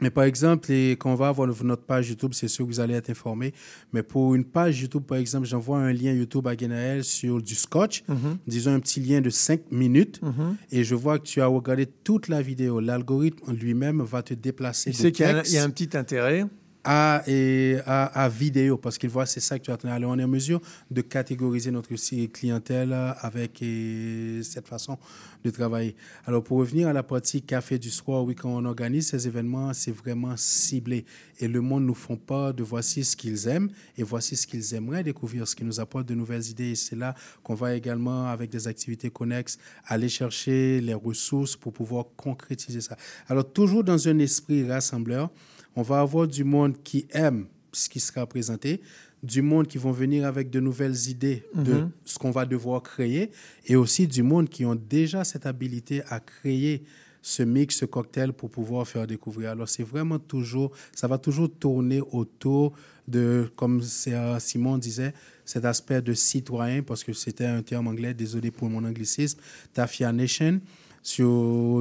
[0.00, 2.94] Mais par exemple, quand on va avoir notre page YouTube, c'est sûr que vous allez
[2.94, 3.54] être informé.
[3.92, 7.54] Mais pour une page YouTube, par exemple, j'envoie un lien YouTube à Guénaël sur du
[7.54, 8.38] scotch, Mhm.
[8.46, 10.56] disons un petit lien de 5 minutes, Mhm.
[10.72, 12.80] et je vois que tu as regardé toute la vidéo.
[12.80, 16.44] L'algorithme lui-même va te déplacer de sait qu'il y a un petit intérêt.
[16.84, 19.92] À, et à, à vidéo parce qu'il voit c'est ça que tu as.
[19.92, 21.94] Alors, on est en mesure de catégoriser notre
[22.26, 24.98] clientèle avec et, cette façon
[25.44, 25.94] de travailler.
[26.26, 29.72] Alors, pour revenir à la partie café du soir, oui, quand on organise ces événements,
[29.74, 31.04] c'est vraiment ciblé.
[31.40, 34.74] Et le monde nous font part de voici ce qu'ils aiment et voici ce qu'ils
[34.74, 36.70] aimeraient découvrir, ce qui nous apporte de nouvelles idées.
[36.70, 41.72] Et c'est là qu'on va également, avec des activités connexes, aller chercher les ressources pour
[41.72, 42.96] pouvoir concrétiser ça.
[43.28, 45.30] Alors, toujours dans un esprit rassembleur,
[45.76, 48.80] on va avoir du monde qui aime ce qui sera présenté,
[49.22, 51.90] du monde qui vont venir avec de nouvelles idées de Mhm.
[52.04, 53.30] ce qu'on va devoir créer,
[53.66, 56.84] et aussi du monde qui ont déjà cette habilité à créer
[57.22, 59.50] ce mix, ce cocktail pour pouvoir faire découvrir.
[59.52, 62.74] Alors, c'est vraiment toujours, ça va toujours tourner autour
[63.08, 65.14] de, comme euh, Simon disait,
[65.46, 69.40] cet aspect de citoyen, parce que c'était un terme anglais, désolé pour mon anglicisme,
[69.72, 70.60] Tafia Nation.
[71.06, 71.28] Sur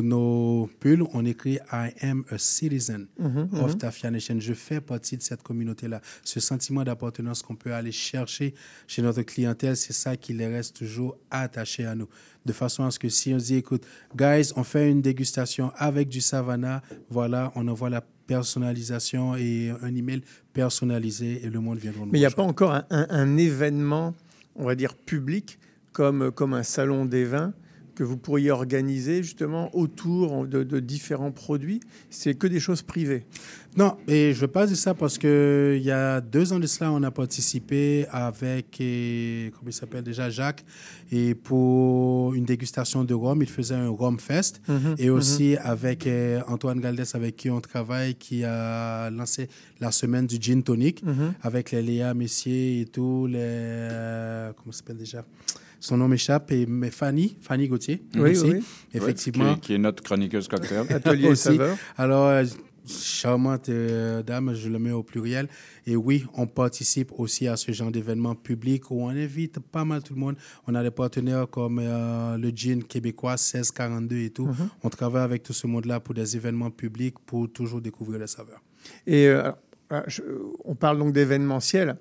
[0.03, 3.77] nos pulls, on écrit I am a citizen Mhm, of mhm.
[3.77, 4.37] Tafia Nation.
[4.41, 6.01] Je fais partie de cette communauté-là.
[6.25, 8.53] Ce sentiment d'appartenance qu'on peut aller chercher
[8.85, 12.09] chez notre clientèle, c'est ça qui les reste toujours attachés à nous.
[12.45, 16.09] De façon à ce que si on dit, écoute, guys, on fait une dégustation avec
[16.09, 20.21] du Savannah, voilà, on envoie la personnalisation et un email
[20.51, 23.37] personnalisé et le monde viendra nous Mais il n'y a pas encore un, un- un
[23.37, 24.13] événement,
[24.57, 25.59] on va dire, public,
[25.93, 27.53] comme, comme un salon des vins,
[27.95, 33.25] que vous pourriez organiser justement autour de, de différents produits C'est que des choses privées.
[33.75, 36.91] Non, et je parle de ça parce que il y a deux ans de cela,
[36.91, 40.63] on a participé avec, et, comment il s'appelle déjà, Jacques,
[41.11, 46.05] et pour une dégustation de rhum, il faisait un rhum fest, Mhm, et aussi avec
[46.05, 49.49] euh, Antoine Galdès, avec qui on travaille, qui a lancé
[49.79, 51.33] la semaine du gin tonic, Mhm.
[51.41, 55.25] avec les Léa Messier et tout, les, euh, comment ça s'appelle déjà?
[55.85, 58.63] Son nom m'échappe, et mais Fanny, Fanny Gauthier, Oui, aussi, oui.
[58.93, 59.55] effectivement.
[59.55, 60.85] Qui, qui est notre chroniqueuse cocktail.
[60.89, 61.43] Atelier Aussi.
[61.43, 61.77] saveur.
[61.97, 62.43] Alors, euh,
[62.87, 65.47] charmante euh, dame, je le mets au pluriel.
[65.85, 70.03] Et oui, on participe aussi à ce genre d'événement public où on invite pas mal
[70.03, 70.35] tout le monde.
[70.67, 74.47] On a des partenaires comme euh, le Gin québécois 1642 et tout.
[74.47, 74.69] Mhm.
[74.83, 78.61] On travaille avec tout ce monde-là pour des événements publics pour toujours découvrir les saveurs.
[79.07, 79.57] Et euh, alors,
[79.89, 80.21] ah, je-
[80.65, 81.97] on parle donc d'événementiel.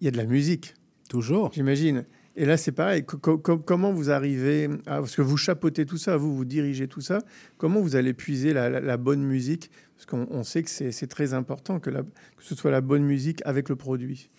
[0.00, 0.74] Il y a de la musique.
[1.08, 1.50] Toujours.
[1.52, 2.04] J'imagine.
[2.40, 3.04] Et là, c'est pareil.
[3.04, 6.88] Co- co- co- comment vous arrivez Parce que vous chapeautez tout ça, vous, vous dirigez
[6.88, 7.18] tout ça.
[7.58, 9.70] Comment vous allez puiser la, bonne musique?
[9.94, 11.90] Parce qu'on on sait que c'est très important que,
[12.38, 14.30] ce soit la bonne musique avec le produit.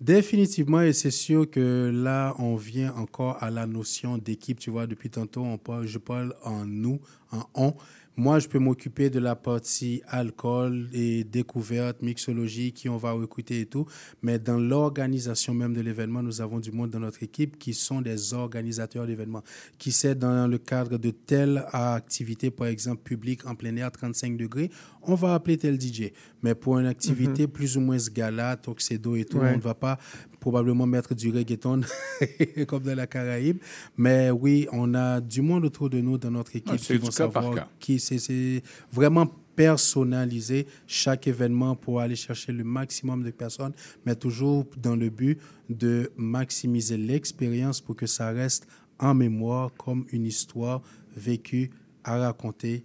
[0.00, 4.58] Définitivement, et c'est sûr que là, on vient encore à la notion d'équipe.
[4.58, 7.00] Tu vois, depuis tantôt, on je parle en nous,
[7.32, 7.74] en on.
[8.16, 13.60] Moi, je peux m'occuper de la partie alcool et découverte, mixologie, qui on va recruter
[13.60, 13.86] et tout.
[14.20, 18.02] Mais dans l'organisation même de l'événement, nous avons du monde dans notre équipe qui sont
[18.02, 19.42] des organisateurs d'événements,
[19.78, 24.36] qui sait dans le cadre de telle activité, par exemple publique en plein air, 35
[24.36, 24.70] degrés,
[25.02, 26.12] on va appeler tel DJ.
[26.42, 29.52] Mais pour une activité plus ou moins gala, tuxedo et tout, Ouais.
[29.54, 29.98] on ne va pas
[30.42, 31.82] probablement mettre du reggaeton
[32.66, 33.58] comme dans la Caraïbe.
[33.96, 37.08] Mais oui, on a du monde autour de nous dans notre équipe qui du vont
[37.08, 37.68] cas par savoir cas.
[37.78, 43.72] qui c'est vraiment personnaliser chaque événement pour aller chercher le maximum de personnes,
[44.04, 45.38] mais toujours dans le but
[45.68, 48.66] de maximiser l'expérience pour que ça reste
[48.98, 50.82] en mémoire comme une histoire
[51.16, 51.70] vécue
[52.02, 52.84] à raconter.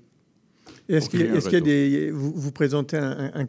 [0.89, 2.11] Est-ce qu'il y a, y des.
[2.11, 3.47] Vous, vous présentez un, un, un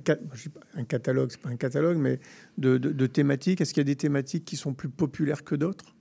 [0.74, 2.20] un catalogue, c'est pas un catalogue, mais
[2.58, 3.60] de, de- de thématiques.
[3.60, 5.94] Est-ce qu'il y a des thématiques qui sont plus populaires que d'autres?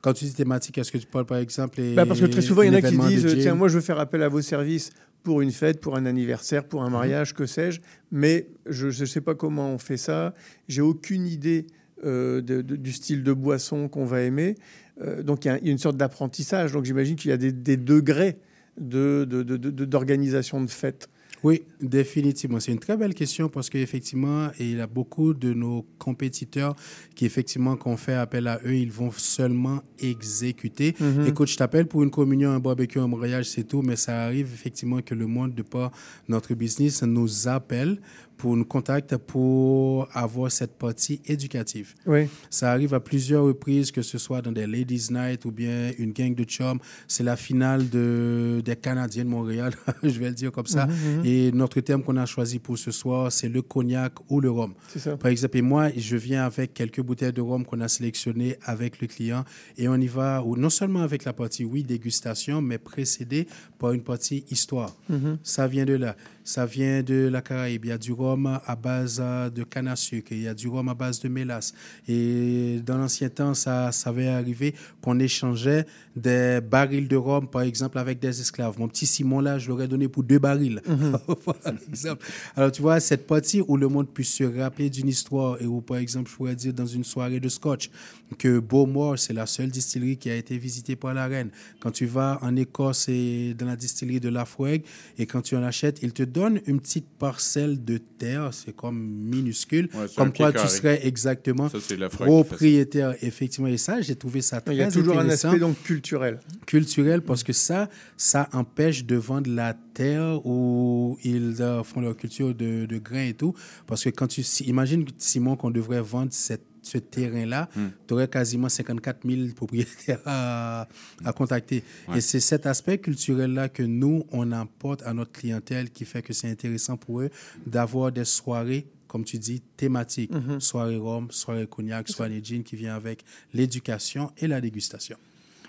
[0.00, 2.62] Quand tu dis thématique, est-ce que tu parles par exemple Bah, parce que très souvent,
[2.62, 4.90] il y en a qui disent tiens, moi, je veux faire appel à vos services
[5.22, 6.86] pour une fête, pour un anniversaire, pour Mhm.
[6.86, 10.34] un mariage, que sais-je, mais je ne sais pas comment on fait ça.
[10.68, 11.66] J'ai aucune idée
[12.02, 14.54] euh, de- de- du style de boisson qu'on va aimer.
[15.02, 16.72] Euh, donc, il y, a- il y a une sorte d'apprentissage.
[16.72, 18.38] Donc, j'imagine qu'il y a des, des degrés
[18.80, 21.10] de- de- d'organisation de, fêtes.
[21.42, 22.60] Oui, définitivement.
[22.60, 26.76] C'est une très belle question parce qu'effectivement, il y a beaucoup de nos compétiteurs
[27.14, 30.94] qui, effectivement, qu'on fait appel à eux, ils vont seulement exécuter.
[31.00, 31.26] Mhm.
[31.26, 34.50] Écoute, je t'appelle pour une communion, un barbecue, un mariage, c'est tout, mais ça arrive
[34.52, 35.92] effectivement que le monde, de par
[36.28, 38.00] notre business, nous appelle
[38.40, 41.94] pour nous contacter pour avoir cette partie éducative.
[42.06, 42.26] Oui.
[42.48, 46.12] Ça arrive à plusieurs reprises, que ce soit dans des Ladies Night ou bien une
[46.12, 46.78] gang de chums.
[47.06, 50.86] C'est la finale de, des Canadiens de Montréal, je vais le dire comme ça.
[50.86, 51.26] Mhm, mhm.
[51.26, 54.72] Et notre thème qu'on a choisi pour ce soir, c'est le cognac ou le rhum.
[54.96, 55.18] Ça.
[55.18, 59.02] Par exemple, et moi, je viens avec quelques bouteilles de rhum qu'on a sélectionnées avec
[59.02, 59.44] le client
[59.76, 63.46] et on y va, ou non seulement avec la partie, oui, dégustation, mais précédée
[63.78, 64.96] par une partie histoire.
[65.10, 65.38] Mhm.
[65.42, 66.16] Ça vient de là.
[66.42, 67.84] Ça vient de la Caraïbe.
[67.84, 68.29] Il y a du rhum
[68.66, 69.22] à base
[69.54, 70.32] de canne à sucre.
[70.32, 71.72] Il y a du rhum à base de mélasse.
[72.08, 75.86] Et dans l'ancien temps, ça, ça avait arrivé qu'on échangeait
[76.16, 78.78] des barils de rhum, par exemple, avec des esclaves.
[78.78, 81.16] Mon petit Simon, là, je l'aurais donné pour deux barils, Mhm.
[81.44, 81.54] par
[81.88, 82.24] exemple.
[82.56, 85.80] Alors, tu vois, cette partie où le monde puisse se rappeler d'une histoire et où,
[85.80, 87.90] par exemple, je pourrais dire dans une soirée de scotch
[88.38, 91.50] que Beaumont, c'est la seule distillerie qui a été visitée par la reine.
[91.80, 94.82] Quand tu vas en Écosse et dans la distillerie de Lafroig
[95.18, 98.98] et quand tu en achètes, ils te donnent une petite parcelle de terre, c'est comme
[99.34, 101.78] minuscule, Ouais, comme quoi tu serais exactement Ça,
[102.10, 103.68] propriétaire, effectivement.
[103.68, 106.38] Et ça, j'ai trouvé ça très Il y a toujours un intéressant aspect donc culturel.
[106.66, 112.16] culturel parce que ça, ça empêche de vendre la terre où ils euh, font leur
[112.16, 113.54] culture de, de grains et tout.
[113.86, 117.88] Parce que quand tu si- imagines, Simon, qu'on devrait vendre cette- ce terrain-là, Hmm.
[118.06, 120.88] tu aurais quasiment 54 000 propriétaires à,
[121.24, 121.82] à contacter.
[122.08, 122.18] Ouais.
[122.18, 126.32] Et c'est cet aspect culturel-là que nous, on apporte à notre clientèle qui fait que
[126.32, 127.30] c'est intéressant pour eux
[127.66, 130.30] d'avoir des soirées comme tu dis, thématiques.
[130.30, 130.60] Mhm.
[130.60, 135.16] Soirée rhum, soirée cognac, soirée gin qui vient avec l'éducation et la dégustation.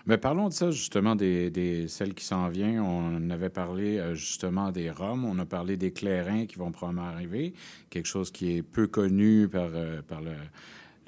[0.06, 2.80] Mais parlons de ça, justement, des, des celles qui s'en viennent.
[2.80, 7.08] On avait parlé euh, justement des rhums, on a parlé des clairins qui vont probablement
[7.08, 7.54] arriver,
[7.90, 10.32] quelque chose qui est peu connu par, euh, par le,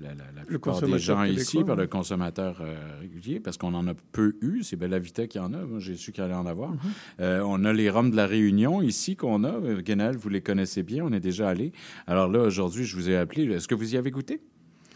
[0.03, 3.88] la, la- la plupart des gens ici, par le consommateur euh, régulier, parce qu'on en
[3.88, 4.61] a peu eu.
[4.64, 5.57] C'est Bellavita qui en a.
[5.65, 6.72] Moi, j'ai su qu'il allait en avoir.
[6.72, 6.80] Mhm.
[7.22, 9.51] Euh, on a les rhums de la Réunion ici qu'on a.
[9.53, 11.72] Euh, Guénel, vous les connaissez bien, on est déjà allé.
[12.07, 13.45] Alors là, aujourd'hui, je vous ai appelé.
[13.51, 14.41] Est-ce que vous y avez goûté?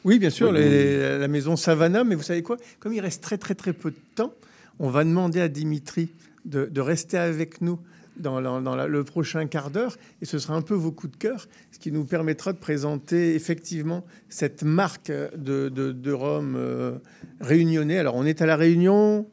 [0.03, 0.69] Oui, bien sûr, Oui, les- oui.
[0.69, 2.57] les- la maison Savannah, mais vous savez quoi?
[2.79, 4.33] Comme il reste très très très peu de temps,
[4.79, 6.09] On va demander à Dimitri
[6.45, 7.79] de, de rester avec nous
[8.19, 11.13] dans, la- dans la- le prochain quart d'heure et ce sera un peu vos coups
[11.13, 16.55] de cœur, ce qui nous permettra de présenter effectivement cette marque de, de, de rhum
[16.55, 16.97] euh,
[17.41, 17.97] réunionnais.
[17.97, 19.27] Alors on est à la Réunion,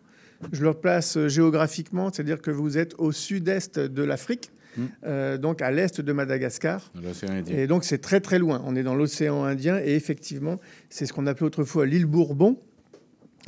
[0.53, 4.51] je le place euh, géographiquement, c'est-à-dire que vous êtes au sud-est de l'Afrique.
[5.07, 6.91] euh, donc à l'est de Madagascar.
[7.31, 7.57] Indien.
[7.57, 8.61] Et donc c'est très très loin.
[8.67, 10.57] On est dans l'océan Indien et effectivement
[10.91, 12.59] c'est ce qu'on appelait autrefois l'île Bourbon.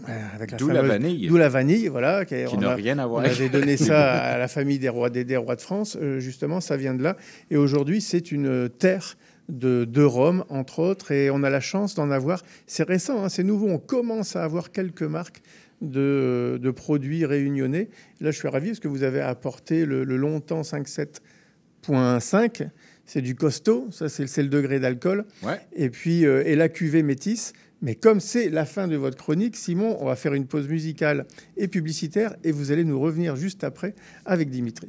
[0.08, 1.28] Euh, D'où la vanille.
[1.28, 2.24] D'où la vanille, voilà.
[2.24, 3.22] Qui n'a rien à voir.
[3.22, 6.20] On avait donné ça à la famille des rois des, des rois de France, euh,
[6.20, 7.16] justement, ça vient de là.
[7.50, 9.16] Et aujourd'hui, c'est une terre
[9.48, 12.42] de, de Rome, entre autres, et on a la chance d'en avoir.
[12.66, 13.68] C'est récent, hein, c'est nouveau.
[13.68, 15.42] On commence à avoir quelques marques
[15.82, 17.88] de, de produits réunionnais.
[18.20, 22.68] Là, je suis ravi parce que vous avez apporté le, le longtemps 57.5.
[23.08, 25.26] C'est du costaud, ça c'est c'est le degré d'alcool.
[25.44, 25.60] Ouais.
[25.76, 27.52] Et puis, euh, et la cuvée métisse.
[27.82, 31.26] Mais comme c'est la fin de votre chronique, Simon, on va faire une pause musicale
[31.56, 34.88] et publicitaire et vous allez nous revenir juste après avec Dimitri.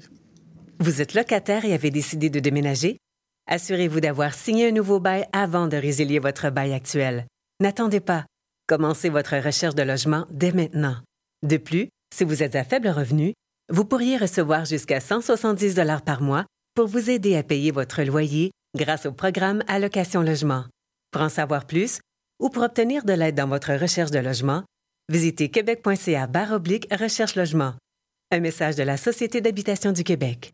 [0.80, 2.98] Vous êtes locataire et avez décidé de déménager?
[3.48, 7.26] Assurez-vous d'avoir signé un nouveau bail avant de résilier votre bail actuel.
[7.62, 8.26] N'attendez pas.
[8.68, 10.98] Commencez votre recherche de logement dès maintenant.
[11.44, 13.34] De plus, si vous êtes à faible revenu,
[13.70, 18.52] vous pourriez recevoir jusqu'à 170 dollars par mois pour vous aider à payer votre loyer
[18.76, 20.66] grâce au programme Allocation Logement.
[21.12, 22.00] Pour en savoir plus
[22.40, 24.64] ou pour obtenir de l'aide dans votre recherche de logement,
[25.10, 27.74] visitez québec.ca barre oblique recherche logement.
[28.32, 30.54] Un message de la Société d'habitation du Québec.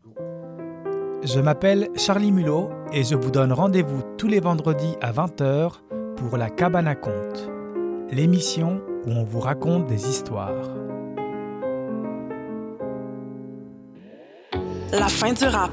[1.24, 5.80] Je m'appelle Charlie Mulot et je vous donne rendez-vous tous les vendredis à 20h
[6.16, 7.50] pour La Cabane à Conte,
[8.10, 10.70] l'émission où on vous raconte des histoires.
[14.92, 15.72] La fin du rap.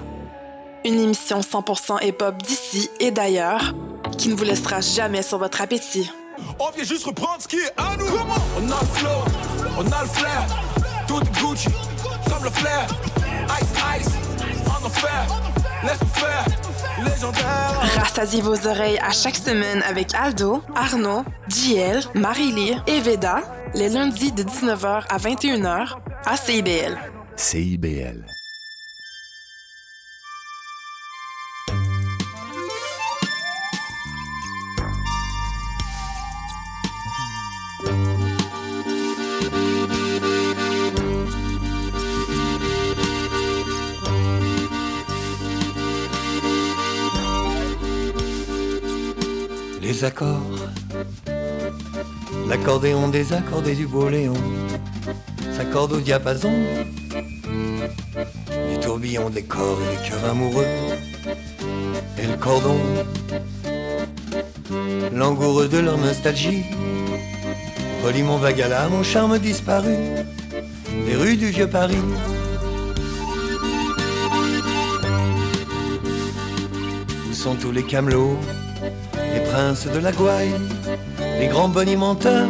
[0.83, 3.75] Une émission 100% hip-hop d'ici et d'ailleurs
[4.17, 6.11] qui ne vous laissera jamais sur votre appétit.
[6.59, 8.05] On vient juste reprendre ce qui est à nous.
[8.05, 9.09] On a le flow,
[9.77, 10.45] on a le flair.
[11.07, 11.69] Tout est Gucci,
[12.29, 12.87] comme le flair.
[13.61, 14.09] Ice, ice,
[14.67, 15.25] en enfer.
[15.83, 16.45] Laisse-nous faire,
[17.03, 17.81] légendaire.
[17.99, 23.41] Rassasiez vos oreilles à chaque semaine avec Aldo, Arnaud, JL, Marie-Lee et Veda,
[23.73, 26.97] les lundis de 19h à 21h à CIBL.
[27.35, 28.25] CIBL.
[50.01, 50.41] Les accords,
[52.49, 53.09] l'accordéon
[53.75, 54.33] du beau Léon
[55.55, 56.51] s'accorde au diapason
[58.71, 60.65] du tourbillon des corps et des cœurs amoureux
[62.17, 62.79] et le cordon,
[65.13, 66.63] langoureux de leur nostalgie,
[68.03, 68.39] relie mon
[68.69, 69.95] l'âme, mon charme disparu
[71.05, 72.01] des rues du vieux Paris.
[77.29, 78.39] Où sont tous les camelots,
[79.33, 80.53] les princes de la gouaille,
[81.39, 82.47] les grands bonimenteurs,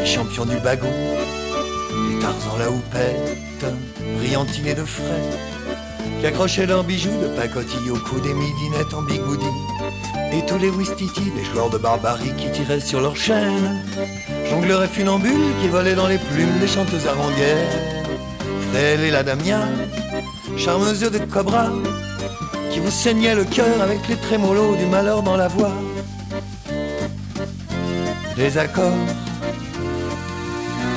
[0.00, 3.64] les champions du bagot, les tarzans la houppette,
[4.18, 5.04] brillantinés de frais,
[6.20, 9.46] qui accrochaient leurs bijoux de pacotille au cou des midinettes en bigoudi,
[10.32, 13.82] et tous les wistiti, des joueurs de barbarie qui tiraient sur leurs chaînes,
[14.50, 17.72] jongleurs et funambules qui volaient dans les plumes des chanteuses haranguères,
[18.70, 19.60] frêles et la damia,
[20.56, 21.70] charmeuse de cobra,
[22.78, 25.72] qui vous saignait le cœur avec les trémolos du malheur dans la voix.
[28.36, 29.04] Les accords,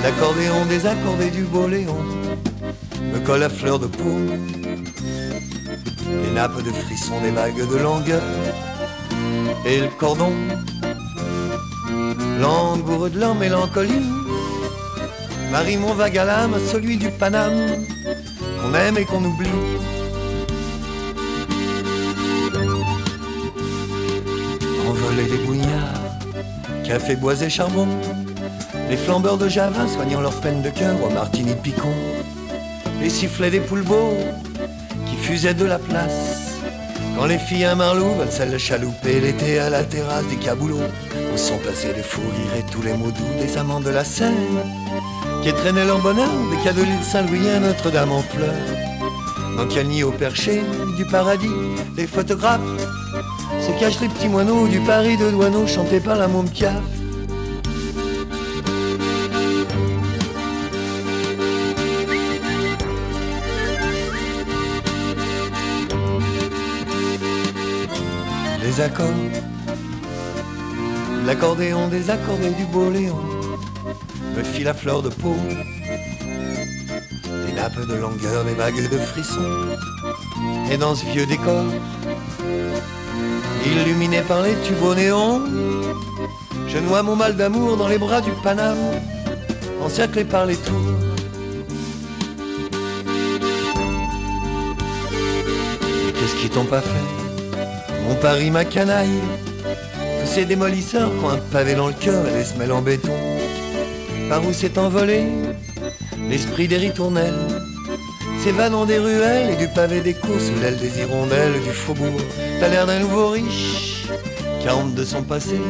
[0.03, 1.98] l'accordéon désaccordé du beau Léon
[3.11, 4.16] me colle à fleur de peau.
[6.24, 8.22] Les nappes de frissons, des vagues de langueur
[9.66, 10.34] et le cordon,
[12.40, 14.06] langoureux de leur mélancolie,
[15.51, 17.85] marie mon vague à l'âme celui du Paname
[18.61, 19.50] qu'on aime et qu'on oublie.
[26.92, 27.88] Café boisé charbon,
[28.90, 31.94] les flambeurs de Java soignant leur peine de cœur au martini picon,
[33.02, 34.18] les sifflets des poules beaux
[35.06, 36.60] qui fusaient de la place.
[37.16, 40.84] Quand les filles à Marlou veulent celle chalouper l'été à la terrasse du Caboulot,
[41.34, 44.03] où sont placés les fous rires et tous les mots doux des amants de la
[44.03, 44.60] Seine,
[45.44, 48.68] qui traînaient leur bonheur des cadeaux de Saint-Louis à Notre-Dame en fleurs.
[49.56, 50.60] Dans nid au perché
[50.98, 51.48] du paradis,
[51.95, 52.60] les photographes
[53.62, 56.48] se cachent les petits moineaux du Paris de Douaneau chanté par la môme.
[68.64, 69.06] Les accords,
[71.26, 73.18] l'accordéon désaccordé du beau Léon
[74.36, 75.36] me file la fleur de peau
[77.62, 79.68] nappes de langueur, des vagues de frissons.
[80.72, 81.66] Et dans ce vieux décor,
[83.66, 85.42] illuminé par les tubes au néon,
[86.68, 88.78] je noie mon mal d'amour dans les bras du Paname,
[89.84, 90.76] encerclé par les tours.
[96.14, 96.90] Qu'est-ce qu'ils t'ont pas fait?
[98.08, 99.22] Mon Paris, ma canaille,
[100.22, 103.12] tous ces démolisseurs qui ont un pavé dans le cœur et des semelles en béton.
[104.30, 105.24] Par où s'est envolé
[106.30, 107.61] l'esprit des ritournelles?
[108.44, 112.20] S'évanant des ruelles et du pavé des courses, sous l'aile des hirondelles du faubourg.
[112.60, 114.08] T'as l'air d'un nouveau riche
[114.60, 115.61] qui a honte de son passé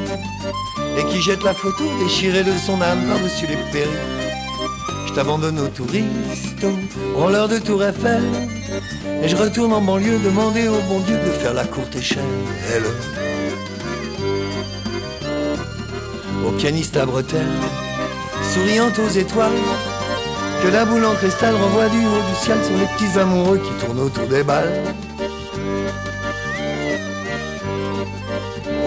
[0.97, 3.91] et qui jette la photo déchirée de son âme par-dessus les périls.
[5.05, 6.65] Je t'abandonne aux touristes,
[7.17, 8.23] aux de Tour Eiffel,
[9.21, 12.23] et je retourne en banlieue demander au bon Dieu de faire la courte échelle.
[16.47, 17.47] Au pianiste à bretelles,
[18.53, 19.51] souriant aux étoiles,
[20.61, 23.85] que la boule en cristal renvoie du haut du ciel sur les petits amoureux qui
[23.85, 24.83] tournent autour des balles.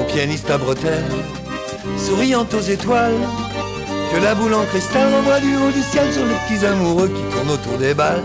[0.00, 1.04] Au pianiste à bretelles,
[1.98, 3.18] souriant aux étoiles,
[4.12, 7.22] que la boule en cristal renvoie du haut du ciel sur les petits amoureux qui
[7.34, 8.22] tournent autour des balles.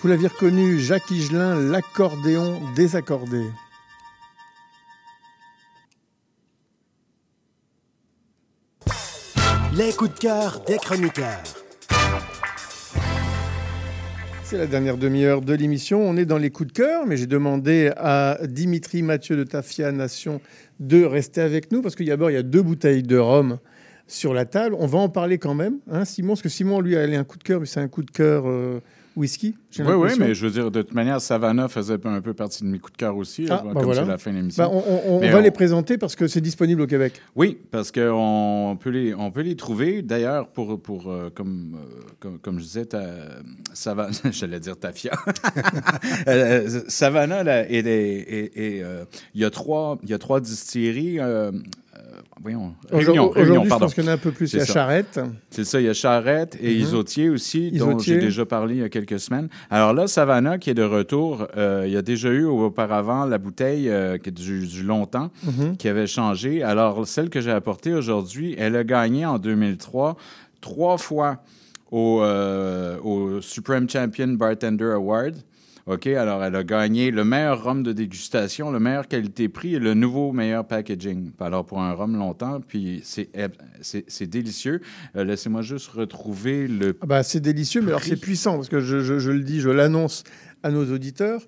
[0.00, 3.50] Vous l'aviez reconnu, Jacques Higelin, l'accordéon désaccordé.
[9.72, 11.53] Les coups de cœur des chroniqueurs.
[14.44, 16.06] C'est la dernière demi-heure de l'émission.
[16.06, 19.90] On est dans les coups de cœur, mais j'ai demandé à Dimitri Mathieu de Tafia
[19.90, 20.42] Nation
[20.80, 23.58] de rester avec nous parce qu'il y a, il y a deux bouteilles de rhum
[24.06, 24.76] sur la table.
[24.78, 27.38] On va en parler quand même, hein, Simon, parce que Simon, lui, a un coup
[27.38, 28.80] de cœur, mais c'est un coup de cœur euh,
[29.16, 29.54] whisky.
[29.78, 32.68] Oui, oui, mais je veux dire, de toute manière, Savannah faisait un peu partie de
[32.68, 34.02] mes coups de cœur aussi, Ah, euh, bah comme voilà.
[34.02, 34.62] c'est la fin de l'émission.
[34.64, 37.20] Bah, on on- on Mais va les présenter parce que c'est disponible au Québec.
[37.36, 40.02] Oui, parce qu'on peut les, on peut les trouver.
[40.02, 43.02] D'ailleurs, pour, pour euh, comme, euh, comme, comme je disais, ta,
[43.72, 45.12] Savannah, j'allais dire Tafia.
[46.88, 51.18] Savannah, là, et, et- et, euh, il y a trois, il y a trois distilleries.
[52.42, 54.52] Voyons, Réunion, aujourd'hui, je pense qu'il y en a un peu plus.
[54.52, 54.64] Il y a.
[54.66, 55.20] Charrette.
[55.50, 56.80] C'est ça, il y a Charrette et Mhm.
[56.80, 59.48] Isotier aussi, dont j'ai déjà parlé il y a quelques semaines.
[59.70, 63.38] Alors là, Savannah, qui est de retour, euh, il y a déjà eu auparavant la
[63.38, 65.76] bouteille euh, du, du longtemps, Mhm.
[65.76, 66.62] qui avait changé.
[66.62, 70.16] Alors, celle que j'ai apportée aujourd'hui, elle a gagné en 2003
[70.60, 71.38] trois fois
[71.90, 75.36] au, euh, au Supreme Champion Bartender Award.
[75.86, 79.92] OK, alors elle a gagné le meilleur rhum de dégustation, le meilleur qualité-prix et le
[79.92, 81.30] nouveau meilleur packaging.
[81.40, 83.28] Alors pour un rhum longtemps, puis c'est
[84.26, 84.80] délicieux.
[85.16, 86.96] Euh, Laissez-moi juste retrouver le...
[87.02, 89.60] Ah bah, c'est délicieux, mais alors c'est puissant parce que je, je- je le dis,
[89.60, 90.24] je l'annonce
[90.62, 91.42] à nos auditeurs.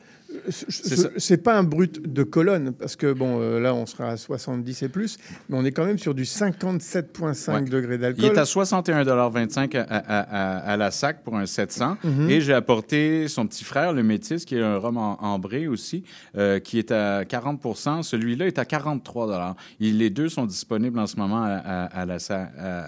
[0.48, 4.82] C'est pas un brut de colonne parce que bon, euh, là on sera à 70
[4.82, 7.62] et plus, mais on est quand même sur du 57,5 Ouais.
[7.62, 8.24] degrés Il d'alcool.
[8.24, 11.96] est à 61,25 à, à, à- à la sac pour un 700.
[12.04, 12.30] Mhm.
[12.30, 16.04] Et j'ai apporté son petit frère, le Métis, qui est un rhum en, ambré aussi,
[16.36, 21.06] euh, qui est à 40 Celui-là est à 43 Il, Les deux sont disponibles en
[21.06, 21.48] ce moment à,
[22.06, 22.18] la,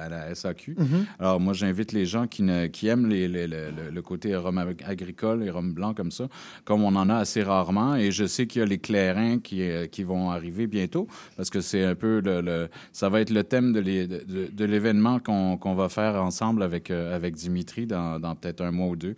[0.08, 0.74] la SAQ.
[0.78, 1.06] Mhm.
[1.18, 4.34] Alors, moi, j'invite les gens qui, ne- qui aiment les- les- le, le- le côté
[4.36, 6.28] rhum ag- agricole et rhum blanc comme ça,
[6.64, 7.96] comme on en a assez rarement.
[7.96, 11.50] Et je sais qu'il y a les clairins qui, euh, qui vont arriver bientôt, parce
[11.50, 14.48] que c'est un peu le, le- ça va être le thème de l'é- de, de-
[14.52, 18.70] de l'événement qu'on qu'on va faire ensemble avec, euh, avec Dimitri dans, dans peut-être un
[18.70, 19.14] mois ou deux.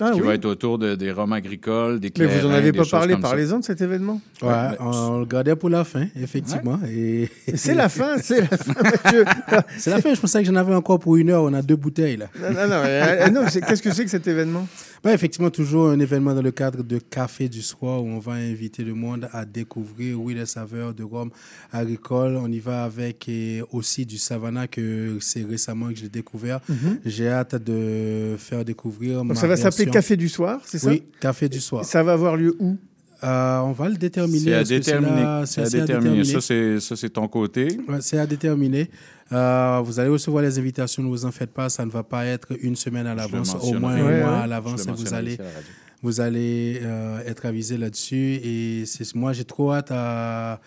[0.00, 0.26] Ah qui oui?
[0.26, 2.40] va être autour de- des rhums agricoles, des Mais clairins.
[2.40, 3.28] vous en avez des pas choses parlé, comme ça.
[3.28, 4.20] parlez-en de cet événement.
[4.42, 6.80] Ouais, on le gardait pour la fin, effectivement.
[6.88, 7.28] Et...
[7.54, 9.24] C'est la fin, c'est la fin, Mathieu.
[9.78, 11.44] c'est la fin, je pensais que j'en avais encore pour une heure.
[11.44, 12.26] On a deux bouteilles, là.
[12.40, 14.66] Non, non, non, euh, non, c'est- qu'est-ce que c'est que cet événement?
[15.12, 18.84] Effectivement, toujours un événement dans le cadre de Café du Soir où on va inviter
[18.84, 21.30] le monde à découvrir, oui, les saveurs de rhum
[21.72, 22.36] agricole.
[22.36, 26.60] On y va avec et aussi du Savannah que c'est récemment que j'ai découvert.
[26.68, 27.00] Mhm.
[27.04, 29.18] J'ai hâte de faire découvrir.
[29.18, 29.90] Donc ma ça va s'appeler.
[29.90, 30.88] Café du soir, c'est ça?
[30.90, 31.84] Oui, Café du Soir.
[31.84, 32.76] Ça va avoir lieu où?
[33.22, 34.40] Euh, on va le déterminer.
[34.40, 35.22] C'est à déterminer.
[35.22, 36.16] là- C'est à c'est à déterminer.
[36.22, 36.40] déterminer.
[36.40, 37.78] Ça, c'est ça, c'est ton côté.
[37.88, 38.90] Ouais, c'est à déterminer.
[39.32, 42.26] Euh, vous allez recevoir les invitations, ne vous en faites pas, ça ne va pas
[42.26, 45.38] être une semaine à l'avance, au moins Ouais, un mois à l'avance, vous allez,
[46.02, 48.40] vous allez euh, être avisé là-dessus.
[48.44, 50.60] Et c'est, moi, j'ai trop hâte à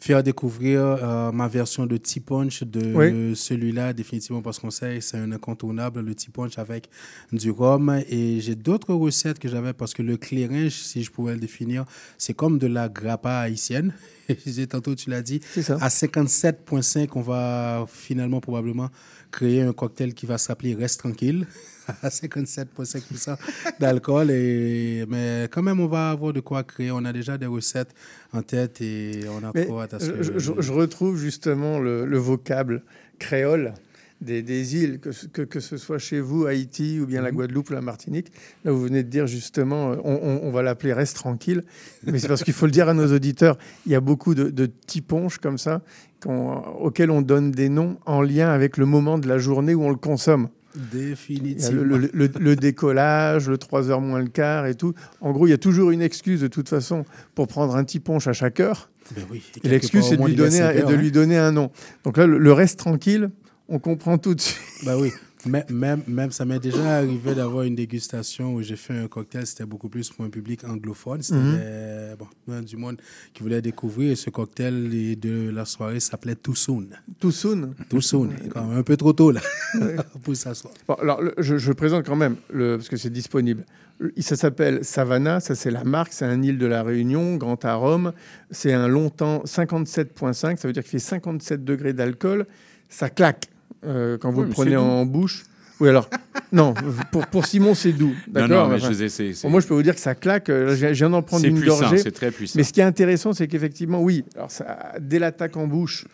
[0.00, 3.36] faire découvrir euh, ma version de tea punch de Oui.
[3.36, 6.88] celui-là, définitivement, parce qu'on sait que c'est un incontournable, le tea punch avec
[7.32, 8.00] du rhum.
[8.08, 11.84] Et j'ai d'autres recettes que j'avais, parce que le clairin, si je pouvais le définir,
[12.18, 13.92] c'est comme de la grappa haïtienne.
[14.30, 15.40] Je disais tantôt, tu l'as dit.
[15.80, 18.88] À 57,5, on va finalement probablement
[19.30, 21.46] créer un cocktail qui va s'appeler Reste tranquille.
[22.02, 23.36] À 57,5%
[23.80, 24.30] d'alcool.
[24.30, 25.04] Et...
[25.08, 26.90] Mais quand même, on va avoir de quoi créer.
[26.92, 27.94] On a déjà des recettes
[28.32, 30.38] en tête et on a Mais trop hâte à ce je, que...
[30.38, 32.82] je- je retrouve justement le, le vocable
[33.18, 33.74] créole.
[34.20, 37.24] Des, des îles, que, ce- que, que ce soit chez vous, Haïti, ou bien Mhm.
[37.24, 38.30] la Guadeloupe ou la Martinique.
[38.64, 41.62] Là, vous venez de dire justement, euh, on, on- on va l'appeler Reste tranquille.
[42.06, 44.50] Mais c'est parce qu'il faut le dire à nos auditeurs, il y a beaucoup de,
[44.50, 45.82] de petits ponches comme ça
[46.26, 49.88] auxquels on donne des noms en lien avec le moment de la journée où on
[49.90, 50.48] le consomme.
[50.92, 51.82] Définitivement.
[51.82, 54.94] le, le- le- le décollage, le 3 heures moins le quart et tout.
[55.20, 58.00] En gros, il y a toujours une excuse de toute façon pour prendre un petit
[58.00, 58.90] punch à chaque heure.
[59.16, 59.42] Ben oui.
[59.64, 61.12] Et l'excuse, c'est de lui donner, un, et de heures, lui hein.
[61.12, 61.70] donner un nom.
[62.04, 63.30] Donc là, le reste tranquille,
[63.70, 64.58] on comprend tout de suite.
[64.84, 65.10] Bah oui.
[65.46, 69.46] Mais- Même, même, ça m'est déjà arrivé d'avoir une dégustation où j'ai fait un cocktail,
[69.46, 71.22] c'était beaucoup plus pour un public anglophone.
[71.22, 73.00] C'était des- bon, du monde
[73.32, 74.12] qui voulait découvrir.
[74.12, 76.88] Et ce cocktail de la soirée s'appelait Too Soon.
[77.18, 78.28] Too Soon Too Soon.
[78.52, 79.40] Quand même un peu trop tôt, là,
[80.22, 80.74] pour s'asseoir.
[80.86, 83.64] Bon, alors, le- je, je présente quand même, le, parce que c'est disponible.
[83.98, 87.64] Le- Ça s'appelle Savannah, ça c'est la marque, c'est un île de la Réunion, grand
[87.64, 88.12] arôme.
[88.50, 92.46] C'est un longtemps 57,5, ça veut dire qu'il fait 57 degrés d'alcool.
[92.90, 93.46] Ça claque
[93.84, 94.80] euh, quand vous Oui, le prenez doux.
[94.80, 95.44] en bouche.
[95.80, 96.10] Oui, alors,
[96.52, 96.74] non,
[97.10, 98.08] pour, pour Simon, c'est doux.
[98.08, 100.50] Non, D'accord non, mais Enfin, je moi, je peux vous dire que ça claque.
[100.50, 101.98] euh, Je viens d'en prendre une puissant, gorgée.
[101.98, 102.54] c'est très puissant.
[102.58, 106.06] Mais ce qui est intéressant, c'est qu'effectivement, oui, alors ça, dès l'attaque en bouche,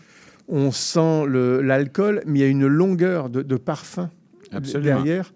[0.48, 4.10] on sent le- l'alcool, mais il y a une longueur de, de parfum
[4.52, 4.84] Absolument.
[5.02, 5.32] derrière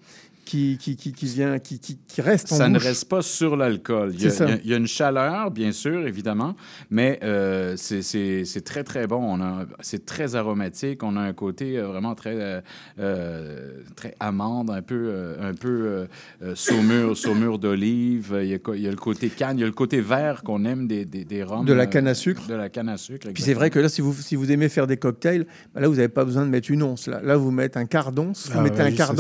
[0.51, 2.87] qui, qui, qui, qui vient, qui, qui, qui reste en Ça ne bouche.
[2.89, 4.11] reste pas sur l'alcool.
[4.15, 4.45] Il, y a- C'est ça.
[4.47, 6.57] il y a- il y a une chaleur, bien sûr, évidemment,
[6.91, 9.39] mais euh, c'est- très, très bon.
[9.81, 11.03] C'est très aromatique.
[11.05, 12.63] On a un côté euh, vraiment très,
[12.99, 16.07] euh, très amande, un peu, un peu
[16.43, 18.37] euh, saumure, saumure d'olive.
[18.43, 20.01] Il, y a co- il y a le côté canne, il y a le côté
[20.01, 21.65] vert qu'on aime des, des, des rhums.
[21.65, 22.47] De la canne à sucre.
[22.49, 23.29] De la canne à sucre.
[23.33, 25.95] Puis c'est vrai que là, si vous, si vous aimez faire des cocktails, là, vous
[25.97, 27.07] n'avez pas besoin de mettre une once.
[27.07, 29.15] Là, là vous mettez un quart d'once, vous Ah mettez un quart ça.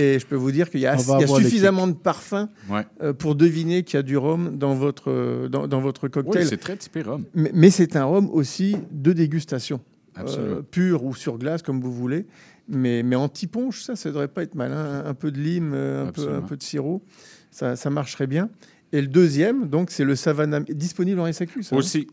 [0.00, 2.86] Et je peux vous dire qu'il y a, il y suffisamment de parfum Ouais.
[3.02, 6.42] euh, pour deviner qu'il y a du rhum dans votre, euh, dans, dans votre cocktail.
[6.42, 7.24] Oui, c'est très typé rhum.
[7.34, 9.80] Mais, mais c'est un rhum aussi de dégustation.
[10.14, 10.56] Absolument.
[10.58, 12.26] Euh, pur ou sur glace, comme vous voulez.
[12.68, 14.72] Mais, mais anti-ponche, ça, ça devrait pas être mal.
[14.72, 15.02] hein.
[15.04, 17.02] Un, peu de lime, euh, un peu, un peu de sirop,
[17.50, 18.50] ça, ça marcherait bien.
[18.92, 21.62] Et le deuxième, donc, c'est le Savannah, disponible en SAQ.
[21.64, 22.06] ça, Aussi.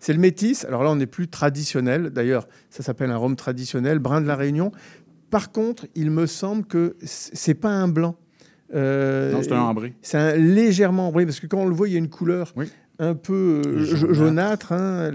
[0.00, 0.64] C'est le métis.
[0.64, 2.08] Alors là, on n'est plus traditionnel.
[2.10, 4.72] D'ailleurs, ça s'appelle un rhum traditionnel, brun de la Réunion.
[5.32, 8.14] Par contre, il me semble que c'est pas un blanc.
[8.74, 9.94] Euh, Non, c'est un ambré.
[10.02, 12.52] C'est un légèrement ambré parce que quand on le voit, il y a une couleur
[12.54, 12.70] Oui.
[12.98, 14.72] un peu euh, ja- Jaunâtre.
[14.72, 15.10] hein.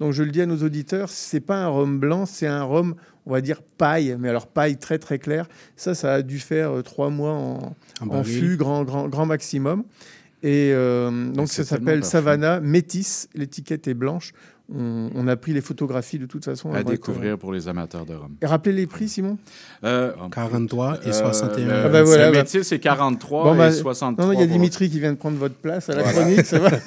[0.00, 2.94] Donc je le dis à nos auditeurs, c'est pas un rhum blanc, c'est un rhum,
[3.26, 5.46] on va dire paille, mais alors paille très très claire.
[5.76, 7.74] Ça, ça a dû faire euh, trois mois en,
[8.08, 9.84] En fût, grand, grand, grand maximum.
[10.42, 10.72] Et
[11.34, 12.02] donc ça s'appelle.
[12.02, 13.28] Savannah Métis.
[13.34, 14.32] L'étiquette est blanche.
[14.72, 16.72] On, on a pris les photographies de toute façon.
[16.72, 18.30] À être- découvrir pour les amateurs de rhum.
[18.40, 19.36] Et rappelez les prix, Simon?
[19.84, 21.64] Euh, 43 et euh, 61.
[21.66, 22.44] le- Ah bah voilà, bah.
[22.46, 24.24] c'est 43 Bon, bah, et 63.
[24.24, 26.20] Non, non, il y a Dimitri qui vient de prendre votre place à la Voilà.
[26.20, 26.70] chronique, ça va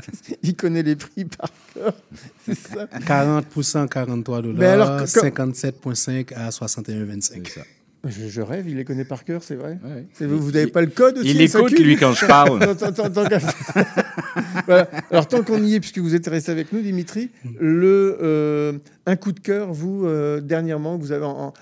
[0.42, 1.92] Il connaît les prix par cœur.
[2.46, 2.86] C'est ça.
[3.06, 3.44] 40
[3.90, 4.56] 43 dollars.
[4.58, 7.58] Mais alors, que- 57,5 à 61,25.
[8.08, 9.78] Je, je rêve, il les connaît par cœur, c'est vrai.
[9.84, 10.26] Ouais.
[10.26, 12.58] Vous n'avez pas le code aussi il écoute, lui, quand je parle.
[12.76, 13.38] Tant- tant- tant qu'à-
[14.66, 14.88] Voilà.
[15.10, 18.72] Alors, tant qu'on y est, puisque vous êtes resté avec nous, Dimitri, le, euh,
[19.04, 21.52] un coup de cœur, vous, euh, dernièrement, vous avez en, en-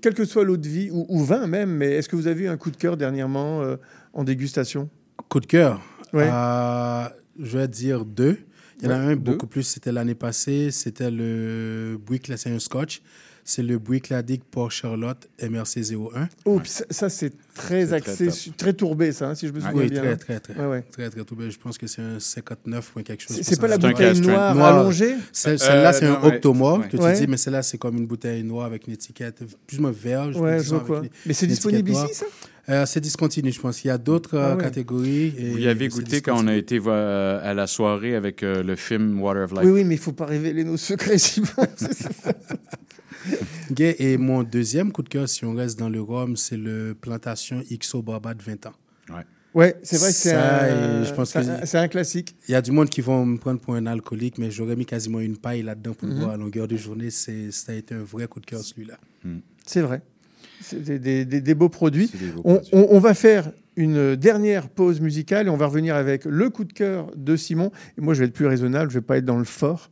[0.00, 2.44] quel que soit l'eau de vie, ou, ou vin même, mais est-ce que vous avez
[2.44, 3.76] eu un coup de cœur dernièrement euh,
[4.14, 4.88] en dégustation?
[5.28, 5.80] Coup de cœur?
[6.12, 6.28] Ouais.
[6.32, 7.04] Euh,
[7.40, 8.38] je vais dire deux.
[8.80, 9.16] Il y en a Ouais, un deux.
[9.32, 10.70] beaucoup plus, c'était l'année passée.
[10.72, 13.00] C'était le Buick, un scotch.
[13.46, 16.28] C'est le Buick Ladic Port Charlotte MRC01.
[16.46, 19.74] Oh, puis ça, ça, c'est très axé, très tourbé, ça, hein, si je me souviens
[19.76, 20.00] Oui, bien.
[20.00, 20.16] très, hein.
[20.16, 20.54] très, très.
[20.54, 20.84] Ouais, ouais.
[20.90, 21.50] Très, très tout bien.
[21.50, 23.38] Je pense que c'est un 59 ou quelque chose.
[23.42, 23.86] C'est- pas la ça.
[23.88, 25.14] bouteille noire allongée?
[25.30, 26.36] Celle-là, Euh, c'est un ouais.
[26.36, 26.88] octomore Ouais.
[26.88, 27.20] que tu Ouais.
[27.20, 29.92] dis, mais celle-là, c'est comme une bouteille noire avec une étiquette plus ou moins.
[29.92, 32.10] Ouais, une- Mais c'est disponible ici, noire.
[32.70, 33.84] Euh, c'est discontinu, je pense.
[33.84, 34.62] Il y a d'autres euh, Ah ouais.
[34.64, 35.34] catégories.
[35.36, 38.62] et Vous y avez goûté quand on a été euh, à la soirée avec euh,
[38.62, 39.60] le film Water of Life?
[39.64, 41.46] Oui, oui, mais il faut pas révéler nos secrets, Simon.
[43.28, 43.44] C'est ça.
[43.70, 46.94] Ok, Et mon deuxième coup de cœur, si on reste dans le rhum, c'est le
[47.00, 48.72] Plantation XO Baba de 20 ans.
[49.10, 49.22] Ouais.
[49.54, 52.34] Ouais, c'est vrai que c'est un, je pense que- un- c'est un classique.
[52.48, 54.84] Il y a du monde qui vont me prendre pour un alcoolique, mais j'aurais mis
[54.84, 56.20] quasiment une paille là-dedans pour le Mhm.
[56.20, 57.10] boire à longueur de journée.
[57.10, 58.98] C'est, ça a été un vrai coup de cœur, celui-là.
[59.64, 60.02] C'est vrai.
[60.60, 62.08] C'est des, des- des- des beaux produits.
[62.08, 62.70] C'est des beaux on, produits.
[62.72, 66.64] on- on va faire une dernière pause musicale et on va revenir avec le coup
[66.64, 67.70] de cœur de Simon.
[67.96, 69.88] Et moi, je vais être plus raisonnable, je vais pas être dans le fort.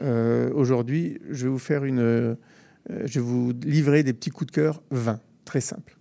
[0.00, 2.36] Euh, Aujourd'hui, je vais vous faire une.
[2.90, 5.20] Euh, je vais vous livrer des petits coups de cœur vin.
[5.44, 5.96] Très simple.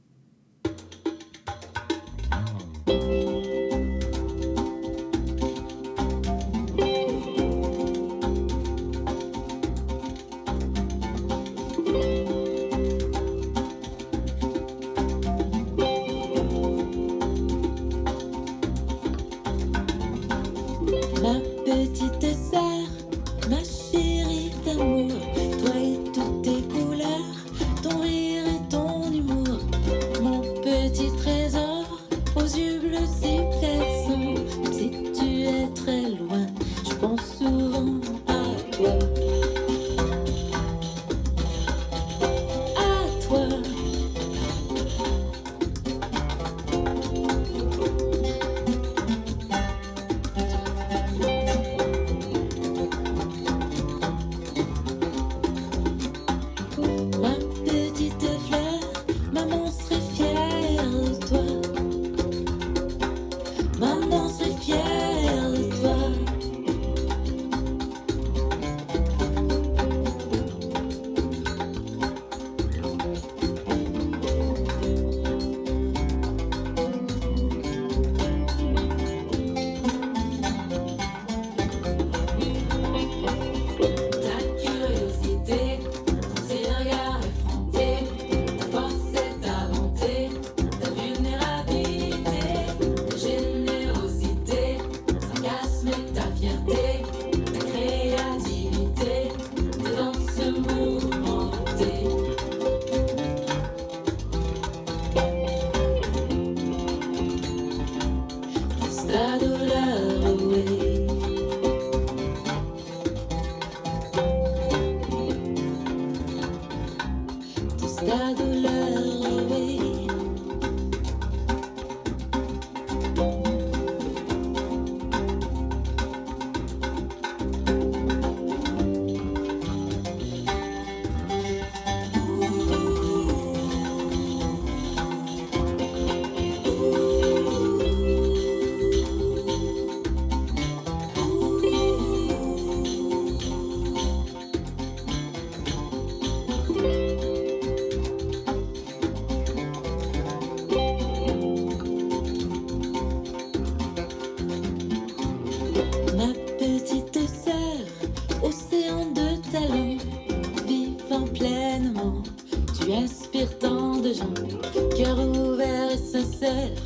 [166.45, 166.85] Et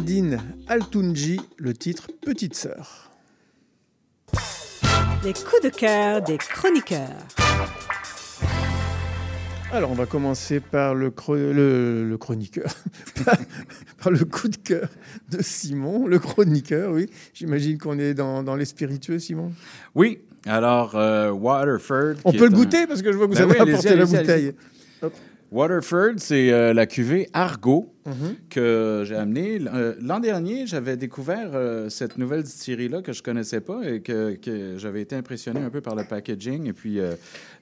[0.00, 3.10] Nadine Altunji, le titre Petite Sœur.
[5.24, 7.16] Les coups de cœur des chroniqueurs.
[9.72, 12.70] Alors, on va commencer par le, le, le chroniqueur,
[13.24, 13.38] par,
[14.02, 14.90] par le coup de cœur
[15.30, 17.08] de Simon, le chroniqueur, oui.
[17.32, 19.50] J'imagine qu'on est dans, dans les spiritueux, Simon.
[19.94, 22.16] Oui, alors euh, Waterford.
[22.26, 23.96] On peut le un- goûter parce que je vois que vous Ben avez oui, apporté
[23.96, 24.52] la bouteille.
[25.56, 28.36] Waterford, c'est euh, la cuvée Argo Mhm.
[28.50, 29.58] que j'ai amenée.
[29.74, 34.34] Euh, L'an dernier, j'avais découvert euh, cette nouvelle distillerie-là que je connaissais pas et que,
[34.36, 36.98] que j'avais été impressionné un peu par le packaging et puis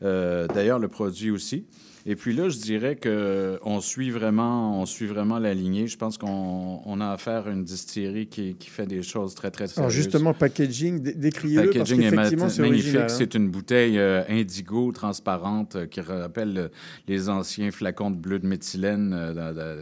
[0.03, 1.65] euh, d'ailleurs le produit aussi.
[2.07, 5.87] Et puis là, je dirais que on suit vraiment, on suit vraiment la lignée.
[5.87, 9.51] Je pense qu'on on a affaire à une distillerie qui, qui fait des choses très
[9.51, 9.79] très sérieuses.
[9.79, 12.95] Alors justement, packaging, dé- décriez-le parce qu'effectivement, c'est magnifique.
[13.05, 13.09] hein.
[13.09, 16.71] C'est une bouteille euh, indigo transparente euh, qui rappelle
[17.09, 19.33] les anciens flacons de bleu de méthylène euh,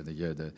[0.05, 0.53] de- de- de-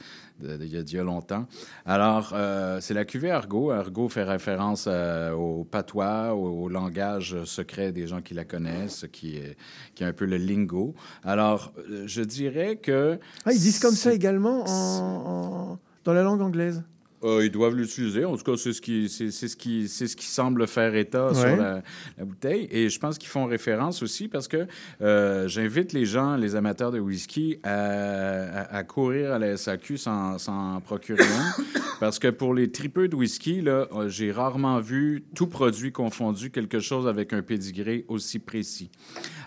[0.61, 1.47] il y a longtemps.
[1.87, 3.71] Alors, euh, c'est la cuvée Argo.
[3.71, 9.07] Argo fait référence euh, au patois, au, au langage secret des gens qui la connaissent,
[9.13, 9.57] qui est,
[9.95, 10.95] qui est un peu le lingo.
[11.23, 13.19] Alors, euh, je dirais que...
[13.45, 15.31] Ah, ils disent comme ça également en-
[15.73, 16.83] en- dans la langue anglaise.
[17.25, 18.25] Euh, ils doivent l'utiliser.
[18.25, 20.95] En tout cas, c'est ce qui, c'est, c'est ce qui, c'est ce qui semble faire
[20.95, 21.35] état Ouais.
[21.35, 21.83] sur la,
[22.19, 22.69] la bouteille.
[22.71, 24.67] Et je pense qu'ils font référence aussi parce que
[25.01, 29.97] euh, j'invite les gens, les amateurs de whisky, à, à- à courir à la SAQ
[29.97, 31.63] sans, sans procurer un.
[32.01, 36.51] parce que pour les tripeux de whisky, là, euh, j'ai rarement vu, tout produit confondu,
[36.51, 38.91] quelque chose avec un pédigré aussi précis.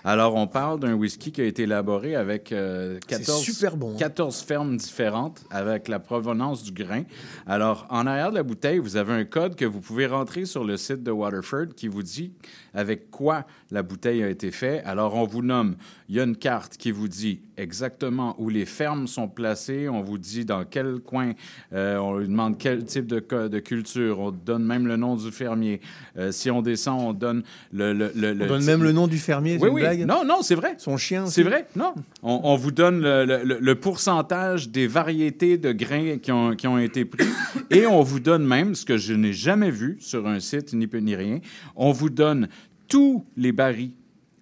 [0.09, 3.97] Alors, on parle d'un whisky qui a été élaboré avec euh, 14, super bon, hein.
[3.99, 7.03] 14 fermes différentes avec la provenance du grain.
[7.45, 10.63] Alors, en arrière de la bouteille, vous avez un code que vous pouvez rentrer sur
[10.63, 12.31] le site de Waterford qui vous dit
[12.77, 14.83] avec quoi la bouteille a été faite.
[14.85, 15.75] Alors, on vous nomme,
[16.09, 20.01] il y a une carte qui vous dit exactement où les fermes sont placées, on
[20.03, 21.31] vous dit dans quel coin,
[21.73, 23.19] euh, on lui demande quel type de,
[23.59, 25.81] culture, on donne même le nom du fermier.
[26.17, 27.41] Euh, si on descend, on donne
[27.73, 27.93] le...
[27.93, 29.81] le, le- On le donne type- même le nom du fermier, oui, oui.
[29.81, 30.05] blague?
[30.05, 30.75] Non, non, c'est vrai.
[30.77, 31.95] Son chien C'est vrai, non.
[32.21, 37.05] On, on vous donne le, pourcentage des variétés de grains qui ont, qui ont été
[37.05, 37.27] pris
[37.71, 40.85] et on vous donne même, ce que je n'ai jamais vu sur un site ni
[40.85, 41.39] peu ni rien,
[41.75, 42.47] on vous donne
[42.87, 43.91] tous les barils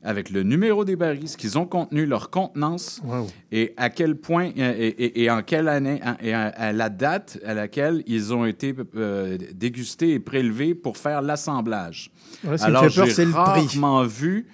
[0.07, 3.01] avec le numéro des barils, ce qu'ils ont contenu, leur contenance
[3.51, 7.39] et à quel point et, et- et en quelle année et à, à la date
[7.43, 12.11] à laquelle ils ont été euh, dégustés et prélevés pour faire l'assemblage.
[12.43, 13.39] Ouais, Alors j'ai c'est le prix.
[13.41, 14.45] rarement vu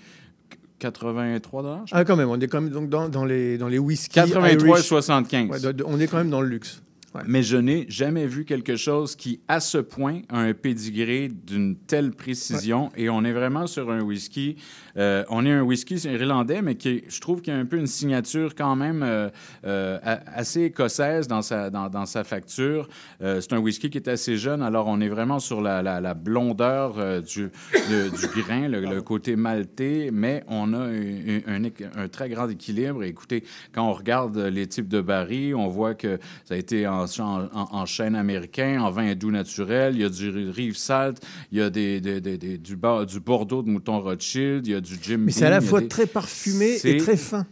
[0.79, 1.85] 83 dollars.
[1.91, 4.15] Ah, quand même, on est quand même donc dans, dans les, dans les whisky.
[4.15, 4.85] 83 et Irish.
[4.87, 5.49] 75.
[5.65, 6.81] Ouais, on est quand même dans le luxe.
[7.13, 7.21] Ouais.
[7.27, 11.75] Mais je n'ai jamais vu quelque chose qui, à ce point, a un pédigré d'une
[11.75, 12.89] telle précision.
[12.95, 14.55] Et on est vraiment sur un whisky.
[14.95, 17.77] euh, on est un whisky irlandais, mais qui, je trouve qu'il y a un peu
[17.77, 19.29] une signature quand même euh,
[19.65, 22.87] euh, assez écossaise dans sa, dans, dans sa facture.
[23.19, 26.13] C'est un whisky qui est assez jeune, alors on est vraiment sur la, la- la
[26.13, 27.49] blondeur du,
[27.89, 32.29] le- du grain, le, le côté maltais, mais on a un, un- un- un très
[32.29, 33.03] grand équilibre.
[33.03, 36.87] Et écoutez, quand on regarde les types de barils, on voit que ça a été
[36.87, 41.21] en, en, en chêne américain, en vin doux naturel, il y a du rive salt,
[41.51, 44.75] il y a des, des- des- des- du, du Bordeaux de mouton Rothschild, il y
[44.75, 47.45] a du Jim Mais c'est à la fois très parfumé et très fin.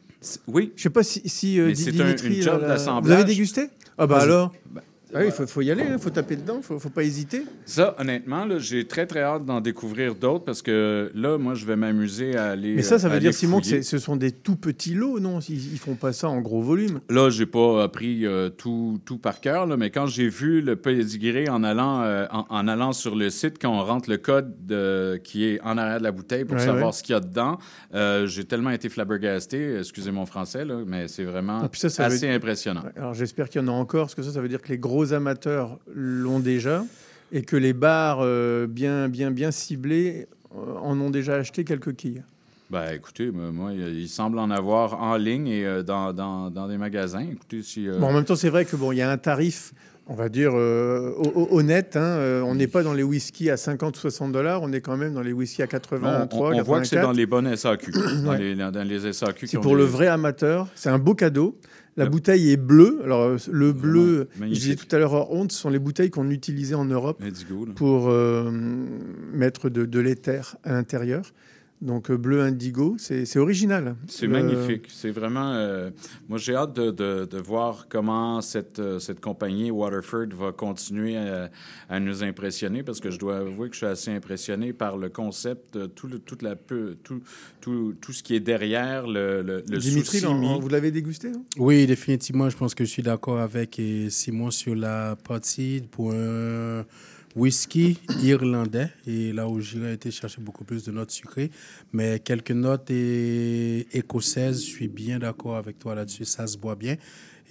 [0.48, 0.74] Oui.
[0.76, 3.06] Je sais pas si, si euh, c'est un- une job d'assemblage.
[3.16, 3.68] Vous avez dégusté?
[3.98, 4.54] Ah bah alors?
[5.14, 7.04] Ah oui, il faut, faut y aller, il faut taper dedans, il faut, faut pas
[7.04, 7.44] hésiter.
[7.66, 11.76] Ça, honnêtement, j'ai très, très hâte d'en découvrir d'autres parce que là, moi, je vais
[11.76, 12.76] m'amuser à aller.
[12.76, 15.40] Mais ça, ça veut aller dire, Simon, que ce sont des tout petits lots, non?
[15.50, 17.00] Ils, ils font pas ça en gros volume.
[17.10, 20.76] Là, j'ai pas appris euh, tout, tout par cœur, là, mais quand j'ai vu le
[20.76, 24.54] pédigré en allant, euh, en, en allant sur le site, quand on rentre le code
[24.66, 26.92] de- qui est en arrière de la bouteille pour Ouais, savoir ouais.
[26.92, 27.58] ce qu'il y a dedans,
[27.96, 32.06] euh, j'ai tellement été flabbergasté, excusez mon français, là, mais c'est vraiment Ah, ça, ça
[32.06, 32.84] assez impressionnant.
[32.96, 34.78] Alors j'espère qu'il y en a encore, parce que ça, ça veut dire que les
[34.78, 36.84] gros amateurs l'ont déjà
[37.32, 41.96] et que les bars euh, bien, bien, bien ciblés euh, en ont déjà acheté quelques
[41.96, 42.24] quilles.
[42.72, 46.78] Ben, écoutez, moi, il semble en avoir en ligne et euh, dans, dans, dans des
[46.78, 47.22] magasins.
[47.32, 47.88] Écoutez, si...
[47.88, 49.74] euh, Bon, en même temps, c'est vrai que bon, il y a un tarif,
[50.08, 51.98] on va dire euh, ho- ho- honnête.
[51.98, 54.98] hein, on n'est pas dans les whisky à 50 ou 60 dollars, on est quand
[54.98, 57.02] même dans les whisky à on, 83, on- on voit que c'est 84.
[57.08, 57.92] dans les bonnes SAQ,
[58.24, 58.38] dans, Ouais.
[58.38, 59.48] les, dans les SAQ.
[59.48, 60.68] C'est ont pour le des- vrai amateur.
[60.76, 61.58] C'est un beau cadeau.
[62.00, 63.02] La bouteille est bleue.
[63.04, 66.10] Alors, euh, le bleu, je disais tout à l'heure hors honte, ce sont les bouteilles
[66.10, 67.22] qu'on utilisait en Europe
[67.76, 68.50] pour euh,
[69.34, 71.34] mettre de, de l'éther à l'intérieur.
[71.82, 73.96] Donc, euh, bleu indigo, c'est original.
[74.08, 74.88] C'est Le- magnifique.
[74.90, 75.54] C'est vraiment.
[75.54, 75.92] euh,
[76.28, 81.16] moi, j'ai hâte de, de- de voir comment cette, euh, cette compagnie Waterford va continuer
[81.16, 81.50] à,
[81.88, 85.08] à nous impressionner parce que je dois avouer que je suis assez impressionné par le
[85.08, 87.22] concept, tout, le, toute la, tout,
[87.62, 91.46] tout, tout ce qui est derrière le, le, le Dimitri, vous l'avez dégusté non?
[91.58, 96.84] Oui, définitivement, je pense que je suis d'accord avec Simon sur la partie pour un
[97.36, 98.90] whisky irlandais.
[99.08, 101.52] Et là où j'irais été chercher beaucoup plus de notes sucrées.
[101.94, 102.90] Mais quelques notes
[103.94, 106.26] écossaises, je suis bien d'accord avec toi là-dessus.
[106.26, 106.96] Ça se boit bien.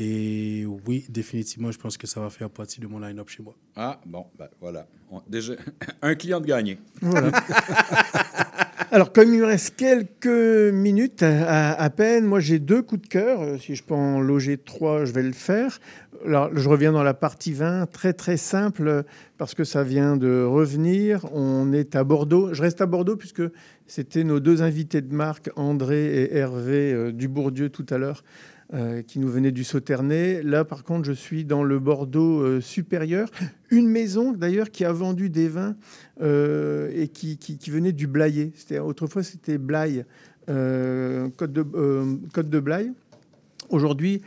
[0.00, 3.56] Et oui, définitivement, je pense que ça va faire partie de mon line-up chez moi.
[3.74, 4.86] Ah, bon, ben voilà.
[5.10, 5.54] On- déjà,
[6.02, 6.78] un client de gagné.
[7.02, 7.32] Voilà.
[8.90, 13.42] Alors, comme il me reste quelques minutes à, peine, moi j'ai deux coups de cœur.
[13.42, 15.78] Euh, Si je peux en loger trois, je vais le faire.
[16.24, 19.04] Alors, je reviens dans la partie 20, très très simple,
[19.36, 21.26] parce que ça vient de revenir.
[21.34, 22.54] On est à Bordeaux.
[22.54, 23.42] Je reste à Bordeaux puisque
[23.86, 28.24] c'était nos deux invités de marque, André et Hervé euh, Dubourdieu tout à l'heure.
[28.74, 30.42] Euh, qui nous venaient du Sauternay.
[30.42, 33.30] Là, par contre, je suis dans le Bordeaux euh, supérieur.
[33.70, 35.74] Une maison, d'ailleurs, qui a vendu des vins
[36.20, 37.38] euh, et qui,
[37.70, 38.06] venait du.
[38.54, 40.04] C'était, autrefois, c'était Blaye,
[40.46, 42.92] Côte, de, de Blaye.
[43.70, 44.20] Aujourd'hui,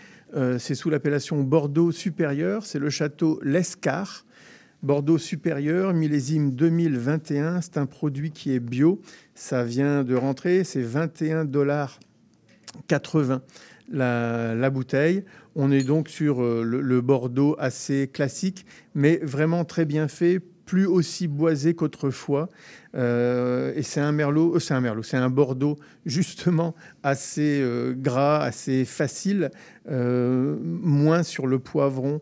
[0.58, 2.66] c'est sous l'appellation Bordeaux supérieur.
[2.66, 4.26] C'est le château Lescar.
[4.82, 7.62] Bordeaux supérieur, millésime 2021.
[7.62, 9.02] C'est un produit qui est bio.
[9.36, 10.64] Ça vient de rentrer.
[10.64, 12.00] C'est 21 dollars
[12.88, 13.44] 80
[13.92, 15.24] la, bouteille.
[15.56, 20.86] On est donc sur euh, le, Bordeaux assez classique, mais vraiment très bien fait, plus
[20.86, 22.50] aussi boisé qu'autrefois.
[22.96, 27.64] Euh, et c'est un merlot, euh, c'est un merlot, c'est un Bordeaux justement assez
[27.98, 29.52] gras, assez facile,
[29.90, 32.22] moins sur le poivron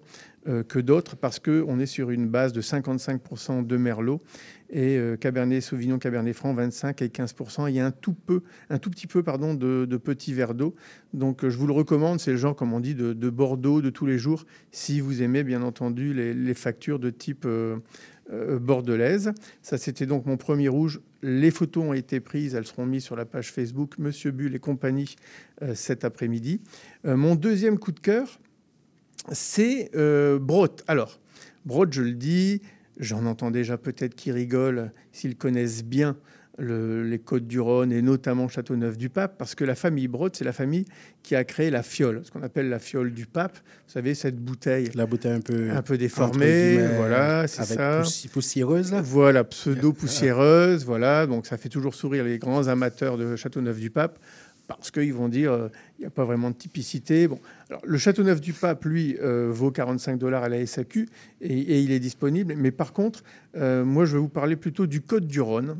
[0.67, 4.22] que d'autres, parce que on est sur une base de 55% de merlot
[4.69, 7.69] et euh, Cabernet Sauvignon, Cabernet Franc 25 et 15%.
[7.69, 10.75] Il y a un tout peu, un tout petit peu pardon de, petits verres d'eau.
[11.14, 12.19] Donc euh, je vous le recommande.
[12.19, 14.45] C'est le genre, comme on dit, de, de Bordeaux de tous les jours.
[14.72, 17.80] Si vous aimez bien entendu les, factures de type euh,
[18.59, 19.31] bordelaise.
[19.61, 20.99] Ça c'était donc mon premier rouge.
[21.22, 22.53] Les photos ont été prises.
[22.53, 25.15] Elles seront mises sur la page Facebook Monsieur Bull et compagnie
[25.73, 26.61] cet après-midi.
[27.03, 28.39] Mon deuxième coup de cœur,
[29.31, 29.91] c'est
[30.39, 30.67] Brot.
[30.88, 31.19] Alors,
[31.65, 32.61] Brot, je le dis,
[32.99, 36.17] j'en entends déjà peut-être qui rigolent s'ils connaissent bien
[36.61, 40.51] le- les Côtes du Rhône et notamment Châteauneuf-du-Pape, parce que la famille Brot, c'est la
[40.51, 40.83] famille
[41.23, 43.55] qui a créé la fiole, ce qu'on appelle la fiole du pape.
[43.55, 44.89] Vous savez, cette bouteille.
[44.93, 45.69] La bouteille un peu.
[45.71, 48.01] Un peu déformée, voilà, c'est ça.
[48.01, 49.01] poussi- poussiéreuse, là.
[49.01, 51.27] Voilà, pseudo-poussiéreuse, voilà.
[51.27, 54.19] Donc ça fait toujours sourire les grands amateurs de Châteauneuf-du-Pape
[54.75, 55.67] parce qu'ils vont dire euh,
[55.98, 57.27] il n'y a pas vraiment de typicité.
[57.27, 57.39] Bon,
[57.69, 61.09] alors le Châteauneuf-du-Pape, lui, euh, vaut 45 dollars à la SAQ
[61.41, 62.53] et, et il est disponible.
[62.56, 63.23] Mais par contre,
[63.57, 65.75] euh, moi, je vais vous parler plutôt du Code du Rhône,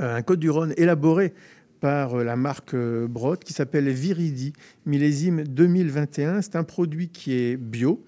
[0.00, 1.34] Euh, un Code du Rhône élaboré
[1.80, 4.52] par la marque Brod qui s'appelle Viridi,
[4.86, 6.40] millésime 2021.
[6.40, 8.04] C'est un produit qui est bio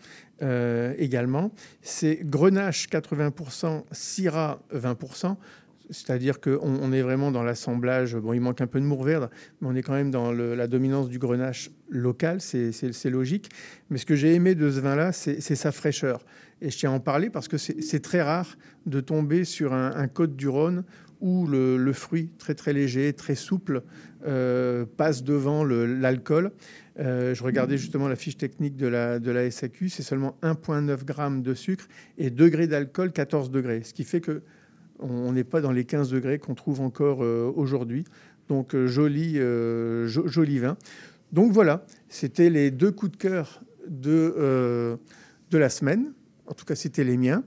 [0.99, 1.53] également.
[1.83, 5.37] C'est Grenache 80%, Syrah 20%.
[5.91, 8.17] C'est-à-dire qu'on on est vraiment dans l'assemblage.
[8.17, 9.29] Bon, il manque un peu de Mourvèdre,
[9.61, 12.41] mais on est quand même dans la dominance du grenache local.
[12.41, 13.51] C'est logique.
[13.91, 16.25] Mais ce que j'ai aimé de ce vin-là, c'est sa fraîcheur.
[16.63, 19.95] Et je tiens à en parler parce que c'est très rare de tomber sur un,
[19.95, 20.85] un Côte du Rhône
[21.21, 23.83] où le, fruit très très léger, très souple,
[24.27, 26.53] euh, passe devant l'alcool.
[26.99, 30.99] Euh, je regardais justement la fiche technique de la, de la SAQ, c'est seulement 1,9
[31.07, 31.89] g de sucre
[32.19, 34.43] et degré d'alcool 14 degrés, ce qui fait que
[35.01, 38.05] on n'est pas dans les 15 degrés qu'on trouve encore euh, aujourd'hui.
[38.49, 40.77] Donc euh, joli, euh, jo- joli vin.
[41.33, 44.99] Donc voilà, c'était les deux coups de cœur de,
[45.51, 46.13] de la semaine.
[46.47, 47.45] En tout cas, c'était les miens.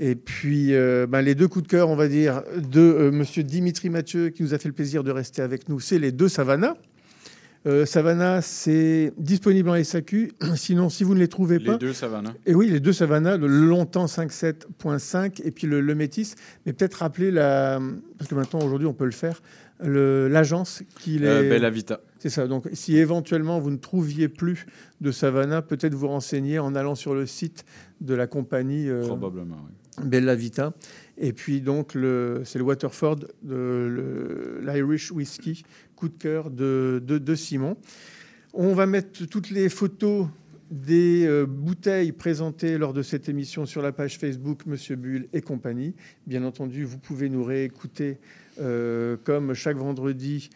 [0.00, 0.68] Et puis,
[1.08, 4.42] ben, les deux coups de cœur, on va dire, de euh, Monsieur Dimitri Mathieu, qui
[4.42, 6.76] nous a fait le plaisir de rester avec nous, c'est les deux Savannah.
[7.68, 10.32] Euh, Savannah, c'est disponible en SAQ.
[10.56, 12.32] Sinon, si vous ne les trouvez pas, Les deux Savannah.
[12.46, 16.34] et oui, les deux Savannah, le longtemps 5.7.5 et puis le, le Métis.
[16.66, 17.78] Mais peut-être rappeler la.
[18.16, 19.42] Parce que maintenant, aujourd'hui, on peut le faire.
[19.80, 21.26] L'agence qui les.
[21.26, 22.00] Euh, Bella Vita.
[22.18, 22.46] C'est ça.
[22.48, 24.66] Donc, si éventuellement vous ne trouviez plus
[25.00, 27.64] de Savannah, peut-être vous renseigner en allant sur le site
[28.00, 28.88] de la compagnie.
[28.88, 30.04] euh, Probablement, oui.
[30.04, 30.72] Bella Vita.
[31.16, 35.64] Et puis donc, le- c'est le Waterford, de- l'Irish Whisky,
[35.98, 37.76] coup de cœur de, Simon.
[38.54, 40.28] On va mettre toutes les photos
[40.70, 45.40] des euh, bouteilles présentées lors de cette émission sur la page Facebook Monsieur Bull et
[45.40, 45.96] compagnie.
[46.26, 48.18] Bien entendu, vous pouvez nous réécouter
[48.60, 50.50] euh, comme chaque vendredi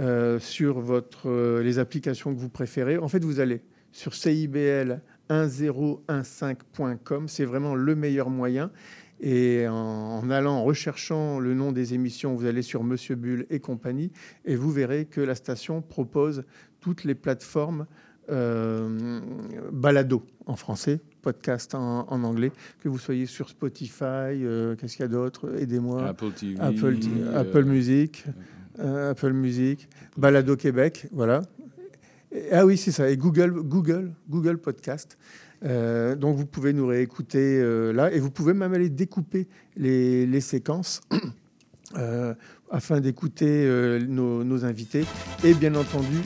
[0.00, 0.82] euh, sur
[1.24, 2.98] les applications que vous préférez.
[2.98, 3.60] En fait, vous allez
[3.92, 7.28] sur CIBL 1015.com.
[7.28, 8.72] C'est vraiment le meilleur moyen.
[9.20, 13.46] Et en, en allant, en recherchant le nom des émissions, vous allez sur Monsieur Bull
[13.50, 14.12] et compagnie,
[14.44, 16.44] et vous verrez que la station propose
[16.80, 17.86] toutes les plateformes
[18.30, 19.20] euh,
[19.72, 25.02] balado en français, podcast en, en anglais, que vous soyez sur Spotify, euh, qu'est-ce qu'il
[25.02, 26.06] y a d'autre Aidez-moi.
[26.06, 28.24] Apple TV, Apple, T- euh, Apple Music,
[28.78, 31.42] Apple Music, Balado Québec, voilà.
[32.30, 33.10] Et- ah oui, c'est ça.
[33.10, 35.18] Et Google, Google, Google Podcast.
[35.64, 40.40] Euh, donc vous pouvez nous réécouter euh, là et vous pouvez même aller découper les,
[40.40, 41.00] séquences
[41.96, 42.34] euh,
[42.70, 43.66] afin d'écouter
[44.06, 45.04] nos, invités.
[45.44, 46.18] Et bien entendu,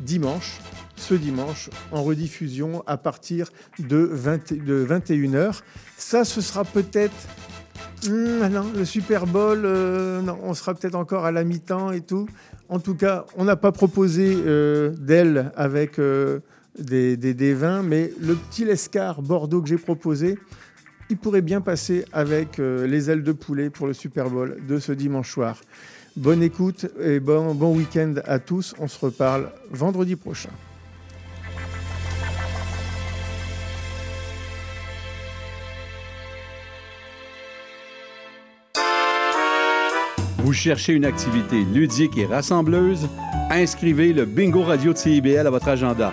[0.00, 0.60] dimanche,
[0.96, 5.60] ce dimanche, en rediffusion à partir de, 20 de 21h.
[5.96, 7.14] Ça, ce sera peut-être
[8.08, 12.26] Hmm, ah non, le Super Bowl, on sera peut-être encore à la mi-temps et tout.
[12.68, 14.34] En tout cas, on n'a pas proposé
[14.98, 16.00] d'elle avec
[16.78, 20.38] des, vins, mais le petit Lescar Bordeaux que j'ai proposé,
[21.10, 24.78] il pourrait bien passer avec euh, les ailes de poulet pour le Super Bowl de
[24.78, 25.60] ce dimanche soir.
[26.16, 28.74] Bonne écoute et bon, bon week-end à tous.
[28.78, 30.50] On se reparle vendredi prochain.
[40.38, 43.08] Vous cherchez une activité ludique et rassembleuse?
[43.50, 46.12] Inscrivez le Bingo Radio de CIBL à votre agenda.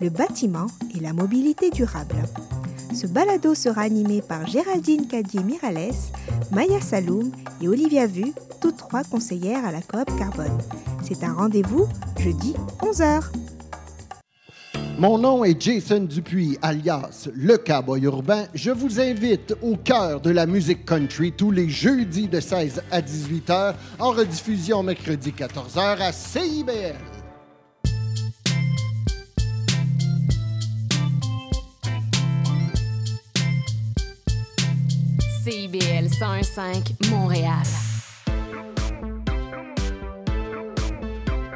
[0.00, 2.16] le bâtiment et la mobilité durable.
[2.94, 5.94] Ce balado sera animé par Géraldine Cadier-Mirales,
[6.50, 10.58] Maya Saloum et Olivia Vu, toutes trois conseillères à la coop Carbone.
[11.02, 11.86] C'est un rendez-vous
[12.18, 13.24] jeudi 11h.
[14.98, 18.46] Mon nom est Jason Dupuis, alias Le Cowboy Urbain.
[18.54, 23.02] Je vous invite au cœur de la musique country tous les jeudis de 16 à
[23.02, 27.15] 18 h, en rediffusion mercredi 14 h à CIBL.
[35.46, 37.62] CIBL 101.5 Montréal.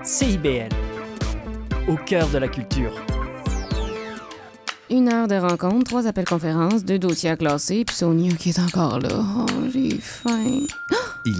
[0.05, 0.69] CIBL,
[1.89, 2.93] au cœur de la culture.
[4.91, 8.61] Une heure de rencontre, trois appels conférences, deux dossiers à classer, puis Sonia qui est
[8.61, 9.09] encore là.
[9.13, 10.61] Oh, j'ai faim.